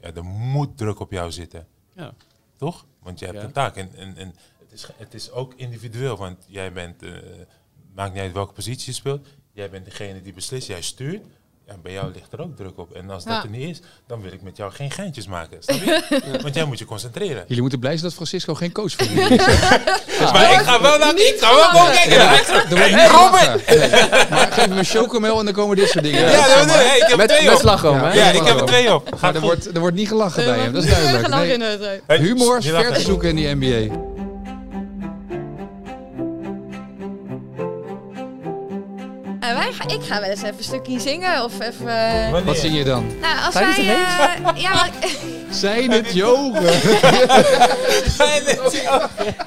Ja, 0.00 0.10
er 0.14 0.24
moet 0.24 0.76
druk 0.78 1.00
op 1.00 1.10
jou 1.12 1.30
zitten. 1.30 1.66
Ja. 1.94 2.14
Toch? 2.56 2.86
Want 3.02 3.18
je 3.18 3.24
hebt 3.24 3.38
Ja. 3.38 3.44
een 3.44 3.52
taak. 3.52 3.76
En, 3.76 3.94
en, 3.94 4.16
en 4.16 4.34
het, 4.58 4.72
is, 4.72 4.88
het 4.96 5.14
is 5.14 5.30
ook 5.30 5.54
individueel. 5.54 6.16
Want 6.16 6.44
jij 6.48 6.72
bent, 6.72 7.02
eh, 7.02 7.12
maakt 7.94 8.12
niet 8.12 8.22
uit 8.22 8.32
welke 8.32 8.52
positie 8.52 8.86
je 8.86 8.92
speelt. 8.92 9.28
Jij 9.52 9.70
bent 9.70 9.84
degene 9.84 10.22
die 10.22 10.32
beslist, 10.32 10.66
jij 10.66 10.82
stuurt. 10.82 11.24
Ja, 11.66 11.74
bij 11.82 11.92
jou 11.92 12.12
ligt 12.14 12.32
er 12.32 12.40
ook 12.40 12.56
druk 12.56 12.78
op. 12.78 12.92
En 12.94 13.10
als 13.10 13.24
dat 13.24 13.32
Ja. 13.32 13.42
er 13.42 13.48
niet 13.48 13.68
is, 13.68 13.80
dan 14.06 14.22
wil 14.22 14.32
ik 14.32 14.42
met 14.42 14.56
jou 14.56 14.72
geen 14.72 14.90
geintjes 14.90 15.26
maken. 15.26 15.56
Snap 15.60 15.76
je? 15.84 16.20
Want 16.42 16.54
jij 16.54 16.64
moet 16.64 16.78
je 16.78 16.84
concentreren. 16.84 17.44
Jullie 17.46 17.60
moeten 17.60 17.78
blij 17.78 17.90
zijn 17.92 18.02
dat 18.04 18.14
Francisco 18.14 18.54
geen 18.54 18.72
coach 18.72 18.92
voor 18.92 19.06
jullie 19.06 19.38
is. 19.38 19.46
Maar 20.32 20.52
ik 20.52 20.58
ga 20.58 20.80
wel 20.82 20.98
naar 20.98 21.14
ik 21.16 21.36
ga 21.40 21.54
wel 21.54 21.64
gewoon 21.64 21.90
kijken. 21.90 22.20
Gelachen. 22.20 23.60
Nee. 23.78 23.90
Maar 24.30 24.48
geef 24.52 24.64
hem 24.64 24.78
een 24.78 24.84
chocomel 24.84 25.38
en 25.38 25.44
dan 25.44 25.54
komen 25.54 25.76
dit 25.76 25.88
soort 25.90 26.04
dingen. 26.04 26.20
Ja, 26.30 26.48
dat 26.56 26.64
ik. 26.66 26.70
Hey, 26.72 26.96
ik 26.96 27.00
heb 27.02 27.10
er 27.10 27.16
Met, 27.16 27.28
twee 27.28 27.44
met 27.44 27.54
op. 27.54 27.60
slagroom, 27.60 27.98
hè? 27.98 28.12
Ja, 28.12 28.30
ik 28.30 28.42
heb 28.44 28.60
er 28.60 28.66
twee 28.66 28.94
op. 28.94 29.08
Er 29.22 29.40
wordt, 29.40 29.66
er 29.74 29.80
wordt 29.80 29.96
niet 29.96 30.08
gelachen 30.08 30.44
bij 30.44 30.58
hem, 30.58 30.72
dat 30.72 30.84
is 30.84 30.90
duidelijk. 30.90 31.58
Nee. 31.58 32.00
Hey, 32.06 32.18
Humor 32.18 32.62
ver 32.62 32.92
te 32.92 33.00
zoeken 33.00 33.28
in 33.28 33.36
die 33.36 33.54
NBA. 33.54 34.13
Ik 39.86 40.00
ga 40.08 40.20
wel 40.20 40.30
eens 40.30 40.42
even 40.42 40.54
een 40.58 40.64
stukje 40.64 41.00
zingen 41.00 41.44
of 41.44 41.52
even... 41.60 41.88
eh, 41.88 42.30
Wanneer? 42.30 42.44
Wat 42.44 42.56
zing 42.58 42.76
je 42.76 42.84
dan? 42.84 43.12
nou, 43.20 43.44
als 43.44 43.54
Tijdens 43.54 43.76
wij... 43.76 43.86
eh, 43.86 44.62
ja, 44.62 44.70
maar, 44.74 44.90
Zijn 45.50 45.90
het 45.90 46.12
yoga? 46.12 46.60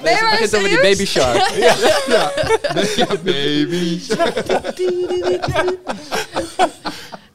nee, 0.02 0.14
maar 0.22 0.30
Het 0.30 0.30
begint 0.30 0.56
over 0.56 0.68
die 0.68 0.80
baby 0.80 1.06
shark. 1.06 1.50
ja. 2.06 2.30
baby. 3.22 4.00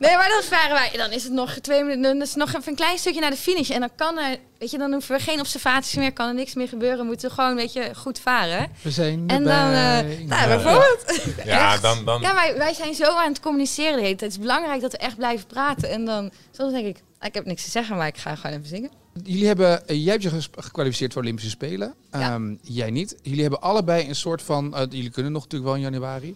Nee, 0.04 0.18
maar 0.18 0.30
dan 0.30 0.44
varen 0.44 0.74
wij. 0.74 0.92
Dan 0.98 1.12
is 1.12 1.24
het 1.24 1.32
nog 1.32 1.52
twee 1.62 1.82
minuten. 1.84 2.02
Dan 2.04 2.22
is 2.22 2.30
het 2.30 2.38
nog 2.38 2.48
even 2.48 2.68
een 2.68 2.76
klein 2.76 2.98
stukje 2.98 3.20
naar 3.20 3.30
de 3.30 3.38
finish. 3.38 3.70
En 3.70 3.80
dan 3.80 3.90
kan 3.96 4.18
er, 4.18 4.38
weet 4.58 4.72
je, 4.72 4.78
dan 4.78 4.92
hoeven 4.92 5.16
we 5.16 5.22
geen 5.22 5.40
observaties 5.40 5.96
meer. 5.96 6.14
Kan 6.14 6.28
er 6.28 6.34
niks 6.34 6.54
meer 6.54 6.68
gebeuren. 6.68 7.06
Moeten 7.06 7.30
we 7.30 7.36
gewoon, 7.36 7.56
weet 7.56 7.74
je, 7.74 7.92
goed 7.96 8.20
varen. 8.20 8.72
We 8.82 8.92
zijn 8.92 9.24
En 9.28 9.44
dan, 9.44 9.72
eh, 9.72 9.98
erbij. 9.98 10.24
nou, 10.28 10.48
bijvoorbeeld. 10.48 11.22
Ja, 11.46 11.78
dan, 11.78 12.06
dan, 12.06 12.22
Ja, 12.22 12.34
maar 12.34 12.58
wij 12.58 12.74
zijn 12.74 12.94
zo 12.94 13.16
aan 13.16 13.30
het 13.30 13.40
communiceren 13.40 13.96
de 13.96 14.02
hele 14.02 14.16
tijd. 14.16 14.22
Het 14.22 14.32
is 14.32 14.48
belangrijk 14.48 14.82
dat 14.82 14.92
we 14.92 14.98
echt 14.98 15.18
blijven 15.18 15.48
praten. 15.48 15.90
En 15.90 16.06
dan, 16.06 16.32
soms 16.52 16.72
denk 16.72 16.86
ik, 16.86 16.98
ah, 17.20 17.28
ik 17.28 17.34
heb 17.34 17.46
niks 17.46 17.64
te 17.64 17.70
zeggen, 17.70 17.96
maar 17.98 18.08
ik 18.08 18.18
ga 18.18 18.36
gewoon 18.36 18.56
even 18.56 18.68
zingen. 18.68 18.92
Jullie 19.24 19.48
hebben, 19.48 19.88
eh, 19.88 20.04
jij 20.04 20.12
hebt 20.12 20.24
je 20.24 20.42
gekwalificeerd 20.56 21.14
voor 21.14 21.22
Olympische 21.22 21.50
Spelen. 21.50 21.94
Ja. 22.12 22.20
Ehm, 22.34 22.56
jij 22.62 22.92
niet. 22.92 23.16
Jullie 23.22 23.42
hebben 23.42 23.62
allebei 23.62 24.08
een 24.08 24.16
soort 24.16 24.42
van, 24.42 24.76
eh, 24.76 24.82
jullie 24.90 25.10
kunnen 25.10 25.32
nog 25.32 25.42
natuurlijk 25.44 25.72
wel 25.72 25.80
in 25.80 25.92
januari. 25.92 26.36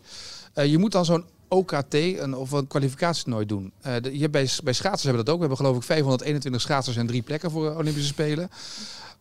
Eh, 0.53 0.65
je 0.65 0.77
moet 0.77 0.91
dan 0.91 1.05
zo'n 1.05 1.25
OKT 1.47 1.93
een, 1.93 2.35
of 2.35 2.51
een 2.51 2.67
kwalificatietoernooi 2.67 3.45
doen. 3.45 3.71
De- 3.81 4.17
hebt 4.17 4.31
bij, 4.31 4.49
bij 4.63 4.73
schaatsers 4.73 5.03
hebben 5.03 5.19
we 5.21 5.25
dat 5.25 5.29
ook. 5.29 5.35
We 5.35 5.39
hebben 5.47 5.57
geloof 5.57 5.75
ik 5.75 5.83
521 5.83 6.61
schaatsers 6.61 6.95
en 6.97 7.07
drie 7.07 7.21
plekken 7.21 7.51
voor 7.51 7.69
de 7.69 7.75
Olympische 7.75 8.07
Spelen. 8.09 8.49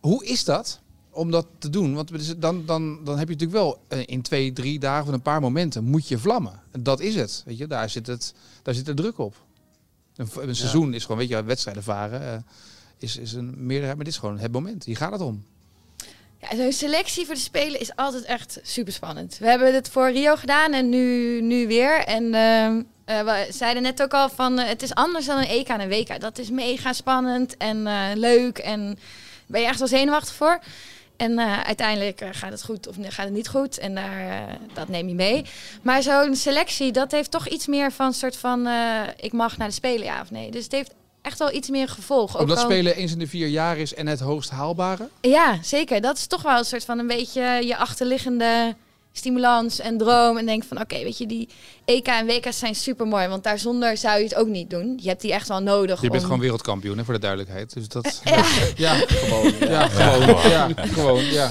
Hoe 0.00 0.24
is 0.24 0.44
dat 0.44 0.80
om 1.10 1.30
dat 1.30 1.46
te 1.58 1.70
doen? 1.70 1.94
Want 1.94 2.12
is- 2.12 2.36
dan, 2.38 2.66
dan, 2.66 3.04
dan 3.04 3.18
heb 3.18 3.28
je 3.28 3.34
natuurlijk 3.34 3.60
wel 3.62 3.78
eh, 3.88 4.02
in 4.06 4.22
twee, 4.22 4.52
drie 4.52 4.78
dagen 4.78 5.08
of 5.08 5.12
een 5.14 5.22
paar 5.22 5.40
momenten 5.40 5.84
moet 5.84 6.08
je 6.08 6.18
vlammen. 6.18 6.60
Dat 6.80 7.00
is 7.00 7.14
het. 7.14 7.42
Weet 7.46 7.58
je, 7.58 7.66
daar 7.66 7.90
zit, 7.90 8.06
het, 8.06 8.34
daar 8.62 8.74
zit 8.74 8.86
de 8.86 8.94
druk 8.94 9.18
op. 9.18 9.34
Een 10.16 10.56
seizoen 10.56 10.94
is 10.94 11.02
gewoon, 11.02 11.18
weet 11.18 11.28
je, 11.28 11.42
wedstrijden 11.44 11.82
varen. 11.82 12.20
eh, 12.32 12.38
is, 12.98 13.16
is 13.16 13.32
een 13.32 13.54
meerderheid, 13.56 13.96
maar 13.96 14.04
dit 14.04 14.14
is 14.14 14.20
gewoon 14.20 14.38
het 14.38 14.52
moment. 14.52 14.84
Hier 14.84 14.96
gaat 14.96 15.12
het 15.12 15.20
om. 15.20 15.44
Zo'n 16.54 16.72
selectie 16.72 17.26
voor 17.26 17.34
de 17.34 17.40
Spelen 17.40 17.80
is 17.80 17.96
altijd 17.96 18.24
echt 18.24 18.58
super 18.62 18.92
spannend. 18.92 19.38
We 19.38 19.46
hebben 19.46 19.74
het 19.74 19.88
voor 19.88 20.10
Rio 20.10 20.36
gedaan 20.36 20.72
en 20.72 20.88
nu, 20.88 21.40
nu 21.40 21.66
weer. 21.66 22.04
En 22.04 22.34
ehm, 22.34 22.82
eh, 23.06 23.22
we 23.22 23.46
zeiden 23.50 23.82
net 23.82 24.02
ook 24.02 24.14
al 24.14 24.28
van 24.28 24.58
eh, 24.58 24.68
het 24.68 24.82
is 24.82 24.94
anders 24.94 25.26
dan 25.26 25.38
een 25.38 25.48
EK 25.48 25.68
en 25.68 25.80
een 25.80 25.88
WK. 25.88 26.20
Dat 26.20 26.38
is 26.38 26.50
mega 26.50 26.92
spannend 26.92 27.56
en 27.56 27.86
eh, 27.86 28.02
leuk 28.14 28.58
en 28.58 28.98
ben 29.46 29.60
je 29.60 29.66
echt 29.66 29.78
wel 29.78 29.88
zenuwachtig 29.88 30.34
voor. 30.34 30.58
En 31.16 31.40
uiteindelijk 31.64 32.22
gaat 32.30 32.50
het 32.50 32.64
goed 32.64 32.88
of 32.88 32.94
gaat 33.00 33.24
het 33.24 33.34
niet 33.34 33.48
goed 33.48 33.78
en 33.78 33.94
daar, 33.94 34.58
dat 34.74 34.88
neem 34.88 35.08
je 35.08 35.14
mee. 35.14 35.44
Maar 35.82 36.02
zo'n 36.02 36.34
selectie, 36.34 36.92
dat 36.92 37.10
heeft 37.10 37.30
toch 37.30 37.48
iets 37.48 37.66
meer 37.66 37.92
van 37.92 38.12
soort 38.12 38.36
van 38.36 38.68
ik 39.16 39.32
mag 39.32 39.56
naar 39.56 39.68
de 39.68 39.74
Spelen 39.74 40.04
ja 40.04 40.20
of 40.20 40.30
nee. 40.30 40.50
Dus 40.50 40.62
het 40.64 40.72
heeft 40.72 40.94
echt 41.26 41.38
wel 41.38 41.52
iets 41.54 41.68
meer 41.68 41.88
gevolg. 41.88 42.34
Ook 42.34 42.40
Omdat 42.40 42.56
al- 42.58 42.64
spelen 42.64 42.96
eens 42.96 43.12
in 43.12 43.18
de 43.18 43.26
vier 43.26 43.48
jaar 43.48 43.78
is 43.78 43.94
en 43.94 44.06
het 44.06 44.20
hoogst 44.20 44.50
haalbare. 44.50 45.08
ja, 45.20 45.58
zeker. 45.62 46.00
Dat 46.00 46.16
is 46.16 46.26
toch 46.26 46.42
wel 46.42 46.58
een 46.58 46.64
soort 46.64 46.84
van 46.84 46.98
een 46.98 47.06
beetje 47.06 47.42
je 47.42 47.76
achterliggende 47.76 48.74
stimulans 49.12 49.78
en 49.80 49.98
droom. 49.98 50.36
En 50.36 50.46
denk 50.46 50.64
van, 50.64 50.80
oké, 50.80 51.02
weet 51.02 51.18
je, 51.18 51.26
die 51.26 51.48
EK 51.84 52.06
en 52.06 52.26
WK's 52.26 52.58
zijn 52.58 52.74
super 52.74 53.06
mooi. 53.06 53.28
Want 53.28 53.44
daarzonder 53.44 53.96
zou 53.96 54.18
je 54.18 54.24
het 54.24 54.34
ook 54.34 54.46
niet 54.46 54.70
doen. 54.70 54.98
Je 55.02 55.08
hebt 55.08 55.20
die 55.20 55.32
echt 55.32 55.48
wel 55.48 55.60
nodig 55.60 56.00
Je 56.00 56.08
bent 56.08 56.20
om... 56.20 56.26
gewoon 56.26 56.40
wereldkampioen, 56.40 56.98
hè, 56.98 57.04
voor 57.04 57.14
de 57.14 57.20
duidelijkheid. 57.20 57.72
Dus 57.74 57.88
dat... 57.88 58.20
Ja, 58.24 58.44
Ja, 58.76 58.94
gewoon. 58.94 59.52
Ja, 59.60 59.88
gewoon. 59.88 60.50
Ja, 60.50 60.68
gewoon. 60.76 61.24
Ja. 61.24 61.50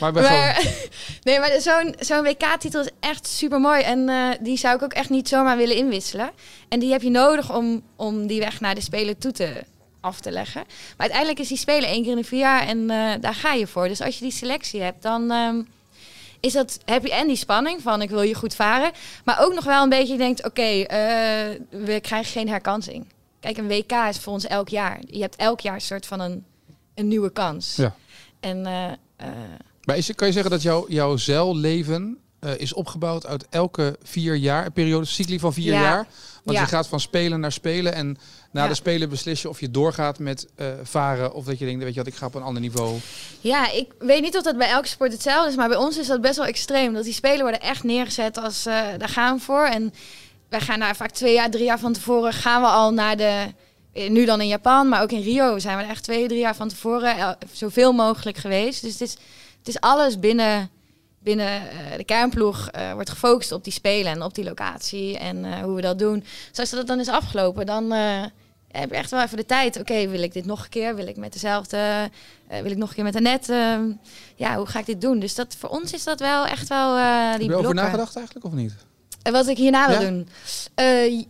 Maar 0.00 0.12
maar, 0.12 0.64
nee, 1.22 1.38
maar 1.38 1.60
zo'n 1.60 1.94
zo'n 1.98 2.22
WK-titel 2.22 2.80
is 2.80 2.90
echt 3.00 3.26
super 3.26 3.60
mooi. 3.60 3.82
En 3.82 4.08
eh, 4.08 4.28
die 4.40 4.56
zou 4.56 4.76
ik 4.76 4.82
ook 4.82 4.92
echt 4.92 5.10
niet 5.10 5.28
zomaar 5.28 5.56
willen 5.56 5.76
inwisselen. 5.76 6.30
En 6.68 6.78
die 6.78 6.92
heb 6.92 7.02
je 7.02 7.10
nodig 7.10 7.54
om, 7.54 7.82
om 7.96 8.26
die 8.26 8.40
weg 8.40 8.60
naar 8.60 8.74
de 8.74 8.80
Spelen 8.80 9.18
toe 9.18 9.32
te 9.32 9.64
af 10.06 10.20
te 10.20 10.30
leggen. 10.30 10.64
Maar 10.66 10.94
uiteindelijk 10.96 11.38
is 11.38 11.48
die 11.48 11.56
Spelen 11.56 11.88
één 11.88 12.02
keer 12.02 12.10
in 12.10 12.16
de 12.16 12.24
vier 12.24 12.38
jaar 12.38 12.66
en 12.66 12.90
eh, 12.90 13.12
daar 13.20 13.34
ga 13.34 13.52
je 13.52 13.66
voor. 13.66 13.88
Dus 13.88 14.00
als 14.00 14.14
je 14.18 14.24
die 14.24 14.32
selectie 14.32 14.82
hebt, 14.82 15.02
dan 15.02 15.30
ehm, 15.30 15.62
is 16.40 16.52
dat, 16.52 16.78
heb 16.84 17.02
je 17.02 17.12
en 17.12 17.26
die 17.26 17.36
spanning 17.36 17.82
van 17.82 18.02
ik 18.02 18.10
wil 18.10 18.22
je 18.22 18.34
goed 18.34 18.54
varen. 18.54 18.90
Maar 19.24 19.44
ook 19.44 19.54
nog 19.54 19.64
wel 19.64 19.82
een 19.82 19.88
beetje 19.88 20.12
je 20.12 20.18
denkt, 20.18 20.44
oké, 20.44 20.62
eh, 20.62 20.98
we 21.70 21.98
krijgen 22.00 22.32
geen 22.32 22.48
herkansing. 22.48 23.06
Kijk, 23.40 23.56
een 23.56 23.68
WK 23.68 23.92
is 23.92 24.18
voor 24.18 24.32
ons 24.32 24.46
elk 24.46 24.68
jaar. 24.68 25.00
Je 25.06 25.20
hebt 25.20 25.36
elk 25.36 25.60
jaar 25.60 25.74
een 25.74 25.80
soort 25.80 26.06
van 26.06 26.20
een, 26.20 26.44
een 26.94 27.08
nieuwe 27.08 27.30
kans. 27.30 27.76
Ja. 27.76 27.94
En 28.40 28.66
Maar 29.86 29.96
is, 29.96 30.10
kan 30.14 30.26
je 30.26 30.32
zeggen 30.32 30.50
dat 30.50 30.62
jouw 30.62 30.84
jouw 30.88 31.16
zeilleven 31.16 32.18
eh, 32.40 32.50
is 32.56 32.72
opgebouwd 32.72 33.26
uit 33.26 33.46
elke 33.50 33.96
vier 34.02 34.34
jaar, 34.34 34.66
een 34.66 34.72
periode, 34.72 35.04
cycli 35.06 35.38
van 35.38 35.52
vier 35.52 35.72
Ja. 35.72 35.80
jaar? 35.80 36.06
Want 36.44 36.56
Ja. 36.58 36.62
je 36.64 36.68
gaat 36.70 36.86
van 36.88 37.00
spelen 37.00 37.40
naar 37.40 37.52
spelen 37.52 37.94
en 37.94 38.18
na 38.52 38.62
Ja. 38.62 38.68
de 38.68 38.74
spelen 38.74 39.08
beslis 39.08 39.42
je 39.42 39.48
of 39.48 39.60
je 39.60 39.70
doorgaat 39.70 40.18
met 40.18 40.46
eh, 40.56 40.66
varen 40.82 41.32
of 41.34 41.44
dat 41.44 41.58
je 41.58 41.64
denkt, 41.64 41.82
weet 41.84 41.92
je 41.94 41.98
wat, 41.98 42.08
ik 42.08 42.14
ga 42.14 42.26
op 42.26 42.34
een 42.34 42.42
ander 42.42 42.62
niveau. 42.62 42.98
Ja, 43.40 43.70
ik 43.72 43.90
weet 43.98 44.22
niet 44.22 44.36
of 44.36 44.42
dat 44.42 44.56
bij 44.58 44.68
elke 44.68 44.88
sport 44.88 45.12
hetzelfde 45.12 45.50
is, 45.50 45.56
maar 45.56 45.68
bij 45.68 45.76
ons 45.76 45.98
is 45.98 46.06
dat 46.06 46.20
best 46.20 46.36
wel 46.36 46.46
extreem. 46.46 46.92
Dat 46.92 47.04
die 47.04 47.12
spelen 47.12 47.40
worden 47.40 47.60
echt 47.60 47.84
neergezet 47.84 48.38
als 48.38 48.66
eh, 48.66 48.74
daar 48.98 49.08
gaan 49.08 49.36
we 49.36 49.42
voor. 49.42 49.64
En 49.64 49.92
wij 50.48 50.60
gaan 50.60 50.80
daar 50.80 50.96
vaak 50.96 51.10
twee 51.10 51.34
jaar, 51.34 51.50
drie 51.50 51.64
jaar 51.64 51.78
van 51.78 51.92
tevoren 51.92 52.32
gaan 52.32 52.60
we 52.62 52.68
al 52.68 52.92
naar 52.92 53.16
de. 53.16 53.44
Nu 54.08 54.24
dan 54.24 54.40
in 54.40 54.48
Japan, 54.48 54.88
maar 54.88 55.02
ook 55.02 55.10
in 55.12 55.22
Rio 55.22 55.58
zijn 55.58 55.76
we 55.76 55.82
er 55.82 55.88
echt 55.90 56.02
twee, 56.02 56.26
drie 56.28 56.40
jaar 56.40 56.56
van 56.56 56.68
tevoren 56.68 57.16
el- 57.16 57.34
zoveel 57.52 57.92
mogelijk 57.92 58.36
geweest. 58.36 58.82
Dus 58.82 58.92
het 58.92 59.00
is, 59.00 59.16
het 59.66 59.74
is 59.74 59.80
alles 59.80 60.18
binnen, 60.18 60.70
binnen 61.18 61.46
eh, 61.70 61.96
de 61.96 62.04
kernploeg 62.04 62.68
eh, 62.68 62.92
wordt 62.92 63.10
gefocust 63.10 63.52
op 63.52 63.64
die 63.64 63.72
spelen 63.72 64.12
en 64.12 64.22
op 64.22 64.34
die 64.34 64.44
locatie 64.44 65.18
en 65.18 65.44
eh, 65.44 65.62
hoe 65.62 65.74
we 65.74 65.80
dat 65.80 65.98
doen. 65.98 66.24
Dus 66.50 66.58
als 66.58 66.70
dat 66.70 66.86
dan 66.86 67.00
is 67.00 67.08
afgelopen, 67.08 67.66
dan 67.66 67.90
heb 68.70 68.90
je 68.90 68.96
echt 68.96 69.10
wel 69.10 69.22
even 69.22 69.36
de 69.36 69.46
tijd. 69.46 69.80
Oké, 69.80 70.08
wil 70.08 70.22
ik 70.22 70.32
dit 70.32 70.46
nog 70.46 70.62
een 70.64 70.68
keer? 70.68 70.96
Wil 70.96 71.06
ik 71.06 71.16
met 71.16 71.32
dezelfde 71.32 72.10
wil 72.62 72.70
ik 72.70 72.76
nog 72.76 72.88
een 72.88 72.94
keer 72.94 73.04
met 73.04 73.16
Annette? 73.16 73.52
ehm, 73.52 73.84
ja, 74.36 74.56
hoe 74.56 74.66
ga 74.66 74.78
ik 74.78 74.86
dit 74.86 75.00
doen? 75.00 75.18
Dus 75.18 75.34
dat, 75.34 75.54
voor 75.58 75.68
ons 75.68 75.92
is 75.92 76.04
dat 76.04 76.20
wel 76.20 76.46
echt 76.46 76.68
wel 76.68 76.96
eh 76.96 77.30
Heb 77.30 77.38
die 77.38 77.48
je 77.48 77.54
blokken. 77.56 77.74
nagedacht 77.74 78.16
eigenlijk 78.16 78.46
of 78.46 78.52
niet? 78.52 78.74
En 79.22 79.32
wat 79.32 79.46
ik 79.48 79.56
hierna 79.56 79.88
wil 79.88 80.00
Ja? 80.00 80.08
doen? 80.10 80.28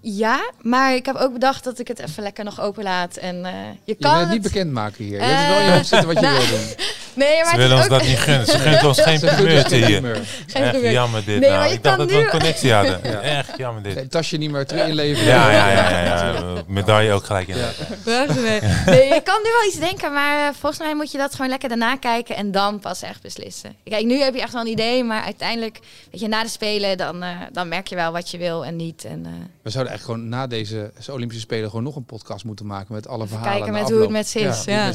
Ja, 0.00 0.50
maar 0.60 0.94
ik 0.94 1.06
heb 1.06 1.16
ook 1.16 1.32
bedacht 1.32 1.64
dat 1.64 1.78
ik 1.78 1.88
het 1.88 1.98
even 1.98 2.22
lekker 2.22 2.44
nog 2.44 2.60
openlaat. 2.60 3.16
En 3.16 3.44
eh, 3.44 3.52
je 3.62 3.76
Je 3.84 3.94
kan 3.94 4.18
het 4.18 4.28
niet 4.30 4.42
het... 4.44 4.52
bekendmaken 4.52 5.04
hier. 5.04 5.18
Je 5.20 5.24
hebt 5.24 5.48
wel 5.66 5.76
je 5.76 5.84
zitten 5.84 6.06
wat 6.06 6.16
je 6.16 6.22
nou, 6.26 6.36
wil 6.38 6.46
doen. 6.58 6.66
Nee, 7.16 7.36
maar 7.36 7.44
Ze 7.44 7.50
het 7.50 7.60
willen 7.60 7.76
is 7.78 7.84
ons 7.84 7.92
ook... 7.92 7.98
dat 7.98 8.08
niet 8.08 8.18
gunnen. 8.18 8.46
Ze 8.46 8.58
gunt 8.58 8.84
ons 8.84 9.00
geen 9.00 9.20
primeurtje 9.20 9.76
hier. 9.86 10.00
Geen 10.46 10.62
Echt 10.62 10.70
primeur. 10.70 10.92
jammer 10.92 11.24
dit 11.24 11.40
Nee, 11.40 11.50
nou. 11.50 11.72
Ik 11.72 11.82
dacht 11.82 11.98
dat 11.98 12.10
we 12.10 12.16
een 12.16 12.28
connectie 12.28 12.72
hadden. 12.72 13.00
Ja. 13.06 13.20
Echt 13.20 13.50
jammer 13.56 13.82
dit. 13.82 13.92
Geen 13.92 14.08
tasje 14.08 14.36
niet 14.36 14.50
meer 14.50 14.66
terug 14.66 14.88
inleveren. 14.88 15.28
Ja, 15.28 15.50
ja, 15.50 15.68
ja, 15.70 15.90
ja, 15.90 16.00
ja. 16.04 16.42
Medaille 16.66 17.12
ook 17.12 17.24
gelijk 17.24 17.48
in. 17.48 17.56
Ja. 17.56 17.70
nee. 18.34 18.60
nee, 18.86 19.04
je 19.14 19.20
kan 19.24 19.40
nu 19.42 19.50
wel 19.60 19.68
iets 19.68 19.78
denken, 19.78 20.12
maar 20.12 20.48
eh, 20.48 20.54
volgens 20.58 20.78
mij 20.82 20.94
moet 20.94 21.10
je 21.12 21.18
dat 21.18 21.32
gewoon 21.34 21.48
lekker 21.50 21.68
daarna 21.68 21.96
kijken 21.96 22.36
en 22.36 22.50
dan 22.50 22.78
pas 22.80 23.02
echt 23.02 23.22
beslissen. 23.22 23.74
Kijk, 23.84 24.04
nu 24.04 24.18
heb 24.20 24.34
je 24.34 24.40
echt 24.40 24.52
wel 24.52 24.60
een 24.62 24.68
idee, 24.70 25.04
maar 25.04 25.22
uiteindelijk, 25.22 25.78
weet 26.10 26.20
je, 26.20 26.28
na 26.28 26.42
de 26.42 26.48
Spelen, 26.48 26.96
dan, 26.98 27.22
eh, 27.22 27.28
dan 27.52 27.68
merk 27.68 27.86
je 27.86 27.94
wel 27.94 28.12
wat 28.12 28.30
je 28.30 28.38
wil 28.38 28.64
en 28.64 28.76
niet. 28.76 29.04
En, 29.04 29.26
eh, 29.26 29.32
We 29.62 29.70
zouden 29.70 29.92
eigenlijk 29.92 30.02
gewoon 30.20 30.28
na 30.28 30.46
deze 30.46 30.92
Olympische 31.10 31.42
Spelen 31.42 31.68
gewoon 31.68 31.84
nog 31.84 31.96
een 31.96 32.04
podcast 32.04 32.44
moeten 32.44 32.66
maken 32.66 32.94
met 32.94 33.08
alle 33.08 33.24
Even 33.24 33.28
verhalen. 33.28 33.56
kijken 33.56 33.72
met 33.80 33.90
hoe 33.90 34.00
het 34.00 34.10
met 34.10 34.28
ze 34.28 34.40
is, 34.40 34.64
hoe 34.64 34.72
ja. 34.74 34.92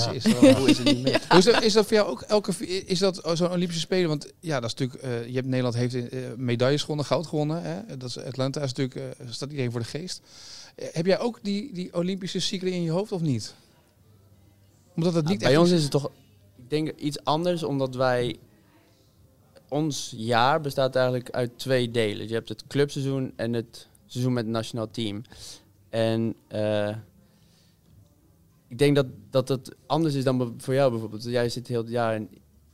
Hoe 0.54 0.70
is 0.70 0.78
het 0.78 0.86
niet 0.88 1.04
meer? 1.04 1.20
Hoe 1.30 1.38
is, 1.38 1.46
dat, 1.46 1.62
is 1.64 1.74
dat 1.74 1.86
voor 1.86 1.94
jou 1.96 2.11
ook 2.12 2.22
elke 2.22 2.68
is 2.86 3.00
dat 3.00 3.22
zo'n 3.34 3.52
Olympische 3.52 3.82
Spelen? 3.82 4.08
Want 4.08 4.34
ja, 4.40 4.60
dat 4.60 4.74
is 4.74 4.76
natuurlijk. 4.76 5.04
eh, 5.04 5.28
je 5.28 5.34
hebt 5.34 5.48
Nederland 5.48 5.76
heeft 5.76 6.10
eh, 6.10 6.20
medailles 6.38 6.82
gewonnen, 6.82 7.06
goud 7.06 7.28
gewonnen. 7.28 7.64
Hè? 7.64 7.98
Dat 7.98 8.10
is 8.10 8.18
Atlanta 8.18 8.62
is 8.62 8.74
natuurlijk 8.74 9.20
eh, 9.20 9.28
staat 9.30 9.50
iedereen 9.50 9.72
voor 9.72 9.80
de 9.80 9.86
geest. 9.86 10.22
Heb 10.76 11.06
jij 11.06 11.20
ook 11.20 11.40
die, 11.42 11.74
die 11.74 11.94
Olympische 11.94 12.40
cycli 12.40 12.72
in 12.72 12.84
je 12.84 12.92
hoofd 12.92 13.12
of 13.12 13.22
niet? 13.22 13.54
Omdat 14.96 15.14
het 15.14 15.24
Nou, 15.24 15.36
niet 15.36 15.46
bij 15.46 15.58
ons 15.58 15.72
is 15.72 15.82
het 15.82 15.92
toch, 15.92 16.12
ik 16.58 16.70
denk 16.70 16.92
iets 16.92 17.24
anders, 17.24 17.64
omdat 17.64 17.96
wij, 17.96 18.40
ons 19.70 20.14
jaar 20.18 20.62
bestaat 20.62 20.96
eigenlijk 20.96 21.30
uit 21.30 21.52
twee 21.56 21.92
delen. 21.92 22.28
Je 22.28 22.34
hebt 22.34 22.50
het 22.50 22.68
clubseizoen 22.68 23.34
en 23.36 23.54
het 23.54 23.88
seizoen 24.06 24.34
met 24.34 24.44
het 24.44 24.54
nationaal 24.54 24.92
team. 24.92 25.22
En 25.90 26.36
ik 28.72 28.78
denk 28.78 28.96
dat, 28.96 29.06
dat 29.30 29.48
het 29.48 29.76
anders 29.86 30.14
is 30.14 30.24
dan 30.24 30.54
voor 30.58 30.74
jou 30.74 30.92
bijvoorbeeld. 30.92 31.24
Jij 31.24 31.50
zit 31.50 31.68
heel 31.68 31.82
het 31.82 31.90
jaar 31.90 32.16
in, 32.16 32.30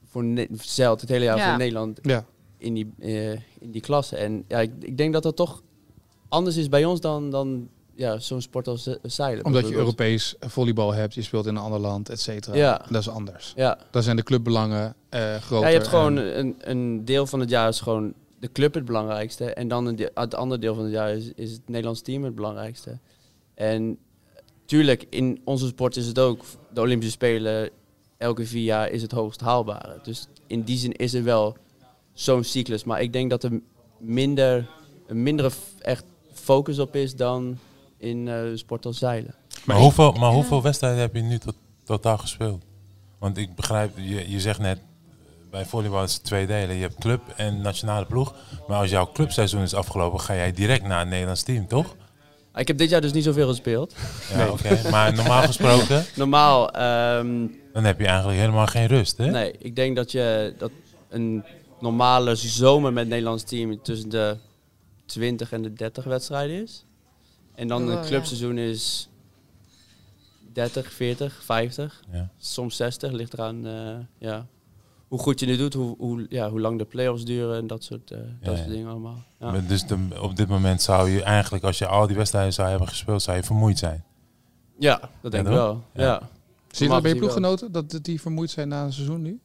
voor 0.05 0.25
zeilt 0.61 1.01
het 1.01 1.09
hele 1.09 1.23
jaar 1.25 1.37
Ja. 1.37 1.49
voor 1.49 1.57
Nederland 1.57 1.99
Ja. 2.01 2.25
in 2.57 2.73
die, 2.73 2.93
eh, 2.99 3.31
in 3.59 3.71
die 3.71 3.81
klasse. 3.81 4.15
En 4.15 4.43
ja, 4.47 4.59
ik, 4.59 4.71
ik 4.79 4.97
denk 4.97 5.13
dat 5.13 5.23
dat 5.23 5.35
toch 5.35 5.63
anders 6.27 6.55
is 6.57 6.69
bij 6.69 6.85
ons 6.85 6.99
dan, 6.99 7.29
dan 7.29 7.69
ja, 7.95 8.19
zo'n 8.19 8.41
sport 8.41 8.67
als 8.67 8.89
zeilen. 9.01 9.45
Omdat 9.45 9.67
je. 9.67 9.75
Europees 9.75 10.35
volleybal 10.39 10.93
hebt, 10.93 11.13
je 11.13 11.21
speelt 11.21 11.45
in 11.45 11.55
een 11.55 11.61
ander 11.61 11.79
land, 11.79 12.09
et 12.09 12.19
cetera. 12.21 12.55
Ja. 12.55 12.85
Dat 12.89 13.01
is 13.01 13.09
anders. 13.09 13.53
Ja. 13.55 13.77
Daar 13.91 14.03
zijn 14.03 14.15
de 14.15 14.23
clubbelangen 14.23 14.95
eh 15.09 15.35
groter. 15.35 15.65
ja, 15.65 15.67
je 15.67 15.77
hebt 15.77 15.87
gewoon 15.87 16.17
en- 16.17 16.37
een, 16.39 16.55
een 16.59 17.05
deel 17.05 17.25
van 17.25 17.39
het 17.39 17.49
jaar 17.49 17.67
is 17.67 17.81
gewoon 17.81 18.13
de 18.39 18.51
club 18.51 18.73
het 18.73 18.85
belangrijkste. 18.85 19.53
En 19.53 19.67
dan 19.67 19.85
een 19.85 19.95
deel- 19.95 20.09
het 20.13 20.35
andere 20.35 20.61
deel 20.61 20.75
van 20.75 20.83
het 20.83 20.93
jaar 20.93 21.11
is, 21.15 21.31
is 21.35 21.51
het 21.51 21.61
Nederlands 21.67 22.01
team 22.01 22.23
het 22.23 22.35
belangrijkste. 22.35 22.99
En 23.53 23.97
tuurlijk, 24.67 25.05
in 25.09 25.41
onze 25.43 25.67
sport 25.67 25.95
is 25.95 26.07
het 26.07 26.19
ook, 26.19 26.45
de 26.73 26.81
Olympische 26.81 27.13
Spelen, 27.13 27.69
elke 28.17 28.45
vier 28.45 28.63
jaar 28.63 28.89
is 28.89 29.01
het 29.01 29.11
hoogst 29.11 29.41
haalbare. 29.41 29.99
Dus 30.03 30.27
in 30.47 30.61
die 30.61 30.77
zin 30.77 30.91
is 30.91 31.13
er 31.13 31.23
wel 31.23 31.57
zo'n 32.13 32.43
cyclus. 32.43 32.83
Maar 32.83 33.01
ik 33.01 33.13
denk 33.13 33.29
dat 33.29 33.43
er 33.43 33.61
minder, 33.97 34.69
een 35.07 35.23
mindere 35.23 35.51
echt 35.79 36.03
focus 36.33 36.79
op 36.79 36.95
is 36.95 37.15
dan 37.15 37.57
in 37.97 38.27
eh 38.27 38.41
sport 38.53 38.85
als 38.85 38.97
zeilen. 38.97 39.35
Maar, 39.65 39.77
hoeveel, 39.77 40.11
maar 40.11 40.31
hoeveel 40.31 40.61
wedstrijden 40.61 40.99
heb 40.99 41.15
je 41.15 41.21
nu 41.21 41.37
tot, 41.37 41.55
totaal 41.83 42.17
gespeeld? 42.17 42.63
Want 43.19 43.37
ik 43.37 43.55
begrijp, 43.55 43.97
je, 43.97 44.29
je 44.29 44.39
zegt 44.39 44.59
net, 44.59 44.79
bij 45.49 45.65
volleybal 45.65 46.03
is 46.03 46.13
het 46.13 46.23
twee 46.23 46.47
delen. 46.47 46.75
Je 46.75 46.81
hebt 46.81 46.99
club 46.99 47.21
en 47.35 47.61
nationale 47.61 48.05
ploeg. 48.05 48.35
Maar 48.67 48.79
als 48.79 48.89
jouw 48.89 49.11
clubseizoen 49.11 49.61
is 49.61 49.73
afgelopen, 49.73 50.19
ga 50.19 50.35
jij 50.35 50.51
direct 50.51 50.83
naar 50.83 50.99
het 50.99 51.09
Nederlands 51.09 51.43
team, 51.43 51.67
toch? 51.67 51.95
Ik 52.57 52.67
heb 52.67 52.77
dit 52.77 52.89
jaar 52.89 53.01
dus 53.01 53.11
niet 53.11 53.23
zoveel 53.23 53.47
gespeeld. 53.47 53.95
Ja, 54.33 54.49
oké. 54.51 54.89
Maar 54.89 55.13
normaal 55.13 55.41
gesproken, 55.43 56.05
Normaal 56.15 56.71
ehm, 56.71 57.47
dan 57.73 57.83
heb 57.83 57.99
je 57.99 58.05
eigenlijk 58.05 58.39
helemaal 58.39 58.65
geen 58.67 58.87
rust, 58.87 59.17
hè? 59.17 59.29
Nee, 59.31 59.51
ik 59.59 59.75
denk 59.75 59.95
dat 59.95 60.11
je 60.11 60.53
dat 60.57 60.71
een 61.09 61.43
normale 61.79 62.35
zomer 62.35 62.93
met 62.93 62.99
het 63.03 63.09
Nederlands 63.11 63.43
team 63.43 63.81
tussen 63.81 64.09
de 64.09 64.35
20 65.05 65.51
en 65.51 65.61
de 65.61 65.73
30 65.73 66.03
wedstrijden 66.03 66.61
is. 66.63 66.85
En 67.55 67.67
dan 67.67 67.83
Oh, 67.83 67.89
een 67.89 68.01
ja. 68.01 68.07
clubseizoen 68.07 68.57
is 68.57 69.09
30, 70.53 70.91
40, 70.91 71.41
50, 71.43 72.01
Ja. 72.11 72.29
soms 72.37 72.75
60. 72.75 73.11
Ligt 73.11 73.33
eraan 73.33 73.67
eh, 73.67 73.95
ja, 74.17 74.45
hoe 75.07 75.19
goed 75.19 75.39
je 75.39 75.45
het 75.45 75.57
doet, 75.59 75.73
hoe, 75.73 75.95
hoe, 75.97 76.25
ja, 76.29 76.49
hoe 76.49 76.59
lang 76.59 76.77
de 76.77 76.85
play-offs 76.85 77.25
duren 77.25 77.57
en 77.57 77.67
dat 77.67 77.83
soort, 77.83 78.11
eh, 78.11 78.17
dat 78.41 78.55
soort 78.57 78.67
ja. 78.67 78.73
dingen 78.73 78.89
allemaal. 78.89 79.23
Ja. 79.39 79.51
Maar 79.51 79.65
Dus 79.67 79.83
de- 79.85 80.07
op 80.21 80.35
dit 80.35 80.47
moment 80.47 80.81
zou 80.81 81.09
je 81.09 81.23
eigenlijk, 81.23 81.63
als 81.63 81.77
je 81.77 81.87
al 81.87 82.07
die 82.07 82.15
wedstrijden 82.15 82.53
zou 82.53 82.69
hebben 82.69 82.87
gespeeld, 82.87 83.21
zou 83.21 83.37
je 83.37 83.43
vermoeid 83.43 83.77
zijn. 83.77 84.03
ja, 84.79 84.99
dat 85.21 85.31
denk 85.31 85.47
ik 85.47 85.53
wel. 85.53 85.83
Ja. 85.93 86.03
Ja. 86.03 86.21
Zit 86.71 86.89
dat 86.89 87.01
bij 87.01 87.11
je 87.11 87.17
ploeggenoten 87.17 87.71
dat 87.71 87.99
die 88.01 88.21
vermoeid 88.21 88.49
zijn 88.49 88.67
na 88.67 88.83
een 88.83 88.93
seizoen 88.93 89.21
nu? 89.21 89.39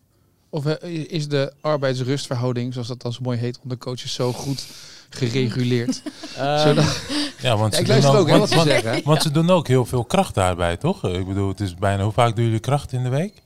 Of 0.50 0.66
eh, 0.66 1.04
is 1.10 1.28
de 1.28 1.52
arbeidsrustverhouding, 1.60 2.72
zoals 2.72 2.88
dat 2.88 3.02
dan 3.02 3.12
zo 3.12 3.20
mooi 3.22 3.38
heet 3.38 3.58
onder 3.62 3.78
coaches, 3.78 4.14
zo 4.14 4.32
goed 4.32 4.66
gereguleerd? 5.10 6.02
Zodat- 6.64 7.00
Ja, 7.40 7.56
want, 7.56 7.72
Ja, 7.72 7.76
ze, 7.76 7.82
ik 7.82 7.88
luister 7.88 8.12
doen 8.12 8.20
ook, 8.20 8.28
want, 8.28 8.48
ze 8.48 8.54
want- 8.54 8.68
zeggen. 8.68 8.90
hè? 8.92 9.00
want 9.04 9.22
ze 9.22 9.30
doen 9.30 9.50
ook 9.50 9.68
heel 9.68 9.84
veel 9.84 10.04
kracht 10.04 10.34
daarbij, 10.34 10.76
toch? 10.76 11.04
Ik 11.04 11.26
bedoel, 11.26 11.48
het 11.48 11.60
is 11.60 11.74
bijna, 11.74 12.02
hoe 12.02 12.12
vaak 12.12 12.36
doen 12.36 12.44
jullie 12.44 12.60
kracht 12.60 12.92
in 12.92 13.02
de 13.02 13.08
week? 13.08 13.42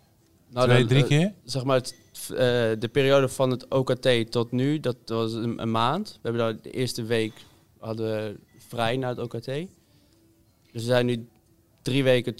nou, 0.50 0.66
Twee, 0.66 0.78
dan, 0.78 0.88
drie 0.88 1.02
eh, 1.02 1.08
keer? 1.08 1.32
zeg 1.44 1.64
maar, 1.64 1.76
het, 1.76 1.94
eh, 2.18 2.36
de 2.78 2.88
periode 2.92 3.28
van 3.28 3.50
het 3.50 3.68
OKT 3.68 4.30
tot 4.30 4.52
nu, 4.52 4.80
dat 4.80 4.96
was 5.04 5.32
een, 5.32 5.62
een 5.62 5.70
maand. 5.70 6.08
We 6.08 6.18
hebben 6.22 6.40
daar 6.40 6.62
de 6.62 6.70
eerste 6.70 7.04
week 7.04 7.32
hadden 7.78 8.06
we 8.06 8.36
vrij 8.68 8.96
na 8.96 9.08
het 9.08 9.18
OKT. 9.18 9.44
Dus 9.44 9.66
we 10.72 10.80
zijn 10.80 11.06
nu 11.06 11.28
drie, 11.82 12.04
weken, 12.04 12.34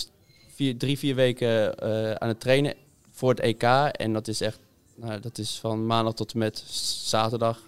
vier, 0.49 0.79
drie 0.79 0.99
vier 0.99 1.15
weken 1.15 1.79
eh, 1.79 2.13
aan 2.13 2.29
het 2.29 2.41
trainen 2.41 2.75
voor 3.11 3.31
het 3.31 3.41
EK. 3.41 3.63
En 3.93 4.13
dat 4.13 4.29
is 4.29 4.41
echt, 4.41 4.59
nou, 4.95 5.21
dat 5.21 5.39
is 5.39 5.59
van 5.59 5.87
maandag 5.87 6.15
tot 6.15 6.33
en 6.33 6.39
met 6.39 6.59
zaterdag. 7.05 7.61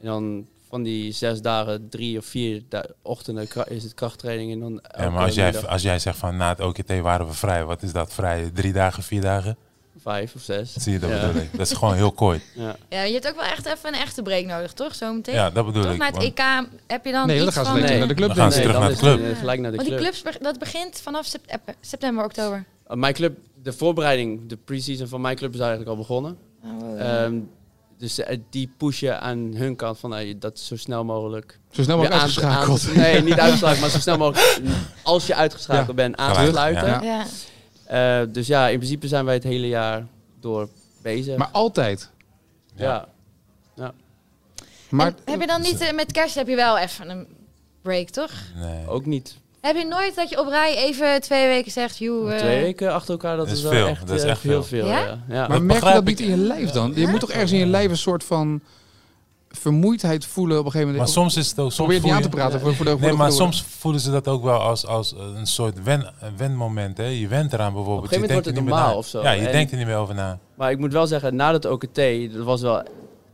En 0.00 0.06
dan 0.06 0.46
van 0.68 0.82
die 0.82 1.12
zes 1.12 1.40
dagen, 1.40 1.88
drie 1.88 2.18
of 2.18 2.24
vier 2.24 2.62
ochtenden 3.02 3.48
is 3.68 3.82
het 3.82 3.94
krachttraining. 3.94 4.52
En 4.52 4.60
dan 4.60 4.82
Ja, 4.98 5.10
maar 5.10 5.24
als 5.24 5.34
jij, 5.34 5.50
middag 5.50 5.70
als 5.70 5.82
jij 5.82 5.98
zegt 5.98 6.18
van 6.18 6.36
na 6.36 6.48
het 6.48 6.60
OKT 6.60 7.00
waren 7.00 7.26
we 7.26 7.32
vrij, 7.32 7.64
wat 7.64 7.82
is 7.82 7.92
dat 7.92 8.12
vrij? 8.12 8.50
Drie 8.50 8.72
dagen, 8.72 9.02
vier 9.02 9.20
dagen? 9.20 9.56
Vijf 10.02 10.34
of 10.34 10.42
zes. 10.42 10.72
Zie 10.78 10.92
je, 10.92 10.98
dat 10.98 11.10
Ja. 11.10 11.26
bedoel 11.26 11.42
ik. 11.42 11.48
Dat 11.56 11.66
is 11.70 11.72
gewoon 11.72 11.94
heel 11.94 12.12
kort. 12.12 12.40
Ja. 12.54 12.76
Ja, 12.88 13.02
je 13.02 13.12
hebt 13.12 13.28
ook 13.28 13.34
wel 13.34 13.44
echt 13.44 13.66
even 13.66 13.94
een 13.94 14.00
echte 14.00 14.22
break 14.22 14.44
nodig, 14.44 14.72
toch? 14.72 14.94
Zometeen. 14.94 15.34
Ja, 15.34 15.50
dat 15.50 15.66
bedoel 15.66 15.82
toch 15.82 15.92
ik. 15.92 15.98
na 15.98 16.06
het 16.06 16.22
EK 16.22 16.40
heb 16.86 17.04
je 17.04 17.12
dan 17.12 17.26
Nee, 17.26 17.38
dan 17.38 17.46
iets 17.46 17.56
gaan 17.56 17.64
ze 17.64 17.72
Nee. 17.72 17.98
naar 17.98 18.08
de 18.08 18.14
club. 18.14 18.28
Dan 18.28 18.36
gaan 18.36 18.52
ze 18.52 18.56
ik. 18.58 18.62
terug 18.62 18.78
dan 18.78 18.80
naar 18.88 18.90
de 18.90 18.96
is 18.96 19.00
club. 19.12 19.20
het, 19.22 19.32
eh, 19.32 19.38
gelijk 19.38 19.60
naar 19.60 19.70
de 19.70 19.76
Want 19.76 19.88
die 19.88 19.98
club. 19.98 20.12
clubs, 20.22 20.38
dat 20.40 20.58
begint 20.58 21.00
vanaf 21.02 21.34
eh, 21.46 21.56
september, 21.80 22.24
oktober. 22.24 22.64
Uh, 22.90 22.96
mijn 22.96 23.14
club, 23.14 23.38
de 23.62 23.72
voorbereiding, 23.72 24.48
de 24.48 24.56
pre-season 24.64 25.08
van 25.08 25.20
mijn 25.20 25.36
club 25.36 25.54
is 25.54 25.60
eigenlijk 25.60 25.90
al 25.90 25.96
begonnen. 25.96 26.36
Oh. 26.64 27.00
Ehm, 27.00 27.34
dus 27.98 28.18
eh, 28.18 28.38
die 28.50 28.70
pushen 28.76 29.20
aan 29.20 29.38
hun 29.38 29.76
kant 29.76 29.98
van 29.98 30.14
eh, 30.16 30.34
dat 30.38 30.58
zo 30.58 30.76
snel 30.76 31.04
mogelijk. 31.04 31.58
Zo 31.70 31.82
snel 31.82 31.96
mogelijk 31.96 32.20
uitgeschakeld. 32.22 32.86
aan 32.88 32.96
nee, 32.96 33.22
niet 33.22 33.38
uitgeschakeld, 33.44 33.80
maar 33.80 33.90
zo 33.90 33.98
snel 33.98 34.18
mogelijk 34.18 34.60
als 35.02 35.26
je 35.26 35.34
uitgeschakeld 35.34 35.86
Ja. 35.86 35.94
bent 35.94 36.16
aan 36.16 36.34
te 36.34 36.48
sluiten. 36.50 37.00
Ja. 37.92 37.96
ja. 37.96 38.20
Eh, 38.22 38.26
dus 38.32 38.46
ja, 38.46 38.68
in 38.68 38.76
principe 38.78 39.08
zijn 39.08 39.24
wij 39.24 39.34
het 39.34 39.44
hele 39.44 39.68
jaar 39.68 40.06
door 40.40 40.68
bezig. 41.02 41.36
Maar 41.36 41.48
altijd. 41.52 42.10
ja. 42.74 43.08
Maar 44.88 45.06
En 45.06 45.32
heb 45.32 45.40
je 45.40 45.46
dan 45.46 45.60
niet, 45.62 45.80
eh, 45.80 45.92
met 45.92 46.12
kerst 46.12 46.34
heb 46.34 46.48
je 46.48 46.56
wel 46.56 46.78
even 46.78 47.10
een 47.10 47.26
break, 47.82 48.08
toch? 48.08 48.30
Nee. 48.56 48.88
ook 48.88 49.06
niet. 49.06 49.36
Heb 49.60 49.76
je 49.76 49.84
nooit 49.84 50.14
dat 50.14 50.28
je 50.30 50.40
op 50.40 50.48
rij 50.48 50.76
even 50.76 51.20
twee 51.20 51.46
weken 51.48 51.72
zegt, 51.72 51.98
joe... 51.98 52.30
eh, 52.32 52.38
Twee 52.38 52.60
weken 52.60 52.92
achter 52.92 53.10
elkaar, 53.12 53.36
dat, 53.36 53.46
Dat 53.46 53.54
is 53.56 53.62
is 53.62 53.68
wel 53.70 53.72
veel, 53.78 53.86
echt, 53.86 54.06
dat 54.06 54.16
is 54.16 54.22
echt 54.24 54.42
heel 54.42 54.62
veel. 54.64 54.84
veel. 54.84 54.92
Ja? 54.92 54.98
Ja? 55.00 55.18
Ja. 55.28 55.40
Maar 55.48 55.48
Dat 55.48 55.62
merk 55.62 55.84
je 55.84 55.92
dat 55.92 56.04
niet 56.04 56.20
in 56.20 56.28
je 56.30 56.36
lijf 56.36 56.70
dan? 56.70 56.92
Je 56.94 57.06
moet 57.06 57.20
toch 57.20 57.30
ergens 57.30 57.52
in 57.52 57.58
je 57.58 57.66
lijf 57.66 57.90
een 57.90 57.96
soort 57.96 58.24
van 58.24 58.60
vermoeidheid 59.58 60.26
voelen 60.26 60.58
op 60.58 60.64
een 60.64 60.70
gegeven 60.70 60.94
Maar 60.96 61.06
moment. 61.06 61.16
soms 61.32 61.36
is 61.36 61.48
het 61.50 61.58
ook... 61.58 61.72
Soms 61.72 61.76
Probeer 61.76 61.94
het 61.96 62.04
niet 62.04 62.12
aan 62.14 62.20
te 62.22 62.28
je- 62.28 62.34
praten 62.34 62.60
voor, 62.60 62.74
voor 62.74 62.84
de 62.84 62.90
voor 62.90 63.00
Nee, 63.00 63.10
de- 63.10 63.16
maar 63.16 63.32
soms 63.32 63.62
voelen 63.62 64.00
ze 64.00 64.10
dat 64.10 64.28
ook 64.28 64.42
wel 64.42 64.58
als, 64.60 64.86
als 64.86 65.14
een 65.36 65.46
soort 65.46 65.82
wen, 65.82 66.12
een 66.20 66.36
wenmoment. 66.36 66.96
Hè? 66.96 67.04
Je 67.06 67.28
went 67.28 67.52
eraan 67.52 67.72
bijvoorbeeld. 67.72 67.98
Op 67.98 68.02
een 68.02 68.08
gegeven 68.08 68.12
je 68.12 68.18
moment 68.18 68.32
wordt 68.32 68.46
het 68.46 68.54
denkt 68.54 68.56
er 68.56 68.62
niet 68.62 68.64
meer 68.64 68.74
normaal 68.74 68.96
of 68.96 69.06
zo. 69.06 69.22
Ja, 69.22 69.30
je 69.30 69.46
En- 69.46 69.52
denkt 69.52 69.70
er 69.70 69.76
niet 69.78 69.86
meer 69.86 69.96
over 69.96 70.14
na. 70.14 70.38
Maar 70.54 70.70
ik 70.70 70.78
moet 70.78 70.92
wel 70.92 71.06
zeggen, 71.06 71.36
na 71.36 71.52
het 71.52 71.64
OKT, 71.64 71.94
dat 72.34 72.44
was 72.44 72.60
wel, 72.60 72.82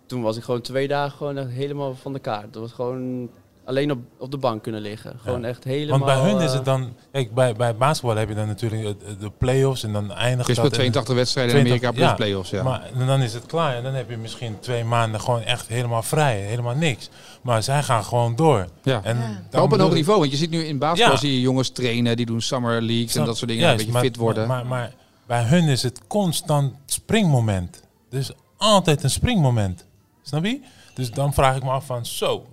toen 0.07 0.23
was 0.23 0.37
ik 0.37 0.43
gewoon 0.43 0.61
twee 0.61 0.89
dagen 0.89 1.17
gewoon 1.17 1.47
helemaal 1.47 1.95
van 1.95 2.13
de 2.13 2.19
kaart. 2.19 2.53
Dat 2.53 2.63
was 2.63 2.73
gewoon 2.73 3.29
alleen 3.69 3.91
op, 3.91 3.99
op 4.19 4.31
de 4.31 4.37
bank 4.39 4.63
kunnen 4.63 4.81
liggen. 4.81 5.19
Gewoon 5.23 5.45
echt 5.45 5.65
helemaal... 5.65 5.99
Want 5.99 6.21
bij 6.21 6.31
hun 6.31 6.41
is 6.41 6.51
eh, 6.51 6.55
het 6.57 6.65
dan... 6.65 6.95
Kijk, 7.13 7.35
bij, 7.35 7.55
bij 7.55 7.77
basketbal 7.77 8.17
heb 8.17 8.29
je 8.29 8.35
dan 8.35 8.47
natuurlijk 8.47 9.01
de, 9.21 9.31
play-offs 9.39 9.83
en 9.85 9.93
dan 9.93 10.13
eindigt 10.13 10.47
Je 10.49 10.55
speelt 10.55 10.71
dat... 10.71 10.81
en- 10.81 10.91
82 10.93 11.15
wedstrijden 11.15 11.57
in 11.57 11.65
82, 11.65 11.89
Amerika 11.89 11.91
plus 11.93 12.09
ja. 12.09 12.15
play-offs. 12.15 12.51
Ja. 12.51 12.63
Maar 12.97 13.07
dan 13.07 13.21
is 13.23 13.35
het 13.35 13.47
klaar 13.47 13.77
en 13.77 13.83
dan 13.83 13.95
heb 13.95 14.11
je 14.11 14.17
misschien 14.17 14.59
twee 14.61 14.85
maanden 14.85 15.21
gewoon 15.21 15.43
echt 15.43 15.69
helemaal 15.69 16.03
vrij. 16.03 16.41
Helemaal 16.41 16.75
niks. 16.75 17.09
Maar 17.43 17.63
zij 17.63 17.83
gaan 17.83 18.05
gewoon 18.05 18.37
door. 18.37 18.67
ja. 18.83 19.01
En 19.05 19.17
Ja. 19.51 19.63
op 19.63 19.73
een 19.73 19.81
hoog 19.81 19.93
niveau, 19.93 20.19
want 20.19 20.31
je 20.31 20.37
ziet 20.37 20.51
nu 20.51 20.65
in 20.65 20.79
basketbal 20.79 21.15
Ja. 21.15 21.21
zie 21.21 21.33
je 21.33 21.41
jongens 21.41 21.71
trainen, 21.71 22.17
die 22.17 22.27
doen 22.27 22.41
summer 22.41 22.83
leagues 22.83 23.17
en 23.17 23.25
dat 23.25 23.37
soort 23.37 23.51
dingen, 23.51 23.65
Juist, 23.65 23.79
een 23.79 23.87
beetje 23.87 24.01
maar- 24.01 24.11
fit 24.11 24.17
worden. 24.21 24.47
Maar, 24.49 24.67
maar, 24.67 24.79
maar 24.81 24.93
bij 25.27 25.43
hun 25.43 25.65
is 25.69 25.83
het 25.83 26.01
constant 26.07 26.75
springmoment. 26.87 27.83
Dus 28.11 28.31
altijd 28.57 29.03
een 29.03 29.11
springmoment. 29.11 29.87
Snap 30.23 30.45
je? 30.45 30.61
Dus 30.95 31.11
dan 31.11 31.35
vraag 31.35 31.57
ik 31.57 31.63
me 31.63 31.71
af 31.71 31.87
van 31.87 32.07
zo. 32.07 32.47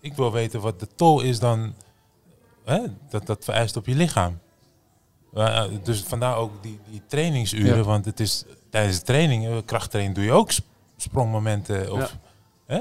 Ik 0.00 0.14
wil 0.14 0.32
weten 0.32 0.60
wat 0.60 0.80
de 0.80 0.86
tol 0.96 1.20
is 1.20 1.38
dan. 1.38 1.74
Hè, 2.64 2.78
dat 3.10 3.26
dat 3.26 3.44
vereist 3.44 3.76
op 3.76 3.86
je 3.86 3.94
lichaam. 3.94 4.38
Dus 5.82 6.00
vandaar 6.06 6.36
ook 6.36 6.62
die, 6.62 6.80
die 6.90 7.02
trainingsuren. 7.06 7.76
Ja. 7.76 7.82
Want 7.82 8.04
het 8.04 8.20
is 8.20 8.44
tijdens 8.70 8.98
de 8.98 9.04
training, 9.04 9.46
eh, 9.48 9.56
krachttraining, 9.64 10.16
doe 10.16 10.24
je 10.24 10.32
ook 10.32 10.50
sp- 10.52 10.66
sprongmomenten. 10.96 11.92
Of, 11.92 12.16
hè? 12.66 12.80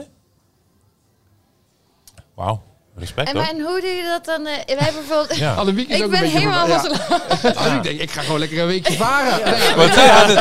Wauw, 2.35 2.61
respect 2.95 3.29
En, 3.29 3.35
maar, 3.35 3.49
en 3.49 3.61
hoe 3.61 3.81
doe 3.81 3.89
je 3.89 4.03
dat 4.03 4.25
dan? 4.25 4.45
eh, 4.45 4.65
wij 4.65 4.75
hebben 4.85 5.01
bijvoorbeeld... 5.07 5.39
Ja. 5.39 5.51
Ik 5.53 5.57
ook 5.59 5.65
ben 5.75 5.77
een 5.77 6.09
beetje 6.09 6.27
helemaal 6.39 6.67
van- 6.67 6.91
ja. 7.53 7.75
ik 7.77 7.83
denk, 7.83 7.99
ik 7.99 8.11
ga 8.11 8.21
gewoon 8.21 8.39
lekker 8.39 8.59
een 8.59 8.67
weekje 8.67 8.93
varen. 9.03 9.51
Nee, 9.51 9.75
Want 9.75 9.93
zij 9.93 10.07
had 10.09 10.27
het, 10.27 10.39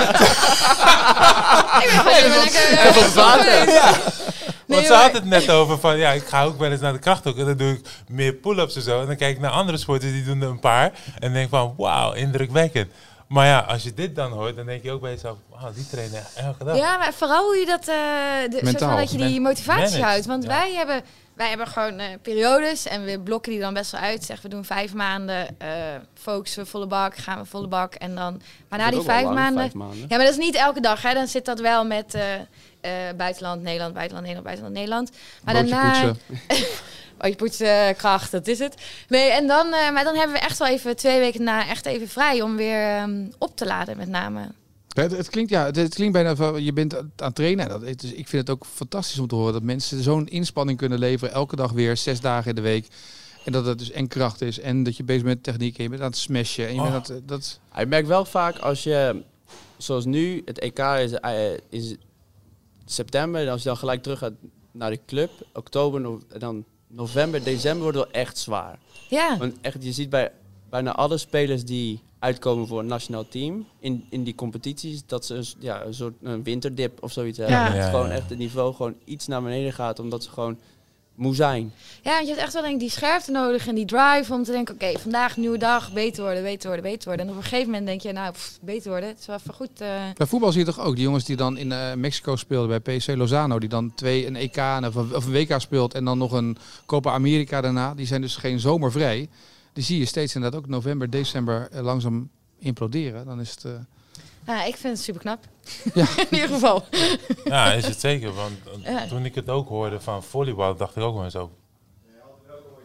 Ik 1.85 1.91
ben 2.05 2.05
gewoon 2.05 2.39
lekker... 2.45 4.28
Want 4.69 4.87
ze 4.87 4.93
maar- 4.93 5.03
had 5.03 5.13
het 5.13 5.25
net 5.25 5.51
over 5.51 5.79
van, 5.79 5.99
ja, 5.99 6.11
ik 6.11 6.25
ga 6.27 6.45
ook 6.45 6.59
wel 6.59 6.71
eens 6.71 6.81
naar 6.81 6.93
de 6.93 6.99
krachthoek 6.99 7.39
en 7.39 7.45
dan 7.45 7.57
doe 7.57 7.73
ik 7.73 7.89
meer 8.09 8.33
pull-ups 8.33 8.77
en 8.77 8.83
zo. 8.83 9.01
En 9.01 9.07
dan 9.07 9.17
kijk 9.17 9.35
ik 9.35 9.41
naar 9.41 9.51
andere 9.51 9.79
sporters, 9.79 10.13
die 10.13 10.25
doen 10.25 10.43
er 10.43 10.49
een 10.49 10.61
paar. 10.61 10.93
En 11.19 11.33
denk 11.33 11.49
van, 11.49 11.75
wauw, 11.77 12.13
indrukwekkend. 12.13 12.93
Maar 13.29 13.47
ja, 13.47 13.59
als 13.59 13.83
je 13.83 13.95
dit 13.95 14.15
dan 14.15 14.33
hoort, 14.33 14.57
dan 14.57 14.67
denk 14.67 14.83
je 14.83 14.91
ook 14.91 15.01
bij 15.01 15.11
jezelf, 15.11 15.37
wauw, 15.51 15.73
die 15.73 15.87
trainen 15.87 16.23
elke 16.37 16.65
dag. 16.65 16.77
Ja, 16.77 16.97
maar 16.97 17.13
vooral 17.13 17.45
hoe 17.45 17.57
je 17.57 17.67
dat, 17.67 17.81
eh 17.81 17.87
de, 17.87 18.49
soort 18.51 18.63
Mentaal. 18.63 18.89
van 18.89 18.99
dat 18.99 19.11
je 19.11 19.17
die 19.19 19.41
motivatie 19.41 20.03
houdt. 20.03 20.27
Want 20.27 20.43
ja. 20.43 20.49
wij, 20.49 20.73
hebben, 20.73 21.03
wij 21.35 21.49
hebben 21.49 21.67
gewoon 21.67 21.99
eh, 21.99 22.07
periodes 22.23 22.87
en 22.87 23.05
we 23.05 23.21
blokken 23.21 23.53
die 23.53 23.61
dan 23.61 23.75
best 23.75 23.91
wel 23.91 24.01
uit. 24.01 24.25
Zeg, 24.25 24.43
we 24.43 24.49
doen 24.49 24.65
vijf 24.65 24.95
maanden, 24.95 25.59
eh 25.59 25.69
focussen 26.15 26.63
we 26.63 26.69
volle 26.69 26.87
bak, 26.87 27.17
gaan 27.17 27.39
we 27.39 27.45
volle 27.45 27.69
bak. 27.69 27.95
En 27.95 28.15
dan, 28.15 28.41
maar 28.69 28.79
na 28.79 28.91
die 28.91 29.01
vijf 29.01 29.25
maanden... 29.25 29.63
vijf 29.63 29.75
maanden. 29.75 29.99
Ja, 29.99 30.17
maar 30.17 30.27
dat 30.27 30.39
is 30.39 30.45
niet 30.45 30.55
elke 30.55 30.81
dag. 30.81 31.03
Hè. 31.03 31.15
Dan 31.15 31.27
zit 31.27 31.45
dat 31.45 31.61
wel 31.61 31.85
met 31.85 32.19
eh, 32.81 32.93
buitenland, 33.17 33.63
Nederland, 33.63 33.95
buitenland, 33.95 34.27
Nederland, 34.27 34.45
buitenland, 34.45 34.75
Nederland. 34.75 35.11
Maar 35.45 35.55
daarna... 35.55 36.15
Oh, 37.21 37.29
je 37.31 37.37
poetsen, 37.37 37.97
kracht, 37.97 38.31
dat 38.31 38.47
is 38.47 38.59
het. 38.59 38.75
Nee, 39.09 39.31
en 39.31 39.47
dan, 39.47 39.67
eh, 39.73 39.91
maar 39.93 40.05
dan 40.05 40.15
hebben 40.17 40.37
we 40.37 40.43
echt 40.43 40.59
wel 40.59 40.69
even 40.69 40.97
twee 40.97 41.19
weken 41.19 41.43
na 41.43 41.69
echt 41.69 41.87
even 41.87 42.09
vrij 42.09 42.43
om 42.43 42.57
weer 42.57 42.83
ehm, 42.83 43.27
op 43.39 43.57
te 43.57 43.67
laden, 43.67 43.97
met 43.97 44.09
name. 44.09 44.49
Het, 45.03 45.17
het 45.17 45.29
klinkt, 45.29 45.51
ja, 45.51 45.65
het, 45.65 45.77
het 45.77 45.95
klinkt 45.95 46.13
bijna 46.13 46.37
van, 46.37 46.65
je 46.65 46.73
bent 46.73 46.97
aan 46.97 47.13
het 47.17 47.35
trainen. 47.35 47.69
Dat, 47.69 47.83
het 47.83 48.03
is, 48.03 48.13
ik 48.13 48.29
vind 48.29 48.49
het 48.49 48.51
ook 48.57 48.67
fantastisch 48.75 49.19
om 49.19 49.27
te 49.27 49.35
horen 49.35 49.53
dat 49.53 49.63
mensen 49.63 50.03
zo'n 50.03 50.29
inspanning 50.29 50.79
kunnen 50.79 50.99
leveren. 50.99 51.35
Elke 51.35 51.57
dag 51.57 51.73
weer, 51.73 51.97
zes 51.97 52.21
dagen 52.21 52.49
in 52.49 52.55
de 52.55 52.61
week. 52.61 52.87
En 53.45 53.53
dat 53.53 53.67
het 53.67 53.79
dus 53.79 53.91
en 53.91 54.09
kracht 54.09 54.41
is 54.41 54.61
en 54.61 54.83
dat 54.83 54.97
je 54.97 55.05
bezig 55.05 55.23
bent 55.23 55.35
met 55.35 55.45
techniek 55.45 55.77
en 55.77 55.83
je 55.83 55.89
bent 55.89 56.03
aan 56.03 56.09
het 56.09 56.17
smashen. 56.17 56.67
En 56.69 56.75
je 56.75 56.81
bent 56.81 56.89
Oh. 56.89 56.95
aan 56.95 57.01
het, 57.01 57.11
eh, 57.11 57.17
dat, 57.27 57.61
Je 57.79 57.87
merkt 57.87 58.09
wel 58.09 58.25
vaak 58.25 58.59
als 58.59 58.83
je, 58.83 59.23
zoals 59.77 60.05
nu, 60.05 60.43
het 60.45 60.59
EK 60.59 60.79
is, 60.79 61.13
is 61.69 61.97
september. 62.91 63.41
En 63.41 63.49
als 63.49 63.63
je 63.63 63.69
dan 63.69 63.77
gelijk 63.77 64.03
terug 64.03 64.19
gaat 64.19 64.33
naar 64.73 64.91
de 64.91 65.01
club, 65.07 65.31
oktober, 65.53 66.01
no- 66.01 66.21
dan 66.39 66.65
november, 66.87 67.43
december 67.45 67.83
wordt 67.83 67.97
wel 67.97 68.11
echt 68.11 68.39
zwaar. 68.39 68.79
Ja, 69.09 69.37
Want 69.39 69.55
echt, 69.61 69.85
je 69.85 69.93
ziet 69.93 70.11
bij 70.11 70.33
bijna 70.71 70.95
alle 70.95 71.19
spelers 71.19 71.65
die 71.65 72.01
uitkomen 72.19 72.67
voor 72.67 72.79
een 72.79 72.87
nationaal 72.87 73.29
team 73.29 73.67
in, 73.79 74.07
in 74.11 74.25
die 74.25 74.35
competities, 74.35 75.07
dat 75.07 75.25
ze 75.25 75.35
een, 75.35 75.45
ja, 75.59 75.85
een 75.85 75.95
soort 75.95 76.15
een 76.23 76.43
winterdip 76.43 77.03
of 77.03 77.13
zoiets 77.13 77.39
hebben. 77.39 77.57
Ja. 77.57 77.65
Dat 77.67 77.75
Ja, 77.75 77.81
het 77.81 77.91
gewoon 77.91 78.11
echt 78.11 78.29
het 78.31 78.39
niveau 78.39 78.75
gewoon 78.75 78.95
iets 79.05 79.27
naar 79.27 79.43
beneden 79.43 79.73
gaat, 79.73 79.99
omdat 79.99 80.23
ze 80.25 80.31
gewoon 80.31 80.59
moe 81.19 81.35
zijn. 81.35 81.73
ja, 82.03 82.13
want 82.13 82.23
je 82.27 82.29
hebt 82.33 82.45
echt 82.45 82.53
wel 82.53 82.63
denk 82.63 82.75
ik 82.75 82.81
die 82.81 82.91
scherpte 82.91 83.31
nodig 83.31 83.67
en 83.67 83.75
die 83.75 83.85
drive 83.85 84.33
om 84.33 84.45
te 84.45 84.53
denken, 84.53 84.75
oké, 84.75 84.99
vandaag 84.99 85.37
nieuwe 85.37 85.59
dag, 85.59 85.93
beter 85.93 86.23
worden, 86.23 86.43
beter 86.43 86.67
worden, 86.67 86.91
beter 86.91 87.09
worden. 87.09 87.27
En 87.27 87.33
op 87.33 87.39
een 87.39 87.43
gegeven 87.43 87.67
moment 87.67 87.87
denk 87.87 88.01
je, 88.01 88.13
nou, 88.13 88.33
pff, 88.33 88.59
beter 88.63 88.91
worden, 88.91 89.09
het 89.09 89.19
is 89.19 89.27
wel 89.27 89.37
even 89.37 89.55
goed. 89.55 89.81
eh, 89.81 89.89
bij 90.15 90.27
voetbal 90.27 90.53
zie 90.53 90.61
je 90.61 90.73
toch 90.73 90.81
ook 90.81 90.95
die 90.95 91.05
jongens 91.05 91.25
die 91.25 91.37
dan 91.37 91.57
in 91.57 91.73
eh, 91.73 91.95
Mexico 91.95 92.37
speelden 92.37 92.81
bij 92.83 92.97
PC 92.97 93.07
Lozano. 93.07 93.59
Die 93.59 93.69
dan 93.69 93.95
twee 93.95 94.27
een 94.27 94.37
EK 94.37 94.57
en 94.57 94.87
of 94.87 94.95
een, 94.95 95.15
of 95.15 95.27
een 95.27 95.33
WK 95.33 95.61
speelt 95.61 95.95
en 95.95 96.05
dan 96.05 96.19
nog 96.19 96.33
een 96.33 96.57
Copa 96.87 97.13
America 97.13 97.61
daarna. 97.61 97.95
Die 97.95 98.07
zijn 98.07 98.21
dus 98.21 98.37
geen 98.37 98.61
zomervrij. 98.61 99.29
Die 99.73 99.85
zie 99.85 99.99
je 99.99 100.05
steeds 100.05 100.35
inderdaad 100.35 100.61
ook 100.61 100.69
november, 100.69 101.11
december 101.11 101.69
eh, 101.71 101.83
langzaam 101.83 102.31
imploderen. 102.59 103.27
Dan 103.27 103.41
is 103.41 103.51
het... 103.51 103.65
ja, 104.57 104.65
ik 104.65 104.77
vind 104.77 104.95
het 104.97 105.05
super 105.05 105.21
knap. 105.21 105.39
Ja. 105.95 106.07
in 106.31 106.35
ieder 106.35 106.49
geval. 106.49 106.85
Ja, 107.45 107.73
is 107.73 107.87
het 107.87 108.01
zeker. 108.01 108.35
Want 108.35 108.59
Ja. 108.83 109.07
toen 109.07 109.25
ik 109.25 109.35
het 109.35 109.49
ook 109.49 109.69
hoorde 109.69 110.01
van 110.01 110.23
volleybal, 110.23 110.77
dacht 110.77 110.97
ik 110.97 111.03
ook 111.03 111.15
wel 111.15 111.25
eens 111.25 111.33
zo. 111.33 111.51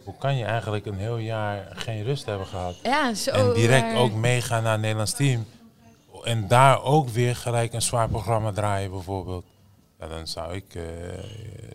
Hoe 0.04 0.14
kan 0.18 0.36
je 0.36 0.44
eigenlijk 0.44 0.86
een 0.86 0.98
heel 0.98 1.16
jaar 1.16 1.68
geen 1.72 2.04
rust 2.04 2.26
hebben 2.26 2.46
gehad? 2.46 2.74
Ja, 2.82 3.14
zo. 3.14 3.30
en 3.30 3.52
direct 3.54 3.96
ook 3.96 4.12
meegaan 4.12 4.62
naar 4.62 4.72
het 4.72 4.80
Nederlands 4.80 5.12
team. 5.14 5.46
En 6.24 6.48
daar 6.48 6.82
ook 6.82 7.08
weer 7.08 7.36
gelijk 7.36 7.72
een 7.72 7.82
zwaar 7.82 8.08
programma 8.08 8.52
draaien 8.52 8.90
bijvoorbeeld. 8.90 9.44
Ja, 10.04 10.16
dan 10.16 10.26
zou 10.26 10.54
ik 10.54 10.64
eh, 10.74 10.82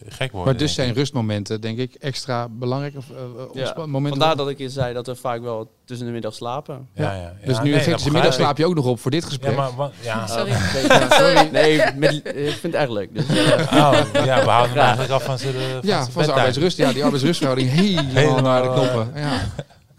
gek 0.07 0.32
worden. 0.32 0.51
maar 0.51 0.61
dus 0.61 0.73
zijn 0.73 0.93
rustmomenten 0.93 1.61
denk 1.61 1.77
ik 1.77 1.93
extra 1.93 2.47
belangrijk. 2.49 2.95
Of, 2.97 3.09
eh, 3.09 3.17
eh, 3.17 3.65
Ja, 3.65 3.73
momenten 3.86 4.09
Vandaar 4.09 4.36
dat 4.36 4.49
ik 4.49 4.57
je 4.57 4.69
zei 4.69 4.93
dat 4.93 5.07
we 5.07 5.15
vaak 5.15 5.41
wel 5.41 5.71
tussen 5.86 6.05
de 6.05 6.11
middag 6.13 6.34
slapen. 6.34 6.88
Ja, 6.93 7.13
ja. 7.13 7.34
Dus 7.45 7.57
Ja, 7.57 7.63
nu 7.63 7.71
nee, 7.71 7.97
ze 7.97 8.11
middag 8.11 8.34
slaap 8.34 8.57
je 8.57 8.65
ook 8.65 8.75
nog 8.75 8.86
op 8.86 8.99
voor 8.99 9.11
dit 9.11 9.25
gesprek. 9.25 9.51
Ja, 9.51 9.57
maar 9.57 9.75
wat, 9.75 9.93
ja. 10.01 10.27
Sorry. 10.27 10.51
Oh, 10.51 11.11
sorry. 11.11 11.49
Nee, 11.59 11.82
met, 11.95 12.13
ik 12.13 12.23
vind 12.34 12.61
het 12.61 12.73
echt 12.73 12.89
leuk. 12.89 13.13
Dus, 13.13 13.27
eh, 13.27 13.59
Oh, 13.73 14.25
ja, 14.25 14.43
we 14.43 14.49
houden 14.49 14.77
eigenlijk 14.77 15.11
af 15.11 15.23
van 15.23 15.38
zijn 15.38 15.53
van 15.53 15.80
ja, 15.82 16.05
van 16.05 16.23
zijn 16.23 16.36
arbeidsrust. 16.36 16.77
Ja, 16.77 16.93
die 16.93 17.03
arbeidsrustverhouding 17.03 17.71
helemaal 17.80 18.13
Helemaal, 18.13 18.41
naar 18.41 18.61
de 18.61 18.67
eh, 18.67 18.73
knoppen. 18.73 19.11
Ja. 19.21 19.41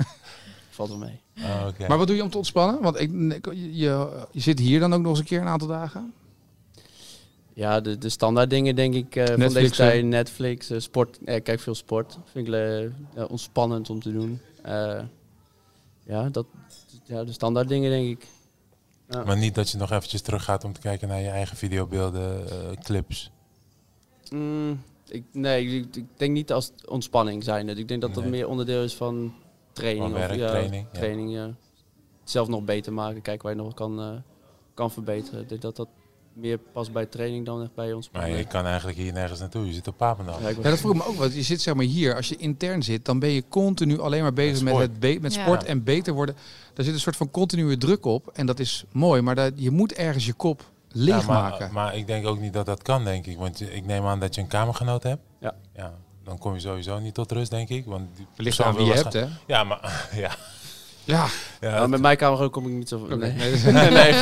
valt 0.70 0.88
wel 0.88 0.98
mee. 0.98 1.20
Oh, 1.38 1.66
oké. 1.68 1.86
Maar 1.88 1.98
wat 1.98 2.06
doe 2.06 2.16
je 2.16 2.22
om 2.22 2.30
te 2.30 2.36
ontspannen? 2.36 2.82
Want 2.82 3.00
ik, 3.00 3.10
je, 3.52 3.76
je, 3.76 4.08
je 4.30 4.40
zit 4.40 4.58
hier 4.58 4.80
dan 4.80 4.94
ook 4.94 5.00
nog 5.00 5.10
eens 5.10 5.18
een 5.18 5.24
keer 5.24 5.40
een 5.40 5.46
aantal 5.46 5.68
dagen. 5.68 6.12
Ja, 7.60 7.80
de, 7.80 7.98
de 7.98 8.08
standaard 8.08 8.50
dingen 8.50 8.74
denk 8.74 8.94
ik 8.94 9.16
eh, 9.16 9.26
van 9.26 9.38
Netflix, 9.38 9.68
deze 9.68 9.74
tijd. 9.74 10.04
Netflix, 10.04 10.70
eh, 10.70 10.78
sport. 10.78 11.18
eh, 11.24 11.34
Ik 11.34 11.44
kijk 11.44 11.60
veel 11.60 11.74
sport. 11.74 12.18
Vind 12.24 12.48
ik 12.48 12.54
eh, 12.54 12.80
ja, 13.14 13.24
ontspannend 13.28 13.90
om 13.90 14.00
te 14.00 14.12
doen. 14.12 14.40
Eh, 14.62 15.00
ja, 16.04 16.28
dat, 16.28 16.46
ja, 17.04 17.24
de 17.24 17.32
standaard 17.32 17.68
dingen 17.68 17.90
denk 17.90 18.06
ik. 18.06 18.26
Ja. 19.08 19.24
Maar 19.24 19.36
niet 19.36 19.54
dat 19.54 19.70
je 19.70 19.78
nog 19.78 19.90
eventjes 19.90 20.20
terug 20.22 20.44
gaat 20.44 20.64
om 20.64 20.72
te 20.72 20.80
kijken 20.80 21.08
naar 21.08 21.20
je 21.20 21.28
eigen 21.28 21.56
videobeelden, 21.56 22.44
clips. 22.82 23.30
Mm, 24.30 24.82
ik, 25.08 25.24
nee, 25.32 25.66
ik, 25.66 25.96
ik 25.96 26.04
denk 26.16 26.32
niet 26.32 26.52
als 26.52 26.72
ontspanning 26.88 27.44
zijn. 27.44 27.68
Ik 27.68 27.88
denk 27.88 28.00
dat 28.00 28.14
dat 28.14 28.22
Nee. 28.22 28.32
meer 28.32 28.48
onderdeel 28.48 28.82
is 28.82 28.94
van 28.94 29.34
training. 29.72 30.04
Van 30.10 30.12
werk, 30.12 30.30
of, 30.30 30.36
ja, 30.36 30.48
training, 30.48 30.86
ja. 30.92 30.98
training 30.98 31.32
ja. 31.32 31.50
Zelf 32.24 32.48
nog 32.48 32.64
beter 32.64 32.92
maken, 32.92 33.22
kijken 33.22 33.46
waar 33.46 33.56
je 33.56 33.62
nog 33.62 33.74
kan, 33.74 34.00
eh, 34.00 34.12
kan 34.74 34.90
verbeteren. 34.90 35.40
Ik 35.40 35.48
denk 35.48 35.60
dat 35.62 35.76
dat 35.76 35.88
meer 36.32 36.58
past 36.58 36.92
bij 36.92 37.06
training 37.06 37.46
dan 37.46 37.62
echt 37.62 37.74
bij 37.74 37.86
Maar 37.86 37.94
ontspanning. 37.94 38.36
je 38.38 38.44
kan 38.44 38.66
eigenlijk 38.66 38.98
hier 38.98 39.12
nergens 39.12 39.40
naartoe. 39.40 39.66
Je 39.66 39.72
zit 39.72 39.88
op 39.88 39.96
Papendal. 39.96 40.40
Ja, 40.40 40.48
Ja, 40.48 40.54
dat 40.60 40.78
vroeg 40.78 40.92
ik 40.92 40.96
me 40.98 41.04
ook. 41.06 41.14
Want 41.16 41.34
je 41.34 41.42
zit 41.42 41.60
zeg 41.60 41.74
maar 41.74 41.84
hier, 41.84 42.14
als 42.14 42.28
je 42.28 42.36
intern 42.36 42.82
zit, 42.82 43.04
dan 43.04 43.18
ben 43.18 43.28
je 43.30 43.44
continu 43.48 44.00
alleen 44.00 44.22
maar 44.22 44.32
bezig 44.32 44.52
Met 44.54 44.62
met, 44.64 44.72
sport. 44.72 44.90
het 44.90 45.00
be- 45.00 45.18
met 45.20 45.34
Ja. 45.34 45.42
sport 45.42 45.64
en 45.64 45.84
beter 45.84 46.12
worden. 46.14 46.34
Daar 46.74 46.84
zit 46.84 46.94
een 46.94 47.00
soort 47.00 47.16
van 47.16 47.30
continue 47.30 47.76
druk 47.76 48.04
op. 48.04 48.28
En 48.32 48.46
dat 48.46 48.58
is 48.60 48.84
mooi, 48.92 49.22
maar 49.22 49.34
dat, 49.34 49.52
je 49.56 49.70
moet 49.70 49.92
ergens 49.92 50.26
je 50.26 50.32
kop 50.32 50.60
Ja, 50.88 51.04
leegmaken. 51.04 51.58
maar, 51.72 51.84
maar 51.84 51.96
ik 51.96 52.06
denk 52.06 52.26
ook 52.26 52.40
niet 52.40 52.52
dat 52.52 52.66
dat 52.66 52.82
kan, 52.82 53.04
denk 53.04 53.26
ik. 53.26 53.38
Want 53.38 53.60
ik 53.60 53.84
neem 53.86 54.06
aan 54.06 54.20
dat 54.20 54.34
je 54.34 54.40
een 54.40 54.46
kamergenoot 54.46 55.02
hebt. 55.02 55.22
Ja. 55.40 55.54
ja. 55.74 55.92
Dan 56.24 56.38
kom 56.38 56.54
je 56.54 56.60
sowieso 56.60 56.98
niet 56.98 57.14
tot 57.14 57.32
rust, 57.32 57.50
denk 57.50 57.68
ik. 57.68 57.84
Want 57.86 58.16
die 58.16 58.26
Het 58.34 58.44
ligt 58.44 58.62
aan 58.62 58.74
wie 58.76 58.84
je 58.86 58.92
hebt, 58.92 59.12
hè? 59.12 59.26
Ja, 59.46 59.64
maar 59.64 60.08
ja. 60.14 60.30
Ja. 61.04 61.26
ja, 61.60 61.74
Ja, 61.74 61.86
met 61.86 62.00
mijn 62.00 62.16
camera 62.16 62.48
kom 62.48 62.66
ik 62.66 62.72
niet 62.72 62.88
zo... 62.88 62.96
Oké, 62.98 63.16
Nee. 63.16 63.32
nee. 63.90 64.14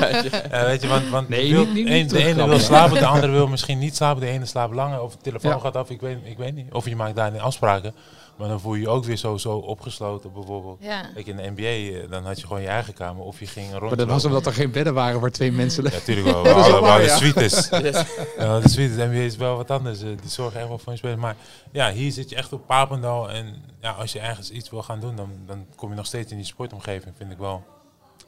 Ja, 0.51 0.65
weet 0.65 0.83
je, 0.83 0.89
want, 0.89 1.09
want 1.09 1.29
Nee, 1.29 1.47
je 1.49 1.55
wil- 1.55 1.65
niet- 1.65 1.75
niet- 1.75 1.85
niet 1.89 2.13
een- 2.13 2.19
de 2.19 2.25
ene 2.25 2.49
wil 2.49 2.59
slapen, 2.59 2.99
de 2.99 3.07
andere 3.07 3.33
wil 3.33 3.47
misschien 3.47 3.79
niet 3.79 3.97
slapen. 3.97 4.21
De 4.21 4.29
ene 4.29 4.47
slaapt 4.47 4.75
langer 4.75 5.01
of 5.03 5.13
de 5.13 5.19
telefoon 5.23 5.51
Ja. 5.51 5.59
gaat 5.59 5.77
af. 5.77 5.91
Ik 5.91 6.01
weet, 6.01 6.19
ik 6.25 6.37
weet 6.39 6.55
niet. 6.55 6.73
Of 6.73 6.85
je 6.89 6.97
maakt 6.97 7.17
daarin 7.17 7.41
afspraken. 7.41 7.95
Maar 8.39 8.49
dan 8.49 8.61
voel 8.61 8.75
je 8.75 8.81
je 8.81 8.89
ook 8.89 9.05
weer 9.05 9.17
zo, 9.17 9.37
zo 9.37 9.57
opgesloten 9.57 10.33
bijvoorbeeld. 10.33 10.79
Ja. 10.81 11.03
Kijk, 11.15 11.27
in 11.27 11.37
de 11.37 11.51
NBA, 11.57 11.63
eh, 12.03 12.11
dan 12.11 12.25
had 12.25 12.41
je 12.41 12.47
gewoon 12.47 12.63
je 12.63 12.69
eigen 12.69 12.95
kamer. 12.95 13.25
Of 13.25 13.41
je 13.41 13.47
ging 13.47 13.71
rond. 13.71 13.83
Maar 13.83 13.97
dat 13.97 14.09
was 14.09 14.25
omdat 14.25 14.47
er 14.47 14.53
geen 14.53 14.71
bedden 14.71 14.95
waren 14.95 15.21
waar 15.21 15.31
twee 15.31 15.53
mensen 15.53 15.85
Ja, 15.85 15.91
liggen. 15.91 16.15
natuurlijk 16.15 16.45
wel. 16.45 16.57
Is 16.65 16.71
waar, 16.71 16.83
hadden 16.91 17.07
ja. 17.07 17.17
suites. 17.17 17.69
Yes. 17.89 18.05
Ja, 18.39 18.61
de 18.61 18.69
suites. 18.69 18.97
De 18.97 19.05
NBA 19.07 19.15
is 19.19 19.37
wel 19.37 19.57
wat 19.57 19.71
anders. 19.71 20.01
eh, 20.03 20.09
Die 20.21 20.31
zorgen 20.31 20.59
echt 20.61 20.69
wel 20.69 20.79
voor 20.79 20.93
je 20.93 20.99
spelers. 20.99 21.21
Maar 21.21 21.37
ja, 21.73 21.91
hier 21.93 22.13
zit 22.13 22.31
je 22.31 22.37
echt 22.37 22.53
op 22.53 22.67
Papendal. 22.67 23.31
En 23.31 23.55
ja, 23.81 23.91
als 23.91 24.13
je 24.13 24.19
ergens 24.21 24.51
iets 24.51 24.71
wil 24.71 24.83
gaan 24.83 25.01
doen, 25.01 25.17
dan, 25.17 25.31
dan 25.47 25.67
kom 25.77 25.89
je 25.91 25.97
nog 25.97 26.07
steeds 26.07 26.31
in 26.31 26.37
die 26.37 26.47
sportomgeving, 26.47 27.15
vind 27.17 27.31
ik 27.31 27.39
wel. 27.39 27.65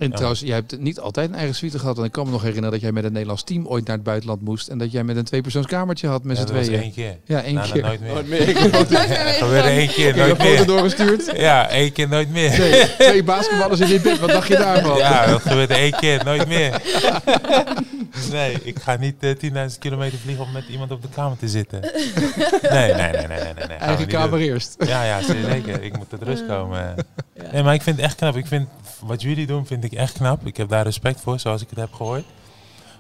En 0.01 0.09
Ja. 0.09 0.15
trouwens, 0.15 0.41
jij 0.41 0.55
hebt 0.55 0.79
niet 0.79 1.01
altijd 1.01 1.29
een 1.29 1.35
eigen 1.35 1.55
suite 1.55 1.79
gehad. 1.79 1.95
Want 1.95 2.07
ik 2.07 2.13
kan 2.13 2.25
me 2.25 2.31
nog 2.31 2.41
herinneren 2.43 2.71
dat 2.73 2.81
jij 2.81 2.93
met 2.93 3.03
het 3.03 3.13
Nederlands 3.13 3.43
team 3.45 3.67
ooit 3.67 3.87
naar 3.87 3.97
het 3.97 4.05
buitenland 4.05 4.41
moest. 4.43 4.69
En 4.69 4.79
dat 4.79 4.93
jij 4.93 5.05
met 5.05 5.17
een 5.17 5.25
tweepersoonskamertje 5.25 6.09
had 6.09 6.25
met 6.25 6.37
Ja, 6.37 6.43
z'n 6.47 6.49
tweeën. 6.49 6.81
één 6.83 6.93
keer. 6.93 7.17
Ja, 7.25 7.43
één 7.43 7.55
Daarna 7.55 7.73
keer. 7.73 7.83
nooit 7.83 8.01
meer. 8.01 8.13
Nooit 8.13 8.29
meer. 8.29 8.41
Één 9.81 9.89
keer, 9.89 10.17
nooit 10.17 10.39
een 10.41 10.47
meer. 10.47 10.67
doorgestuurd. 10.67 11.31
Ja, 11.51 11.69
één 11.69 11.93
keer, 11.93 12.09
nooit 12.09 12.31
meer. 12.31 12.51
Twee, 12.51 12.95
twee 12.99 13.23
basketballers 13.23 13.81
in 13.81 13.89
dit 13.89 14.03
bed. 14.03 14.19
Wat 14.19 14.31
dacht 14.31 14.49
je 14.49 14.57
daarvan? 14.57 14.97
Ja, 14.97 15.27
dat 15.27 15.41
gebeurde 15.43 15.75
één 15.75 15.93
keer, 15.93 16.25
nooit 16.25 16.47
meer. 16.49 16.81
Nee, 18.31 18.59
ik 18.63 18.79
ga 18.79 18.97
niet 18.97 19.15
eh 19.21 19.31
10.000 19.71 19.79
kilometer 19.79 20.19
vliegen 20.19 20.45
om 20.45 20.53
met 20.53 20.65
iemand 20.71 20.91
op 20.91 21.03
de 21.03 21.09
kamer 21.15 21.37
te 21.39 21.49
zitten. 21.49 21.81
Nee, 21.81 21.91
nee, 22.71 22.95
nee, 22.95 23.11
nee, 23.11 23.27
nee. 23.27 23.39
nee, 23.55 23.67
nee. 23.69 23.77
Eigen 23.77 24.07
kamer 24.07 24.31
doen. 24.39 24.49
eerst. 24.49 24.75
Ja, 24.87 25.05
ja, 25.05 25.23
zeker. 25.23 25.83
Ik 25.83 25.97
moet 25.97 26.09
tot 26.11 26.23
rust 26.23 26.47
komen. 26.47 26.79
Ja. 26.79 26.95
Nee, 27.53 27.63
maar 27.63 27.75
ik 27.75 27.83
vind 27.83 27.97
het 27.97 28.05
echt 28.05 28.15
knap. 28.17 28.37
Ik 28.37 28.47
vind 28.47 28.69
wat 29.05 29.23
jullie 29.23 29.47
doen, 29.47 29.67
vind 29.67 29.85
ik 29.85 29.93
echt 29.93 30.13
knap. 30.13 30.47
Ik 30.47 30.57
heb 30.57 30.69
daar 30.69 30.85
respect 30.85 31.21
voor, 31.21 31.39
zoals 31.41 31.63
ik 31.63 31.69
het 31.71 31.79
heb 31.79 31.93
gehoord. 31.93 32.25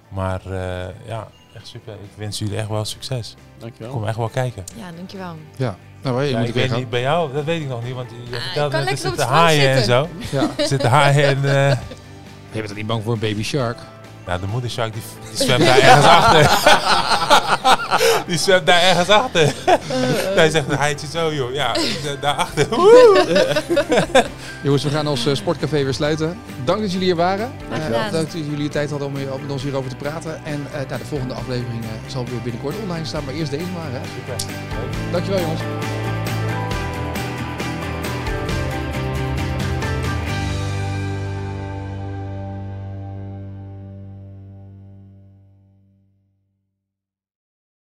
Maar 0.08 0.40
eh, 0.46 0.88
ja, 1.06 1.26
echt 1.54 1.66
super. 1.66 1.92
Ik 1.92 2.10
wens 2.16 2.38
jullie 2.38 2.56
echt 2.56 2.68
wel 2.68 2.84
succes. 2.84 3.30
Ik 3.30 3.36
Dankjewel. 3.60 3.92
kom 3.92 4.06
echt 4.06 4.16
wel 4.16 4.28
kijken. 4.28 4.64
ja, 4.76 4.90
dankjewel. 4.96 5.34
Ja, 5.56 5.76
nou, 6.02 6.22
je 6.22 6.30
Ja, 6.30 6.38
moet 6.38 6.48
ik 6.48 6.54
weet 6.54 6.76
niet, 6.76 6.90
bij 6.90 7.00
jou, 7.00 7.32
dat 7.32 7.44
weet 7.44 7.60
ik 7.60 7.68
nog 7.68 7.82
niet. 7.84 7.94
Want 7.94 8.10
je 8.30 8.36
Ah, 8.36 8.54
kan 8.54 8.62
net, 8.62 8.72
er 8.72 8.78
lekker 8.84 8.92
op 8.92 8.96
zitten 8.98 9.26
haaien 9.26 9.70
en 9.70 9.84
zo. 9.84 10.08
zitten. 10.20 10.38
Ja. 10.40 10.48
Er 10.62 10.66
zitten 10.66 10.90
haaien 10.90 11.24
en... 11.24 11.36
eh, 11.70 11.76
Je 12.52 12.58
bent 12.58 12.70
er 12.70 12.76
niet 12.76 12.86
bang 12.86 13.02
voor 13.02 13.12
een 13.12 13.18
baby 13.18 13.42
shark? 13.42 13.78
Nou, 14.26 14.40
de 14.40 14.46
moedershark 14.46 14.92
die, 14.92 15.02
die 15.28 15.44
zwemt 15.44 15.64
daar 15.64 15.78
ergens 15.78 16.06
achter. 16.06 17.78
die 18.26 18.38
zwemt 18.38 18.66
daar 18.66 18.82
ergens 18.82 19.08
achter. 19.08 19.54
Hij 20.34 20.50
zegt 20.50 20.68
een 20.70 20.76
haaitje 20.76 21.06
zo, 21.06 21.34
joh. 21.34 21.52
Ja, 21.54 21.72
daarachter. 22.20 22.66
Jongens, 24.62 24.82
we 24.84 24.90
gaan 24.90 25.06
ons 25.06 25.26
eh, 25.26 25.34
sportcafé 25.34 25.84
weer 25.84 25.94
sluiten. 25.94 26.38
Dank 26.64 26.80
dat 26.80 26.90
jullie 26.92 27.06
hier 27.06 27.16
waren. 27.16 27.52
Eh, 27.72 27.78
dank 27.90 28.10
dat 28.12 28.32
jullie 28.32 28.62
de 28.62 28.68
tijd 28.68 28.90
hadden 28.90 29.08
om, 29.08 29.16
hier- 29.16 29.32
om 29.32 29.40
met 29.40 29.50
ons 29.50 29.62
hierover 29.62 29.90
te 29.90 29.96
praten. 29.96 30.40
En 30.44 30.66
eh, 30.72 30.78
nou, 30.88 31.00
de 31.00 31.06
volgende 31.08 31.34
aflevering 31.34 31.82
eh, 31.82 31.88
zal 32.10 32.24
weer 32.24 32.40
binnenkort 32.42 32.74
online 32.82 33.04
staan. 33.04 33.24
Maar 33.24 33.34
eerst 33.34 33.50
deze 33.50 33.64
maar. 33.74 34.00
Hè. 34.00 34.00
Super. 34.16 34.46
Dankjewel 35.12 35.40
jongens. 35.40 35.60